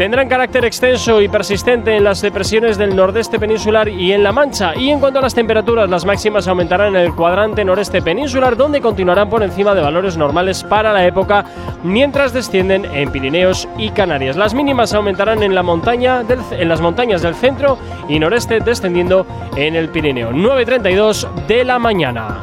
Tendrán 0.00 0.30
carácter 0.30 0.64
extenso 0.64 1.20
y 1.20 1.28
persistente 1.28 1.94
en 1.94 2.04
las 2.04 2.22
depresiones 2.22 2.78
del 2.78 2.96
nordeste 2.96 3.38
peninsular 3.38 3.86
y 3.86 4.14
en 4.14 4.22
La 4.22 4.32
Mancha. 4.32 4.74
Y 4.74 4.88
en 4.88 4.98
cuanto 4.98 5.18
a 5.18 5.22
las 5.22 5.34
temperaturas, 5.34 5.90
las 5.90 6.06
máximas 6.06 6.48
aumentarán 6.48 6.96
en 6.96 7.02
el 7.02 7.14
cuadrante 7.14 7.66
noreste 7.66 8.00
peninsular, 8.00 8.56
donde 8.56 8.80
continuarán 8.80 9.28
por 9.28 9.42
encima 9.42 9.74
de 9.74 9.82
valores 9.82 10.16
normales 10.16 10.64
para 10.64 10.94
la 10.94 11.06
época, 11.06 11.44
mientras 11.82 12.32
descienden 12.32 12.86
en 12.86 13.12
Pirineos 13.12 13.68
y 13.76 13.90
Canarias. 13.90 14.36
Las 14.36 14.54
mínimas 14.54 14.94
aumentarán 14.94 15.42
en, 15.42 15.54
la 15.54 15.62
montaña 15.62 16.24
en 16.50 16.68
las 16.70 16.80
montañas 16.80 17.20
del 17.20 17.34
centro 17.34 17.76
y 18.08 18.18
noreste, 18.18 18.60
descendiendo 18.60 19.26
en 19.54 19.76
el 19.76 19.90
Pirineo. 19.90 20.30
9.32 20.30 21.46
de 21.46 21.62
la 21.62 21.78
mañana. 21.78 22.40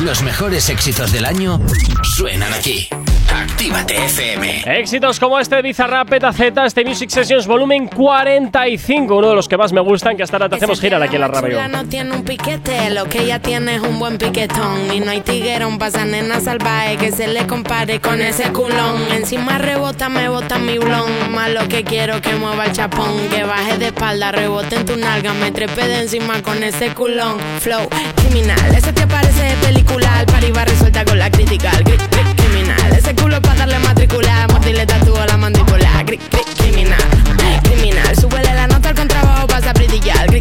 Los 0.00 0.22
mejores 0.22 0.68
éxitos 0.68 1.10
del 1.10 1.24
año 1.24 1.60
suenan 2.02 2.52
aquí. 2.52 2.88
Actívate 3.58 3.96
FM. 3.96 4.62
Éxitos 4.66 5.18
como 5.18 5.36
este 5.36 5.60
Bizarrap 5.62 6.08
Z, 6.32 6.64
este 6.64 6.84
Music 6.84 7.10
Sessions 7.10 7.44
volumen 7.44 7.88
45, 7.88 9.16
uno 9.16 9.30
de 9.30 9.34
los 9.34 9.48
que 9.48 9.56
más 9.56 9.72
me 9.72 9.80
gustan, 9.80 10.16
que 10.16 10.22
hasta 10.22 10.36
ahora 10.36 10.48
te 10.48 10.54
hacemos 10.54 10.80
girar 10.80 11.02
aquí 11.02 11.16
en 11.16 11.22
la 11.22 11.26
radio. 11.26 11.66
no 11.66 11.84
tiene 11.86 12.12
un 12.14 12.22
piquete, 12.22 12.90
lo 12.90 13.06
que 13.06 13.22
ella 13.22 13.40
tiene 13.40 13.74
es 13.74 13.82
un 13.82 13.98
buen 13.98 14.16
piquetón. 14.16 14.94
Y 14.94 15.00
no 15.00 15.10
hay 15.10 15.22
tiguerón, 15.22 15.76
pasa 15.76 16.04
nena 16.04 16.38
salvaje 16.38 16.98
que 16.98 17.10
se 17.10 17.26
le 17.26 17.48
compare 17.48 18.00
con 18.00 18.22
ese 18.22 18.52
culón. 18.52 19.02
Encima 19.10 19.58
rebota, 19.58 20.08
me 20.08 20.28
bota 20.28 20.56
mi 20.58 20.78
blon. 20.78 21.32
Más 21.32 21.50
lo 21.50 21.66
que 21.66 21.82
quiero 21.82 22.20
que 22.20 22.36
mueva 22.36 22.66
el 22.66 22.72
chapón. 22.72 23.28
Que 23.28 23.42
baje 23.42 23.76
de 23.76 23.86
espalda, 23.86 24.30
rebote 24.30 24.76
en 24.76 24.86
tu 24.86 24.96
nalga, 24.96 25.34
me 25.34 25.50
trepe 25.50 25.88
de 25.88 26.02
encima 26.02 26.40
con 26.42 26.62
ese 26.62 26.94
culón. 26.94 27.40
Flow 27.58 27.88
criminal, 28.14 28.72
ese 28.76 28.92
te 28.92 29.04
parece 29.08 29.42
de 29.42 29.54
película. 29.66 30.20
Al 30.20 30.26
par 30.26 30.44
va 30.56 30.64
resuelta 30.64 31.04
con 31.04 31.18
la 31.18 31.28
crítica. 31.28 31.72
Ese 32.96 33.14
culo 33.14 33.40
para 33.40 33.60
darle 33.60 33.78
matricular. 33.80 34.50
Mordirle 34.52 34.86
a 35.20 35.26
la 35.26 35.36
mandíbula. 35.36 36.04
Cri, 36.06 36.18
criminal, 36.58 36.98
criminal. 37.62 38.16
Súbele 38.16 38.54
la 38.54 38.66
nota 38.66 38.90
al 38.90 38.94
contrabajo, 38.94 39.46
pasa 39.46 39.72
a. 39.72 40.26
Cri, 40.26 40.40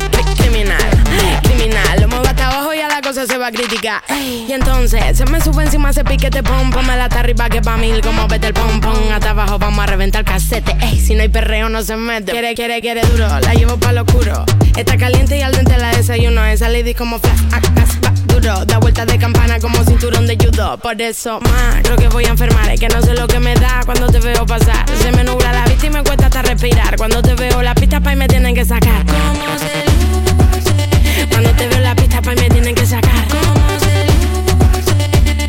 se 3.26 3.38
va 3.38 3.48
a 3.48 3.52
criticar. 3.52 4.04
Y 4.20 4.52
entonces 4.52 5.18
se 5.18 5.26
me 5.26 5.42
sube 5.42 5.64
encima 5.64 5.90
ese 5.90 6.04
piquete 6.04 6.44
pom. 6.44 6.70
la 6.86 7.06
hasta 7.06 7.20
arriba 7.20 7.50
que 7.50 7.62
pa' 7.62 7.78
mil 7.78 8.02
como 8.02 8.28
vete 8.28 8.48
el 8.48 8.54
pom 8.54 8.80
pom. 8.80 9.12
Hasta 9.12 9.32
abajo 9.32 9.58
vamos 9.58 9.84
a 9.84 9.88
reventar 9.88 10.24
casete. 10.24 10.76
Ey, 10.82 11.00
si 11.00 11.16
no 11.16 11.22
hay 11.22 11.30
perreo 11.30 11.70
no 11.70 11.82
se 11.82 11.96
mete. 11.96 12.32
Quiere, 12.32 12.54
quiere, 12.54 12.80
quiere 12.82 13.02
duro. 13.02 13.28
La 13.40 13.54
llevo 13.54 13.78
pa' 13.78 13.94
lo 13.94 14.04
oscuro. 14.04 14.46
Está 14.76 14.98
caliente 14.98 15.38
y 15.38 15.42
al 15.42 15.54
dente 15.54 15.78
la 15.78 15.92
desayuno. 15.92 16.46
Esa 16.46 16.70
lady 16.70 16.94
como 16.94 17.18
flash. 17.20 17.38
Duro, 18.28 18.66
da 18.66 18.78
vuelta 18.78 19.06
de 19.06 19.18
campana 19.18 19.60
como 19.60 19.84
cinturón 19.84 20.28
de 20.28 20.36
judo. 20.36 20.78
Por 20.78 21.02
eso, 21.02 21.40
más, 21.42 21.82
creo 21.84 21.96
que 21.96 22.08
voy 22.10 22.26
a 22.26 22.30
enfermar. 22.30 22.70
Es 22.70 22.80
que 22.80 22.90
no 22.90 23.02
sé 23.02 23.16
lo 23.16 23.28
que 23.28 23.40
me 23.40 23.56
da 23.56 23.82
cuando 23.86 24.08
te 24.08 24.20
veo 24.20 24.46
pasar. 24.46 24.86
Se 25.02 25.12
me 25.12 25.24
nubla 25.24 25.54
la 25.54 25.66
vista 25.66 25.88
y 25.88 25.90
me 25.90 26.04
cuesta 26.04 26.26
hasta 26.26 26.44
respirar. 26.44 26.98
Cuando 26.98 27.22
te 27.22 27.34
veo 27.34 27.64
la 27.64 27.74
pista 27.74 28.00
pa' 28.00 28.14
y 28.14 28.16
me 28.16 28.28
tienen 28.28 28.54
que 28.54 28.66
sacar. 28.66 29.06
¿Cómo 29.06 29.58
se? 29.58 29.87
Cuando 31.30 31.52
te 31.54 31.68
veo 31.68 31.80
la 31.80 31.96
pista 31.96 32.22
pa' 32.22 32.36
me 32.36 32.50
tienen 32.50 32.76
que 32.76 32.86
sacar. 32.86 33.28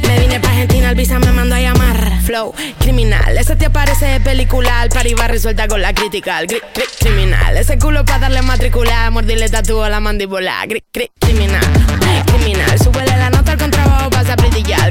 Me 0.06 0.18
vine 0.20 0.40
pa' 0.40 0.48
Argentina, 0.48 0.90
el 0.90 0.96
visa 0.96 1.18
me 1.18 1.32
mandó 1.32 1.54
a 1.54 1.60
llamar. 1.60 2.20
Flow, 2.22 2.54
criminal. 2.78 3.36
Ese 3.38 3.56
te 3.56 3.66
aparece 3.66 4.06
de 4.06 4.20
película. 4.20 4.80
Al 4.80 4.88
pari 4.90 5.14
resuelta 5.14 5.66
con 5.68 5.80
la 5.80 5.92
crítica. 5.94 6.40
Gri, 6.42 6.60
criminal. 7.00 7.56
Ese 7.56 7.78
culo 7.78 8.04
pa' 8.04 8.18
darle 8.18 8.42
matricular. 8.42 9.10
Mordirle 9.10 9.48
tatúo 9.48 9.84
a 9.84 9.88
la 9.88 10.00
mandíbula. 10.00 10.64
Gri, 10.66 10.82
criminal. 11.18 11.64
Criminal. 12.26 12.78
Súbele 12.78 13.16
la 13.16 13.30
nota 13.30 13.52
al 13.52 13.58
contrabajo, 13.58 14.10
vas 14.10 14.28
a 14.28 14.36
brillar. 14.36 14.90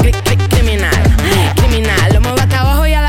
criminal. 0.49 1.15
Criminal. 1.55 2.13
Lo 2.13 2.21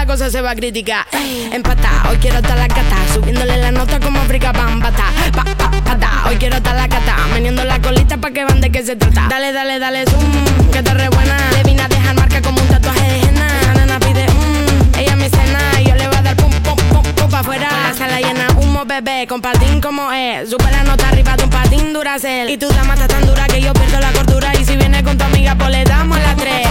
cosa 0.09 0.31
se 0.31 0.41
va 0.41 0.53
a 0.53 0.55
criticar. 0.55 1.07
Empata, 1.53 1.91
hoy 2.09 2.17
quiero 2.17 2.39
estar 2.39 2.57
la 2.57 2.67
cata. 2.67 2.97
Subiéndole 3.13 3.59
la 3.59 3.71
nota 3.71 4.01
como 4.01 4.19
África 4.19 4.53
Bambata. 4.53 5.05
Pa, 5.35 5.45
pa, 5.45 5.71
pata. 5.71 6.11
Hoy 6.27 6.37
quiero 6.37 6.57
estar 6.57 6.75
la 6.75 6.89
cata. 6.89 7.15
Meniendo 7.35 7.63
la 7.63 7.79
colita 7.79 8.17
pa' 8.17 8.31
que 8.31 8.43
van 8.43 8.59
de 8.63 8.71
qué 8.71 8.83
se 8.83 8.97
trata. 8.97 9.27
Dale, 9.29 9.53
dale, 9.53 9.79
dale, 9.79 10.07
zoom. 10.07 10.71
Que 10.73 10.83
te 10.83 10.95
re 10.95 11.11
buena. 11.11 11.37
Le 11.53 11.63
vine 11.63 11.83
a 11.83 11.89
dejar 11.89 12.15
marca 12.15 12.41
como 12.41 12.59
un 12.59 12.69
tatuaje 12.69 13.07
de 13.07 13.21
henna. 13.21 13.47
La 13.67 13.75
nana 13.75 14.01
pide, 14.01 14.27
mmm. 14.29 14.99
Ella 14.99 15.15
me 15.15 15.29
cena 15.29 15.61
y 15.79 15.89
yo 15.89 15.95
le 15.95 16.09
voy 16.09 16.17
a 16.17 16.23
dar 16.23 16.37
pum, 16.37 16.53
pum, 16.63 16.77
pum, 16.91 17.03
pum 17.03 17.31
pa' 17.31 17.41
afuera. 17.41 17.69
La 17.71 17.95
sala 17.95 18.19
llena, 18.19 18.38
humo, 18.79 18.85
bebé. 18.85 19.27
Con 19.27 19.41
patín 19.41 19.81
como 19.81 20.13
es. 20.13 20.51
Sube 20.51 20.71
la 20.71 20.83
nota 20.85 21.09
arriba 21.09 21.37
de 21.37 21.45
un 21.45 21.51
patín 21.51 21.93
duracel. 21.93 22.51
Y 22.51 22.57
tu 22.57 22.69
dama 22.69 22.95
está 22.95 23.09
tan 23.09 23.27
dura 23.27 23.47
que 23.47 23.61
yo 23.61 23.73
pierdo 23.73 24.01
la 24.01 24.11
cordura. 24.13 24.53
Y 24.59 24.65
si 24.65 24.77
viene 24.77 25.03
con 25.03 25.17
tu 25.17 25.25
amiga, 25.25 25.55
pues 25.57 25.71
le 25.71 25.85
damos 25.85 26.19
la 26.19 26.35
tres. 26.35 26.67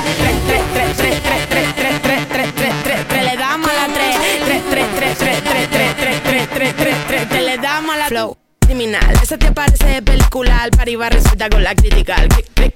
Tres, 0.48 0.64
tres, 0.74 0.98
tres, 0.98 1.22
tres, 1.22 1.50
tres, 1.50 1.76
tres, 1.76 1.76
tres, 1.76 2.02
tres, 2.02 2.28
tres, 2.30 2.54
tres, 2.56 2.74
tres, 2.84 3.08
tres, 3.08 3.24
le 3.24 3.38
damos 3.38 3.72
la 3.74 3.94
tres. 3.94 4.16
Tres, 4.46 4.62
tres, 4.70 4.88
tres, 4.96 5.18
tres, 5.18 5.44
tres, 5.44 5.70
tres, 5.70 5.70
tres, 5.70 6.22
tres, 6.24 6.50
tres, 6.50 6.76
tres, 6.76 6.96
tres, 7.08 7.30
tres, 7.30 7.44
le 7.44 7.58
damos 7.58 7.98
la 7.98 8.06
flow. 8.08 8.47
Criminal, 8.68 9.18
ese 9.24 9.38
te 9.38 9.50
parece 9.54 9.86
de 9.86 10.02
película, 10.02 10.64
al 10.64 10.72
par 10.72 10.90
resulta 11.14 11.50
con 11.50 11.64
la 11.64 11.74
crítica. 11.74 12.18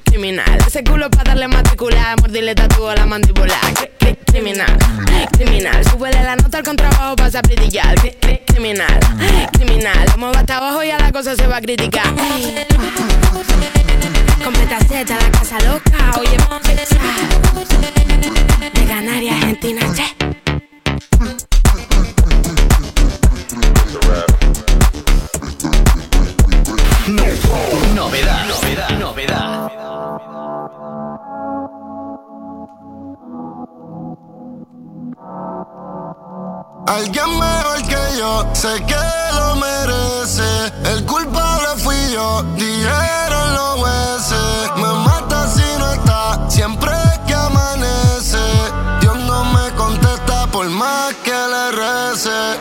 Criminal, 0.05 0.57
ese 0.65 0.85
culo 0.85 1.09
pa' 1.09 1.21
darle 1.21 1.49
matricular, 1.49 2.17
mordirle 2.21 2.55
tatúo 2.55 2.91
a 2.91 2.95
la 2.95 3.05
mandíbula. 3.05 3.59
Criminal, 4.25 4.77
criminal, 5.33 5.83
súbele 5.83 6.23
la 6.23 6.37
nota 6.37 6.59
al 6.59 6.63
contrabajo, 6.63 7.17
pasa 7.17 7.39
a 7.39 7.41
brillar. 7.41 7.95
Criminal, 8.45 8.99
criminal, 9.51 10.05
lo 10.11 10.17
muevo 10.17 10.37
hasta 10.37 10.57
abajo 10.57 10.81
y 10.81 10.91
a 10.91 10.97
la 10.97 11.11
cosa 11.11 11.35
se 11.35 11.45
va 11.45 11.57
a 11.57 11.61
criticar. 11.61 12.07
Completa 14.41 14.79
Z, 14.87 15.13
la 15.13 15.31
casa 15.31 15.59
loca, 15.59 16.19
oye, 16.19 16.37
de 18.73 18.85
Canarias, 18.85 19.35
Argentina, 19.35 19.81
che. 19.93 20.15
Novedad, 27.07 28.45
novedad, 28.45 28.89
novedad. 28.99 29.71
Alguien 36.87 37.39
mejor 37.39 37.81
que 37.87 38.17
yo, 38.19 38.45
sé 38.53 38.83
que 38.85 38.95
lo 39.35 39.55
merece. 39.55 40.71
El 40.85 41.03
culpable 41.07 41.69
fui 41.77 41.95
yo, 42.13 42.43
dijeron 42.55 43.53
los 43.55 43.79
jueces. 43.79 44.71
Me 44.75 44.93
mata 45.03 45.47
si 45.47 45.63
no 45.79 45.93
está, 45.93 46.49
siempre 46.51 46.91
que 47.25 47.33
amanece. 47.33 48.37
Dios 49.01 49.17
no 49.17 49.43
me 49.45 49.71
contesta 49.71 50.45
por 50.51 50.69
más 50.69 51.15
que 51.23 51.31
le 51.31 51.71
rece. 51.71 52.59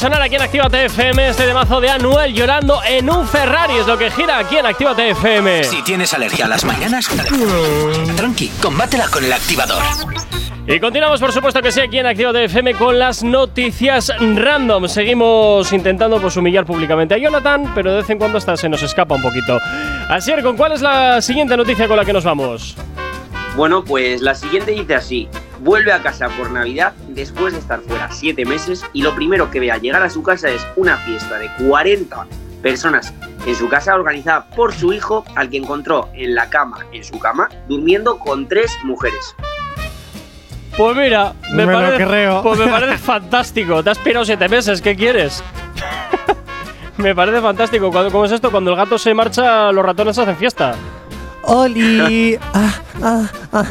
Sonar 0.00 0.22
aquí 0.22 0.36
en 0.36 0.40
Actívate 0.40 0.86
FM. 0.86 1.28
Este 1.28 1.46
de 1.46 1.52
mazo 1.52 1.78
de 1.78 1.90
Anuel 1.90 2.32
llorando 2.32 2.80
en 2.88 3.10
un 3.10 3.28
Ferrari 3.28 3.74
es 3.76 3.86
lo 3.86 3.98
que 3.98 4.10
gira 4.10 4.38
aquí 4.38 4.56
en 4.56 4.64
Actívate 4.64 5.10
FM. 5.10 5.62
Si 5.64 5.82
tienes 5.82 6.14
alergia 6.14 6.46
a 6.46 6.48
las 6.48 6.64
mañanas, 6.64 7.06
tranqui, 8.16 8.48
combátela 8.62 9.08
con 9.08 9.22
el 9.22 9.30
activador. 9.30 9.82
Y 10.66 10.80
continuamos, 10.80 11.20
por 11.20 11.32
supuesto 11.32 11.60
que 11.60 11.70
sí, 11.70 11.80
aquí 11.80 11.98
en 11.98 12.06
Actívate 12.06 12.44
FM 12.44 12.76
con 12.76 12.98
las 12.98 13.22
noticias 13.22 14.10
random. 14.18 14.88
Seguimos 14.88 15.70
intentando 15.74 16.18
pues, 16.18 16.34
humillar 16.34 16.64
públicamente 16.64 17.14
a 17.16 17.18
Jonathan, 17.18 17.70
pero 17.74 17.90
de 17.90 17.98
vez 17.98 18.08
en 18.08 18.16
cuando 18.16 18.38
hasta 18.38 18.56
se 18.56 18.70
nos 18.70 18.82
escapa 18.82 19.16
un 19.16 19.22
poquito. 19.22 19.58
Así 20.08 20.32
¿con 20.42 20.56
cuál 20.56 20.72
es 20.72 20.80
la 20.80 21.20
siguiente 21.20 21.58
noticia 21.58 21.86
con 21.86 21.98
la 21.98 22.06
que 22.06 22.14
nos 22.14 22.24
vamos? 22.24 22.74
Bueno, 23.54 23.84
pues 23.84 24.22
la 24.22 24.34
siguiente 24.34 24.70
dice 24.70 24.94
así. 24.94 25.28
Vuelve 25.58 25.92
a 25.92 26.00
casa 26.00 26.30
por 26.30 26.50
Navidad 26.50 26.94
después 27.20 27.52
de 27.52 27.60
estar 27.60 27.80
fuera 27.80 28.10
siete 28.10 28.44
meses 28.44 28.84
y 28.92 29.02
lo 29.02 29.14
primero 29.14 29.50
que 29.50 29.60
ve 29.60 29.70
al 29.70 29.80
llegar 29.80 30.02
a 30.02 30.10
su 30.10 30.22
casa 30.22 30.50
es 30.50 30.66
una 30.76 30.96
fiesta 30.98 31.38
de 31.38 31.48
40 31.68 32.26
personas 32.62 33.14
en 33.46 33.54
su 33.54 33.68
casa 33.68 33.94
organizada 33.94 34.46
por 34.50 34.74
su 34.74 34.92
hijo 34.92 35.24
al 35.34 35.48
que 35.48 35.58
encontró 35.58 36.08
en 36.14 36.34
la 36.34 36.50
cama, 36.50 36.86
en 36.92 37.04
su 37.04 37.18
cama, 37.18 37.48
durmiendo 37.68 38.18
con 38.18 38.48
tres 38.48 38.76
mujeres. 38.84 39.34
Pues 40.76 40.96
mira, 40.96 41.34
me, 41.52 41.66
parece, 41.66 42.06
creo. 42.06 42.42
Pues 42.42 42.58
me 42.58 42.66
parece 42.66 42.98
fantástico. 42.98 43.82
Te 43.82 43.90
has 43.90 43.98
pirado 43.98 44.24
siete 44.24 44.48
meses, 44.48 44.80
¿qué 44.80 44.96
quieres? 44.96 45.42
me 46.96 47.14
parece 47.14 47.40
fantástico. 47.40 47.90
¿Cómo 47.90 48.24
es 48.24 48.32
esto? 48.32 48.50
Cuando 48.50 48.70
el 48.70 48.76
gato 48.76 48.98
se 48.98 49.12
marcha, 49.14 49.72
los 49.72 49.84
ratones 49.84 50.18
hacen 50.18 50.36
fiesta. 50.36 50.74
¡Oli! 51.42 52.38
Ah, 52.52 52.74
ah, 53.02 53.26
ah. 53.52 53.64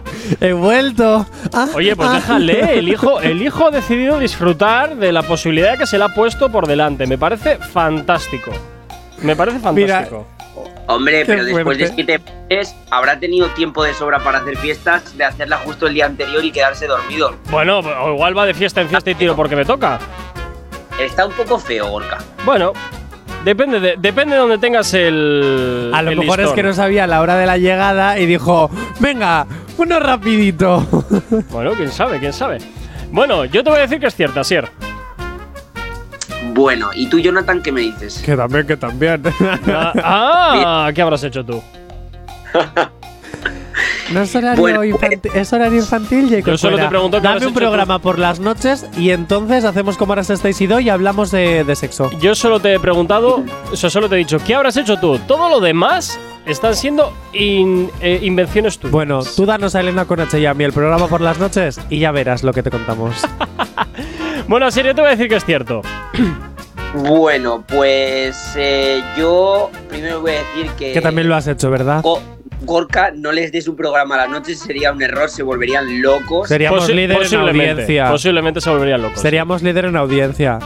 He 0.40 0.52
vuelto. 0.52 1.26
Ah, 1.52 1.68
Oye, 1.74 1.94
pues 1.94 2.08
ah. 2.08 2.14
déjale, 2.14 2.78
el 2.78 2.88
hijo, 2.88 3.20
el 3.20 3.42
hijo 3.42 3.66
ha 3.66 3.70
decidido 3.70 4.18
disfrutar 4.18 4.96
de 4.96 5.12
la 5.12 5.22
posibilidad 5.22 5.78
que 5.78 5.86
se 5.86 5.98
le 5.98 6.04
ha 6.04 6.08
puesto 6.08 6.50
por 6.50 6.66
delante. 6.66 7.06
Me 7.06 7.18
parece 7.18 7.56
fantástico. 7.58 8.50
Me 9.22 9.36
parece 9.36 9.58
fantástico. 9.58 10.26
Hombre, 10.86 11.20
Qué 11.20 11.26
pero 11.26 11.44
después 11.44 11.78
de 11.78 11.86
fuerte. 11.86 11.94
siete 11.94 12.20
meses 12.48 12.74
habrá 12.90 13.20
tenido 13.20 13.46
tiempo 13.50 13.84
de 13.84 13.94
sobra 13.94 14.18
para 14.18 14.38
hacer 14.38 14.56
fiestas, 14.56 15.16
de 15.16 15.24
hacerla 15.24 15.58
justo 15.58 15.86
el 15.86 15.94
día 15.94 16.06
anterior 16.06 16.44
y 16.44 16.50
quedarse 16.50 16.86
dormido. 16.88 17.36
Bueno, 17.50 17.78
o 17.78 18.12
igual 18.14 18.36
va 18.36 18.44
de 18.46 18.54
fiesta 18.54 18.80
en 18.80 18.88
fiesta 18.88 19.10
y 19.10 19.14
tiro 19.14 19.36
porque 19.36 19.54
me 19.54 19.64
toca. 19.64 20.00
Está 20.98 21.26
un 21.26 21.32
poco 21.32 21.58
feo, 21.60 21.88
Gorka. 21.90 22.18
Bueno, 22.44 22.72
depende 23.44 23.80
de, 23.80 23.96
depende 23.98 24.34
de 24.34 24.40
donde 24.40 24.58
tengas 24.58 24.92
el. 24.94 25.90
A 25.94 26.02
lo 26.02 26.10
el 26.10 26.18
mejor 26.18 26.40
es 26.40 26.50
que 26.50 26.62
no 26.62 26.72
sabía 26.72 27.06
la 27.06 27.20
hora 27.20 27.36
de 27.36 27.46
la 27.46 27.58
llegada 27.58 28.18
y 28.18 28.26
dijo, 28.26 28.70
venga, 28.98 29.46
uno 29.78 30.00
rapidito. 30.00 30.86
Bueno, 31.50 31.72
quién 31.72 31.90
sabe, 31.90 32.18
quién 32.18 32.32
sabe. 32.32 32.58
Bueno, 33.12 33.44
yo 33.44 33.62
te 33.64 33.70
voy 33.70 33.78
a 33.78 33.82
decir 33.82 33.98
que 33.98 34.06
es 34.06 34.14
cierta, 34.14 34.44
Sier. 34.44 34.68
Bueno, 36.52 36.90
¿y 36.94 37.06
tú, 37.08 37.18
Jonathan, 37.18 37.62
qué 37.62 37.72
me 37.72 37.80
dices? 37.82 38.22
que 38.24 38.36
también, 38.36 38.66
que 38.66 38.76
también. 38.76 39.22
Ah, 39.66 39.92
ah, 40.04 40.90
¿qué 40.94 41.02
habrás 41.02 41.22
hecho 41.24 41.44
tú? 41.44 41.62
No 44.12 44.22
es 44.22 44.34
horario, 44.34 44.60
Bueno, 44.60 44.82
infantil, 44.84 45.30
es 45.34 45.52
horario 45.52 45.78
infantil, 45.78 46.28
Jacob 46.30 46.46
Yo 46.52 46.58
solo 46.58 46.76
te 46.78 46.88
pregunto 46.88 47.20
Dame 47.20 47.46
un 47.46 47.54
programa 47.54 47.98
por 48.00 48.18
las 48.18 48.40
noches 48.40 48.86
y 48.96 49.10
entonces 49.10 49.64
hacemos 49.64 49.96
como 49.96 50.12
ahora 50.12 50.22
estáis 50.22 50.60
y 50.60 50.66
do 50.66 50.80
y 50.80 50.88
hablamos 50.90 51.30
de, 51.30 51.62
de 51.64 51.76
sexo. 51.76 52.10
Yo 52.20 52.34
solo 52.34 52.58
te 52.60 52.74
he 52.74 52.80
preguntado, 52.80 53.44
o 53.72 53.76
sea, 53.76 53.88
solo 53.90 54.08
te 54.08 54.16
he 54.16 54.18
dicho, 54.18 54.38
¿qué 54.44 54.54
habrás 54.56 54.76
hecho 54.76 54.98
tú? 54.98 55.18
Todo 55.28 55.48
lo 55.48 55.60
demás 55.60 56.18
están 56.46 56.74
siendo 56.74 57.12
in- 57.32 57.90
eh, 58.00 58.18
invenciones 58.22 58.78
tuyas. 58.78 58.92
Bueno, 58.92 59.20
tú 59.36 59.46
danos 59.46 59.74
a 59.76 59.80
Elena 59.80 60.04
con 60.06 60.18
H 60.20 60.38
y 60.40 60.46
a 60.46 60.54
mí 60.54 60.64
el 60.64 60.72
programa 60.72 61.06
por 61.06 61.20
las 61.20 61.38
noches 61.38 61.78
y 61.88 62.00
ya 62.00 62.10
verás 62.10 62.42
lo 62.42 62.52
que 62.52 62.62
te 62.62 62.70
contamos. 62.70 63.14
Bueno, 64.48 64.66
así 64.66 64.82
yo 64.82 64.92
te 64.96 65.00
voy 65.00 65.06
a 65.08 65.10
decir 65.12 65.28
que 65.28 65.36
es 65.36 65.44
cierto. 65.44 65.80
Bueno, 66.94 67.62
pues 67.68 68.36
eh, 68.56 69.00
yo 69.16 69.70
primero 69.88 70.20
voy 70.22 70.32
a 70.32 70.38
decir 70.38 70.70
que. 70.76 70.92
que 70.92 71.00
también 71.00 71.28
lo 71.28 71.36
has 71.36 71.46
hecho, 71.46 71.70
¿verdad? 71.70 72.02
Go- 72.02 72.20
Gorka 72.62 73.10
no 73.14 73.32
les 73.32 73.52
dé 73.52 73.62
su 73.62 73.74
programa 73.74 74.14
a 74.16 74.18
las 74.18 74.28
noches, 74.28 74.58
sería 74.60 74.92
un 74.92 75.00
error, 75.02 75.28
se 75.30 75.42
volverían 75.42 76.02
locos. 76.02 76.48
Seríamos 76.48 76.88
Posi- 76.88 76.94
líder 76.94 77.18
en 77.22 77.34
audiencia. 77.40 78.10
Posiblemente 78.10 78.60
se 78.60 78.70
volverían 78.70 79.02
locos. 79.02 79.20
Seríamos 79.20 79.62
líder 79.62 79.86
en 79.86 79.96
audiencia. 79.96 80.58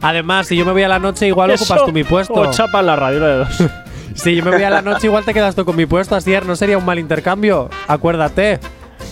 Además, 0.00 0.46
si 0.48 0.56
yo 0.56 0.64
me 0.64 0.72
voy 0.72 0.82
a 0.82 0.88
la 0.88 0.98
noche, 0.98 1.26
igual 1.26 1.50
Eso, 1.50 1.64
ocupas 1.64 1.84
tú 1.84 1.92
mi 1.92 2.04
puesto. 2.04 2.32
O 2.34 2.50
chapa 2.50 2.80
en 2.80 2.86
la 2.86 2.96
radio, 2.96 3.18
una 3.18 3.28
de 3.28 3.36
dos. 3.38 3.48
Si 4.14 4.36
yo 4.36 4.44
me 4.44 4.52
voy 4.52 4.62
a 4.62 4.70
la 4.70 4.80
noche, 4.80 5.08
igual 5.08 5.24
te 5.24 5.34
quedas 5.34 5.56
tú 5.56 5.64
con 5.64 5.74
mi 5.74 5.86
puesto. 5.86 6.14
Así 6.14 6.32
no 6.46 6.54
sería 6.54 6.78
un 6.78 6.84
mal 6.84 7.00
intercambio. 7.00 7.68
Acuérdate. 7.88 8.60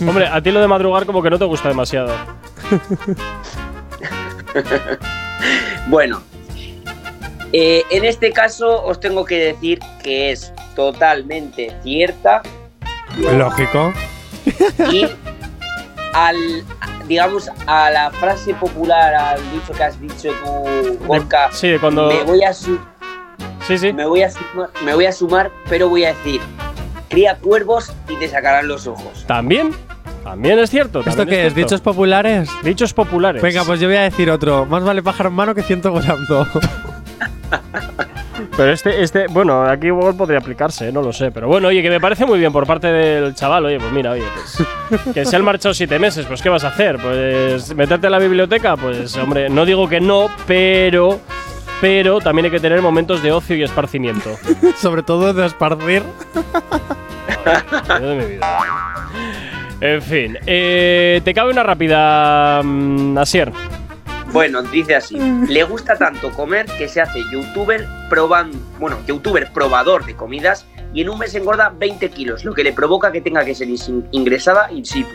Hombre, 0.07 0.27
a 0.27 0.41
ti 0.41 0.49
lo 0.49 0.61
de 0.61 0.67
madrugar 0.69 1.05
como 1.05 1.21
que 1.21 1.29
no 1.29 1.37
te 1.37 1.43
gusta 1.45 1.67
demasiado. 1.67 2.15
Bueno, 5.87 6.21
eh, 7.51 7.83
en 7.91 8.05
este 8.05 8.31
caso 8.31 8.83
os 8.85 8.99
tengo 8.99 9.25
que 9.25 9.37
decir 9.37 9.79
que 10.01 10.31
es 10.31 10.53
totalmente 10.75 11.75
cierta 11.83 12.41
Lógico. 13.37 13.93
y 14.91 15.05
al, 16.13 16.35
digamos, 17.07 17.49
a 17.67 17.89
la 17.89 18.11
frase 18.11 18.53
popular, 18.55 19.13
al 19.13 19.39
dicho 19.51 19.73
que 19.73 19.83
has 19.83 19.99
dicho 19.99 20.29
tú, 20.43 20.97
Gorka, 21.05 21.49
Sí, 21.51 21.75
cuando. 21.79 22.07
me 22.07 22.23
voy 22.23 22.43
a 22.43 22.53
su- 22.53 22.79
Sí, 23.67 23.77
sí. 23.77 23.93
me 23.93 24.05
voy 24.05 24.23
a 24.23 24.29
sumar, 24.29 24.69
me 24.83 24.93
voy 24.93 25.05
a 25.05 25.11
sumar, 25.11 25.51
pero 25.69 25.89
voy 25.89 26.03
a 26.05 26.09
decir, 26.09 26.41
cría 27.09 27.35
cuervos 27.37 27.93
y 28.09 28.15
te 28.17 28.27
sacarán 28.27 28.67
los 28.67 28.87
ojos. 28.87 29.23
También. 29.27 29.71
También 30.23 30.57
es 30.59 30.69
cierto. 30.69 30.99
¿Esto 30.99 31.11
también 31.17 31.27
qué 31.29 31.47
es? 31.47 31.53
cierto. 31.53 31.59
¿Dichos 31.69 31.81
populares? 31.81 32.49
Dichos 32.63 32.93
populares. 32.93 33.41
Venga, 33.41 33.63
pues 33.65 33.79
yo 33.81 33.87
voy 33.89 33.97
a 33.97 34.03
decir 34.03 34.29
otro. 34.31 34.65
Más 34.65 34.81
vale 34.83 35.03
pájaro 35.03 35.27
en 35.29 35.35
mano 35.35 35.53
que 35.53 35.63
ciento 35.63 35.91
volando. 35.91 36.47
Pero 38.55 38.71
este, 38.71 39.01
este, 39.01 39.25
bueno, 39.27 39.63
aquí 39.63 39.87
igual 39.87 40.15
podría 40.15 40.37
aplicarse, 40.37 40.89
¿eh? 40.89 40.91
no 40.91 41.01
lo 41.01 41.11
sé. 41.11 41.31
Pero 41.31 41.47
bueno, 41.47 41.69
oye, 41.69 41.81
que 41.81 41.89
me 41.89 41.99
parece 41.99 42.25
muy 42.25 42.37
bien 42.37 42.51
por 42.51 42.67
parte 42.67 42.87
del 42.87 43.33
chaval. 43.33 43.65
Oye, 43.65 43.79
pues 43.79 43.91
mira, 43.91 44.11
oye, 44.11 44.23
pues, 44.35 45.13
que 45.13 45.25
se 45.25 45.35
han 45.35 45.43
marchado 45.43 45.73
siete 45.73 45.97
meses, 45.97 46.25
pues 46.27 46.41
¿qué 46.41 46.49
vas 46.49 46.63
a 46.63 46.67
hacer? 46.67 46.97
Pues 46.97 47.75
meterte 47.75 48.07
en 48.07 48.11
la 48.11 48.19
biblioteca, 48.19 48.77
pues 48.77 49.15
hombre, 49.17 49.49
no 49.49 49.65
digo 49.65 49.89
que 49.89 49.99
no, 49.99 50.29
pero, 50.45 51.19
pero 51.81 52.19
también 52.19 52.45
hay 52.45 52.51
que 52.51 52.59
tener 52.59 52.81
momentos 52.81 53.23
de 53.23 53.31
ocio 53.31 53.55
y 53.55 53.63
esparcimiento. 53.63 54.37
Sobre 54.77 55.01
todo 55.01 55.33
de 55.33 55.47
esparcir. 55.47 56.03
Dios 57.87 58.01
de 58.01 58.15
mi 58.15 58.25
vida. 58.35 58.59
En 59.81 60.01
fin, 60.01 60.37
eh, 60.45 61.21
te 61.25 61.33
cabe 61.33 61.51
una 61.51 61.63
rápida, 61.63 62.61
mm, 62.63 63.17
Asier. 63.17 63.51
Bueno, 64.33 64.63
dice 64.63 64.95
así, 64.95 65.15
le 65.47 65.63
gusta 65.63 65.95
tanto 65.95 66.31
comer 66.31 66.65
que 66.77 66.89
se 66.89 66.99
hace 67.01 67.19
youtuber 67.31 67.87
probando, 68.09 68.57
bueno, 68.79 68.97
youtuber 69.07 69.53
probador 69.53 70.05
de 70.05 70.15
comidas 70.15 70.65
y 70.91 71.01
en 71.01 71.09
un 71.09 71.19
mes 71.19 71.33
engorda 71.35 71.69
20 71.77 72.09
kilos, 72.09 72.43
lo 72.43 72.53
que 72.53 72.63
le 72.63 72.73
provoca 72.73 73.11
que 73.11 73.21
tenga 73.21 73.45
que 73.45 73.53
ser 73.53 73.69
in- 73.69 74.07
ingresada 74.11 74.71
in 74.71 74.85
situ. 74.85 75.09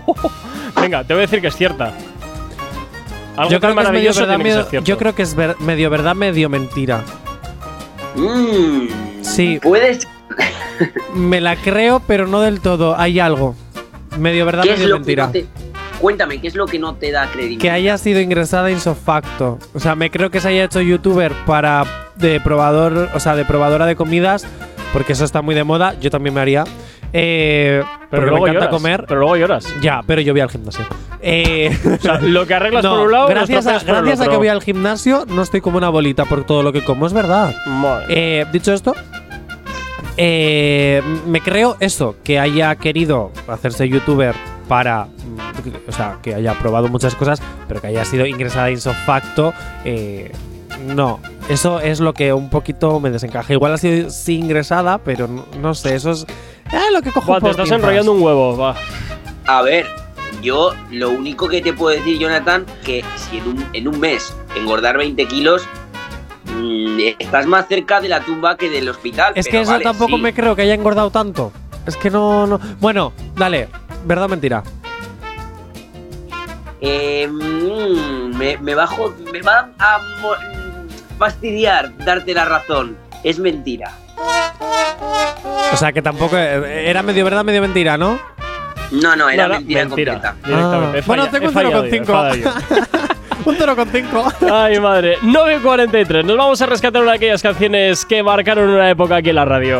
Venga, 0.80 1.02
te 1.04 1.12
voy 1.14 1.22
a 1.22 1.26
decir 1.26 1.40
que 1.40 1.48
es 1.48 1.56
cierta. 1.56 1.92
Algo 3.36 3.50
Yo 3.50 3.60
creo, 3.60 3.60
que 3.60 3.66
es 3.66 3.74
medio 3.74 3.74
maravilloso 3.74 4.20
verdad, 4.20 4.36
que 4.38 4.42
medio, 4.42 4.80
yo 4.84 4.96
creo 4.98 5.14
que 5.14 5.22
es 5.22 5.34
ver- 5.34 5.56
medio 5.60 5.90
verdad, 5.90 6.14
medio 6.14 6.48
mentira. 6.48 7.02
Mmm, 8.14 8.86
Sí, 9.22 9.58
puedes. 9.60 10.06
me 11.14 11.40
la 11.40 11.56
creo, 11.56 12.00
pero 12.06 12.26
no 12.26 12.40
del 12.40 12.60
todo. 12.60 12.96
Hay 12.96 13.18
algo. 13.20 13.54
Medio 14.18 14.46
verdad, 14.46 14.62
¿Qué 14.62 14.72
es 14.74 14.78
medio 14.78 14.94
que 14.94 14.98
mentira. 15.00 15.26
no 15.26 15.32
te- 15.32 15.46
Cuéntame, 16.00 16.40
¿qué 16.40 16.48
es 16.48 16.54
lo 16.54 16.66
que 16.66 16.78
no 16.78 16.94
te 16.94 17.10
da 17.10 17.26
credibilidad? 17.26 17.60
Que 17.62 17.70
haya 17.70 17.98
sido 17.98 18.20
ingresada 18.20 18.70
insofacto. 18.70 19.58
O 19.74 19.80
sea, 19.80 19.94
me 19.94 20.10
creo 20.10 20.30
que 20.30 20.40
se 20.40 20.48
haya 20.48 20.64
hecho 20.64 20.80
youtuber 20.80 21.32
para 21.46 21.84
de 22.16 22.40
probador, 22.40 23.08
o 23.14 23.20
sea, 23.20 23.34
de 23.34 23.44
probadora 23.44 23.86
de 23.86 23.96
comidas, 23.96 24.46
porque 24.92 25.14
eso 25.14 25.24
está 25.24 25.42
muy 25.42 25.54
de 25.54 25.64
moda. 25.64 25.98
Yo 26.00 26.10
también 26.10 26.34
me 26.34 26.40
haría. 26.40 26.64
Eh, 27.12 27.82
Pero 28.10 28.22
porque 28.22 28.30
luego 28.30 28.44
me 28.44 28.50
encanta 28.50 28.66
lloras, 28.66 28.82
comer. 28.82 29.04
Pero 29.08 29.20
luego 29.20 29.36
lloras. 29.36 29.74
Ya, 29.80 30.02
pero 30.06 30.20
yo 30.20 30.34
voy 30.34 30.40
al 30.40 30.50
gimnasio. 30.50 30.84
Eh, 31.22 31.76
O 31.98 32.02
sea, 32.02 32.20
lo 32.20 32.46
que 32.46 32.54
arreglas 32.54 32.84
no, 32.84 32.90
por 32.90 33.06
un 33.06 33.12
lado, 33.12 33.28
gracias, 33.28 33.66
a, 33.66 33.78
gracias 33.78 34.20
a 34.20 34.28
que 34.28 34.36
voy 34.36 34.48
al 34.48 34.62
gimnasio, 34.62 35.24
no 35.26 35.42
estoy 35.42 35.60
como 35.62 35.78
una 35.78 35.88
bolita 35.88 36.24
por 36.26 36.44
todo 36.44 36.62
lo 36.62 36.72
que 36.72 36.84
como, 36.84 37.06
es 37.06 37.12
verdad. 37.14 37.54
Madre. 37.66 38.06
Eh, 38.40 38.44
dicho 38.52 38.72
esto, 38.72 38.94
eh, 40.16 41.02
me 41.26 41.40
creo 41.40 41.76
eso, 41.80 42.16
que 42.24 42.38
haya 42.38 42.74
querido 42.76 43.32
hacerse 43.48 43.88
youtuber 43.88 44.34
para, 44.68 45.08
o 45.86 45.92
sea, 45.92 46.18
que 46.22 46.34
haya 46.34 46.58
probado 46.58 46.88
muchas 46.88 47.14
cosas, 47.14 47.40
pero 47.68 47.80
que 47.80 47.88
haya 47.88 48.04
sido 48.04 48.26
ingresada 48.26 48.70
insofacto, 48.70 49.52
eh, 49.84 50.32
no. 50.86 51.20
Eso 51.48 51.80
es 51.80 52.00
lo 52.00 52.12
que 52.12 52.32
un 52.32 52.50
poquito 52.50 52.98
me 53.00 53.10
desencaja. 53.10 53.52
Igual 53.52 53.74
ha 53.74 53.78
sido 53.78 54.10
sí 54.10 54.36
ingresada, 54.38 54.98
pero 54.98 55.28
no, 55.28 55.44
no 55.60 55.74
sé, 55.74 55.94
eso 55.94 56.10
es 56.10 56.26
ah, 56.66 56.86
lo 56.92 57.02
que 57.02 57.12
cojo 57.12 57.26
Buah, 57.26 57.40
te 57.40 57.50
estás 57.50 57.70
enrollando 57.70 58.12
un 58.12 58.22
huevo, 58.22 58.56
va. 58.56 58.74
A 59.46 59.62
ver, 59.62 59.86
yo 60.42 60.72
lo 60.90 61.10
único 61.10 61.48
que 61.48 61.60
te 61.60 61.72
puedo 61.72 61.96
decir, 61.96 62.18
Jonathan, 62.18 62.66
que 62.84 63.04
si 63.16 63.38
en 63.38 63.48
un, 63.48 63.66
en 63.72 63.88
un 63.88 64.00
mes 64.00 64.34
engordar 64.56 64.98
20 64.98 65.26
kilos, 65.26 65.66
mm, 66.56 66.98
estás 67.18 67.46
más 67.46 67.68
cerca 67.68 68.00
de 68.00 68.08
la 68.08 68.20
tumba 68.20 68.56
que 68.56 68.68
del 68.68 68.88
hospital. 68.88 69.32
Es 69.36 69.46
que 69.46 69.52
pero 69.52 69.62
eso 69.62 69.72
vale, 69.72 69.84
tampoco 69.84 70.16
sí. 70.16 70.22
me 70.22 70.34
creo 70.34 70.56
que 70.56 70.62
haya 70.62 70.74
engordado 70.74 71.10
tanto. 71.10 71.52
Es 71.86 71.96
que 71.96 72.10
no, 72.10 72.46
no. 72.46 72.58
Bueno, 72.80 73.12
dale, 73.36 73.68
verdad 74.04 74.24
o 74.24 74.28
mentira. 74.28 74.62
Eh, 76.88 77.26
mm, 77.28 78.36
me, 78.36 78.56
me 78.58 78.74
bajo, 78.76 79.12
me 79.32 79.42
va 79.42 79.70
a 79.78 79.98
fastidiar 81.18 81.96
darte 81.98 82.32
la 82.32 82.44
razón. 82.44 82.96
Es 83.24 83.38
mentira. 83.40 83.90
O 85.72 85.76
sea, 85.76 85.92
que 85.92 86.00
tampoco. 86.00 86.36
eh, 86.38 86.88
Era 86.88 87.02
medio 87.02 87.24
verdad, 87.24 87.42
medio 87.44 87.60
mentira, 87.60 87.96
¿no? 87.98 88.18
No, 88.92 89.16
no, 89.16 89.28
era 89.28 89.48
No, 89.48 89.54
mentira, 89.54 89.84
mentira. 89.84 90.12
completa. 90.12 90.36
Ah. 90.44 90.92
Bueno, 91.06 91.28
tengo 91.28 91.48
un 91.48 91.52
fallado 91.52 91.86
yo, 91.86 91.94
he 91.94 92.00
0,5. 92.00 92.06
fallado 92.06 92.34
yo. 92.36 92.50
Un 93.44 93.56
0,5. 93.56 94.50
Ay, 94.52 94.80
madre. 94.80 95.18
9.43. 95.22 96.24
Nos 96.24 96.36
vamos 96.36 96.60
a 96.62 96.66
rescatar 96.66 97.00
una 97.02 97.12
de 97.12 97.16
aquellas 97.18 97.42
canciones 97.42 98.04
que 98.04 98.20
marcaron 98.22 98.68
una 98.70 98.90
época 98.90 99.16
aquí 99.16 99.30
en 99.30 99.36
la 99.36 99.44
radio. 99.44 99.78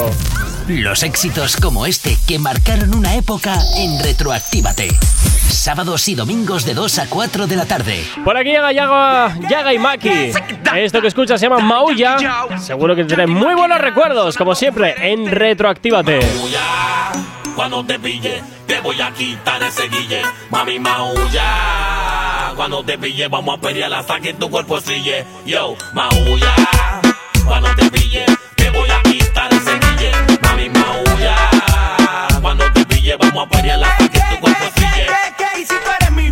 Los 0.69 1.05
éxitos 1.05 1.57
como 1.57 1.87
este 1.87 2.19
que 2.27 2.41
marcaron 2.41 2.93
una 2.93 3.15
época 3.15 3.57
en 3.77 4.03
Retroactívate. 4.03 4.89
Sábados 5.49 6.09
y 6.09 6.17
domingos 6.17 6.65
de 6.65 6.75
2 6.75 6.99
a 6.99 7.07
4 7.09 7.47
de 7.47 7.55
la 7.55 7.67
tarde. 7.67 8.05
Por 8.25 8.37
aquí 8.37 8.51
llega 8.51 8.73
Yaga, 8.73 9.39
Yaga 9.49 9.73
y 9.73 9.79
Maki. 9.79 10.33
Esto 10.75 11.01
que 11.01 11.07
escuchas 11.07 11.39
se 11.39 11.47
llama 11.47 11.61
Maulla. 11.61 12.17
Seguro 12.59 12.97
que 12.97 13.05
tendré 13.05 13.29
muy 13.29 13.55
buenos 13.55 13.81
recuerdos, 13.81 14.37
como 14.37 14.57
siempre, 14.57 15.13
en 15.13 15.31
Retroactívate. 15.31 16.19
Cuando 17.55 17.85
te 17.85 18.01
pille, 18.01 18.43
te 18.67 18.81
voy 18.81 19.01
a 19.01 19.13
quitar 19.13 19.63
ese 19.63 19.89
guille. 19.89 20.23
Mami 20.51 20.81
maulla. 20.81 22.53
Cuando 22.57 22.85
te 22.85 22.99
pille, 22.99 23.29
vamos 23.29 23.57
a 23.57 23.61
pelear 23.61 23.93
hasta 23.95 24.19
que 24.19 24.35
tu 24.35 24.51
cuerpo 24.51 24.81
sille. 24.81 25.25
Yo, 25.47 25.77
maulla. 25.95 26.55
Cuando 27.45 27.73
te 27.77 27.89
pille, 27.89 28.27
te 28.57 28.69
voy 28.71 28.91
a 28.91 29.01
quitar 29.03 29.53
ese 29.55 29.75
guille. 29.75 29.86
Pille, 33.07 33.17
vamos 33.17 33.47
a 33.47 33.49
pelear 33.49 33.85
hasta 33.85 34.09
que 34.09 34.19
tu 34.19 34.41
cuerpo. 34.41 34.65
Y 35.59 35.65
si 35.65 35.75
mi 36.13 36.29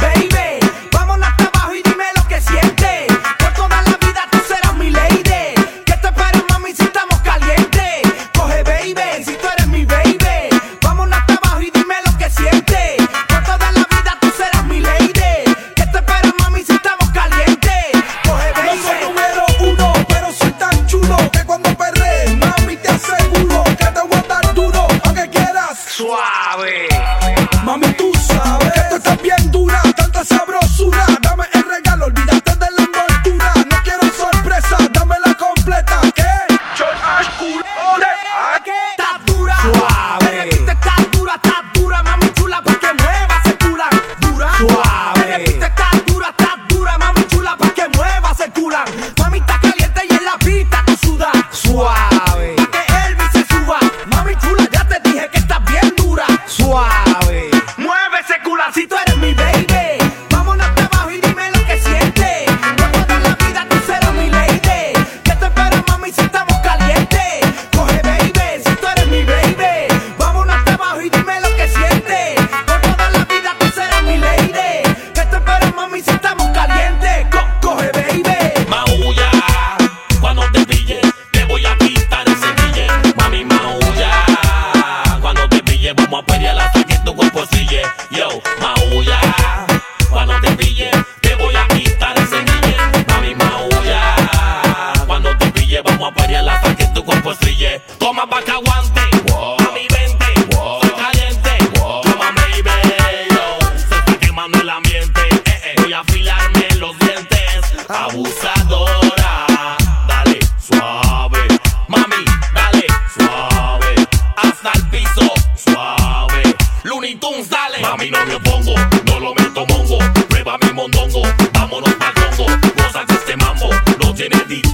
No 118.62 119.18
lo 119.18 119.34
meto 119.34 119.66
mongo. 119.66 119.98
Prueba 120.28 120.56
mi 120.62 120.72
mondongo, 120.72 121.22
vámonos 121.52 121.92
pa' 121.94 122.12
Congo. 122.14 122.46
Goza 122.76 123.04
de 123.04 123.14
este 123.14 123.36
mambo, 123.36 123.68
no 124.00 124.14
tiene 124.14 124.36
ditongo 124.46 124.73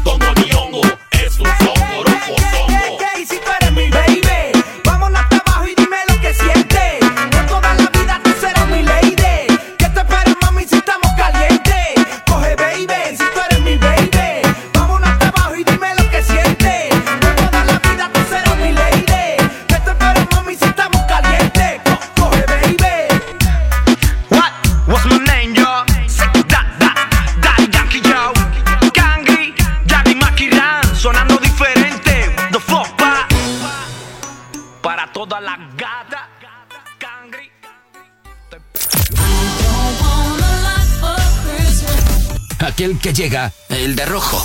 que 43.01 43.13
llega, 43.13 43.53
el 43.69 43.97
de 43.97 44.05
rojo. 44.05 44.45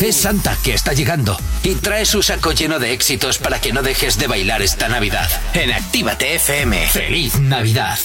Es 0.00 0.16
Santa 0.16 0.56
que 0.62 0.74
está 0.74 0.92
llegando 0.92 1.36
y 1.62 1.74
trae 1.76 2.04
su 2.04 2.22
saco 2.22 2.52
lleno 2.52 2.78
de 2.78 2.92
éxitos 2.92 3.38
para 3.38 3.60
que 3.60 3.72
no 3.72 3.82
dejes 3.82 4.18
de 4.18 4.26
bailar 4.26 4.62
esta 4.62 4.88
Navidad. 4.88 5.28
En 5.54 5.72
Actívate 5.72 6.34
FM. 6.36 6.88
¡Feliz 6.88 7.38
Navidad! 7.40 7.98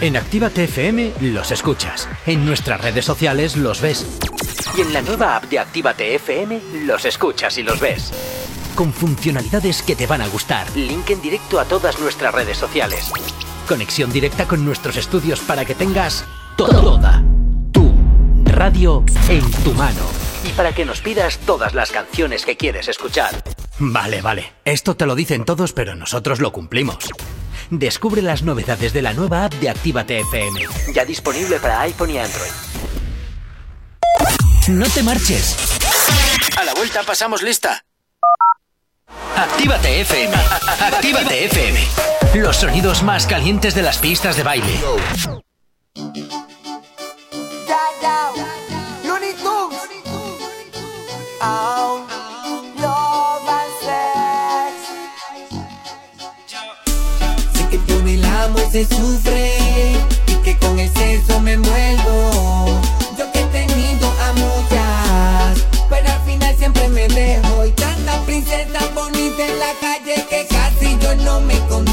En 0.00 0.16
Actívate 0.16 0.64
FM 0.64 1.12
los 1.20 1.50
escuchas. 1.52 2.08
En 2.26 2.44
nuestras 2.44 2.80
redes 2.80 3.04
sociales 3.04 3.56
los 3.56 3.80
ves. 3.80 4.04
Y 4.76 4.80
en 4.80 4.92
la 4.92 5.02
nueva 5.02 5.36
app 5.36 5.44
de 5.44 5.60
Actívate 5.60 6.14
FM 6.16 6.60
los 6.86 7.04
escuchas 7.04 7.56
y 7.58 7.62
los 7.62 7.78
ves. 7.78 8.10
Con 8.74 8.92
funcionalidades 8.92 9.82
que 9.82 9.94
te 9.94 10.06
van 10.06 10.22
a 10.22 10.28
gustar. 10.28 10.66
Link 10.76 11.10
en 11.10 11.22
directo 11.22 11.60
a 11.60 11.64
todas 11.66 12.00
nuestras 12.00 12.34
redes 12.34 12.58
sociales. 12.58 13.12
Conexión 13.68 14.10
directa 14.10 14.46
con 14.46 14.64
nuestros 14.64 14.96
estudios 14.96 15.40
para 15.40 15.64
que 15.64 15.74
tengas 15.74 16.24
toda 16.56 17.22
tu 17.72 17.92
radio 18.44 19.04
en 19.28 19.50
tu 19.64 19.72
mano. 19.74 20.00
Y 20.44 20.50
para 20.50 20.72
que 20.74 20.84
nos 20.84 21.00
pidas 21.00 21.38
todas 21.38 21.74
las 21.74 21.90
canciones 21.90 22.44
que 22.44 22.56
quieres 22.56 22.88
escuchar. 22.88 23.42
Vale, 23.78 24.20
vale. 24.20 24.52
Esto 24.64 24.96
te 24.96 25.06
lo 25.06 25.14
dicen 25.14 25.44
todos, 25.44 25.72
pero 25.72 25.94
nosotros 25.94 26.40
lo 26.40 26.52
cumplimos. 26.52 26.98
Descubre 27.70 28.22
las 28.22 28.42
novedades 28.42 28.92
de 28.92 29.02
la 29.02 29.12
nueva 29.14 29.44
app 29.44 29.54
de 29.54 29.70
Actívate 29.70 30.20
FM. 30.20 30.60
Ya 30.94 31.04
disponible 31.04 31.58
para 31.58 31.80
iPhone 31.82 32.10
y 32.10 32.18
Android. 32.18 32.50
No 34.68 34.86
te 34.88 35.02
marches. 35.02 35.56
A 36.56 36.64
la 36.64 36.74
vuelta 36.74 37.02
pasamos 37.02 37.42
lista. 37.42 37.84
Actívate 39.36 40.00
FM. 40.02 40.34
Actívate 40.80 41.44
FM. 41.46 41.80
Los 42.34 42.56
sonidos 42.58 43.02
más 43.02 43.26
calientes 43.26 43.74
de 43.74 43.82
las 43.82 43.98
pistas 43.98 44.36
de 44.36 44.42
baile. 44.42 44.80
Sé 45.94 46.08
que 57.70 57.78
por 57.78 58.08
el 58.08 58.24
amo 58.24 58.58
se 58.70 58.86
sufre 58.86 59.52
y 60.26 60.34
que 60.42 60.56
con 60.58 60.78
el 60.78 60.90
sexo 60.94 61.40
me 61.40 61.52
envuelvo. 61.52 62.80
Yo 63.18 63.30
que 63.32 63.40
he 63.40 63.46
tenido 63.46 64.10
a 64.10 64.32
muchas, 64.32 65.66
pero 65.90 66.08
al 66.10 66.20
final 66.24 66.56
siempre 66.56 66.88
me 66.88 67.06
dejo. 67.08 67.66
Y 67.66 67.70
tantas 67.72 68.16
princesas 68.24 68.94
bonitas 68.94 69.40
en 69.40 69.58
la 69.58 69.72
calle 69.80 70.26
que 70.30 70.46
casi 70.46 70.98
yo 70.98 71.14
no 71.16 71.40
me 71.40 71.58
controlo. 71.68 71.91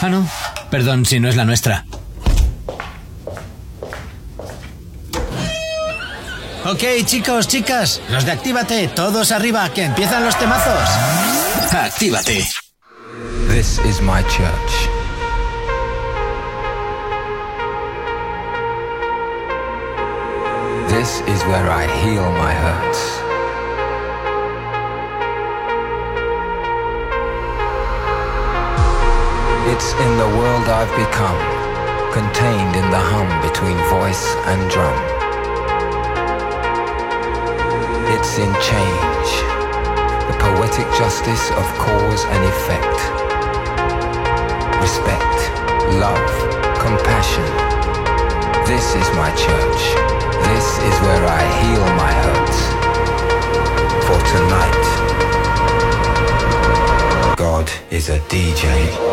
Ah, 0.00 0.08
no. 0.08 0.28
Perdón 0.70 1.06
si 1.06 1.20
no 1.20 1.28
es 1.28 1.36
la 1.36 1.44
nuestra. 1.44 1.84
Ok, 6.64 6.82
chicos, 7.04 7.46
chicas, 7.46 8.00
los 8.10 8.24
de 8.24 8.32
Actívate, 8.32 8.88
todos 8.88 9.30
arriba, 9.30 9.68
que 9.72 9.84
empiezan 9.84 10.24
los 10.24 10.36
temazos. 10.36 10.88
Actívate. 11.72 12.44
This 13.48 13.78
is 13.86 14.00
my 14.00 14.20
church. 14.24 14.88
This 20.88 21.22
is 21.28 21.40
where 21.46 21.70
I 21.70 21.86
heal 22.02 22.28
my 22.32 22.52
hurts. 22.52 23.27
I've 30.68 30.92
become, 31.00 31.40
contained 32.12 32.76
in 32.76 32.90
the 32.92 33.00
hum 33.00 33.24
between 33.40 33.80
voice 33.88 34.36
and 34.52 34.60
drum. 34.68 34.92
It's 38.12 38.36
in 38.36 38.52
change, 38.60 39.30
the 40.28 40.36
poetic 40.36 40.84
justice 40.92 41.48
of 41.56 41.64
cause 41.80 42.22
and 42.28 42.44
effect. 42.44 43.00
Respect, 44.84 45.40
love, 45.96 46.28
compassion. 46.84 47.48
This 48.68 48.92
is 48.92 49.08
my 49.16 49.32
church. 49.40 49.82
This 50.52 50.68
is 50.84 50.94
where 51.00 51.24
I 51.24 51.42
heal 51.64 51.86
my 51.96 52.12
hurts. 52.12 52.60
For 54.04 54.20
tonight, 54.36 54.84
God 57.38 57.70
is 57.90 58.10
a 58.10 58.18
DJ. 58.28 59.08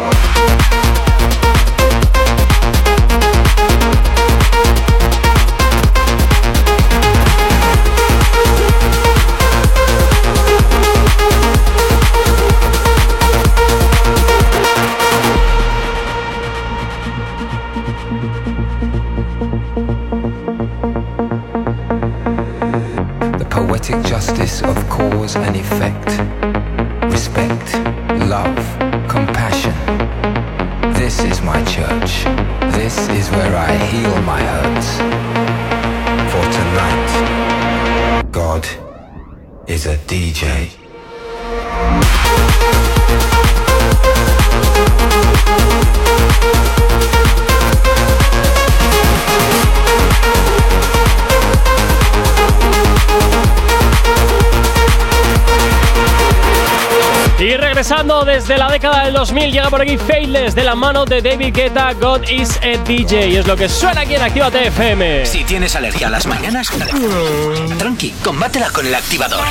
Desde 58.47 58.59
la 58.59 58.69
década 58.69 59.05
del 59.05 59.15
2000 59.15 59.51
llega 59.51 59.69
por 59.71 59.81
aquí 59.81 59.97
Faithless 59.97 60.53
de 60.53 60.63
la 60.63 60.75
mano 60.75 61.03
de 61.03 61.19
David 61.19 61.51
Guetta, 61.51 61.93
God 61.93 62.29
is 62.29 62.59
a 62.61 62.77
DJ. 62.83 63.29
Y 63.29 63.35
es 63.37 63.47
lo 63.47 63.55
que 63.55 63.67
suena 63.67 64.01
aquí 64.01 64.13
en 64.13 64.21
Actívate 64.21 64.67
FM. 64.67 65.25
Si 65.25 65.43
tienes 65.45 65.75
alergia 65.75 66.05
a 66.05 66.09
las 66.11 66.27
mañanas, 66.27 66.69
tranqui, 67.79 68.11
combátela 68.23 68.69
con 68.69 68.85
el 68.85 68.93
activador. 68.93 69.43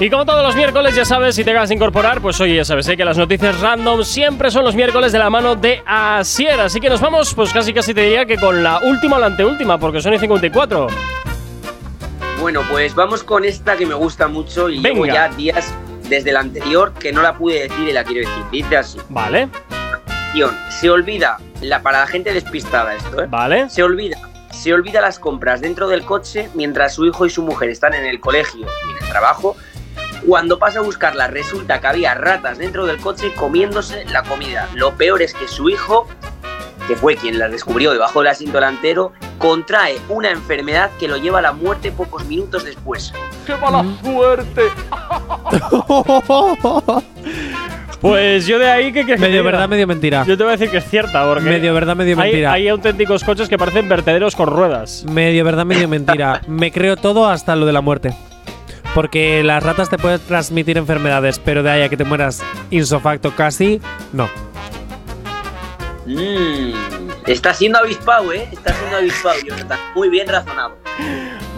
Y 0.00 0.10
como 0.10 0.26
todos 0.26 0.42
los 0.42 0.56
miércoles, 0.56 0.96
ya 0.96 1.04
sabes, 1.04 1.36
si 1.36 1.44
te 1.44 1.52
acabas 1.52 1.68
de 1.68 1.76
incorporar, 1.76 2.20
pues 2.20 2.40
oye, 2.40 2.56
ya 2.56 2.64
sabes 2.64 2.88
¿eh? 2.88 2.96
que 2.96 3.04
las 3.04 3.16
noticias 3.16 3.60
random 3.60 4.02
siempre 4.02 4.50
son 4.50 4.64
los 4.64 4.74
miércoles 4.74 5.12
de 5.12 5.18
la 5.20 5.30
mano 5.30 5.54
de 5.54 5.80
Asier. 5.86 6.58
Así 6.58 6.80
que 6.80 6.90
nos 6.90 7.00
vamos, 7.00 7.32
pues 7.34 7.52
casi 7.52 7.72
casi 7.72 7.94
te 7.94 8.00
diría 8.00 8.26
que 8.26 8.38
con 8.38 8.64
la 8.64 8.80
última 8.80 9.18
o 9.18 9.20
la 9.20 9.26
anteúltima, 9.26 9.78
porque 9.78 10.00
son 10.00 10.14
y 10.14 10.18
54. 10.18 10.88
Bueno, 12.40 12.62
pues 12.68 12.92
vamos 12.92 13.22
con 13.22 13.44
esta 13.44 13.76
que 13.76 13.86
me 13.86 13.94
gusta 13.94 14.26
mucho 14.26 14.68
y 14.68 14.80
llevo 14.80 15.02
Venga. 15.02 15.14
ya 15.14 15.28
días 15.28 15.72
desde 16.10 16.32
la 16.32 16.40
anterior 16.40 16.92
que 16.92 17.12
no 17.12 17.22
la 17.22 17.38
pude 17.38 17.68
decir 17.68 17.88
y 17.88 17.92
la 17.92 18.04
quiero 18.04 18.28
decir. 18.28 18.44
Dice 18.50 18.76
así. 18.76 18.98
Vale. 19.08 19.48
Se 20.68 20.90
olvida, 20.90 21.38
la, 21.62 21.82
para 21.82 22.00
la 22.00 22.06
gente 22.06 22.32
despistada 22.32 22.94
esto, 22.94 23.22
¿eh? 23.22 23.26
Vale. 23.28 23.70
Se 23.70 23.82
olvida. 23.82 24.18
Se 24.52 24.74
olvida 24.74 25.00
las 25.00 25.18
compras 25.18 25.60
dentro 25.60 25.88
del 25.88 26.04
coche 26.04 26.50
mientras 26.54 26.94
su 26.94 27.06
hijo 27.06 27.24
y 27.24 27.30
su 27.30 27.42
mujer 27.42 27.70
están 27.70 27.94
en 27.94 28.04
el 28.04 28.20
colegio 28.20 28.60
y 28.60 28.90
en 28.90 29.02
el 29.02 29.08
trabajo. 29.08 29.56
Cuando 30.26 30.58
pasa 30.58 30.80
a 30.80 30.82
buscarlas 30.82 31.30
resulta 31.30 31.80
que 31.80 31.86
había 31.86 32.14
ratas 32.14 32.58
dentro 32.58 32.84
del 32.84 32.98
coche 32.98 33.32
comiéndose 33.34 34.04
la 34.06 34.22
comida. 34.22 34.68
Lo 34.74 34.96
peor 34.96 35.22
es 35.22 35.32
que 35.32 35.48
su 35.48 35.70
hijo, 35.70 36.06
que 36.90 36.96
fue 36.96 37.14
quien 37.14 37.38
las 37.38 37.52
descubrió 37.52 37.92
debajo 37.92 38.18
del 38.18 38.30
asiento 38.30 38.54
delantero, 38.54 39.12
contrae 39.38 39.98
una 40.08 40.28
enfermedad 40.28 40.90
que 40.98 41.06
lo 41.06 41.18
lleva 41.18 41.38
a 41.38 41.42
la 41.42 41.52
muerte 41.52 41.92
pocos 41.92 42.26
minutos 42.26 42.64
después. 42.64 43.14
¡Qué 43.46 43.54
mala 43.54 43.84
suerte! 44.02 44.62
Pues 48.00 48.46
yo 48.46 48.58
de 48.58 48.68
ahí 48.68 48.92
que, 48.92 49.06
que 49.06 49.16
Medio 49.18 49.44
verdad, 49.44 49.68
medio 49.68 49.86
mentira. 49.86 50.24
Yo 50.26 50.36
te 50.36 50.42
voy 50.42 50.54
a 50.54 50.56
decir 50.56 50.68
que 50.70 50.78
es 50.78 50.84
cierta, 50.90 51.24
porque 51.28 51.48
Medio 51.48 51.72
verdad, 51.74 51.94
medio 51.94 52.18
hay, 52.18 52.30
mentira. 52.30 52.52
hay 52.52 52.66
auténticos 52.66 53.22
coches 53.22 53.48
que 53.48 53.56
parecen 53.56 53.88
vertederos 53.88 54.34
con 54.34 54.48
ruedas. 54.48 55.04
Medio 55.04 55.44
verdad, 55.44 55.66
medio 55.66 55.86
mentira. 55.86 56.40
Me 56.48 56.72
creo 56.72 56.96
todo 56.96 57.28
hasta 57.28 57.54
lo 57.54 57.66
de 57.66 57.72
la 57.72 57.82
muerte. 57.82 58.14
Porque 58.96 59.44
las 59.44 59.62
ratas 59.62 59.90
te 59.90 59.96
pueden 59.96 60.18
transmitir 60.26 60.76
enfermedades, 60.76 61.38
pero 61.38 61.62
de 61.62 61.70
ahí 61.70 61.82
a 61.82 61.88
que 61.88 61.96
te 61.96 62.04
mueras 62.04 62.42
insofacto 62.70 63.32
casi, 63.36 63.80
no. 64.12 64.28
Mmm, 66.10 66.72
está 67.26 67.54
siendo 67.54 67.78
avispado, 67.78 68.32
¿eh? 68.32 68.48
Está 68.50 68.74
siendo 68.74 68.96
avispado, 68.96 69.36
Jonathan. 69.46 69.78
Muy 69.94 70.08
bien 70.08 70.26
razonado. 70.26 70.76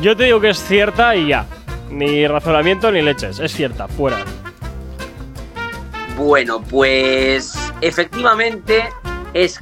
Yo 0.00 0.16
te 0.16 0.24
digo 0.24 0.40
que 0.40 0.50
es 0.50 0.62
cierta 0.62 1.16
y 1.16 1.28
ya. 1.28 1.46
Ni 1.90 2.26
razonamiento 2.26 2.90
ni 2.90 3.02
leches. 3.02 3.38
Es 3.38 3.52
cierta, 3.52 3.88
fuera. 3.88 4.18
Bueno, 6.16 6.62
pues 6.62 7.54
efectivamente 7.80 8.84
es 9.32 9.58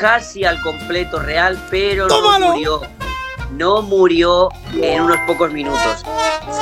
casi 0.00 0.44
al 0.44 0.60
completo 0.60 1.20
real, 1.20 1.56
pero 1.70 2.08
no 2.08 2.40
murió. 2.40 2.82
No 3.56 3.82
murió 3.82 4.48
en 4.74 5.02
unos 5.02 5.18
pocos 5.26 5.52
minutos. 5.52 6.02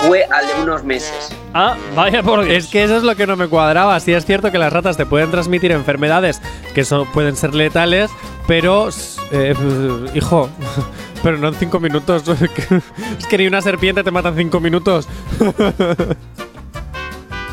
Fue 0.07 0.25
al 0.25 0.47
de 0.47 0.63
unos 0.63 0.83
meses. 0.85 1.35
Ah, 1.55 1.77
vaya 1.95 2.23
por 2.23 2.45
Dios. 2.45 2.57
Es 2.57 2.67
que 2.69 2.85
eso 2.85 2.97
es 2.97 3.03
lo 3.03 3.15
que 3.17 3.27
no 3.27 3.37
me 3.37 3.49
cuadraba. 3.49 3.99
Sí 4.01 4.13
es 4.13 4.25
cierto 4.25 4.51
que 4.51 4.59
las 4.59 4.73
ratas 4.73 4.97
te 4.97 5.07
pueden 5.07 5.31
transmitir 5.31 5.73
enfermedades 5.73 6.41
que 6.75 6.85
son, 6.85 7.07
pueden 7.13 7.37
ser 7.37 7.55
letales, 7.55 8.11
pero, 8.47 8.89
eh, 9.31 9.55
hijo, 10.15 10.49
pero 11.23 11.39
no 11.39 11.49
en 11.49 11.55
cinco 11.55 11.81
minutos. 11.81 12.25
es 13.19 13.27
que 13.27 13.39
ni 13.39 13.47
una 13.47 13.63
serpiente 13.63 14.03
te 14.03 14.11
mata 14.11 14.31
en 14.31 14.37
cinco 14.37 14.61
minutos. 14.61 15.09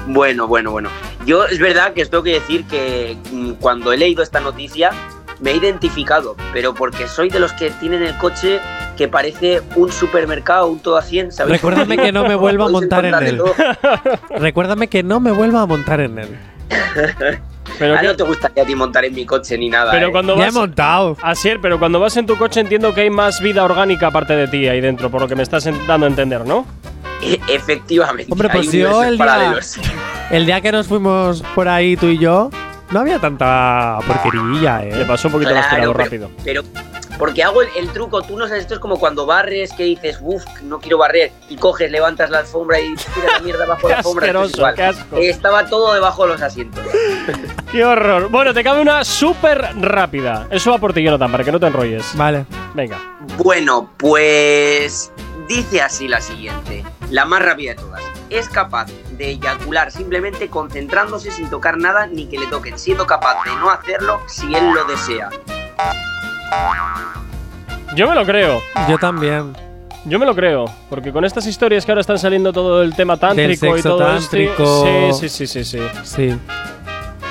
Bueno, 0.08 0.48
bueno, 0.48 0.72
bueno. 0.72 0.90
Yo 1.26 1.46
es 1.46 1.60
verdad 1.60 1.94
que 1.94 2.04
os 2.04 2.10
tengo 2.10 2.24
que 2.24 2.34
decir 2.34 2.66
que 2.66 3.18
mm, 3.32 3.52
cuando 3.54 3.92
he 3.92 3.98
leído 3.98 4.24
esta 4.24 4.40
noticia 4.40 4.92
me 5.40 5.52
he 5.52 5.56
identificado, 5.58 6.36
pero 6.54 6.74
porque 6.74 7.08
soy 7.08 7.30
de 7.30 7.40
los 7.40 7.52
que 7.54 7.70
tienen 7.72 8.02
el 8.04 8.18
coche 8.18 8.60
que 8.98 9.08
parece 9.08 9.62
un 9.76 9.92
supermercado, 9.92 10.68
un 10.68 10.80
todo 10.80 10.98
a 10.98 11.02
100, 11.02 11.32
¿sabes? 11.32 11.54
Recuérdame 11.62 11.98
que 11.98 12.12
no 12.12 12.26
me 12.28 12.36
vuelva 12.36 12.66
a 12.66 12.70
montar 12.70 13.06
en 13.06 13.16
él. 13.16 13.42
Recuérdame 14.32 14.88
que 14.90 15.04
no 15.04 15.20
me 15.20 15.32
vuelva 15.32 15.62
a 15.62 15.66
montar 15.66 16.02
en 16.02 16.20
él. 16.20 16.38
Pero, 17.80 17.96
Ah, 17.96 18.00
que- 18.02 18.08
no 18.08 18.16
te 18.16 18.24
gustaría 18.24 18.64
a 18.64 18.66
ti 18.66 18.76
montar 18.76 19.06
en 19.06 19.14
mi 19.14 19.26
coche 19.26 19.58
ni 19.58 19.70
nada. 19.70 19.92
pero 19.92 20.08
¿eh? 20.08 20.12
cuando 20.12 20.36
Ya 20.36 20.44
he 20.44 20.46
vas. 20.46 20.54
montado. 20.56 21.16
Así 21.22 21.50
es, 21.50 21.58
pero 21.62 21.78
cuando 21.78 22.00
vas 22.00 22.16
en 22.18 22.26
tu 22.26 22.36
coche 22.38 22.60
entiendo 22.62 22.94
que 22.94 23.02
hay 23.02 23.10
más 23.10 23.40
vida 23.42 23.64
orgánica 23.64 24.08
aparte 24.08 24.36
de 24.36 24.48
ti 24.48 24.68
ahí 24.68 24.82
dentro, 24.82 25.10
por 25.12 25.22
lo 25.22 25.28
que 25.28 25.36
me 25.36 25.44
estás 25.44 25.66
dando 25.86 26.06
a 26.06 26.10
entender, 26.10 26.46
¿no? 26.46 26.66
E- 27.22 27.40
Efectivamente. 27.50 28.32
Hombre, 28.32 28.50
pues 28.50 28.72
yo 28.72 29.04
el 29.04 29.18
día, 29.18 29.26
paralelos. 29.26 29.78
el 30.32 30.46
día 30.46 30.62
que 30.62 30.72
nos 30.72 30.88
fuimos 30.88 31.44
por 31.54 31.68
ahí 31.68 31.96
tú 31.98 32.08
y 32.08 32.18
yo, 32.18 32.50
no 32.92 33.00
había 33.00 33.20
tanta 33.20 34.00
porquerilla, 34.08 34.80
Le 34.84 35.02
eh. 35.02 35.06
pasó 35.06 35.28
un 35.28 35.34
poquito 35.34 35.52
Claro, 35.52 35.66
más 35.66 35.76
tirado 35.76 35.94
pero- 35.94 36.04
rápido. 36.04 36.32
Pero 36.44 36.64
porque 37.18 37.44
hago 37.44 37.64
el, 37.64 37.70
el 37.76 37.90
truco, 37.90 38.22
tú 38.22 38.38
no 38.38 38.48
sabes, 38.48 38.62
esto 38.62 38.76
es 38.76 38.80
como 38.80 39.00
cuando 39.00 39.26
barres, 39.26 39.74
que 39.74 39.84
dices, 39.86 40.20
uff, 40.22 40.44
no 40.62 40.80
quiero 40.80 41.00
barrer, 41.00 41.32
y 41.50 41.56
coges, 41.56 41.90
levantas 41.90 42.30
la 42.30 42.40
alfombra 42.40 42.80
y 42.80 42.94
tiras 42.96 43.34
la 43.34 43.40
mierda 43.40 43.66
bajo 43.66 43.90
la 43.90 43.98
alfombra. 43.98 44.28
esto 44.28 44.40
es 44.40 44.46
asqueroso, 44.46 44.58
igual. 44.58 44.76
qué 44.76 44.84
asco. 44.84 45.18
Eh, 45.18 45.30
Estaba 45.30 45.66
todo 45.66 45.94
debajo 45.96 46.24
de 46.24 46.30
los 46.34 46.42
asientos. 46.44 46.84
¡Qué 47.72 47.84
horror! 47.84 48.30
Bueno, 48.30 48.54
te 48.54 48.64
cabe 48.64 48.82
una 48.82 49.04
súper 49.04 49.68
rápida. 49.82 50.48
Eso 50.52 50.70
va 50.72 50.78
por 50.78 50.94
ti, 50.94 51.02
Jonathan, 51.04 51.32
para 51.32 51.44
que 51.44 51.52
no 51.52 51.60
te 51.60 51.66
enrolles. 51.66 52.16
Vale. 52.16 52.46
Venga. 52.76 53.00
Bueno, 53.38 53.90
pues 53.98 55.12
dice 55.48 55.82
así 55.82 56.08
la 56.08 56.22
siguiente, 56.22 56.84
la 57.10 57.26
más 57.26 57.42
rápida 57.44 57.72
de 57.72 57.78
todas. 57.82 58.04
Es 58.30 58.48
capaz 58.48 58.88
de 59.18 59.30
eyacular 59.32 59.92
simplemente 59.92 60.50
concentrándose 60.50 61.32
sin 61.32 61.50
tocar 61.50 61.78
nada 61.78 62.08
ni 62.08 62.28
que 62.28 62.38
le 62.38 62.48
toquen, 62.48 62.78
siendo 62.78 63.06
capaz 63.06 63.44
de 63.44 63.52
no 63.56 63.70
hacerlo 63.70 64.22
si 64.28 64.54
él 64.54 64.72
lo 64.74 64.86
desea. 64.86 65.30
Yo 67.96 68.08
me 68.08 68.16
lo 68.16 68.26
creo. 68.26 68.62
Yo 68.88 68.98
también. 68.98 69.54
Yo 70.06 70.20
me 70.20 70.26
lo 70.26 70.36
creo. 70.36 70.66
Porque 70.90 71.12
con 71.12 71.26
estas 71.26 71.46
historias 71.48 71.86
que 71.86 71.92
ahora 71.92 72.02
están 72.02 72.20
saliendo 72.20 72.54
todo 72.54 72.82
el 72.82 72.96
tema 72.96 73.18
tántrico 73.18 73.76
y 73.78 73.82
todo 73.82 73.98
tántrico. 73.98 74.64
esto. 74.64 75.14
Sí, 75.20 75.30
sí, 75.30 75.48
sí, 75.48 75.64
sí, 75.64 75.80
sí. 75.80 75.88
Sí. 76.04 76.40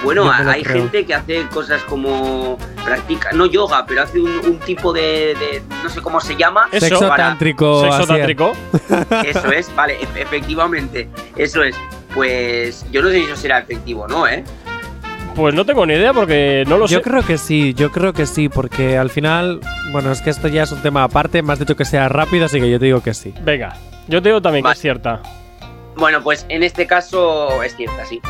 Bueno, 0.05 0.31
hay 0.31 0.63
creo. 0.63 0.83
gente 0.83 1.07
que 1.07 1.15
hace 1.15 1.47
cosas 1.49 1.83
como 1.83 2.59
practica, 2.87 3.33
no 3.33 3.45
yoga, 3.45 3.85
pero 3.87 4.03
hace 4.05 4.19
un, 4.19 4.31
un 4.47 4.59
tipo 4.61 4.93
de, 4.93 5.35
de- 5.39 5.63
no 5.83 5.91
sé 5.91 6.01
cómo 6.01 6.21
se 6.21 6.37
llama. 6.37 6.69
Eso. 6.73 6.87
Sexo 6.87 7.09
para- 7.09 7.29
tántrico. 7.29 7.81
Sexo 7.83 7.95
así 7.97 8.03
es. 8.05 8.09
tántrico. 8.09 8.53
Eso 9.27 9.53
es, 9.53 9.75
vale, 9.77 9.99
e- 10.01 10.23
efectivamente, 10.23 11.09
eso 11.37 11.63
es. 11.63 11.77
Pues 12.15 12.87
yo 12.93 13.03
no 13.03 13.11
sé 13.11 13.17
si 13.17 13.25
eso 13.25 13.37
será 13.37 13.59
efectivo 13.59 14.05
o 14.05 14.09
no, 14.09 14.27
¿eh? 14.27 14.43
Pues 15.35 15.55
no 15.55 15.67
tengo 15.67 15.85
ni 15.85 15.93
idea 15.93 16.15
porque 16.15 16.65
no 16.67 16.79
lo 16.79 16.87
Yo 16.87 16.99
sé. 16.99 17.03
creo 17.03 17.23
que 17.23 17.37
sí, 17.37 17.75
yo 17.75 17.93
creo 17.93 18.15
que 18.15 18.25
sí, 18.25 18.49
porque 18.49 18.97
al 18.97 19.11
final, 19.11 19.61
bueno, 19.93 20.11
es 20.11 20.23
que 20.23 20.31
esto 20.31 20.49
ya 20.49 20.63
es 20.63 20.73
un 20.73 20.81
tema 20.81 21.05
aparte, 21.05 21.43
me 21.43 21.53
has 21.53 21.59
dicho 21.59 21.77
que 21.77 21.85
sea 21.85 22.09
rápido, 22.09 22.47
así 22.47 22.59
que 22.59 22.71
yo 22.71 22.79
te 22.79 22.87
digo 22.87 23.03
que 23.03 23.13
sí. 23.13 23.35
Venga, 23.43 23.77
yo 24.09 24.23
te 24.23 24.31
digo 24.31 24.41
también 24.41 24.65
que 24.65 24.73
es 24.73 24.79
cierta. 24.81 25.21
Bueno, 25.97 26.23
pues 26.23 26.45
en 26.51 26.63
este 26.63 26.87
caso 26.87 27.63
es 27.63 27.75
cierta, 27.75 28.05
sí. 28.05 28.21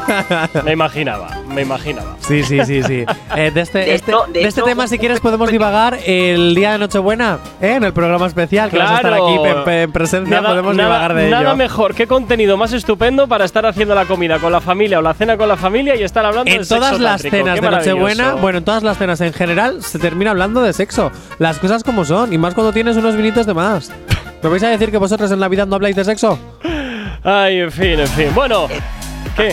Me 0.64 0.72
imaginaba, 0.72 1.40
me 1.48 1.62
imaginaba. 1.62 2.14
Sí, 2.20 2.42
sí, 2.42 2.60
sí, 2.66 2.82
sí. 2.82 3.04
Eh, 3.36 3.50
de 3.50 3.60
este, 3.62 3.78
De 3.78 3.94
este- 3.94 4.10
esto- 4.12 4.26
de 4.26 4.32
de 4.32 4.38
este 4.40 4.48
esto- 4.60 4.64
tema, 4.64 4.86
si 4.86 4.98
quieres, 4.98 5.20
podemos 5.26 5.50
divagar 5.50 5.98
el 6.06 6.54
día 6.54 6.72
de 6.72 6.78
Nochebuena, 6.78 7.38
¿eh? 7.60 7.74
en 7.76 7.84
el 7.84 7.92
programa 7.94 8.26
especial, 8.26 8.70
que 8.70 8.78
vas 8.78 8.90
a 8.90 8.96
estar 8.96 9.12
Claro. 9.12 9.26
aquí 9.28 9.70
en, 9.70 9.78
en 9.78 9.92
presencia, 9.92 10.36
Nada, 10.40 10.50
podemos 10.50 10.76
nada- 10.76 10.88
divagar 10.90 11.14
de 11.14 11.30
nada 11.30 11.42
ello. 11.42 11.56
mejor, 11.56 11.94
qué 11.94 12.06
contenido 12.06 12.56
más 12.58 12.72
estupendo 12.74 13.26
para 13.28 13.44
estar 13.46 13.64
haciendo 13.66 13.94
la 13.94 14.04
comida 14.04 14.38
con 14.38 14.52
la 14.52 14.60
familia 14.60 14.98
o 14.98 15.02
la 15.02 15.14
cena 15.14 15.36
con 15.38 15.48
la 15.48 15.56
familia 15.56 15.96
y 15.96 16.02
estar 16.02 16.24
hablando 16.26 16.50
de 16.50 16.56
En 16.56 16.64
sexo 16.64 16.76
todas 16.76 17.00
las 17.00 17.22
tántrico. 17.22 17.36
cenas 17.46 17.60
Qué 17.60 17.64
de 17.66 17.70
Nochebuena, 17.72 18.34
bueno, 18.34 18.58
en 18.58 18.64
todas 18.64 18.82
las 18.82 18.98
cenas 18.98 19.20
en 19.22 19.32
general, 19.32 19.82
se 19.82 19.98
termina 19.98 20.30
hablando 20.32 20.60
de 20.62 20.72
sexo. 20.74 21.10
Las 21.38 21.58
cosas 21.58 21.82
como 21.82 22.04
son, 22.04 22.32
y 22.32 22.38
más 22.38 22.52
cuando 22.54 22.72
tienes 22.74 22.96
unos 22.98 23.16
vinitos 23.16 23.46
de 23.46 23.54
más. 23.54 23.90
¿Me 24.42 24.50
vais 24.50 24.62
a 24.62 24.68
decir 24.68 24.90
que 24.90 24.98
vosotros 24.98 25.30
en 25.32 25.40
Navidad 25.40 25.66
no 25.66 25.76
habláis 25.76 25.96
de 25.96 26.04
sexo? 26.04 26.38
Ay, 27.28 27.58
en 27.58 27.72
fin, 27.72 27.98
en 27.98 28.06
fin. 28.06 28.28
Bueno, 28.32 28.68
¿qué? 29.36 29.52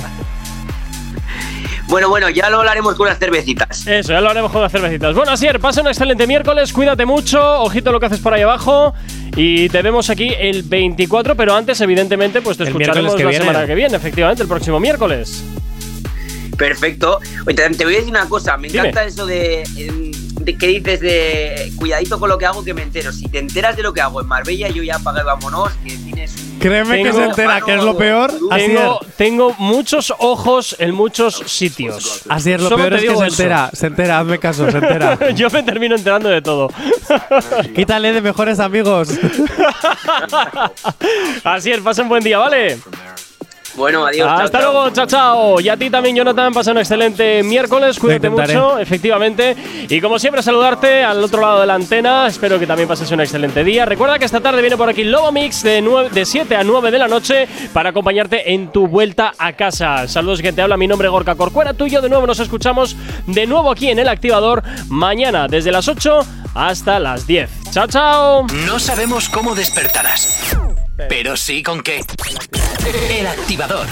Bueno, 1.87 2.07
bueno, 2.07 2.29
ya 2.29 2.47
lo 2.51 2.59
hablaremos 2.59 2.93
con 2.93 3.07
unas 3.07 3.17
cervecitas. 3.17 3.87
Eso, 3.87 4.13
ya 4.13 4.21
lo 4.21 4.29
haremos 4.29 4.51
con 4.51 4.61
las 4.61 4.71
cervecitas. 4.71 5.15
Bueno, 5.15 5.31
Asier, 5.31 5.59
pasa 5.59 5.81
un 5.81 5.87
excelente 5.87 6.27
miércoles, 6.27 6.71
cuídate 6.71 7.05
mucho, 7.07 7.61
ojito 7.61 7.91
lo 7.91 7.99
que 7.99 8.05
haces 8.05 8.19
por 8.19 8.31
ahí 8.35 8.43
abajo. 8.43 8.93
Y 9.35 9.69
te 9.69 9.81
vemos 9.81 10.11
aquí 10.11 10.31
el 10.39 10.61
24, 10.61 11.35
pero 11.35 11.55
antes, 11.55 11.81
evidentemente, 11.81 12.41
pues 12.41 12.57
te 12.57 12.63
El 12.63 12.69
escucharemos 12.69 13.13
la 13.19 13.29
viene. 13.29 13.45
semana 13.45 13.65
que 13.65 13.73
viene, 13.73 13.97
efectivamente, 13.97 14.43
el 14.43 14.49
próximo 14.49 14.79
miércoles. 14.79 15.43
Perfecto. 16.55 17.19
Oye, 17.47 17.55
te, 17.55 17.83
voy 17.85 17.95
a 17.95 17.97
decir 17.97 18.11
una 18.11 18.29
cosa, 18.29 18.55
me 18.55 18.67
Dime. 18.67 18.81
encanta 18.89 19.05
eso 19.05 19.25
de, 19.25 19.63
em, 19.77 20.11
de 20.39 20.57
que 20.57 20.67
dices 20.67 20.99
de 20.99 21.71
cuidadito 21.77 22.19
con 22.19 22.29
lo 22.29 22.37
que 22.37 22.45
hago 22.45 22.63
que 22.63 22.73
me 22.73 22.81
entero. 22.83 23.11
Si 23.13 23.27
te 23.29 23.39
enteras 23.39 23.75
de 23.77 23.83
lo 23.83 23.93
que 23.93 24.01
hago 24.01 24.19
en 24.21 24.27
Marbella, 24.27 24.67
yo 24.69 24.83
ya 24.83 24.95
apagué 24.95 25.23
vámonos, 25.23 25.71
que 25.85 25.95
tienes 25.97 26.35
un- 26.35 26.59
Créeme 26.59 27.03
que 27.03 27.11
se 27.13 27.23
entera, 27.23 27.61
que 27.61 27.75
es 27.75 27.83
lo 27.83 27.97
peor. 27.97 28.31
Así 28.51 28.65
Tengo, 28.67 28.99
tengo 29.17 29.55
muchos 29.57 30.13
ojos 30.19 30.75
en 30.79 30.93
muchos 30.95 31.35
sitios. 31.47 32.21
Así 32.29 32.51
es, 32.53 32.61
lo 32.61 32.69
Solo 32.69 32.83
peor 32.83 32.93
es 32.93 33.01
que 33.01 33.07
se 33.07 33.13
eso. 33.13 33.25
entera, 33.25 33.69
se 33.73 33.87
entera, 33.87 34.19
hazme 34.19 34.39
caso, 34.39 34.69
se 34.71 34.77
entera. 34.77 35.17
Yo 35.35 35.49
me 35.49 35.63
termino 35.63 35.95
enterando 35.95 36.29
de 36.29 36.41
todo. 36.41 36.69
Quítale 37.75 38.13
de 38.13 38.21
mejores 38.21 38.59
amigos. 38.59 39.09
Así 41.43 41.71
es, 41.71 41.79
pasa 41.81 42.01
un 42.03 42.09
buen 42.09 42.23
día, 42.23 42.37
¿vale? 42.37 42.77
Bueno, 43.75 44.05
adiós. 44.05 44.29
Hasta 44.29 44.59
chao. 44.59 44.71
luego, 44.71 44.89
chao, 44.91 45.05
chao. 45.07 45.59
Y 45.59 45.67
a 45.69 45.75
ti 45.77 45.89
también, 45.89 46.15
Jonathan, 46.15 46.53
pasa 46.53 46.71
un 46.71 46.77
excelente 46.77 47.41
miércoles. 47.43 47.97
Cuídate 47.99 48.29
mucho, 48.29 48.77
efectivamente. 48.77 49.55
Y 49.89 49.99
como 49.99 50.19
siempre, 50.19 50.43
saludarte 50.43 51.03
al 51.03 51.23
otro 51.23 51.41
lado 51.41 51.61
de 51.61 51.65
la 51.67 51.73
antena. 51.75 52.27
Espero 52.27 52.59
que 52.59 52.67
también 52.67 52.87
pases 52.87 53.09
un 53.11 53.21
excelente 53.21 53.63
día. 53.63 53.85
Recuerda 53.85 54.19
que 54.19 54.25
esta 54.25 54.41
tarde 54.41 54.61
viene 54.61 54.77
por 54.77 54.89
aquí 54.89 55.03
Lobo 55.03 55.31
Mix 55.31 55.63
de, 55.63 55.81
nueve- 55.81 56.09
de 56.11 56.23
7 56.25 56.55
a 56.55 56.63
9 56.63 56.91
de 56.91 56.99
la 56.99 57.07
noche 57.07 57.47
para 57.73 57.89
acompañarte 57.89 58.53
en 58.53 58.71
tu 58.71 58.87
vuelta 58.87 59.33
a 59.37 59.53
casa. 59.53 60.07
Saludos 60.07 60.41
que 60.41 60.53
te 60.53 60.61
habla 60.61 60.77
mi 60.77 60.87
nombre, 60.87 61.07
Gorka 61.07 61.33
Corcuera. 61.35 61.73
Tú 61.73 61.87
y 61.87 61.89
yo 61.89 62.01
de 62.01 62.09
nuevo 62.09 62.27
nos 62.27 62.39
escuchamos 62.39 62.95
de 63.25 63.47
nuevo 63.47 63.71
aquí 63.71 63.89
en 63.89 63.97
El 63.99 64.07
Activador 64.07 64.61
mañana 64.89 65.47
desde 65.47 65.71
las 65.71 65.87
8 65.87 66.19
hasta 66.53 66.99
las 66.99 67.25
10. 67.25 67.49
Chao, 67.71 67.87
chao. 67.87 68.45
No 68.67 68.77
sabemos 68.77 69.29
cómo 69.29 69.55
despertarás, 69.55 70.55
pero 71.09 71.35
sí 71.37 71.63
con 71.63 71.81
qué. 71.81 72.01
El 73.09 73.27
activador. 73.27 73.87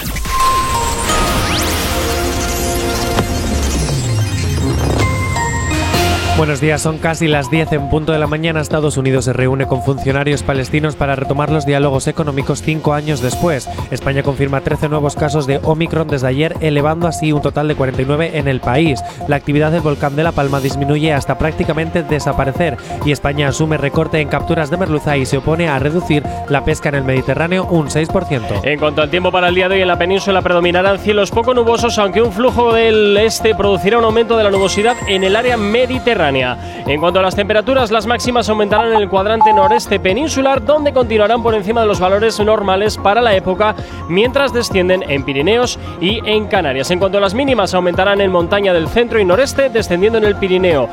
Buenos 6.38 6.62
días, 6.62 6.80
son 6.80 6.96
casi 6.96 7.28
las 7.28 7.50
10 7.50 7.72
en 7.72 7.90
punto 7.90 8.10
de 8.10 8.18
la 8.18 8.26
mañana. 8.26 8.62
Estados 8.62 8.96
Unidos 8.96 9.26
se 9.26 9.34
reúne 9.34 9.66
con 9.66 9.82
funcionarios 9.82 10.42
palestinos 10.42 10.96
para 10.96 11.14
retomar 11.14 11.50
los 11.50 11.66
diálogos 11.66 12.06
económicos 12.08 12.62
cinco 12.62 12.94
años 12.94 13.20
después. 13.20 13.68
España 13.90 14.22
confirma 14.22 14.62
13 14.62 14.88
nuevos 14.88 15.14
casos 15.14 15.46
de 15.46 15.60
Omicron 15.62 16.08
desde 16.08 16.28
ayer, 16.28 16.56
elevando 16.60 17.06
así 17.06 17.32
un 17.32 17.42
total 17.42 17.68
de 17.68 17.74
49 17.74 18.38
en 18.38 18.48
el 18.48 18.60
país. 18.60 19.04
La 19.28 19.36
actividad 19.36 19.72
del 19.72 19.82
volcán 19.82 20.16
de 20.16 20.24
La 20.24 20.32
Palma 20.32 20.60
disminuye 20.60 21.12
hasta 21.12 21.36
prácticamente 21.36 22.02
desaparecer 22.02 22.78
y 23.04 23.12
España 23.12 23.48
asume 23.48 23.76
recorte 23.76 24.18
en 24.18 24.28
capturas 24.28 24.70
de 24.70 24.78
merluza 24.78 25.18
y 25.18 25.26
se 25.26 25.36
opone 25.36 25.68
a 25.68 25.78
reducir 25.78 26.24
la 26.48 26.64
pesca 26.64 26.88
en 26.88 26.94
el 26.94 27.04
Mediterráneo 27.04 27.66
un 27.66 27.88
6%. 27.88 28.62
En 28.64 28.78
cuanto 28.78 29.02
al 29.02 29.10
tiempo 29.10 29.30
para 29.30 29.48
el 29.48 29.54
día 29.54 29.68
de 29.68 29.76
hoy 29.76 29.82
en 29.82 29.88
la 29.88 29.98
península 29.98 30.40
predominarán 30.40 30.98
cielos 30.98 31.30
poco 31.30 31.52
nubosos, 31.52 31.98
aunque 31.98 32.22
un 32.22 32.32
flujo 32.32 32.72
del 32.72 33.18
este 33.18 33.54
producirá 33.54 33.98
un 33.98 34.04
aumento 34.04 34.36
de 34.38 34.44
la 34.44 34.50
nubosidad 34.50 34.96
en 35.06 35.24
el 35.24 35.36
área 35.36 35.58
mediterránea. 35.58 36.21
En 36.22 37.00
cuanto 37.00 37.18
a 37.18 37.22
las 37.22 37.34
temperaturas, 37.34 37.90
las 37.90 38.06
máximas 38.06 38.48
aumentarán 38.48 38.92
en 38.92 38.96
el 38.96 39.08
cuadrante 39.08 39.52
noreste 39.52 39.98
peninsular, 39.98 40.64
donde 40.64 40.92
continuarán 40.92 41.42
por 41.42 41.54
encima 41.54 41.80
de 41.80 41.86
los 41.86 41.98
valores 41.98 42.38
normales 42.38 42.96
para 42.96 43.20
la 43.20 43.34
época, 43.34 43.74
mientras 44.08 44.52
descienden 44.52 45.02
en 45.08 45.24
Pirineos 45.24 45.78
y 46.00 46.20
en 46.24 46.46
Canarias. 46.46 46.90
En 46.90 46.98
cuanto 46.98 47.18
a 47.18 47.20
las 47.20 47.34
mínimas, 47.34 47.74
aumentarán 47.74 48.20
en 48.20 48.30
montaña 48.30 48.72
del 48.72 48.88
centro 48.88 49.18
y 49.18 49.24
noreste, 49.24 49.68
descendiendo 49.68 50.18
en 50.18 50.24
el 50.24 50.36
Pirineo. 50.36 50.88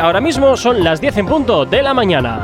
Ahora 0.00 0.20
mismo 0.20 0.56
son 0.56 0.82
las 0.82 1.00
10 1.00 1.18
en 1.18 1.26
punto 1.26 1.66
de 1.66 1.82
la 1.82 1.92
mañana. 1.92 2.40